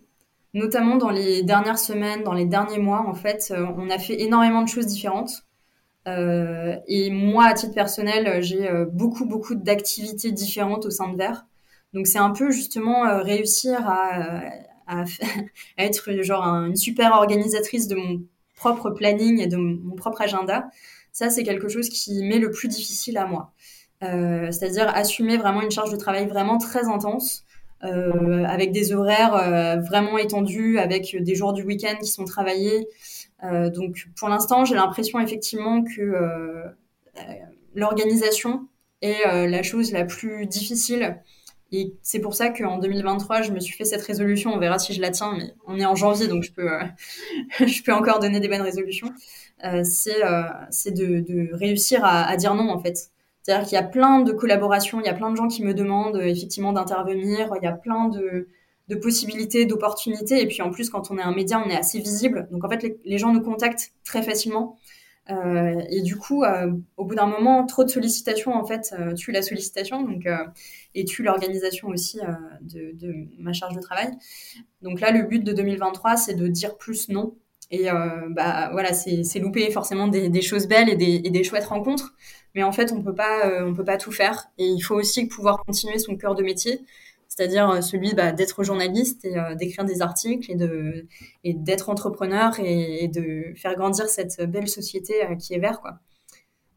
Notamment 0.53 0.97
dans 0.97 1.09
les 1.09 1.41
dernières 1.41 1.79
semaines, 1.79 2.23
dans 2.23 2.33
les 2.33 2.45
derniers 2.45 2.77
mois, 2.77 3.05
en 3.07 3.15
fait, 3.15 3.51
on 3.75 3.89
a 3.89 3.97
fait 3.97 4.21
énormément 4.21 4.61
de 4.61 4.67
choses 4.67 4.85
différentes. 4.85 5.47
Euh, 6.07 6.75
et 6.87 7.09
moi, 7.09 7.45
à 7.45 7.53
titre 7.53 7.73
personnel, 7.73 8.41
j'ai 8.43 8.69
euh, 8.69 8.85
beaucoup, 8.85 9.25
beaucoup 9.25 9.55
d'activités 9.55 10.31
différentes 10.31 10.85
au 10.85 10.89
sein 10.89 11.09
de 11.09 11.17
Vert. 11.17 11.45
Donc, 11.93 12.07
c'est 12.07 12.19
un 12.19 12.31
peu 12.31 12.51
justement 12.51 13.05
euh, 13.05 13.21
réussir 13.21 13.79
à, 13.87 14.41
à, 14.87 15.05
être 15.77 16.11
genre 16.21 16.43
une 16.43 16.75
super 16.75 17.13
organisatrice 17.13 17.87
de 17.87 17.95
mon 17.95 18.21
propre 18.55 18.91
planning 18.91 19.39
et 19.39 19.47
de 19.47 19.57
mon 19.57 19.95
propre 19.95 20.21
agenda. 20.21 20.69
Ça, 21.13 21.29
c'est 21.29 21.43
quelque 21.43 21.69
chose 21.69 21.87
qui 21.89 22.23
m'est 22.23 22.39
le 22.39 22.51
plus 22.51 22.67
difficile 22.67 23.17
à 23.17 23.25
moi. 23.25 23.53
Euh, 24.03 24.51
c'est-à-dire 24.51 24.89
assumer 24.93 25.37
vraiment 25.37 25.61
une 25.61 25.71
charge 25.71 25.91
de 25.91 25.95
travail 25.95 26.27
vraiment 26.27 26.57
très 26.57 26.89
intense, 26.89 27.45
euh, 27.85 28.43
avec 28.45 28.71
des 28.73 28.91
horaires 28.93 29.79
vraiment 29.81 30.17
étendus, 30.17 30.79
avec 30.79 31.15
des 31.17 31.35
jours 31.35 31.53
du 31.53 31.63
week-end 31.63 31.95
qui 32.01 32.07
sont 32.07 32.25
travaillés, 32.25 32.87
euh, 33.43 33.69
donc 33.69 34.07
pour 34.15 34.29
l'instant, 34.29 34.65
j'ai 34.65 34.75
l'impression 34.75 35.19
effectivement 35.19 35.83
que 35.83 36.01
euh, 36.01 36.63
euh, 37.17 37.21
l'organisation 37.75 38.67
est 39.01 39.47
la 39.49 39.63
chose 39.63 39.91
la 39.91 40.05
plus 40.05 40.45
difficile. 40.45 41.21
Et 41.73 41.93
c'est 42.03 42.19
pour 42.19 42.35
ça 42.35 42.49
qu'en 42.49 42.77
2023, 42.77 43.41
je 43.41 43.51
me 43.51 43.59
suis 43.59 43.75
fait 43.75 43.83
cette 43.83 44.03
résolution. 44.03 44.53
On 44.53 44.59
verra 44.59 44.79
si 44.79 44.93
je 44.93 45.01
la 45.01 45.09
tiens, 45.09 45.33
mais 45.37 45.53
on 45.67 45.77
est 45.77 45.85
en 45.85 45.95
janvier, 45.95 46.27
donc 46.27 46.43
je 46.43 46.53
peux, 46.53 46.69
je 47.59 47.83
peux 47.83 47.91
encore 47.91 48.19
donner 48.19 48.39
des 48.39 48.47
bonnes 48.47 48.61
résolutions. 48.61 49.11
C'est 49.83 50.91
de, 50.91 51.55
réussir 51.55 52.01
à, 52.03 52.35
dire 52.37 52.55
non, 52.55 52.69
en 52.69 52.79
fait. 52.79 53.09
C'est-à-dire 53.41 53.67
qu'il 53.67 53.75
y 53.75 53.79
a 53.79 53.83
plein 53.83 54.21
de 54.21 54.31
collaborations, 54.31 55.01
il 55.01 55.05
y 55.05 55.09
a 55.09 55.13
plein 55.13 55.29
de 55.29 55.35
gens 55.35 55.47
qui 55.47 55.63
me 55.63 55.73
demandent 55.73 56.21
effectivement 56.21 56.71
d'intervenir, 56.71 57.53
il 57.61 57.63
y 57.63 57.67
a 57.67 57.73
plein 57.73 58.07
de, 58.07 58.47
de 58.89 58.95
possibilités, 58.95 59.65
d'opportunités. 59.65 60.41
Et 60.41 60.47
puis 60.47 60.61
en 60.61 60.71
plus, 60.71 60.89
quand 60.89 61.11
on 61.11 61.17
est 61.17 61.21
un 61.21 61.33
média, 61.33 61.61
on 61.65 61.69
est 61.69 61.77
assez 61.77 61.99
visible. 61.99 62.47
Donc 62.51 62.63
en 62.63 62.69
fait, 62.69 62.97
les, 63.03 63.17
gens 63.17 63.33
nous 63.33 63.41
contactent 63.41 63.93
très 64.03 64.21
facilement. 64.21 64.77
Euh, 65.29 65.81
et 65.89 66.01
du 66.01 66.17
coup, 66.17 66.43
euh, 66.43 66.73
au 66.97 67.05
bout 67.05 67.15
d'un 67.15 67.27
moment, 67.27 67.65
trop 67.65 67.85
de 67.85 67.89
sollicitations 67.89 68.53
en 68.53 68.65
fait 68.65 68.93
euh, 68.99 69.13
tue 69.13 69.31
la 69.31 69.41
sollicitation, 69.41 70.03
donc 70.03 70.27
et 70.95 71.05
tue 71.05 71.23
l'organisation 71.23 71.87
aussi 71.87 72.19
de, 72.61 73.27
ma 73.39 73.53
charge 73.53 73.75
de 73.75 73.81
travail. 73.81 74.11
Donc 74.81 74.99
là, 74.99 75.11
le 75.11 75.23
but 75.23 75.43
de 75.43 75.53
2023, 75.53 76.17
c'est 76.17 76.35
de 76.35 76.47
dire 76.47 76.77
plus 76.77 77.09
non. 77.09 77.35
Et 77.75 77.87
bah 78.29 78.69
voilà, 78.71 78.93
c'est 78.93 79.39
louper 79.39 79.71
forcément 79.71 80.07
des, 80.07 80.41
choses 80.43 80.67
belles 80.67 80.89
et 80.89 80.95
des, 80.95 81.19
des, 81.19 81.43
chouettes 81.43 81.65
rencontres, 81.65 82.13
mais 82.53 82.61
en 82.61 82.71
fait, 82.71 82.91
on 82.91 83.01
peut 83.01 83.15
pas, 83.15 83.63
on 83.63 83.73
peut 83.73 83.83
pas 83.83 83.97
tout 83.97 84.11
faire. 84.11 84.45
Et 84.59 84.67
il 84.67 84.79
faut 84.81 84.93
aussi 84.93 85.25
pouvoir 85.25 85.57
continuer 85.65 85.97
son 85.97 86.15
cœur 86.15 86.35
de 86.35 86.43
métier 86.43 86.81
c'est-à-dire 87.35 87.69
euh, 87.69 87.81
celui 87.81 88.13
bah, 88.13 88.31
d'être 88.31 88.63
journaliste 88.63 89.25
et 89.25 89.37
euh, 89.37 89.55
d'écrire 89.55 89.85
des 89.85 90.01
articles 90.01 90.51
et 90.51 91.07
et 91.43 91.53
d'être 91.53 91.89
entrepreneur 91.89 92.59
et, 92.59 93.07
de 93.07 93.53
faire 93.55 93.75
grandir 93.75 94.07
cette 94.07 94.41
belle 94.49 94.67
société 94.67 95.25
euh, 95.25 95.35
qui 95.35 95.53
est 95.53 95.59
vert 95.59 95.81
quoi. 95.81 95.99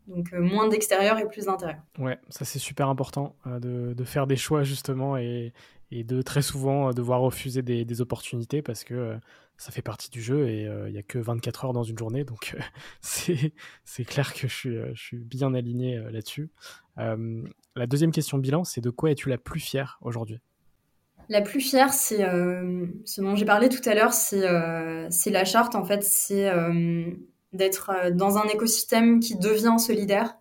Donc 0.06 0.32
moins 0.32 0.68
d'extérieur 0.68 1.18
et 1.18 1.26
plus 1.26 1.46
d'intérieur. 1.46 1.80
Ouais, 1.98 2.18
ça 2.28 2.44
c'est 2.44 2.58
super 2.58 2.88
important 2.88 3.36
de, 3.44 3.92
de, 3.92 4.04
faire 4.04 4.26
des 4.26 4.36
choix 4.36 4.62
justement 4.62 5.16
et, 5.16 5.52
et 5.90 6.04
de 6.04 6.22
très 6.22 6.42
souvent 6.42 6.92
devoir 6.92 7.20
refuser 7.20 7.62
des, 7.62 7.84
des 7.84 8.00
opportunités 8.00 8.62
parce 8.62 8.84
que 8.84 9.18
ça 9.56 9.72
fait 9.72 9.82
partie 9.82 10.10
du 10.10 10.22
jeu 10.22 10.48
et 10.48 10.62
il 10.86 10.92
n'y 10.92 10.98
a 10.98 11.02
que 11.02 11.18
24 11.18 11.64
heures 11.64 11.72
dans 11.72 11.82
une 11.82 11.98
journée. 11.98 12.24
Donc 12.24 12.56
c'est 13.00 14.04
clair 14.04 14.32
que 14.32 14.46
je 14.46 14.54
suis, 14.54 14.76
je 14.94 15.02
suis 15.02 15.18
bien 15.18 15.54
aligné 15.54 15.98
là-dessus. 16.10 16.50
la 16.96 17.86
deuxième 17.86 18.12
question 18.12 18.38
bilan, 18.38 18.62
c'est 18.62 18.80
de 18.80 18.90
quoi 18.90 19.10
es-tu 19.10 19.28
la 19.28 19.38
plus 19.38 19.60
fière 19.60 19.98
aujourd'hui? 20.02 20.40
La 21.28 21.42
plus 21.42 21.60
fière, 21.60 21.92
c'est 21.92 22.24
euh, 22.24 22.86
ce 23.04 23.20
dont 23.20 23.34
j'ai 23.34 23.44
parlé 23.44 23.68
tout 23.68 23.86
à 23.88 23.94
l'heure, 23.94 24.12
c'est 24.12 24.46
euh, 24.46 25.08
la 25.26 25.44
charte 25.44 25.74
en 25.74 25.84
fait, 25.84 26.04
c'est 26.04 26.48
euh, 26.48 27.10
d'être 27.56 27.90
euh, 27.90 28.10
dans 28.10 28.38
un 28.38 28.44
écosystème 28.44 29.20
qui 29.20 29.36
devient 29.36 29.76
solidaire, 29.78 30.36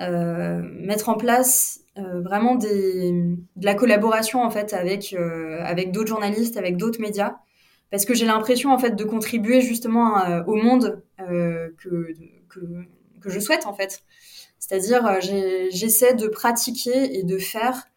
euh, 0.00 0.62
mettre 0.80 1.08
en 1.08 1.14
place 1.14 1.80
vraiment 1.96 2.54
des, 2.54 3.10
de 3.56 3.64
la 3.64 3.74
collaboration 3.74 4.44
en 4.44 4.50
fait 4.50 4.72
avec 4.72 5.16
avec 5.62 5.90
d'autres 5.90 6.06
journalistes, 6.06 6.56
avec 6.56 6.76
d'autres 6.76 7.00
médias, 7.00 7.38
parce 7.90 8.04
que 8.04 8.14
j'ai 8.14 8.24
l'impression 8.24 8.70
en 8.70 8.78
fait 8.78 8.92
de 8.92 9.02
contribuer 9.02 9.60
justement 9.62 10.22
au 10.46 10.54
monde 10.54 11.02
que, 11.18 12.14
que 12.48 13.30
je 13.30 13.40
souhaite 13.40 13.66
en 13.66 13.74
fait. 13.74 14.04
C'est-à-dire 14.60 15.18
j'essaie 15.72 16.14
de 16.14 16.28
pratiquer 16.28 17.18
et 17.18 17.24
de 17.24 17.36
faire 17.36 17.88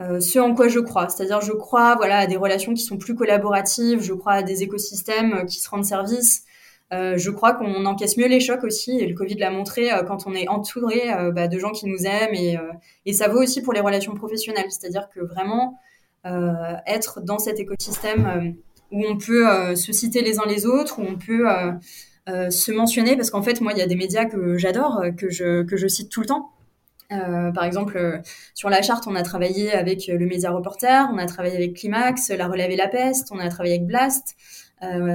euh, 0.00 0.18
ce 0.20 0.38
en 0.40 0.54
quoi 0.54 0.68
je 0.68 0.80
crois. 0.80 1.08
C'est-à-dire, 1.08 1.40
je 1.40 1.52
crois 1.52 1.94
voilà, 1.96 2.18
à 2.18 2.26
des 2.26 2.36
relations 2.36 2.74
qui 2.74 2.82
sont 2.82 2.98
plus 2.98 3.14
collaboratives, 3.14 4.02
je 4.02 4.12
crois 4.12 4.32
à 4.34 4.42
des 4.42 4.62
écosystèmes 4.62 5.34
euh, 5.34 5.44
qui 5.44 5.60
se 5.60 5.68
rendent 5.70 5.84
service, 5.84 6.44
je 7.16 7.30
crois 7.30 7.54
qu'on 7.54 7.84
encaisse 7.86 8.16
mieux 8.16 8.28
les 8.28 8.40
chocs 8.40 8.64
aussi, 8.64 8.98
et 8.98 9.06
le 9.06 9.14
Covid 9.14 9.36
l'a 9.36 9.50
montré 9.50 9.88
quand 10.06 10.26
on 10.26 10.34
est 10.34 10.48
entouré 10.48 11.02
bah, 11.32 11.48
de 11.48 11.58
gens 11.58 11.72
qui 11.72 11.86
nous 11.86 12.06
aiment, 12.06 12.34
et, 12.34 12.56
et, 13.06 13.12
ça 13.12 13.28
vaut 13.28 13.42
aussi 13.42 13.62
pour 13.62 13.72
les 13.72 13.80
relations 13.80 14.14
professionnelles, 14.14 14.70
c'est-à-dire 14.70 15.08
que 15.14 15.20
vraiment 15.20 15.78
être 16.86 17.20
dans 17.20 17.38
cet 17.38 17.58
écosystème 17.60 18.54
où 18.90 19.04
on 19.06 19.16
peut 19.16 19.74
se 19.76 19.92
citer 19.92 20.22
les 20.22 20.38
uns 20.38 20.46
les 20.46 20.66
autres, 20.66 20.98
où 20.98 21.02
on 21.02 21.16
peut 21.16 21.46
se 22.26 22.72
mentionner, 22.72 23.16
parce 23.16 23.30
qu'en 23.30 23.42
fait, 23.42 23.60
moi, 23.60 23.72
il 23.72 23.78
y 23.78 23.82
a 23.82 23.86
des 23.86 23.96
médias 23.96 24.24
que 24.26 24.58
j'adore, 24.58 25.02
que 25.16 25.30
je, 25.30 25.62
que 25.62 25.76
je 25.76 25.88
cite 25.88 26.10
tout 26.10 26.20
le 26.20 26.26
temps. 26.26 26.50
Euh, 27.12 27.52
par 27.52 27.64
exemple, 27.64 27.96
euh, 27.96 28.18
sur 28.54 28.70
la 28.70 28.82
charte, 28.82 29.06
on 29.06 29.14
a 29.14 29.22
travaillé 29.22 29.72
avec 29.72 30.06
le 30.06 30.26
Média 30.26 30.50
Reporter, 30.50 31.08
on 31.12 31.18
a 31.18 31.26
travaillé 31.26 31.54
avec 31.54 31.74
Climax, 31.74 32.30
La 32.30 32.48
Relève 32.48 32.70
et 32.70 32.76
la 32.76 32.88
Peste, 32.88 33.28
on 33.30 33.38
a 33.38 33.48
travaillé 33.48 33.74
avec 33.74 33.86
Blast, 33.86 34.36
euh, 34.36 34.63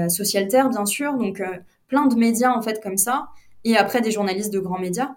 Socialterre, 0.10 0.70
bien 0.70 0.86
sûr, 0.86 1.14
donc 1.14 1.42
plein 1.88 2.08
de 2.08 2.16
médias 2.16 2.52
en 2.52 2.62
fait 2.62 2.82
comme 2.82 2.98
ça, 2.98 3.30
et 3.64 3.78
après 3.78 4.02
des 4.02 4.12
journalistes 4.12 4.54
de 4.54 4.60
grands 4.60 4.80
médias. 4.80 5.12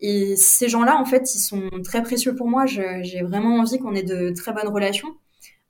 Et 0.00 0.36
ces 0.36 0.68
gens-là, 0.68 0.96
en 1.00 1.04
fait, 1.04 1.34
ils 1.34 1.40
sont 1.40 1.68
très 1.82 2.02
précieux 2.02 2.34
pour 2.34 2.48
moi. 2.48 2.66
J'ai 2.66 3.22
vraiment 3.22 3.56
envie 3.56 3.78
qu'on 3.78 3.94
ait 3.94 4.02
de 4.02 4.30
très 4.30 4.52
bonnes 4.52 4.68
relations, 4.68 5.16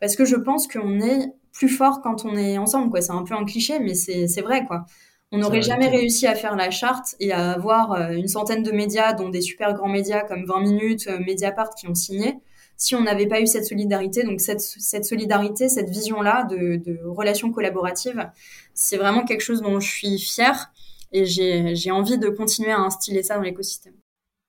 parce 0.00 0.16
que 0.16 0.24
je 0.24 0.36
pense 0.36 0.66
qu'on 0.66 1.00
est 1.00 1.32
plus 1.52 1.68
fort 1.68 2.02
quand 2.02 2.24
on 2.24 2.36
est 2.36 2.58
ensemble. 2.58 2.90
Quoi, 2.90 3.00
c'est 3.00 3.12
un 3.12 3.24
peu 3.24 3.34
un 3.34 3.44
cliché, 3.44 3.78
mais 3.80 3.94
c'est 3.94 4.42
vrai, 4.42 4.64
quoi. 4.64 4.84
On 5.30 5.38
n'aurait 5.38 5.60
jamais 5.60 5.88
réussi 5.88 6.26
à 6.26 6.34
faire 6.34 6.56
la 6.56 6.70
charte 6.70 7.14
et 7.20 7.32
à 7.32 7.50
avoir 7.50 7.92
euh, 7.92 8.12
une 8.12 8.28
centaine 8.28 8.62
de 8.62 8.72
médias, 8.72 9.12
dont 9.12 9.28
des 9.28 9.42
super 9.42 9.74
grands 9.74 9.88
médias 9.88 10.22
comme 10.22 10.46
20 10.46 10.60
minutes, 10.60 11.06
euh, 11.08 11.18
Mediapart 11.18 11.74
qui 11.74 11.86
ont 11.86 11.94
signé, 11.94 12.38
si 12.78 12.94
on 12.94 13.02
n'avait 13.02 13.26
pas 13.26 13.42
eu 13.42 13.46
cette 13.46 13.66
solidarité. 13.66 14.22
Donc 14.22 14.40
cette, 14.40 14.60
solidarité, 15.04 15.68
cette 15.68 15.90
vision-là 15.90 16.44
de, 16.44 16.76
de 16.76 17.04
relation 17.04 17.52
collaborative, 17.52 18.30
c'est 18.72 18.96
vraiment 18.96 19.24
quelque 19.24 19.42
chose 19.42 19.60
dont 19.60 19.80
je 19.80 19.90
suis 19.90 20.18
fière 20.18 20.72
et 21.12 21.26
j'ai 21.26 21.90
envie 21.90 22.18
de 22.18 22.28
continuer 22.28 22.70
à 22.70 22.78
instiller 22.78 23.22
ça 23.22 23.36
dans 23.36 23.42
l'écosystème. 23.42 23.94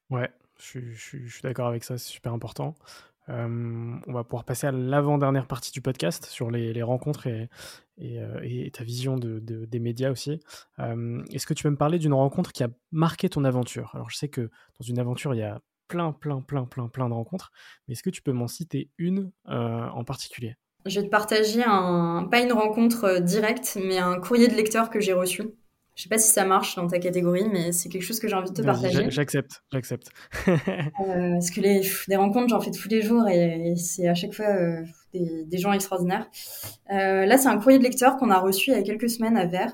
Ouais, 0.09 0.29
je, 0.57 0.79
suis 0.93 1.41
d'accord 1.43 1.67
avec 1.67 1.83
ça, 1.83 1.97
c'est 1.97 2.11
super 2.11 2.33
important. 2.33 2.75
Euh, 3.29 3.95
on 4.07 4.13
va 4.13 4.23
pouvoir 4.23 4.43
passer 4.43 4.67
à 4.67 4.71
l'avant-dernière 4.71 5.45
partie 5.45 5.71
du 5.71 5.81
podcast 5.81 6.25
sur 6.25 6.49
les, 6.49 6.81
rencontres 6.81 7.27
et, 7.27 7.49
euh, 8.01 8.39
et, 8.41 8.71
ta 8.71 8.83
vision 8.83 9.17
de, 9.17 9.39
des 9.39 9.79
médias 9.79 10.11
aussi. 10.11 10.39
Euh, 10.79 11.23
est-ce 11.31 11.45
que 11.45 11.53
tu 11.53 11.63
peux 11.63 11.69
me 11.69 11.77
parler 11.77 11.99
d'une 11.99 12.13
rencontre 12.13 12.51
qui 12.51 12.63
a 12.63 12.69
marqué 12.91 13.29
ton 13.29 13.45
aventure? 13.45 13.91
Alors, 13.93 14.09
je 14.09 14.17
sais 14.17 14.29
que 14.29 14.41
dans 14.79 14.85
une 14.85 14.99
aventure, 14.99 15.33
il 15.35 15.39
y 15.39 15.43
a 15.43 15.61
plein, 15.89 16.13
plein, 16.13 16.39
plein, 16.39 16.63
plein, 16.63 16.87
plein 16.87 17.09
de 17.09 17.13
rencontres, 17.13 17.51
mais 17.87 17.93
est-ce 17.93 18.03
que 18.03 18.09
tu 18.09 18.21
peux 18.21 18.31
m'en 18.31 18.47
citer 18.47 18.89
une 18.97 19.31
en 19.45 20.03
particulier? 20.05 20.55
Je 20.85 21.01
vais 21.01 21.05
te 21.05 21.11
partager 21.11 21.61
un, 21.65 22.27
pas 22.31 22.39
une 22.39 22.53
rencontre 22.53 23.19
directe, 23.19 23.77
mais 23.83 23.97
un 23.97 24.19
courrier 24.19 24.47
de 24.47 24.55
lecteur 24.55 24.89
que 24.89 25.01
j'ai 25.01 25.11
reçu. 25.11 25.43
Je 25.99 26.03
sais 26.03 26.09
pas 26.09 26.17
si 26.17 26.31
ça 26.31 26.45
marche 26.45 26.77
dans 26.77 26.87
ta 26.87 26.97
catégorie, 26.97 27.43
mais 27.51 27.73
c'est 27.73 27.89
quelque 27.89 28.03
chose 28.03 28.21
que 28.21 28.29
j'ai 28.29 28.33
envie 28.33 28.49
de 28.49 28.55
te 28.55 28.61
partager. 28.61 29.11
J'accepte, 29.11 29.63
j'accepte. 29.69 30.07
euh, 30.47 31.33
parce 31.33 31.51
que 31.51 31.59
les, 31.59 31.81
des 32.07 32.15
rencontres, 32.15 32.47
j'en 32.47 32.61
fais 32.61 32.71
tous 32.71 32.87
les 32.87 33.01
jours 33.01 33.27
et, 33.27 33.75
c'est 33.75 34.07
à 34.07 34.15
chaque 34.15 34.33
fois 34.33 34.45
euh, 34.45 34.81
des, 35.13 35.43
des, 35.43 35.57
gens 35.57 35.73
extraordinaires. 35.73 36.29
Euh, 36.93 37.25
là, 37.25 37.37
c'est 37.37 37.49
un 37.49 37.57
courrier 37.57 37.79
de 37.79 37.83
lecteur 37.83 38.15
qu'on 38.15 38.29
a 38.29 38.39
reçu 38.39 38.71
il 38.71 38.77
y 38.77 38.79
a 38.79 38.81
quelques 38.81 39.09
semaines 39.09 39.35
à 39.35 39.45
Vert. 39.45 39.73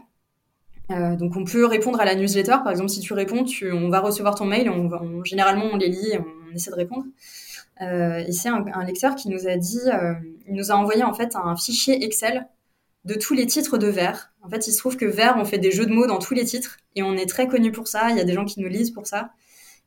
Euh, 0.91 1.15
donc, 1.15 1.35
on 1.35 1.43
peut 1.45 1.65
répondre 1.65 1.99
à 1.99 2.05
la 2.05 2.15
newsletter. 2.15 2.57
Par 2.63 2.69
exemple, 2.69 2.89
si 2.89 2.99
tu 2.99 3.13
réponds, 3.13 3.43
tu, 3.43 3.71
on 3.71 3.89
va 3.89 3.99
recevoir 3.99 4.35
ton 4.35 4.45
mail. 4.45 4.69
On, 4.69 4.91
on, 4.91 5.23
généralement, 5.23 5.65
on 5.71 5.77
les 5.77 5.89
lit 5.89 6.11
et 6.11 6.19
on 6.19 6.55
essaie 6.55 6.71
de 6.71 6.75
répondre. 6.75 7.05
Euh, 7.81 8.23
c'est 8.31 8.49
un, 8.49 8.65
un, 8.73 8.85
lecteur 8.85 9.15
qui 9.15 9.29
nous 9.29 9.47
a 9.47 9.57
dit, 9.57 9.81
euh, 9.91 10.13
il 10.47 10.55
nous 10.55 10.71
a 10.71 10.75
envoyé 10.75 11.03
en 11.03 11.13
fait 11.13 11.35
un 11.35 11.55
fichier 11.57 12.05
Excel 12.05 12.47
de 13.03 13.15
tous 13.15 13.33
les 13.33 13.45
titres 13.45 13.77
de 13.77 13.87
Vert. 13.87 14.31
En 14.41 14.49
fait, 14.49 14.67
il 14.67 14.71
se 14.71 14.77
trouve 14.77 14.97
que 14.97 15.05
Vert, 15.05 15.35
on 15.37 15.45
fait 15.45 15.57
des 15.57 15.71
jeux 15.71 15.85
de 15.85 15.91
mots 15.91 16.07
dans 16.07 16.19
tous 16.19 16.33
les 16.33 16.45
titres 16.45 16.77
et 16.95 17.03
on 17.03 17.13
est 17.15 17.27
très 17.27 17.47
connu 17.47 17.71
pour 17.71 17.87
ça. 17.87 18.09
Il 18.11 18.17
y 18.17 18.21
a 18.21 18.23
des 18.23 18.33
gens 18.33 18.45
qui 18.45 18.61
nous 18.61 18.69
lisent 18.69 18.91
pour 18.91 19.07
ça. 19.07 19.31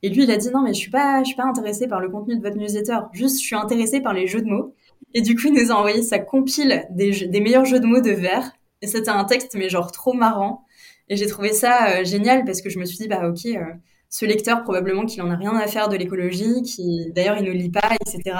Et 0.01 0.09
lui, 0.09 0.23
il 0.23 0.31
a 0.31 0.37
dit 0.37 0.49
non, 0.51 0.61
mais 0.61 0.73
je 0.73 0.79
suis 0.79 0.91
pas, 0.91 1.21
je 1.23 1.27
suis 1.27 1.35
pas 1.35 1.45
intéressé 1.45 1.87
par 1.87 1.99
le 1.99 2.09
contenu 2.09 2.37
de 2.37 2.41
votre 2.41 2.57
newsletter. 2.57 2.99
Juste, 3.11 3.41
je 3.41 3.45
suis 3.45 3.55
intéressé 3.55 4.01
par 4.01 4.13
les 4.13 4.27
jeux 4.27 4.41
de 4.41 4.47
mots. 4.47 4.73
Et 5.13 5.21
du 5.21 5.35
coup, 5.35 5.47
il 5.47 5.53
nous 5.53 5.71
a 5.71 5.75
envoyé 5.75 6.01
sa 6.03 6.19
compile 6.19 6.85
des, 6.91 7.27
des 7.27 7.41
meilleurs 7.41 7.65
jeux 7.65 7.79
de 7.79 7.85
mots 7.85 8.01
de 8.01 8.11
Vert. 8.11 8.51
Et 8.81 8.87
c'était 8.87 9.09
un 9.09 9.25
texte, 9.25 9.55
mais 9.55 9.67
genre 9.67 9.91
trop 9.91 10.13
marrant. 10.13 10.63
Et 11.09 11.17
j'ai 11.17 11.27
trouvé 11.27 11.53
ça 11.53 11.99
euh, 11.99 12.05
génial 12.05 12.45
parce 12.45 12.61
que 12.61 12.69
je 12.69 12.79
me 12.79 12.85
suis 12.85 12.97
dit, 12.97 13.07
bah 13.07 13.27
ok, 13.27 13.45
euh, 13.45 13.63
ce 14.09 14.25
lecteur, 14.25 14.63
probablement 14.63 15.05
qu'il 15.05 15.21
en 15.23 15.31
a 15.31 15.35
rien 15.35 15.55
à 15.55 15.67
faire 15.67 15.89
de 15.89 15.97
l'écologie, 15.97 16.61
qui 16.61 17.11
d'ailleurs 17.13 17.37
il 17.37 17.45
ne 17.45 17.51
lit 17.51 17.69
pas, 17.71 17.89
etc. 18.05 18.37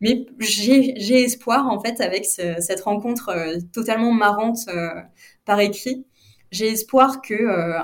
Mais 0.00 0.26
j'ai 0.38 1.22
espoir, 1.22 1.66
en 1.66 1.80
fait, 1.80 2.00
avec 2.00 2.24
cette 2.24 2.80
rencontre 2.82 3.30
euh, 3.30 3.58
totalement 3.72 4.12
marrante 4.12 4.58
par 5.44 5.60
écrit. 5.60 6.06
J'ai 6.52 6.68
espoir 6.68 7.20
que 7.20 7.34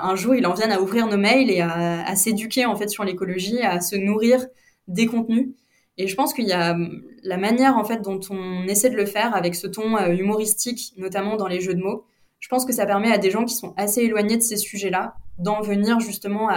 un 0.01 0.15
jour, 0.15 0.33
il 0.33 0.47
en 0.47 0.53
vienne 0.53 0.71
à 0.71 0.81
ouvrir 0.81 1.07
nos 1.07 1.17
mails 1.17 1.51
et 1.51 1.61
à, 1.61 2.05
à 2.05 2.15
s'éduquer, 2.15 2.65
en 2.65 2.75
fait, 2.75 2.89
sur 2.89 3.03
l'écologie, 3.03 3.61
à 3.61 3.81
se 3.81 3.95
nourrir 3.95 4.45
des 4.87 5.05
contenus. 5.07 5.49
Et 5.97 6.07
je 6.07 6.15
pense 6.15 6.33
qu'il 6.33 6.45
y 6.45 6.53
a 6.53 6.71
hum, 6.71 7.03
la 7.23 7.37
manière, 7.37 7.77
en 7.77 7.83
fait, 7.83 8.01
dont 8.01 8.19
on 8.29 8.63
essaie 8.67 8.89
de 8.89 8.95
le 8.95 9.05
faire 9.05 9.35
avec 9.35 9.55
ce 9.55 9.67
ton 9.67 9.97
humoristique, 10.07 10.93
notamment 10.97 11.35
dans 11.35 11.47
les 11.47 11.59
jeux 11.61 11.75
de 11.75 11.81
mots. 11.81 12.05
Je 12.45 12.49
pense 12.49 12.63
que 12.63 12.73
ça 12.73 12.85
permet 12.85 13.11
à 13.11 13.17
des 13.17 13.31
gens 13.31 13.43
qui 13.43 13.55
sont 13.55 13.73
assez 13.75 14.01
éloignés 14.01 14.37
de 14.37 14.43
ces 14.43 14.55
sujets-là 14.55 15.15
d'en 15.39 15.61
venir 15.61 15.99
justement 15.99 16.49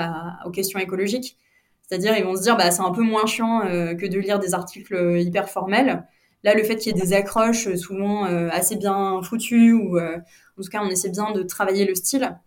aux 0.44 0.50
questions 0.50 0.78
écologiques 0.78 1.38
c'est-à-dire, 1.88 2.16
ils 2.18 2.24
vont 2.24 2.36
se 2.36 2.42
dire, 2.42 2.56
bah, 2.56 2.70
c'est 2.70 2.82
un 2.82 2.90
peu 2.90 3.02
moins 3.02 3.24
chiant 3.24 3.64
euh, 3.64 3.94
que 3.94 4.04
de 4.04 4.18
lire 4.18 4.38
des 4.38 4.52
articles 4.52 4.94
euh, 4.94 5.18
hyper 5.18 5.48
formels. 5.48 6.04
Là, 6.44 6.54
le 6.54 6.62
fait 6.62 6.76
qu'il 6.76 6.94
y 6.94 6.98
ait 6.98 7.02
des 7.02 7.14
accroches 7.14 7.66
euh, 7.66 7.76
souvent 7.76 8.24
assez 8.50 8.76
bien 8.76 9.20
foutues, 9.22 9.72
ou 9.72 9.98
en 9.98 10.62
tout 10.62 10.68
cas, 10.70 10.82
on 10.82 10.90
essaie 10.90 11.08
bien 11.08 11.32
de 11.32 11.42
travailler 11.42 11.86
le 11.86 11.94
style, 11.94 12.38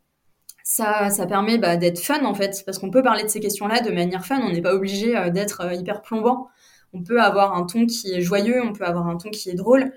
ça, 0.63 1.09
ça 1.09 1.25
permet 1.25 1.57
bah, 1.57 1.75
d'être 1.75 1.99
fun 1.99 2.23
en 2.23 2.35
fait, 2.35 2.63
parce 2.65 2.77
qu'on 2.77 2.91
peut 2.91 3.01
parler 3.01 3.23
de 3.23 3.29
ces 3.29 3.39
questions-là 3.39 3.81
de 3.81 3.91
manière 3.91 4.25
fun. 4.25 4.39
On 4.41 4.51
n'est 4.51 4.61
pas 4.61 4.75
obligé 4.75 5.13
d'être 5.31 5.73
hyper 5.73 6.01
plombant. 6.01 6.47
On 6.93 7.03
peut 7.03 7.21
avoir 7.21 7.55
un 7.55 7.65
ton 7.65 7.85
qui 7.85 8.13
est 8.13 8.21
joyeux, 8.21 8.61
on 8.63 8.73
peut 8.73 8.85
avoir 8.85 9.07
un 9.07 9.17
ton 9.17 9.29
qui 9.31 9.49
est 9.49 9.55
drôle. 9.55 9.91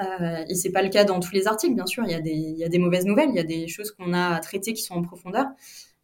Euh, 0.00 0.44
et 0.48 0.54
c'est 0.54 0.70
pas 0.70 0.82
le 0.82 0.88
cas 0.88 1.04
dans 1.04 1.20
tous 1.20 1.32
les 1.32 1.46
articles, 1.46 1.74
bien 1.74 1.86
sûr. 1.86 2.04
Il 2.04 2.10
y 2.10 2.14
a 2.14 2.20
des, 2.20 2.30
y 2.30 2.64
a 2.64 2.68
des 2.68 2.78
mauvaises 2.78 3.04
nouvelles, 3.04 3.30
il 3.30 3.36
y 3.36 3.40
a 3.40 3.44
des 3.44 3.68
choses 3.68 3.92
qu'on 3.92 4.12
a 4.12 4.34
à 4.34 4.40
traiter 4.40 4.72
qui 4.72 4.82
sont 4.82 4.94
en 4.94 5.02
profondeur. 5.02 5.46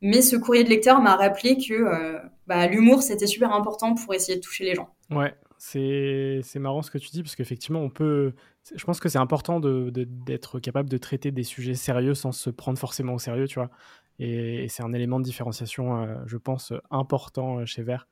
Mais 0.01 0.20
ce 0.20 0.36
courrier 0.36 0.64
de 0.64 0.68
lecteur 0.68 1.01
m'a 1.01 1.16
rappelé 1.16 1.57
que 1.57 1.72
euh, 1.72 2.18
bah, 2.47 2.66
l'humour, 2.66 3.03
c'était 3.03 3.26
super 3.26 3.53
important 3.53 3.95
pour 3.95 4.12
essayer 4.14 4.36
de 4.36 4.42
toucher 4.42 4.64
les 4.64 4.74
gens. 4.74 4.90
Ouais, 5.11 5.34
c'est 5.57 6.42
marrant 6.57 6.82
ce 6.82 6.90
que 6.90 6.99
tu 6.99 7.09
dis, 7.11 7.22
parce 7.22 7.36
qu'effectivement, 7.36 7.80
on 7.80 7.90
peut. 7.90 8.34
Je 8.74 8.84
pense 8.84 9.01
que 9.01 9.09
c'est 9.09 9.18
important 9.18 9.61
d'être 9.61 10.57
de, 10.57 10.61
capable 10.61 10.90
de 10.90 10.99
traiter 10.99 11.30
des 11.30 11.42
sujets 11.42 11.74
sérieux 11.74 12.14
sans 12.14 12.32
se 12.32 12.51
prendre 12.51 12.78
forcément 12.78 13.14
au 13.14 13.18
sérieux, 13.18 13.47
tu 13.47 13.59
vois. 13.59 13.70
Et, 14.18 14.66
c'est 14.68 14.82
un 14.82 14.92
élément 14.92 15.20
de 15.20 15.24
différenciation, 15.24 16.03
euh, 16.03 16.16
je 16.26 16.36
pense, 16.36 16.72
important 16.90 17.61
euh, 17.61 17.66
chez 17.66 17.82
Vert. 17.82 18.07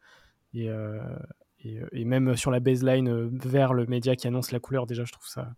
Et, 0.55 0.69
et, 1.65 2.05
même 2.05 2.37
sur 2.37 2.51
la 2.51 2.61
baseline 2.61 3.31
vers 3.39 3.73
le 3.73 3.87
média 3.87 4.17
qui 4.17 4.27
annonce 4.27 4.53
la 4.53 4.61
couleur, 4.61 4.87
déjà, 4.87 5.05
je 5.05 5.13
trouve 5.13 5.29
ça, 5.29 5.53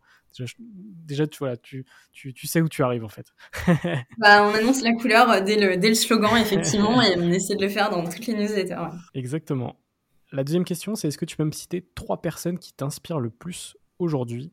Déjà, 0.68 1.26
tu, 1.26 1.38
voilà, 1.38 1.56
tu, 1.56 1.84
tu, 2.12 2.34
tu, 2.34 2.46
sais 2.46 2.60
où 2.60 2.68
tu 2.68 2.82
arrives 2.82 3.04
en 3.04 3.08
fait. 3.08 3.32
bah, 4.18 4.44
on 4.44 4.54
annonce 4.54 4.82
la 4.82 4.92
couleur 4.92 5.30
euh, 5.30 5.40
dès 5.40 5.56
le, 5.56 5.76
dès 5.76 5.88
le 5.88 5.94
slogan, 5.94 6.36
effectivement, 6.36 7.00
et 7.02 7.16
on 7.16 7.30
essaie 7.30 7.54
de 7.54 7.62
le 7.62 7.68
faire 7.68 7.90
dans 7.90 8.02
toutes 8.04 8.26
les 8.26 8.34
newsletters. 8.34 8.88
Exactement. 9.14 9.76
La 10.32 10.42
deuxième 10.42 10.64
question, 10.64 10.96
c'est 10.96 11.08
est-ce 11.08 11.18
que 11.18 11.24
tu 11.24 11.36
peux 11.36 11.44
me 11.44 11.52
citer 11.52 11.86
trois 11.94 12.20
personnes 12.20 12.58
qui 12.58 12.72
t'inspirent 12.72 13.20
le 13.20 13.30
plus 13.30 13.76
aujourd'hui? 14.00 14.52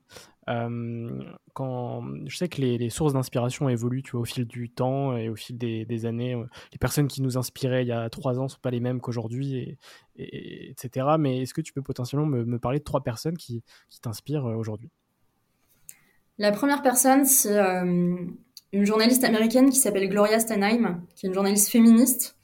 Euh, 0.49 1.23
quand 1.53 2.03
je 2.25 2.35
sais 2.35 2.49
que 2.49 2.61
les, 2.61 2.89
sources 2.89 3.13
d'inspiration 3.13 3.69
évoluent 3.69 4.03
au 4.13 4.25
fil 4.25 4.45
du 4.45 4.69
temps 4.69 5.15
et 5.15 5.29
au 5.29 5.35
fil 5.35 5.57
des, 5.57 6.05
années. 6.05 6.35
Les 6.71 6.77
personnes 6.77 7.07
qui 7.07 7.21
nous 7.21 7.37
inspiraient 7.37 7.83
il 7.83 7.87
y 7.87 7.91
a 7.91 8.09
trois 8.09 8.39
ans 8.39 8.43
ne 8.43 8.49
sont 8.49 8.59
pas 8.61 8.71
les 8.71 8.79
mêmes 8.79 9.01
qu'aujourd'hui, 9.01 9.55
et, 9.55 9.77
et, 10.15 10.71
etc. 10.71 11.07
Mais 11.19 11.41
est-ce 11.41 11.53
que 11.53 11.61
tu 11.61 11.73
peux 11.73 11.81
potentiellement 11.81 12.25
me, 12.25 12.59
parler 12.59 12.79
de 12.79 12.83
trois 12.83 13.03
personnes 13.03 13.37
qui, 13.37 13.63
t'inspirent 14.01 14.47
euh, 14.47 14.55
aujourd'hui? 14.55 14.89
La 16.37 16.51
première 16.51 16.81
personne, 16.81 17.25
c'est 17.25 17.57
euh, 17.57 18.15
une 18.73 18.85
journaliste 18.85 19.23
américaine 19.23 19.69
qui 19.69 19.79
s'appelle 19.79 20.09
Gloria 20.09 20.39
Stanheim, 20.39 21.05
qui 21.15 21.25
est 21.25 21.29
une 21.29 21.35
journaliste 21.35 21.69
féministe, 21.69 22.35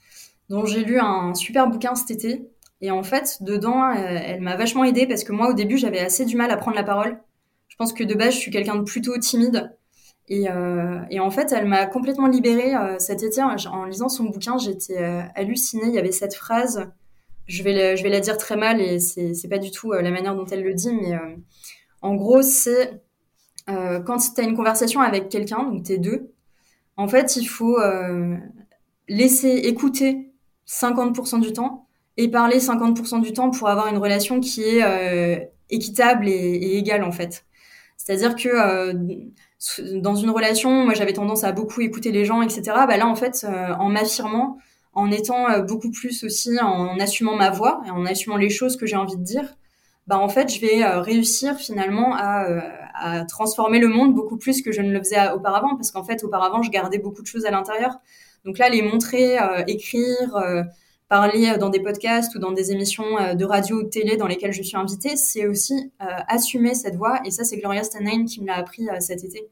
dont 0.50 0.66
j'ai 0.66 0.84
lu 0.84 1.00
un 1.00 1.34
super 1.34 1.68
bouquin 1.68 1.96
cet 1.96 2.12
été. 2.12 2.52
Et 2.82 2.92
en 2.92 3.04
fait, 3.04 3.42
dedans, 3.42 3.90
euh, 3.90 3.96
elle 3.96 4.42
m'a 4.42 4.56
vachement 4.56 4.84
aidée 4.84 5.08
parce 5.08 5.24
que 5.24 5.32
moi, 5.32 5.50
au 5.50 5.54
début, 5.54 5.78
j'avais 5.78 6.00
assez 6.00 6.26
du 6.26 6.36
mal 6.36 6.52
à 6.52 6.58
prendre 6.58 6.78
la 6.78 6.84
parole. 6.84 7.20
Je 7.80 7.84
pense 7.84 7.94
que 7.94 8.04
de 8.04 8.14
base, 8.16 8.34
je 8.34 8.40
suis 8.40 8.52
quelqu'un 8.52 8.76
de 8.76 8.84
plutôt 8.84 9.18
timide. 9.18 9.72
Et, 10.30 10.50
euh, 10.50 11.00
et 11.10 11.20
en 11.20 11.30
fait, 11.30 11.52
elle 11.52 11.66
m'a 11.66 11.86
complètement 11.86 12.28
libérée 12.28 12.74
cet 13.00 13.24
été. 13.24 13.42
En, 13.42 13.86
lisant 13.86 14.10
son 14.10 14.26
bouquin, 14.26 14.58
j'étais 14.58 14.98
hallucinée. 15.36 15.86
Il 15.86 15.94
y 15.94 16.00
avait 16.00 16.12
cette 16.12 16.36
phrase, 16.36 16.90
je 17.46 17.64
vais, 17.64 17.74
la, 17.74 17.96
je 17.96 18.04
vais 18.04 18.10
la 18.10 18.20
dire 18.20 18.38
très 18.38 18.58
mal 18.58 18.82
et 18.82 19.00
c'est 19.00 19.48
pas 19.48 19.60
du 19.60 19.72
tout 19.72 19.92
la 19.94 20.10
manière 20.10 20.36
dont 20.36 20.46
elle 20.46 20.64
le 20.64 20.74
dit, 20.74 20.92
mais 20.92 21.18
en 22.02 22.16
gros, 22.16 22.42
c'est 22.42 23.02
euh, 23.70 24.00
quand 24.00 24.18
tu 24.18 24.40
as 24.40 24.44
une 24.44 24.56
conversation 24.56 25.02
avec 25.02 25.30
quelqu'un, 25.30 25.64
donc 25.64 25.84
t'es 25.84 25.98
deux, 25.98 26.32
en 26.96 27.08
fait, 27.08 27.36
il 27.36 27.46
faut 27.46 27.80
euh, 27.80 28.38
laisser 29.08 29.50
écouter 29.50 30.32
50% 30.68 31.42
du 31.42 31.54
temps 31.54 31.88
et 32.16 32.30
parler 32.30 32.60
50% 32.60 33.22
du 33.22 33.34
temps 33.34 33.52
pour 33.52 33.70
avoir 33.70 33.88
une 33.88 33.98
relation 33.98 34.40
qui 34.40 34.64
est 34.64 34.84
euh, 34.84 35.40
équitable 35.70 36.28
et, 36.28 36.32
et, 36.32 36.78
égale, 36.78 37.04
en 37.04 37.12
fait. 37.12 37.46
C'est-à-dire 37.98 38.36
que 38.36 38.94
dans 40.00 40.16
une 40.16 40.30
relation, 40.30 40.86
moi 40.86 40.94
j'avais 40.94 41.14
tendance 41.14 41.44
à 41.44 41.52
beaucoup 41.52 41.82
écouter 41.82 42.12
les 42.12 42.26
gens, 42.26 42.42
etc. 42.42 42.62
Bah 42.88 42.98
là, 42.98 43.08
en 43.08 43.16
fait, 43.16 43.46
en 43.80 43.90
m'affirmant, 43.90 44.58
en 44.94 45.12
étant 45.12 45.60
beaucoup 45.62 45.92
plus 45.92 46.24
aussi 46.24 46.60
en 46.60 46.98
assumant 47.00 47.36
ma 47.36 47.50
voix 47.50 47.82
et 47.86 47.92
en 47.92 48.06
assumant 48.06 48.38
les 48.38 48.50
choses 48.50 48.78
que 48.78 48.86
j'ai 48.86 48.96
envie 48.96 49.18
de 49.18 49.24
dire, 49.24 49.56
bah 50.06 50.18
en 50.20 50.30
fait, 50.30 50.54
je 50.54 50.62
vais 50.62 50.86
réussir 50.86 51.58
finalement 51.58 52.16
à, 52.16 52.48
à, 52.94 53.26
transformer 53.26 53.80
le 53.80 53.90
monde 53.90 54.14
beaucoup 54.14 54.38
plus 54.38 54.62
que 54.62 54.72
je 54.72 54.82
ne 54.82 54.92
le 54.92 55.00
faisais 55.00 55.32
auparavant, 55.32 55.76
parce 55.76 55.92
qu'en 55.92 56.04
fait, 56.04 56.24
auparavant, 56.24 56.62
je 56.62 56.72
gardais 56.72 57.00
beaucoup 57.00 57.22
de 57.22 57.28
choses 57.28 57.46
à 57.46 57.52
l'intérieur. 57.52 58.00
Donc 58.46 58.60
là, 58.60 58.70
les 58.70 58.82
montrer, 58.82 59.38
écrire, 59.68 60.38
parler 61.10 61.58
dans 61.58 61.70
des 61.70 61.80
podcasts 61.80 62.36
ou 62.36 62.40
dans 62.40 62.52
des 62.52 62.72
émissions 62.72 63.18
euh, 63.20 63.34
de 63.34 63.46
radio 63.46 63.78
ou 63.78 63.84
de 63.84 63.90
télé 63.90 64.18
dans 64.18 64.28
lesquelles 64.28 64.54
je 64.54 64.62
suis 64.62 64.78
invitée, 64.78 65.16
c'est 65.16 65.48
aussi 65.48 65.92
euh, 66.02 66.06
assumer 66.28 66.74
cette 66.74 66.96
voix. 66.96 67.20
Et 67.26 67.32
ça, 67.32 67.44
c'est 67.44 67.58
Gloria 67.58 67.84
Steinem 67.84 68.26
qui 68.26 68.42
me 68.42 68.48
l'a 68.48 68.56
appris 68.56 68.90
euh, 68.90 69.00
cet 69.00 69.24
été. 69.24 69.48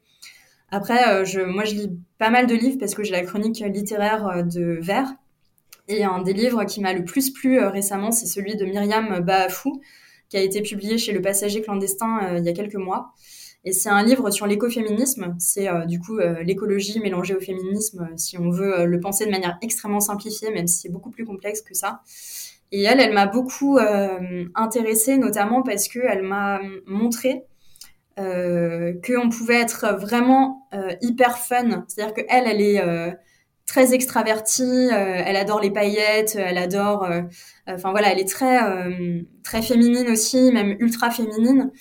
Après, 0.70 1.24
je, 1.24 1.40
moi, 1.40 1.64
je 1.64 1.74
lis 1.74 1.90
pas 2.18 2.28
mal 2.28 2.48
de 2.48 2.54
livres 2.54 2.76
parce 2.80 2.94
que 2.94 3.04
j'ai 3.04 3.12
la 3.12 3.22
chronique 3.22 3.60
littéraire 3.60 4.44
de 4.44 4.78
Vert. 4.80 5.14
Et 5.86 6.02
un 6.02 6.22
des 6.22 6.32
livres 6.32 6.64
qui 6.64 6.80
m'a 6.80 6.92
le 6.92 7.04
plus 7.04 7.30
plu 7.30 7.60
récemment, 7.60 8.10
c'est 8.10 8.26
celui 8.26 8.56
de 8.56 8.64
Myriam 8.64 9.20
Baafou, 9.20 9.80
qui 10.28 10.36
a 10.36 10.40
été 10.40 10.62
publié 10.62 10.98
chez 10.98 11.12
Le 11.12 11.22
Passager 11.22 11.62
clandestin 11.62 12.38
il 12.38 12.44
y 12.44 12.48
a 12.48 12.52
quelques 12.52 12.74
mois. 12.74 13.14
Et 13.66 13.72
c'est 13.72 13.88
un 13.88 14.04
livre 14.04 14.30
sur 14.30 14.46
l'écoféminisme. 14.46 15.34
C'est 15.40 15.68
euh, 15.68 15.84
du 15.86 15.98
coup 15.98 16.18
euh, 16.18 16.40
l'écologie 16.44 17.00
mélangée 17.00 17.34
au 17.34 17.40
féminisme, 17.40 18.08
euh, 18.08 18.16
si 18.16 18.38
on 18.38 18.48
veut 18.48 18.86
le 18.86 19.00
penser 19.00 19.26
de 19.26 19.30
manière 19.32 19.58
extrêmement 19.60 19.98
simplifiée, 19.98 20.52
même 20.52 20.68
si 20.68 20.82
c'est 20.82 20.88
beaucoup 20.88 21.10
plus 21.10 21.24
complexe 21.24 21.62
que 21.62 21.74
ça. 21.74 22.00
Et 22.70 22.84
elle, 22.84 23.00
elle 23.00 23.12
m'a 23.12 23.26
beaucoup 23.26 23.78
intéressée, 24.56 25.18
notamment 25.18 25.62
parce 25.62 25.86
qu'elle 25.86 26.24
m'a 26.24 26.60
montré 26.86 27.44
qu'on 28.16 29.28
pouvait 29.30 29.60
être 29.60 29.96
vraiment 30.00 30.68
hyper 31.00 31.38
fun. 31.38 31.84
C'est-à-dire 31.86 32.12
qu'elle, 32.12 32.48
elle 32.48 32.60
est 32.60 33.16
très 33.66 33.94
extravertie, 33.94 34.88
elle 34.90 35.36
adore 35.36 35.60
les 35.60 35.70
paillettes, 35.70 36.36
elle 36.36 36.58
adore... 36.58 37.08
Enfin 37.66 37.90
voilà, 37.90 38.12
elle 38.12 38.20
est 38.20 38.28
très, 38.28 38.60
très 39.42 39.60
féminine 39.60 40.08
aussi, 40.08 40.52
même 40.52 40.76
ultra 40.78 41.10
féminine. 41.10 41.72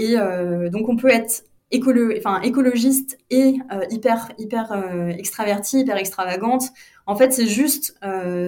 Et 0.00 0.16
euh, 0.16 0.70
donc 0.70 0.88
on 0.88 0.96
peut 0.96 1.10
être 1.10 1.44
écolo 1.70 2.10
enfin, 2.16 2.40
écologiste 2.40 3.18
et 3.28 3.58
euh, 3.70 3.84
hyper, 3.90 4.30
hyper 4.38 4.72
euh, 4.72 5.08
extraverti, 5.08 5.80
hyper 5.80 5.98
extravagante. 5.98 6.70
En 7.06 7.16
fait, 7.16 7.32
c'est 7.32 7.46
juste 7.46 7.98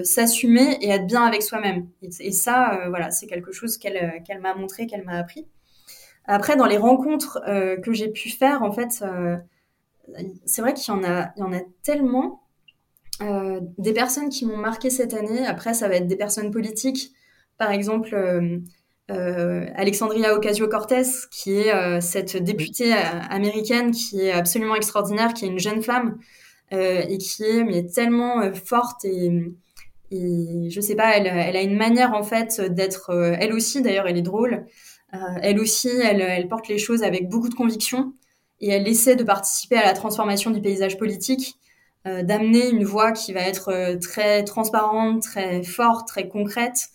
s'assumer 0.05 0.78
et 0.80 0.90
être 0.90 1.07
bien 1.07 1.24
avec 1.24 1.43
soi-même. 1.43 1.88
Et, 2.01 2.30
ça, 2.30 2.84
voilà, 2.88 3.11
c'est 3.11 3.26
quelque 3.26 3.51
chose 3.51 3.76
qu'elle 3.76 4.22
qu'elle 4.24 4.40
m'a 4.40 4.55
montré, 4.55 4.86
qu'elle 4.86 5.05
m'a 5.05 5.18
appris. 5.18 5.47
Après, 6.26 6.55
dans 6.55 6.66
les 6.66 6.76
rencontres 6.76 7.43
que 7.82 7.93
j'ai 7.93 8.09
pu 8.09 8.30
faire, 8.30 8.62
en 8.62 8.70
fait, 8.70 9.05
c'est 10.45 10.62
vrai 10.62 10.74
qu'il 10.74 10.95
y 10.95 10.97
en 10.97 11.03
a, 11.03 11.32
il 11.36 11.40
y 11.40 11.43
en 11.43 11.53
a 11.53 11.61
tellement. 11.82 12.41
Des 13.78 13.92
personnes 13.92 14.28
qui 14.28 14.46
m'ont 14.46 14.56
marqué 14.56 14.90
cette 14.90 15.14
année. 15.14 15.46
Après, 15.46 15.74
ça 15.74 15.88
va 15.88 15.96
être 15.96 16.06
des 16.06 16.16
personnes 16.16 16.50
politiques. 16.50 17.12
Par 17.58 17.70
exemple, 17.70 18.14
euh, 19.10 19.66
Alexandria 19.74 20.34
Ocasio-Cortez, 20.34 21.02
qui 21.30 21.52
est 21.52 21.74
euh, 21.74 22.00
cette 22.00 22.36
députée 22.36 22.94
euh, 22.94 23.20
américaine 23.30 23.90
qui 23.90 24.20
est 24.20 24.32
absolument 24.32 24.76
extraordinaire, 24.76 25.34
qui 25.34 25.44
est 25.44 25.48
une 25.48 25.58
jeune 25.58 25.82
femme 25.82 26.18
et 26.74 27.18
qui 27.18 27.44
est 27.44 27.64
mais 27.64 27.84
tellement 27.84 28.50
forte 28.54 29.04
et, 29.04 29.30
et 30.10 30.70
je 30.70 30.80
sais 30.80 30.94
pas, 30.94 31.18
elle, 31.18 31.26
elle, 31.26 31.54
a 31.54 31.60
une 31.60 31.76
manière 31.76 32.14
en 32.14 32.22
fait 32.22 32.62
d'être, 32.62 33.12
elle 33.38 33.52
aussi 33.52 33.82
d'ailleurs, 33.82 34.06
elle 34.06 34.16
est 34.16 34.22
drôle. 34.22 34.64
elle 35.42 35.60
aussi, 35.60 35.90
elle, 35.90 36.22
elle, 36.22 36.48
porte 36.48 36.68
les 36.68 36.78
choses 36.78 37.02
avec 37.02 37.28
beaucoup 37.28 37.50
de 37.50 37.54
conviction 37.54 38.14
et 38.62 38.70
elle 38.70 38.88
essaie 38.88 39.16
de 39.16 39.22
participer 39.22 39.76
à 39.76 39.84
la 39.84 39.92
transformation 39.92 40.50
du 40.50 40.62
paysage 40.62 40.96
politique, 40.96 41.56
d'amener 42.05 42.68
une 42.68 42.84
voix 42.84 43.12
qui 43.12 43.32
va 43.32 43.40
être 43.40 43.96
très 44.00 44.44
transparente, 44.44 45.22
très 45.22 45.62
forte, 45.62 46.09
très 46.09 46.28
concrète 46.28 46.90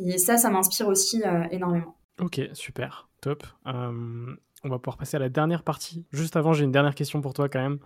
et 0.00 0.18
ça, 0.18 0.36
ça 0.36 0.50
m'inspire 0.50 0.88
aussi 0.88 1.22
euh, 1.24 1.44
énormément. 1.50 1.96
Ok, 2.20 2.40
super, 2.52 3.08
top. 3.20 3.44
Euh, 3.66 4.34
on 4.62 4.68
va 4.68 4.78
pouvoir 4.78 4.96
passer 4.96 5.16
à 5.16 5.20
la 5.20 5.28
dernière 5.28 5.62
partie. 5.62 6.04
Juste 6.12 6.36
avant, 6.36 6.52
j'ai 6.52 6.64
une 6.64 6.72
dernière 6.72 6.94
question 6.94 7.20
pour 7.20 7.34
toi 7.34 7.48
quand 7.48 7.60
même 7.60 7.78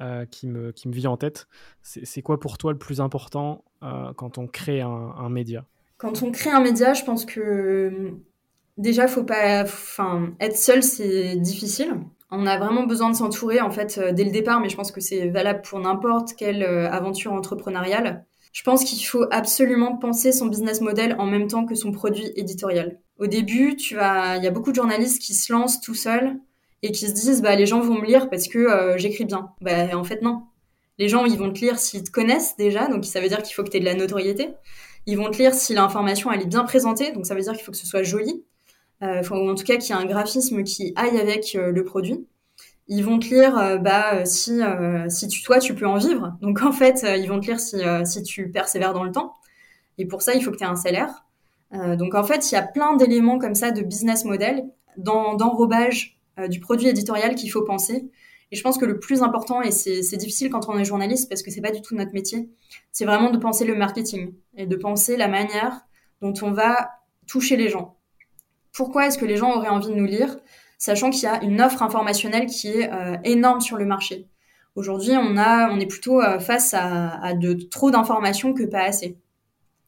euh, 0.00 0.24
qui, 0.26 0.46
me, 0.46 0.72
qui 0.72 0.88
me 0.88 0.92
vient 0.92 1.10
en 1.10 1.16
tête. 1.16 1.46
C'est 1.82 2.22
quoi 2.22 2.40
pour 2.40 2.58
toi 2.58 2.72
le 2.72 2.78
plus 2.78 3.00
important 3.00 3.64
quand 4.16 4.38
on 4.38 4.46
crée 4.46 4.80
un, 4.80 5.28
média? 5.28 5.66
Quand 5.98 6.22
on 6.22 6.30
crée 6.30 6.50
un 6.50 6.60
média, 6.60 6.94
je 6.94 7.04
pense 7.04 7.26
que 7.26 8.12
déjà, 8.78 9.08
faut 9.08 9.24
pas, 9.24 9.62
enfin, 9.62 10.32
être 10.40 10.56
seul, 10.56 10.82
c'est 10.82 11.36
difficile. 11.36 11.96
On 12.32 12.46
a 12.46 12.58
vraiment 12.58 12.84
besoin 12.84 13.10
de 13.10 13.14
s'entourer 13.14 13.60
en 13.60 13.70
fait 13.70 14.00
dès 14.14 14.24
le 14.24 14.30
départ, 14.30 14.60
mais 14.60 14.68
je 14.68 14.76
pense 14.76 14.90
que 14.90 15.00
c'est 15.00 15.28
valable 15.28 15.62
pour 15.62 15.78
n'importe 15.78 16.34
quelle 16.34 16.62
aventure 16.62 17.32
entrepreneuriale. 17.32 18.24
Je 18.52 18.62
pense 18.62 18.84
qu'il 18.84 19.04
faut 19.04 19.26
absolument 19.30 19.96
penser 19.96 20.30
son 20.30 20.46
business 20.46 20.80
model 20.80 21.16
en 21.18 21.26
même 21.26 21.46
temps 21.46 21.64
que 21.64 21.74
son 21.74 21.90
produit 21.90 22.30
éditorial. 22.36 22.98
Au 23.18 23.26
début, 23.26 23.76
tu 23.76 23.94
vas, 23.94 24.36
il 24.36 24.44
y 24.44 24.46
a 24.46 24.50
beaucoup 24.50 24.70
de 24.70 24.76
journalistes 24.76 25.22
qui 25.22 25.34
se 25.34 25.52
lancent 25.52 25.80
tout 25.80 25.94
seuls 25.94 26.38
et 26.82 26.92
qui 26.92 27.06
se 27.06 27.12
disent, 27.12 27.40
bah, 27.40 27.56
les 27.56 27.66
gens 27.66 27.80
vont 27.80 27.94
me 27.94 28.04
lire 28.04 28.28
parce 28.28 28.48
que 28.48 28.58
euh, 28.58 28.98
j'écris 28.98 29.24
bien. 29.24 29.50
Bah, 29.62 29.96
en 29.96 30.04
fait, 30.04 30.20
non. 30.22 30.42
Les 30.98 31.08
gens, 31.08 31.24
ils 31.24 31.38
vont 31.38 31.50
te 31.52 31.60
lire 31.60 31.78
s'ils 31.78 32.04
te 32.04 32.10
connaissent 32.10 32.56
déjà, 32.56 32.88
donc 32.88 33.04
ça 33.06 33.20
veut 33.20 33.28
dire 33.28 33.42
qu'il 33.42 33.54
faut 33.54 33.62
que 33.62 33.70
tu 33.70 33.78
aies 33.78 33.80
de 33.80 33.86
la 33.86 33.94
notoriété. 33.94 34.50
Ils 35.06 35.16
vont 35.16 35.30
te 35.30 35.38
lire 35.38 35.54
si 35.54 35.72
l'information, 35.72 36.30
elle 36.30 36.42
est 36.42 36.46
bien 36.46 36.64
présentée, 36.64 37.12
donc 37.12 37.24
ça 37.26 37.34
veut 37.34 37.40
dire 37.40 37.54
qu'il 37.54 37.62
faut 37.62 37.72
que 37.72 37.78
ce 37.78 37.86
soit 37.86 38.02
joli. 38.02 38.44
Euh, 39.02 39.22
en 39.30 39.54
tout 39.54 39.64
cas 39.64 39.76
qu'il 39.76 39.94
y 39.94 39.98
ait 39.98 40.00
un 40.00 40.06
graphisme 40.06 40.62
qui 40.62 40.92
aille 40.96 41.18
avec 41.18 41.56
euh, 41.56 41.72
le 41.72 41.84
produit 41.84 42.24
ils 42.88 43.04
vont 43.04 43.18
te 43.18 43.26
lire 43.26 43.56
euh, 43.56 43.78
bah 43.78 44.26
si 44.26 44.60
tu 45.28 45.42
toi 45.42 45.60
tu 45.60 45.74
peux 45.74 45.86
en 45.86 45.96
vivre. 45.96 46.36
Donc 46.42 46.62
en 46.62 46.72
fait, 46.72 47.06
ils 47.16 47.28
vont 47.28 47.40
te 47.40 47.46
lire 47.46 47.60
si 47.60 48.22
tu 48.22 48.50
persévères 48.50 48.92
dans 48.92 49.04
le 49.04 49.12
temps. 49.12 49.34
Et 49.98 50.04
pour 50.04 50.20
ça, 50.20 50.34
il 50.34 50.42
faut 50.42 50.50
que 50.50 50.56
tu 50.56 50.64
aies 50.64 50.66
un 50.66 50.76
salaire. 50.76 51.24
donc 51.72 52.14
en 52.14 52.24
fait, 52.24 52.50
il 52.50 52.54
y 52.54 52.58
a 52.58 52.62
plein 52.62 52.96
d'éléments 52.96 53.38
comme 53.38 53.54
ça 53.54 53.70
de 53.70 53.82
business 53.82 54.24
model 54.24 54.64
d'enrobage 54.98 56.18
du 56.48 56.60
produit 56.60 56.88
éditorial 56.88 57.34
qu'il 57.34 57.50
faut 57.50 57.62
penser. 57.62 58.10
Et 58.50 58.56
je 58.56 58.62
pense 58.62 58.76
que 58.76 58.84
le 58.84 58.98
plus 58.98 59.22
important, 59.22 59.62
et 59.62 59.70
c'est 59.70 60.16
difficile 60.18 60.50
quand 60.50 60.68
on 60.68 60.76
est 60.76 60.84
journaliste 60.84 61.28
parce 61.28 61.42
que 61.42 61.50
c'est 61.50 61.62
pas 61.62 61.70
du 61.70 61.80
tout 61.80 61.94
notre 61.94 62.12
métier, 62.12 62.50
c'est 62.90 63.06
vraiment 63.06 63.30
de 63.30 63.38
penser 63.38 63.64
le 63.64 63.76
marketing 63.76 64.34
et 64.56 64.66
de 64.66 64.76
penser 64.76 65.16
la 65.16 65.28
manière 65.28 65.86
dont 66.20 66.34
on 66.42 66.50
va 66.50 66.90
toucher 67.26 67.56
les 67.56 67.68
gens. 67.68 67.96
Pourquoi 68.72 69.06
est-ce 69.06 69.18
que 69.18 69.24
les 69.24 69.36
gens 69.36 69.54
auraient 69.54 69.68
envie 69.68 69.88
de 69.88 69.94
nous 69.94 70.06
lire 70.06 70.36
sachant 70.82 71.10
qu'il 71.10 71.22
y 71.22 71.26
a 71.26 71.40
une 71.44 71.60
offre 71.60 71.80
informationnelle 71.80 72.46
qui 72.46 72.66
est 72.66 72.92
euh, 72.92 73.16
énorme 73.22 73.60
sur 73.60 73.76
le 73.76 73.84
marché. 73.84 74.26
Aujourd'hui, 74.74 75.12
on, 75.12 75.78
est 75.78 75.86
plutôt 75.86 76.20
euh, 76.20 76.40
face 76.40 76.74
à, 76.74 77.34
de 77.34 77.52
trop 77.52 77.92
d'informations 77.92 78.52
que 78.52 78.64
pas 78.64 78.82
assez. 78.82 79.16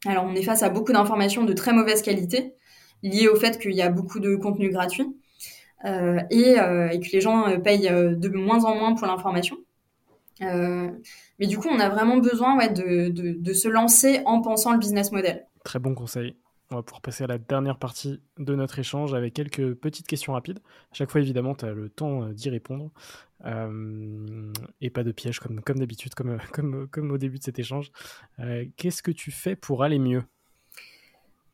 Alors, 0.06 0.24
on 0.24 0.36
est 0.36 0.42
face 0.42 0.62
à 0.62 0.68
beaucoup 0.68 0.92
d'informations 0.92 1.42
de 1.42 1.52
très 1.52 1.72
mauvaise 1.72 2.00
qualité, 2.00 2.54
liées 3.02 3.26
au 3.26 3.34
fait 3.34 3.58
qu'il 3.58 3.72
y 3.72 3.82
a 3.82 3.88
beaucoup 3.88 4.20
de 4.20 4.36
contenu 4.36 4.70
gratuit 4.70 5.16
euh, 5.84 6.20
et, 6.30 6.54
que 6.54 7.12
les 7.12 7.20
gens 7.20 7.60
payent 7.60 7.90
de 7.90 8.28
moins 8.28 8.64
en 8.64 8.76
moins 8.76 8.94
pour 8.94 9.08
l'information. 9.08 9.56
mais 10.40 11.46
du 11.48 11.58
coup, 11.58 11.68
on 11.72 11.80
a 11.80 11.88
vraiment 11.88 12.18
besoin 12.18 12.56
de 12.68 13.52
se 13.52 13.66
lancer 13.66 14.20
en 14.26 14.42
pensant 14.42 14.70
le 14.70 14.78
business 14.78 15.10
model. 15.10 15.44
Très 15.64 15.80
bon 15.80 15.96
conseil. 15.96 16.36
On 16.70 16.76
va 16.76 16.82
pouvoir 16.82 17.02
passer 17.02 17.24
à 17.24 17.26
la 17.26 17.36
dernière 17.36 17.78
partie 17.78 18.20
de 18.38 18.54
notre 18.54 18.78
échange 18.78 19.12
avec 19.12 19.34
quelques 19.34 19.74
petites 19.74 20.06
questions 20.06 20.32
rapides. 20.32 20.60
À 20.92 20.94
chaque 20.94 21.10
fois, 21.10 21.20
évidemment, 21.20 21.54
tu 21.54 21.66
as 21.66 21.72
le 21.72 21.90
temps 21.90 22.22
euh, 22.22 22.32
d'y 22.32 22.48
répondre. 22.48 22.90
Euh, 23.44 24.50
et 24.80 24.88
pas 24.88 25.04
de 25.04 25.12
piège 25.12 25.40
comme, 25.40 25.60
comme 25.60 25.78
d'habitude, 25.78 26.14
comme, 26.14 26.38
comme, 26.52 26.88
comme 26.88 27.10
au 27.10 27.18
début 27.18 27.38
de 27.38 27.44
cet 27.44 27.58
échange. 27.58 27.92
Euh, 28.38 28.64
qu'est-ce 28.76 29.02
que 29.02 29.10
tu 29.10 29.30
fais 29.30 29.56
pour 29.56 29.82
aller 29.82 29.98
mieux? 29.98 30.22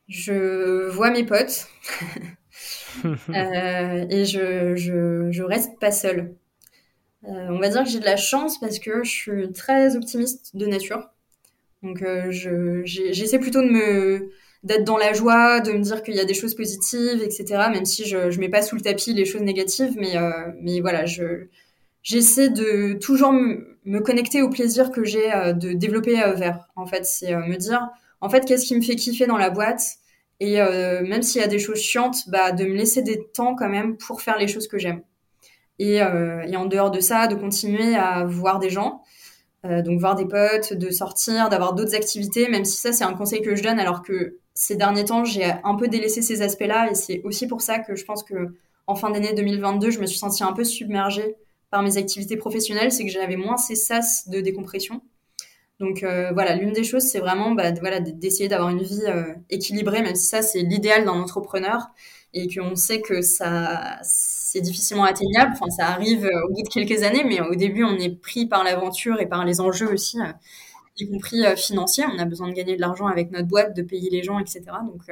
Je 0.07 0.87
vois 0.89 1.11
mes 1.11 1.25
potes 1.25 1.67
et 3.33 4.25
je, 4.25 4.75
je, 4.75 5.31
je, 5.31 5.43
reste 5.43 5.77
pas 5.79 5.91
seule. 5.91 6.35
on 7.23 7.59
va 7.59 7.69
dire 7.69 7.83
que 7.83 7.89
j'ai 7.89 7.99
de 7.99 8.05
la 8.05 8.17
chance 8.17 8.59
parce 8.59 8.79
que 8.79 9.03
je 9.03 9.09
suis 9.09 9.51
très 9.51 9.95
optimiste 9.95 10.55
de 10.55 10.65
nature. 10.65 11.09
Donc 11.83 12.03
j'essaie 12.83 13.39
plutôt 13.39 13.61
de 13.61 13.69
me 13.69 14.31
d'être 14.63 14.83
dans 14.83 14.97
la 14.97 15.13
joie, 15.13 15.59
de 15.59 15.71
me 15.71 15.79
dire 15.79 16.03
qu'il 16.03 16.15
y 16.15 16.19
a 16.19 16.25
des 16.25 16.33
choses 16.33 16.55
positives, 16.55 17.21
etc. 17.23 17.45
Même 17.71 17.85
si 17.85 18.05
je 18.05 18.29
je 18.31 18.39
mets 18.39 18.49
pas 18.49 18.61
sous 18.61 18.75
le 18.75 18.81
tapis 18.81 19.13
les 19.13 19.25
choses 19.25 19.41
négatives, 19.41 19.95
mais 19.97 20.17
euh, 20.17 20.31
mais 20.61 20.81
voilà, 20.81 21.05
je 21.05 21.47
j'essaie 22.03 22.49
de 22.49 22.93
toujours 22.93 23.33
me 23.33 23.99
connecter 23.99 24.41
au 24.41 24.49
plaisir 24.49 24.91
que 24.91 25.03
j'ai 25.03 25.33
euh, 25.33 25.53
de 25.53 25.73
développer 25.73 26.21
euh, 26.23 26.33
vers. 26.33 26.67
En 26.75 26.85
fait, 26.85 27.05
c'est 27.05 27.35
me 27.35 27.57
dire 27.57 27.89
en 28.21 28.29
fait 28.29 28.45
qu'est-ce 28.45 28.65
qui 28.67 28.75
me 28.75 28.81
fait 28.81 28.95
kiffer 28.95 29.25
dans 29.25 29.37
la 29.37 29.49
boîte? 29.49 29.81
Et 30.39 30.55
même 30.57 31.21
s'il 31.21 31.39
y 31.39 31.43
a 31.43 31.47
des 31.47 31.59
choses 31.59 31.79
chiantes, 31.79 32.27
bah 32.27 32.51
de 32.51 32.65
me 32.65 32.73
laisser 32.73 33.03
des 33.03 33.27
temps 33.31 33.53
quand 33.55 33.69
même 33.69 33.95
pour 33.97 34.21
faire 34.23 34.39
les 34.39 34.47
choses 34.47 34.67
que 34.67 34.79
j'aime. 34.79 35.01
Et, 35.77 35.97
et 35.97 36.55
en 36.55 36.65
dehors 36.65 36.89
de 36.89 36.99
ça, 36.99 37.27
de 37.27 37.35
continuer 37.35 37.95
à 37.95 38.25
voir 38.25 38.57
des 38.57 38.71
gens. 38.71 39.03
donc 39.63 39.99
voir 39.99 40.15
des 40.15 40.25
potes, 40.25 40.73
de 40.73 40.89
sortir, 40.89 41.49
d'avoir 41.49 41.75
d'autres 41.75 41.93
activités, 41.93 42.49
même 42.49 42.65
si 42.65 42.77
ça 42.77 42.91
c'est 42.91 43.03
un 43.03 43.13
conseil 43.13 43.43
que 43.43 43.55
je 43.55 43.61
donne 43.61 43.79
alors 43.79 44.01
que 44.01 44.39
ces 44.61 44.75
derniers 44.75 45.05
temps, 45.05 45.25
j'ai 45.25 45.51
un 45.63 45.73
peu 45.73 45.87
délaissé 45.87 46.21
ces 46.21 46.43
aspects-là 46.43 46.91
et 46.91 46.93
c'est 46.93 47.23
aussi 47.23 47.47
pour 47.47 47.61
ça 47.61 47.79
que 47.79 47.95
je 47.95 48.05
pense 48.05 48.21
que 48.21 48.53
en 48.85 48.93
fin 48.93 49.09
d'année 49.09 49.33
2022, 49.33 49.89
je 49.89 49.99
me 49.99 50.05
suis 50.05 50.19
sentie 50.19 50.43
un 50.43 50.53
peu 50.53 50.63
submergée 50.63 51.35
par 51.71 51.81
mes 51.81 51.97
activités 51.97 52.37
professionnelles, 52.37 52.91
c'est 52.91 53.03
que 53.03 53.09
j'avais 53.09 53.37
moins 53.37 53.57
ces 53.57 53.73
sas 53.73 54.29
de 54.29 54.39
décompression. 54.39 55.01
Donc 55.79 56.03
euh, 56.03 56.29
voilà, 56.33 56.55
l'une 56.55 56.73
des 56.73 56.83
choses, 56.83 57.01
c'est 57.01 57.17
vraiment 57.17 57.51
bah, 57.51 57.71
voilà, 57.79 57.99
d'essayer 57.99 58.49
d'avoir 58.49 58.69
une 58.69 58.83
vie 58.83 59.01
euh, 59.07 59.33
équilibrée, 59.49 60.03
même 60.03 60.13
si 60.13 60.27
ça, 60.27 60.43
c'est 60.43 60.61
l'idéal 60.61 61.05
d'un 61.05 61.13
entrepreneur 61.13 61.87
et 62.35 62.47
qu'on 62.47 62.75
sait 62.75 63.01
que 63.01 63.23
ça, 63.23 63.97
c'est 64.03 64.61
difficilement 64.61 65.05
atteignable. 65.05 65.53
Enfin, 65.55 65.71
ça 65.71 65.87
arrive 65.87 66.25
euh, 66.25 66.45
au 66.47 66.53
bout 66.53 66.61
de 66.61 66.69
quelques 66.69 67.01
années, 67.01 67.23
mais 67.23 67.41
au 67.41 67.55
début, 67.55 67.83
on 67.83 67.97
est 67.97 68.15
pris 68.15 68.45
par 68.45 68.63
l'aventure 68.63 69.19
et 69.21 69.25
par 69.25 69.43
les 69.43 69.59
enjeux 69.59 69.91
aussi, 69.91 70.19
y 71.01 71.09
compris 71.09 71.43
financiers. 71.57 72.05
On 72.13 72.19
a 72.19 72.25
besoin 72.25 72.47
de 72.47 72.53
gagner 72.53 72.75
de 72.75 72.81
l'argent 72.81 73.07
avec 73.07 73.31
notre 73.31 73.47
boîte, 73.47 73.75
de 73.75 73.81
payer 73.81 74.09
les 74.09 74.23
gens, 74.23 74.39
etc. 74.39 74.61
Donc, 74.85 75.03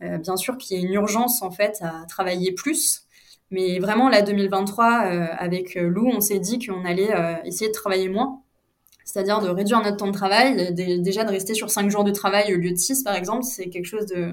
bien 0.00 0.36
sûr 0.36 0.58
qu'il 0.58 0.76
y 0.76 0.80
a 0.80 0.86
une 0.86 0.94
urgence 0.94 1.42
en 1.42 1.50
fait 1.50 1.78
à 1.82 2.04
travailler 2.06 2.52
plus. 2.52 3.02
Mais 3.50 3.78
vraiment, 3.78 4.08
là, 4.08 4.22
2023, 4.22 4.84
avec 4.86 5.74
Lou, 5.74 6.08
on 6.08 6.20
s'est 6.20 6.38
dit 6.38 6.58
qu'on 6.58 6.84
allait 6.84 7.10
essayer 7.44 7.68
de 7.68 7.74
travailler 7.74 8.08
moins 8.08 8.42
c'est-à-dire 9.04 9.40
de 9.40 9.48
réduire 9.48 9.82
notre 9.82 9.96
temps 9.96 10.06
de 10.06 10.12
travail, 10.12 10.72
déjà 10.74 11.24
de 11.24 11.30
rester 11.30 11.54
sur 11.54 11.70
5 11.70 11.90
jours 11.90 12.04
de 12.04 12.12
travail 12.12 12.54
au 12.54 12.58
lieu 12.58 12.70
de 12.70 12.76
6 12.76 13.02
par 13.02 13.14
exemple, 13.14 13.44
c'est 13.44 13.68
quelque 13.68 13.86
chose 13.86 14.06
de 14.06 14.32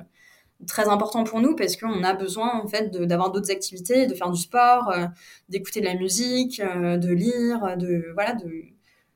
très 0.67 0.89
important 0.89 1.23
pour 1.23 1.39
nous 1.41 1.55
parce 1.55 1.77
qu'on 1.77 2.03
a 2.03 2.13
besoin 2.13 2.61
en 2.61 2.67
fait 2.67 2.91
d'avoir 2.91 3.31
d'autres 3.31 3.51
activités, 3.51 4.07
de 4.07 4.13
faire 4.13 4.29
du 4.29 4.39
sport, 4.39 4.89
euh, 4.89 5.05
d'écouter 5.47 5.79
de 5.79 5.85
la 5.85 5.95
musique, 5.95 6.59
euh, 6.59 6.97
de 6.97 7.09
lire, 7.09 7.77
de 7.77 8.11
voilà 8.13 8.33
de, 8.33 8.49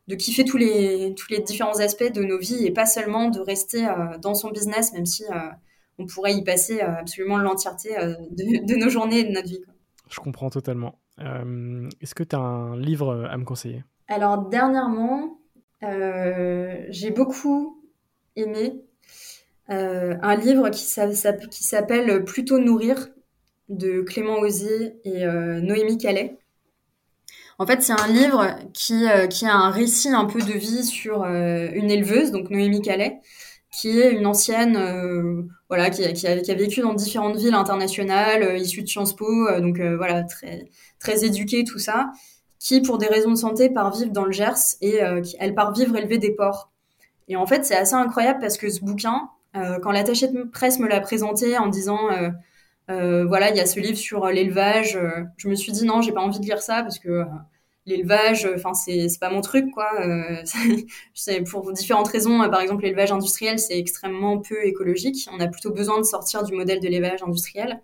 de 0.07 0.15
kiffer 0.15 0.43
tous 0.43 0.57
les 0.57 1.13
tous 1.15 1.31
les 1.31 1.39
différents 1.39 1.79
aspects 1.79 2.11
de 2.11 2.23
nos 2.23 2.37
vies 2.37 2.65
et 2.65 2.71
pas 2.71 2.85
seulement 2.85 3.29
de 3.29 3.39
rester 3.39 3.87
euh, 3.87 4.17
dans 4.19 4.33
son 4.33 4.49
business 4.51 4.93
même 4.93 5.05
si 5.05 5.23
on 5.99 6.07
pourrait 6.07 6.33
y 6.33 6.43
passer 6.43 6.81
absolument 6.81 7.37
l'entièreté 7.37 7.89
de, 7.95 8.65
de, 8.65 8.75
nos 8.75 8.89
journées 8.89 9.19
et 9.19 9.23
de 9.23 9.31
notre 9.31 9.47
vie. 9.47 9.61
Je 10.09 10.19
comprends 10.19 10.49
totalement. 10.49 10.99
Est-ce 11.19 12.15
que 12.15 12.23
tu 12.23 12.35
as 12.35 12.39
un 12.39 12.75
livre 12.77 13.27
à 13.29 13.37
me 13.37 13.45
conseiller? 13.45 13.83
Alors 14.07 14.49
dernièrement, 14.49 15.39
euh, 15.83 16.85
j'ai 16.89 17.11
beaucoup 17.11 17.81
aimé 18.35 18.81
euh, 19.69 20.15
un 20.21 20.35
livre 20.35 20.69
qui 20.69 20.83
s'appelle 20.83 22.23
Plutôt 22.25 22.59
nourrir 22.59 23.09
de 23.69 24.01
Clément 24.01 24.39
Osier 24.39 24.95
et 25.03 25.25
euh, 25.25 25.61
Noémie 25.61 25.97
Calais. 25.97 26.37
En 27.59 27.65
fait, 27.65 27.81
c'est 27.81 27.93
un 27.93 28.07
livre 28.07 28.55
qui, 28.73 29.05
qui 29.29 29.45
a 29.45 29.55
un 29.55 29.69
récit 29.69 30.09
un 30.09 30.25
peu 30.25 30.39
de 30.39 30.53
vie 30.53 30.83
sur 30.83 31.23
une 31.23 31.91
éleveuse, 31.91 32.31
donc 32.31 32.49
Noémie 32.49 32.81
Calais, 32.81 33.19
qui 33.71 33.99
est 33.99 34.11
une 34.11 34.25
ancienne, 34.25 35.47
voilà, 35.69 35.89
qui, 35.91 36.01
qui, 36.13 36.27
a, 36.27 36.41
qui, 36.41 36.51
a, 36.51 36.55
vécu 36.55 36.81
dans 36.81 36.93
différentes 36.93 37.37
villes 37.37 37.53
internationales, 37.53 38.57
issue 38.59 38.81
de 38.81 38.87
Sciences 38.87 39.15
Po, 39.15 39.25
donc 39.59 39.79
voilà, 39.79 40.23
très, 40.23 40.69
très 40.99 41.25
éduquée, 41.25 41.63
tout 41.63 41.79
ça, 41.79 42.11
qui, 42.63 42.79
pour 42.79 42.97
des 42.97 43.07
raisons 43.07 43.31
de 43.31 43.35
santé, 43.35 43.69
part 43.69 43.93
vivre 43.93 44.11
dans 44.11 44.23
le 44.23 44.31
Gers 44.31 44.77
et 44.79 45.03
euh, 45.03 45.21
elle 45.37 45.53
part 45.53 45.73
vivre 45.73 45.97
élever 45.97 46.17
des 46.17 46.31
porcs. 46.31 46.71
Et 47.27 47.35
en 47.35 47.45
fait, 47.45 47.65
c'est 47.65 47.75
assez 47.75 47.93
incroyable 47.93 48.39
parce 48.39 48.57
que 48.57 48.69
ce 48.69 48.79
bouquin, 48.79 49.29
euh, 49.57 49.79
quand 49.79 49.91
l'attaché 49.91 50.29
de 50.29 50.43
presse 50.43 50.79
me 50.79 50.87
l'a 50.87 51.01
présenté 51.01 51.57
en 51.57 51.67
disant 51.67 52.09
euh, 52.89 53.25
voilà, 53.25 53.49
il 53.49 53.57
y 53.57 53.59
a 53.59 53.65
ce 53.65 53.79
livre 53.79 53.97
sur 53.97 54.27
l'élevage, 54.27 54.97
je 55.37 55.47
me 55.47 55.55
suis 55.55 55.71
dit 55.71 55.85
non, 55.85 56.01
j'ai 56.01 56.11
pas 56.11 56.21
envie 56.21 56.39
de 56.39 56.45
lire 56.45 56.61
ça 56.61 56.81
parce 56.83 56.99
que 56.99 57.23
l'élevage, 57.85 58.47
enfin 58.55 58.73
c'est 58.73 59.07
pas 59.19 59.29
mon 59.29 59.41
truc 59.41 59.71
quoi. 59.71 59.89
c'est 61.13 61.41
pour 61.41 61.71
différentes 61.73 62.07
raisons. 62.07 62.49
Par 62.49 62.61
exemple, 62.61 62.83
l'élevage 62.83 63.11
industriel 63.11 63.59
c'est 63.59 63.77
extrêmement 63.77 64.39
peu 64.39 64.65
écologique. 64.65 65.27
On 65.31 65.39
a 65.39 65.47
plutôt 65.47 65.71
besoin 65.71 65.97
de 65.99 66.05
sortir 66.05 66.43
du 66.43 66.53
modèle 66.53 66.79
de 66.79 66.87
l'élevage 66.87 67.23
industriel. 67.23 67.81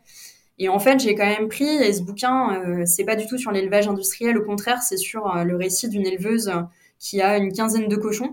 Et 0.60 0.68
en 0.68 0.78
fait, 0.78 1.00
j'ai 1.00 1.16
quand 1.16 1.26
même 1.26 1.48
pris, 1.48 1.64
et 1.64 1.94
ce 1.94 2.02
bouquin, 2.04 2.62
euh, 2.62 2.86
c'est 2.86 3.06
pas 3.06 3.16
du 3.16 3.26
tout 3.26 3.38
sur 3.38 3.52
l'élevage 3.52 3.88
industriel, 3.88 4.38
au 4.38 4.44
contraire, 4.44 4.84
c'est 4.84 4.98
sur 4.98 5.34
euh, 5.34 5.46
le 5.46 5.56
récit 5.56 5.88
d'une 5.88 6.06
éleveuse 6.06 6.52
qui 7.00 7.22
a 7.22 7.38
une 7.38 7.54
quinzaine 7.54 7.88
de 7.88 7.96
cochons. 7.96 8.28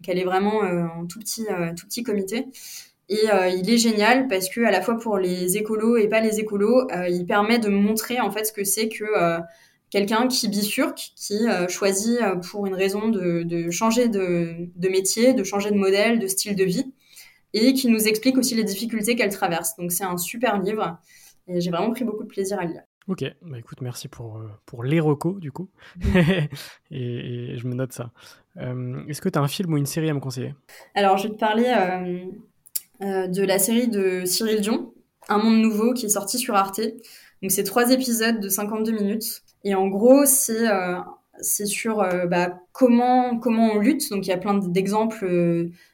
Donc 0.00 0.08
elle 0.08 0.18
est 0.18 0.24
vraiment 0.24 0.62
euh, 0.62 0.86
en 0.86 1.06
tout 1.06 1.18
petit, 1.18 1.46
tout 1.76 1.86
petit 1.86 2.04
comité. 2.04 2.46
Et 3.08 3.26
il 3.56 3.70
est 3.70 3.78
génial 3.78 4.28
parce 4.28 4.48
que 4.48 4.62
à 4.62 4.70
la 4.70 4.80
fois 4.80 4.98
pour 4.98 5.18
les 5.18 5.58
écolos 5.58 5.96
et 5.98 6.08
pas 6.08 6.20
les 6.20 6.40
écolos, 6.40 6.88
il 7.08 7.26
permet 7.26 7.58
de 7.58 7.68
montrer 7.68 8.20
en 8.20 8.30
fait 8.30 8.44
ce 8.44 8.52
que 8.52 8.64
c'est 8.64 8.88
que 8.88 9.04
quelqu'un 9.90 10.26
qui 10.26 10.48
bifurque, 10.48 11.12
qui 11.14 11.40
choisit 11.68 12.18
pour 12.50 12.66
une 12.66 12.74
raison 12.74 13.08
de, 13.08 13.42
de 13.42 13.70
changer 13.70 14.08
de, 14.08 14.54
de, 14.74 14.88
métier, 14.88 15.34
de 15.34 15.44
changer 15.44 15.70
de 15.70 15.76
modèle, 15.76 16.18
de 16.18 16.26
style 16.26 16.56
de 16.56 16.64
vie, 16.64 16.94
et 17.52 17.72
qui 17.72 17.88
nous 17.88 18.08
explique 18.08 18.36
aussi 18.36 18.54
les 18.54 18.64
difficultés 18.64 19.16
qu'elle 19.16 19.32
traverse. 19.32 19.76
Donc 19.76 19.92
c'est 19.92 20.04
un 20.04 20.18
super 20.18 20.60
livre. 20.60 20.98
Et 21.46 21.60
j'ai 21.60 21.70
vraiment 21.70 21.90
pris 21.90 22.04
beaucoup 22.04 22.24
de 22.24 22.28
plaisir 22.28 22.58
à 22.58 22.64
lire. 22.64 22.82
Ok, 23.06 23.22
bah 23.42 23.58
écoute, 23.58 23.82
merci 23.82 24.08
pour, 24.08 24.38
euh, 24.38 24.48
pour 24.64 24.82
les 24.82 24.98
recos 24.98 25.38
du 25.38 25.52
coup. 25.52 25.68
et, 26.90 27.56
je 27.56 27.66
me 27.66 27.74
note 27.74 27.92
ça. 27.92 28.10
Euh, 28.56 29.04
est-ce 29.08 29.20
que 29.20 29.28
tu 29.28 29.38
as 29.38 29.42
un 29.42 29.48
film 29.48 29.74
ou 29.74 29.76
une 29.76 29.86
série 29.86 30.08
à 30.08 30.14
me 30.14 30.20
conseiller? 30.20 30.54
Alors, 30.94 31.18
je 31.18 31.28
vais 31.28 31.34
te 31.34 31.38
parler 31.38 31.64
euh, 33.02 33.26
de 33.26 33.42
la 33.42 33.58
série 33.58 33.88
de 33.88 34.24
Cyril 34.24 34.60
Dion, 34.60 34.92
Un 35.28 35.38
monde 35.38 35.60
nouveau, 35.60 35.94
qui 35.94 36.06
est 36.06 36.10
sorti 36.10 36.38
sur 36.38 36.54
Arte. 36.54 36.80
Donc, 37.42 37.50
c'est 37.50 37.64
trois 37.64 37.90
épisodes 37.90 38.40
de 38.40 38.48
52 38.48 38.92
minutes. 38.92 39.42
Et 39.64 39.74
en 39.74 39.88
gros, 39.88 40.24
c'est 40.26 40.68
c'est 41.40 41.66
sur 41.66 41.96
bah, 42.28 42.60
comment, 42.72 43.38
comment 43.38 43.72
on 43.72 43.78
lutte. 43.78 44.08
Donc, 44.10 44.26
il 44.26 44.30
y 44.30 44.32
a 44.32 44.36
plein 44.36 44.54
d'exemples 44.54 45.26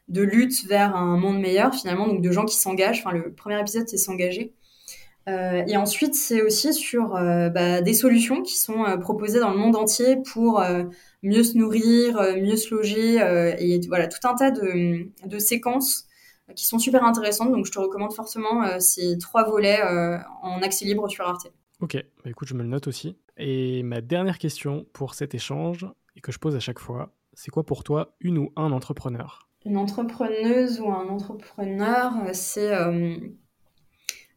de 0.09 0.23
lutte 0.23 0.67
vers 0.67 0.95
un 0.97 1.17
monde 1.17 1.41
meilleur, 1.41 1.75
finalement, 1.75 2.07
donc 2.07 2.21
de 2.21 2.31
gens 2.31 2.45
qui 2.45 2.57
s'engagent. 2.57 3.03
Enfin, 3.05 3.17
le 3.17 3.33
premier 3.33 3.59
épisode, 3.61 3.89
c'est 3.89 3.97
s'engager. 3.97 4.53
Euh, 5.29 5.63
et 5.67 5.77
ensuite, 5.77 6.15
c'est 6.15 6.43
aussi 6.43 6.73
sur 6.73 7.15
euh, 7.15 7.51
bah, 7.51 7.83
des 7.83 7.95
solutions 7.95 8.43
qui 8.43 8.57
sont 8.59 8.85
euh, 8.85 8.97
proposées 8.97 9.39
dans 9.39 9.51
le 9.51 9.59
monde 9.59 9.77
entier 9.77 10.17
pour 10.33 10.63
mieux 11.23 11.43
se 11.43 11.57
nourrir, 11.57 12.21
mieux 12.37 12.57
se 12.57 12.75
loger, 12.75 13.17
et 13.59 13.81
voilà, 13.89 14.09
tout 14.09 14.27
un 14.27 14.35
tas 14.35 14.51
de, 14.51 15.07
de, 15.27 15.39
séquences 15.39 16.07
qui 16.55 16.67
sont 16.67 16.79
super 16.79 17.05
intéressantes. 17.05 17.53
Donc, 17.53 17.67
je 17.67 17.73
te 17.73 17.79
recommande 17.79 18.13
fortement 18.13 18.79
ces 18.81 19.19
trois 19.19 19.45
volets 19.45 19.81
en 20.43 20.61
accès 20.63 20.85
libre 20.85 21.09
sur 21.09 21.27
Arte. 21.27 21.53
Ok, 21.81 21.95
bah, 21.95 22.31
écoute, 22.31 22.49
je 22.49 22.55
me 22.55 22.63
le 22.63 22.69
note 22.69 22.87
aussi. 22.87 23.17
Et 23.37 23.83
ma 23.83 24.01
dernière 24.01 24.39
question 24.39 24.87
pour 24.93 25.15
cet 25.15 25.35
échange, 25.35 25.87
et 26.17 26.21
que 26.21 26.33
je 26.33 26.39
pose 26.39 26.57
à 26.57 26.61
chaque 26.61 26.79
fois, 26.79 27.13
c'est 27.33 27.51
quoi 27.51 27.65
pour 27.65 27.85
toi 27.85 28.15
une 28.21 28.39
ou 28.39 28.53
un 28.57 28.73
entrepreneur? 28.73 29.49
Une 29.65 29.77
entrepreneuse 29.77 30.81
ou 30.81 30.91
un 30.91 31.09
entrepreneur, 31.09 32.13
c'est 32.33 32.71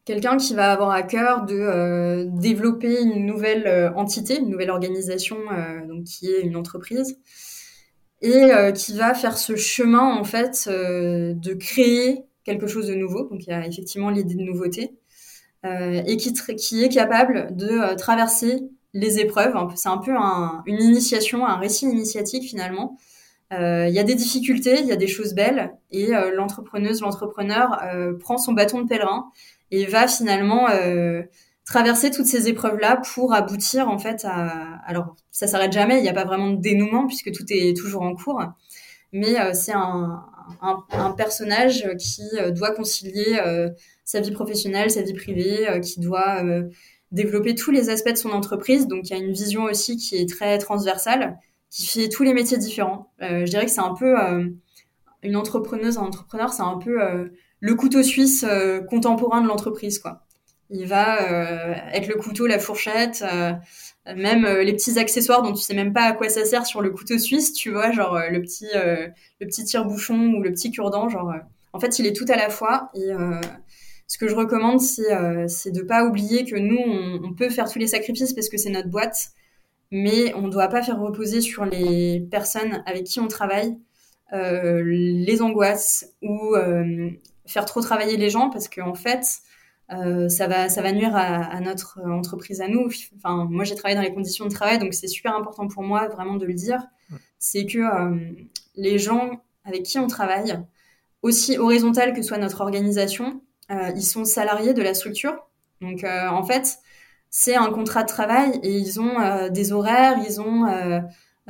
quelqu'un 0.04 0.36
qui 0.36 0.54
va 0.54 0.72
avoir 0.72 0.90
à 0.90 1.02
cœur 1.02 1.44
de 1.44 1.54
euh, 1.54 2.26
développer 2.28 3.02
une 3.02 3.26
nouvelle 3.26 3.66
euh, 3.66 3.92
entité, 3.94 4.38
une 4.38 4.50
nouvelle 4.50 4.70
organisation, 4.70 5.38
euh, 5.50 5.86
donc 5.86 6.04
qui 6.04 6.30
est 6.30 6.42
une 6.42 6.56
entreprise, 6.56 7.18
et 8.24 8.72
qui 8.74 8.96
va 8.96 9.14
faire 9.14 9.36
ce 9.36 9.54
chemin 9.54 10.16
en 10.16 10.24
fait 10.24 10.66
de 10.68 11.54
créer 11.54 12.24
quelque 12.44 12.66
chose 12.66 12.88
de 12.88 12.94
nouveau. 12.94 13.28
Donc 13.28 13.46
il 13.46 13.50
y 13.50 13.52
a 13.52 13.66
effectivement 13.66 14.10
l'idée 14.10 14.34
de 14.34 14.42
nouveauté, 14.42 14.94
et 15.64 16.16
qui, 16.16 16.84
est 16.84 16.88
capable 16.88 17.54
de 17.54 17.94
traverser 17.96 18.62
les 18.94 19.18
épreuves. 19.18 19.54
C'est 19.76 19.88
un 19.88 19.98
peu 19.98 20.12
une 20.66 20.80
initiation, 20.82 21.46
un 21.46 21.56
récit 21.56 21.86
initiatique 21.86 22.44
finalement. 22.44 22.96
Il 23.50 23.92
y 23.92 23.98
a 23.98 24.04
des 24.04 24.14
difficultés, 24.14 24.80
il 24.80 24.86
y 24.86 24.92
a 24.92 24.96
des 24.96 25.06
choses 25.06 25.34
belles, 25.34 25.74
et 25.90 26.12
l'entrepreneuse, 26.34 27.02
l'entrepreneur 27.02 27.78
prend 28.20 28.38
son 28.38 28.52
bâton 28.52 28.80
de 28.80 28.88
pèlerin 28.88 29.30
et 29.74 29.86
va 29.86 30.06
finalement 30.06 30.68
euh, 30.70 31.22
traverser 31.64 32.10
toutes 32.10 32.26
ces 32.26 32.48
épreuves-là 32.48 33.02
pour 33.14 33.32
aboutir 33.32 33.88
en 33.88 33.98
fait 33.98 34.24
à... 34.24 34.80
Alors, 34.86 35.16
ça 35.30 35.46
s'arrête 35.46 35.72
jamais, 35.72 35.98
il 35.98 36.02
n'y 36.02 36.08
a 36.08 36.14
pas 36.14 36.24
vraiment 36.24 36.50
de 36.50 36.60
dénouement 36.60 37.06
puisque 37.06 37.32
tout 37.32 37.44
est 37.48 37.76
toujours 37.76 38.02
en 38.02 38.14
cours, 38.14 38.42
mais 39.12 39.40
euh, 39.40 39.52
c'est 39.54 39.72
un, 39.72 40.24
un, 40.60 41.10
personnage 41.12 41.88
qui 41.98 42.22
euh, 42.38 42.50
doit 42.50 42.72
concilier 42.72 43.40
sa 44.04 44.20
vie 44.20 44.32
professionnelle, 44.32 44.90
sa 44.90 45.02
vie 45.02 45.14
privée, 45.14 45.80
qui 45.82 46.00
doit 46.00 46.42
développer 47.10 47.54
tous 47.54 47.70
les 47.70 47.88
aspects 47.88 48.10
de 48.10 48.16
son 48.16 48.30
entreprise, 48.30 48.86
donc 48.86 49.08
il 49.08 49.16
y 49.16 49.20
a 49.20 49.22
une 49.22 49.32
vision 49.32 49.64
aussi 49.64 49.96
qui 49.96 50.16
est 50.16 50.28
très 50.28 50.58
transversale, 50.58 51.38
qui 51.70 51.86
fait 51.86 52.08
tous 52.08 52.22
les 52.22 52.34
métiers 52.34 52.58
différents. 52.58 53.12
je 53.20 53.44
dirais 53.44 53.64
que 53.64 53.70
c'est 53.70 53.80
un 53.80 53.94
peu... 53.94 54.14
une 55.22 55.36
entrepreneuse, 55.36 55.96
un 55.96 56.02
entrepreneur, 56.02 56.52
c'est 56.52 56.62
un 56.62 56.76
peu 56.76 56.98
le 57.64 57.74
couteau 57.74 58.02
suisse 58.02 58.44
euh, 58.46 58.82
contemporain 58.82 59.40
de 59.40 59.48
l'entreprise, 59.48 59.98
quoi. 59.98 60.20
Il 60.70 60.86
va 60.86 61.22
euh, 61.22 61.74
être 61.92 62.08
le 62.08 62.14
couteau, 62.16 62.46
la 62.46 62.58
fourchette, 62.58 63.24
euh, 63.30 63.52
même 64.14 64.46
les 64.46 64.72
petits 64.72 64.98
accessoires 64.98 65.42
dont 65.42 65.52
tu 65.52 65.62
sais 65.62 65.74
même 65.74 65.92
pas 65.92 66.04
à 66.04 66.12
quoi 66.12 66.28
ça 66.28 66.44
sert 66.44 66.66
sur 66.66 66.80
le 66.80 66.90
couteau 66.90 67.18
suisse, 67.18 67.52
tu 67.52 67.70
vois, 67.70 67.90
genre 67.90 68.18
le 68.30 68.40
petit 68.42 68.68
le 68.74 69.46
petit 69.46 69.64
tire-bouchon 69.64 70.34
ou 70.34 70.42
le 70.42 70.50
petit 70.52 70.70
cure-dent, 70.70 71.08
genre. 71.08 71.32
en 71.72 71.80
fait, 71.80 71.98
il 71.98 72.06
est 72.06 72.14
tout 72.14 72.26
à 72.28 72.36
la 72.36 72.50
fois. 72.50 72.90
Et 72.94 73.08
ce 74.06 74.18
que 74.18 74.28
je 74.28 74.34
recommande, 74.34 74.80
c'est 74.80 75.70
de 75.70 75.82
pas 75.82 76.04
oublier 76.04 76.44
que 76.44 76.56
nous, 76.56 76.78
on, 77.24 77.32
peut 77.32 77.48
faire 77.48 77.70
tous 77.70 77.78
les 77.78 77.86
sacrifices 77.86 78.34
parce 78.34 78.50
que 78.50 78.58
c'est 78.58 78.68
notre 78.68 78.88
boîte, 78.88 79.28
mais 79.90 80.34
on 80.34 80.42
ne 80.42 80.50
doit 80.50 80.68
pas 80.68 80.82
faire 80.82 81.00
reposer 81.00 81.40
sur 81.40 81.64
les 81.64 82.26
personnes 82.30 82.82
avec 82.84 83.04
qui 83.04 83.20
on 83.20 83.28
travaille 83.28 83.78
les 84.32 85.40
angoisses 85.40 86.12
ou 86.20 86.54
faire 87.46 87.64
trop 87.64 87.80
travailler 87.80 88.18
les 88.18 88.28
gens 88.28 88.50
parce 88.50 88.68
qu'en 88.68 88.90
en 88.90 88.94
fait, 88.94 89.24
ça 89.90 90.46
va, 90.46 90.68
ça 90.68 90.82
va 90.82 90.92
nuire 90.92 91.14
à, 91.14 91.60
notre 91.60 92.00
entreprise 92.00 92.60
à 92.60 92.68
nous. 92.68 92.88
Enfin, 93.16 93.46
moi, 93.50 93.64
j'ai 93.64 93.74
travaillé 93.74 93.96
dans 93.96 94.02
les 94.02 94.14
conditions 94.14 94.46
de 94.46 94.50
travail, 94.50 94.78
donc 94.78 94.94
c'est 94.94 95.08
super 95.08 95.36
important 95.36 95.68
pour 95.68 95.82
moi 95.82 96.08
vraiment 96.08 96.36
de 96.36 96.46
le 96.46 96.54
dire. 96.54 96.82
C'est 97.38 97.66
que 97.66 97.80
les 98.76 98.98
gens 98.98 99.42
avec 99.64 99.82
qui 99.82 99.98
on 99.98 100.06
travaille, 100.06 100.58
aussi 101.22 101.58
horizontal 101.58 102.12
que 102.12 102.22
soit 102.22 102.38
notre 102.38 102.60
organisation, 102.60 103.42
ils 103.70 104.02
sont 104.02 104.24
salariés 104.24 104.74
de 104.74 104.82
la 104.82 104.94
structure. 104.94 105.36
Donc, 105.80 106.04
en 106.04 106.44
fait, 106.44 106.78
c'est 107.30 107.54
un 107.54 107.70
contrat 107.70 108.02
de 108.02 108.08
travail 108.08 108.58
et 108.62 108.76
ils 108.76 109.00
ont 109.00 109.48
des 109.50 109.72
horaires, 109.72 110.18
ils 110.26 110.40
ont 110.40 110.66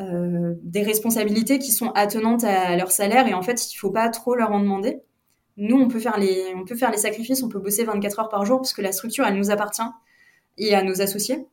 euh, 0.00 0.54
des 0.62 0.82
responsabilités 0.82 1.60
qui 1.60 1.70
sont 1.70 1.92
attenantes 1.92 2.42
à 2.42 2.76
leur 2.76 2.90
salaire 2.90 3.28
et 3.28 3.34
en 3.34 3.42
fait, 3.42 3.72
il 3.72 3.76
faut 3.76 3.92
pas 3.92 4.08
trop 4.08 4.34
leur 4.34 4.50
en 4.50 4.58
demander. 4.58 5.00
Nous, 5.56 5.76
on 5.76 5.88
peut 5.88 6.00
faire 6.00 6.18
les, 6.18 6.52
on 6.56 6.64
peut 6.64 6.74
faire 6.74 6.90
les 6.90 6.98
sacrifices, 6.98 7.42
on 7.42 7.48
peut 7.48 7.58
bosser 7.58 7.84
24 7.84 8.20
heures 8.20 8.28
par 8.28 8.44
jour 8.44 8.58
parce 8.58 8.72
que 8.72 8.82
la 8.82 8.92
structure, 8.92 9.24
elle 9.24 9.36
nous 9.36 9.50
appartient 9.50 9.82
et 10.58 10.74
à 10.74 10.82
nos 10.82 11.00
associés. 11.00 11.46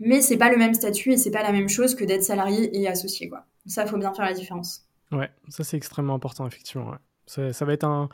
Mais 0.00 0.20
c'est 0.22 0.38
pas 0.38 0.50
le 0.50 0.56
même 0.56 0.74
statut 0.74 1.12
et 1.12 1.16
c'est 1.16 1.30
pas 1.30 1.42
la 1.42 1.52
même 1.52 1.68
chose 1.68 1.94
que 1.94 2.04
d'être 2.04 2.22
salarié 2.22 2.76
et 2.78 2.88
associé, 2.88 3.28
quoi. 3.28 3.44
Ça, 3.66 3.86
faut 3.86 3.96
bien 3.96 4.12
faire 4.12 4.24
la 4.24 4.34
différence. 4.34 4.86
Ouais, 5.12 5.30
ça 5.48 5.64
c'est 5.64 5.76
extrêmement 5.76 6.14
important, 6.14 6.46
effectivement. 6.46 6.94
Ça, 7.26 7.64
va 7.64 7.72
être 7.72 7.84
un, 7.84 8.08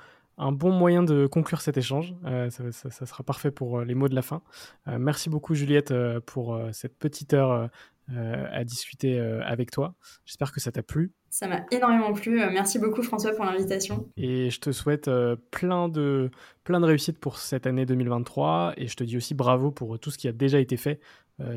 bon 0.53 0.71
moyen 0.73 1.03
de 1.03 1.27
conclure 1.27 1.61
cet 1.61 1.77
échange. 1.77 2.15
Euh, 2.25 2.51
ça, 2.51 2.91
sera 3.07 3.25
parfait 3.25 3.51
pour 3.51 3.81
euh, 3.81 3.85
les 3.85 3.95
mots 3.95 4.09
de 4.09 4.15
la 4.15 4.23
fin. 4.23 4.43
Euh, 4.87 4.99
merci 4.99 5.31
beaucoup, 5.31 5.55
Juliette, 5.55 5.93
pour 6.27 6.61
cette 6.73 6.97
petite 6.99 7.35
heure 7.35 7.71
à 8.09 8.65
discuter 8.65 9.19
avec 9.21 9.71
toi. 9.71 9.95
J'espère 10.25 10.53
que 10.53 10.61
ça 10.61 10.73
t'a 10.73 10.83
plu. 10.83 11.13
Ça 11.31 11.47
m'a 11.47 11.65
énormément 11.71 12.13
plu. 12.13 12.43
Euh, 12.43 12.51
merci 12.53 12.79
beaucoup 12.79 13.03
François 13.03 13.33
pour 13.33 13.45
l'invitation. 13.45 14.09
Et 14.17 14.51
je 14.51 14.61
te 14.61 14.73
souhaite 14.73 15.11
plein 15.51 15.89
de 15.89 16.31
plein 16.65 16.81
de 16.81 16.87
réussites 16.87 17.19
pour 17.19 17.39
cette 17.39 17.67
année 17.67 17.87
2023 17.87 18.75
et 18.77 18.89
je 18.89 18.97
te 18.97 19.05
dis 19.05 19.17
aussi 19.17 19.35
bravo 19.35 19.71
pour 19.71 19.99
tout 19.99 20.11
ce 20.11 20.19
qui 20.19 20.29
a 20.29 20.33
déjà 20.33 20.59
été 20.59 20.77
fait. 20.77 21.01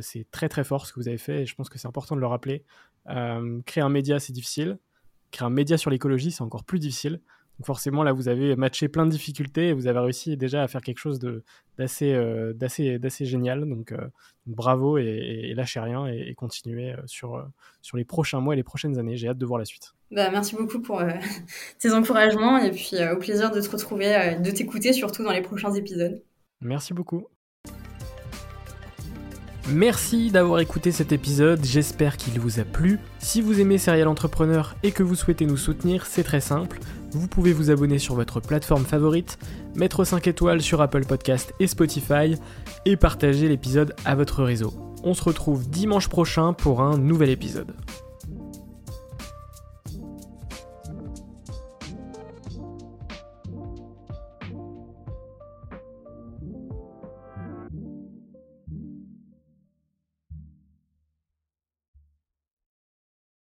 c'est 0.01 0.29
très 0.31 0.47
très 0.47 0.63
fort 0.63 0.85
ce 0.85 0.93
que 0.93 0.99
vous 0.99 1.07
avez 1.07 1.17
fait 1.17 1.41
et 1.41 1.45
je 1.45 1.55
pense 1.55 1.69
que 1.69 1.77
c'est 1.77 1.87
important 1.87 2.15
de 2.15 2.21
le 2.21 2.27
rappeler. 2.27 2.63
créer 3.65 3.83
un 3.83 3.89
média 3.89 4.19
c'est 4.19 4.33
difficile. 4.33 4.77
Créer 5.31 5.45
un 5.45 5.49
média 5.49 5.77
sur 5.77 5.89
l'écologie 5.89 6.31
c'est 6.31 6.43
encore 6.43 6.63
plus 6.63 6.79
difficile. 6.79 7.19
Donc 7.59 7.67
forcément, 7.67 8.03
là, 8.03 8.13
vous 8.13 8.29
avez 8.29 8.55
matché 8.55 8.87
plein 8.87 9.05
de 9.05 9.11
difficultés 9.11 9.69
et 9.69 9.73
vous 9.73 9.87
avez 9.87 9.99
réussi 9.99 10.37
déjà 10.37 10.63
à 10.63 10.67
faire 10.67 10.81
quelque 10.81 10.97
chose 10.97 11.19
d'assez 11.77 12.13
euh, 12.13 12.53
d'assez 12.53 13.25
génial. 13.25 13.67
Donc 13.69 13.91
euh, 13.91 14.07
bravo 14.47 14.97
et, 14.97 15.53
lâchez 15.55 15.79
rien 15.79 16.07
et, 16.07 16.33
continuez 16.35 16.93
euh, 16.93 17.01
sur, 17.05 17.47
sur 17.81 17.97
les 17.97 18.05
prochains 18.05 18.39
mois 18.39 18.55
et 18.55 18.57
les 18.57 18.63
prochaines 18.63 18.97
années. 18.97 19.17
J'ai 19.17 19.29
hâte 19.29 19.37
de 19.37 19.45
voir 19.45 19.59
la 19.59 19.65
suite. 19.65 19.93
Bah, 20.09 20.31
merci 20.31 20.55
beaucoup 20.55 20.79
pour 20.79 21.03
tes 21.79 21.91
encouragements 21.93 22.57
et 22.57 22.71
puis 22.71 22.95
au 23.11 23.17
plaisir 23.17 23.51
de 23.51 23.61
te 23.61 23.69
retrouver, 23.69 24.37
de 24.39 24.51
t'écouter 24.51 24.91
surtout 24.91 25.23
dans 25.23 25.31
les 25.31 25.41
prochains 25.41 25.73
épisodes. 25.73 26.21
Merci 26.61 26.93
beaucoup. 26.93 27.27
Merci 29.69 30.29
d'avoir 30.29 30.59
écouté 30.59 30.91
cet 30.91 31.13
épisode, 31.13 31.63
j'espère 31.63 32.17
qu'il 32.17 32.37
vous 32.39 32.59
a 32.59 32.65
plu. 32.65 32.99
Si 33.19 33.41
vous 33.41 33.61
aimez 33.61 33.77
Serial 33.77 34.09
Entrepreneur 34.09 34.75
et 34.83 34.91
que 34.91 35.03
vous 35.03 35.15
souhaitez 35.15 35.45
nous 35.45 35.55
soutenir, 35.55 36.05
c'est 36.05 36.23
très 36.23 36.41
simple. 36.41 36.79
Vous 37.13 37.27
pouvez 37.27 37.53
vous 37.53 37.69
abonner 37.69 37.99
sur 37.99 38.15
votre 38.15 38.39
plateforme 38.39 38.85
favorite, 38.85 39.37
mettre 39.75 40.03
5 40.03 40.25
étoiles 40.27 40.61
sur 40.61 40.81
Apple 40.81 41.05
Podcast 41.05 41.53
et 41.59 41.67
Spotify 41.67 42.35
et 42.85 42.97
partager 42.97 43.47
l'épisode 43.47 43.95
à 44.03 44.15
votre 44.15 44.43
réseau. 44.43 44.73
On 45.03 45.13
se 45.13 45.23
retrouve 45.23 45.69
dimanche 45.69 46.07
prochain 46.07 46.53
pour 46.53 46.81
un 46.81 46.97
nouvel 46.97 47.29
épisode. 47.29 47.73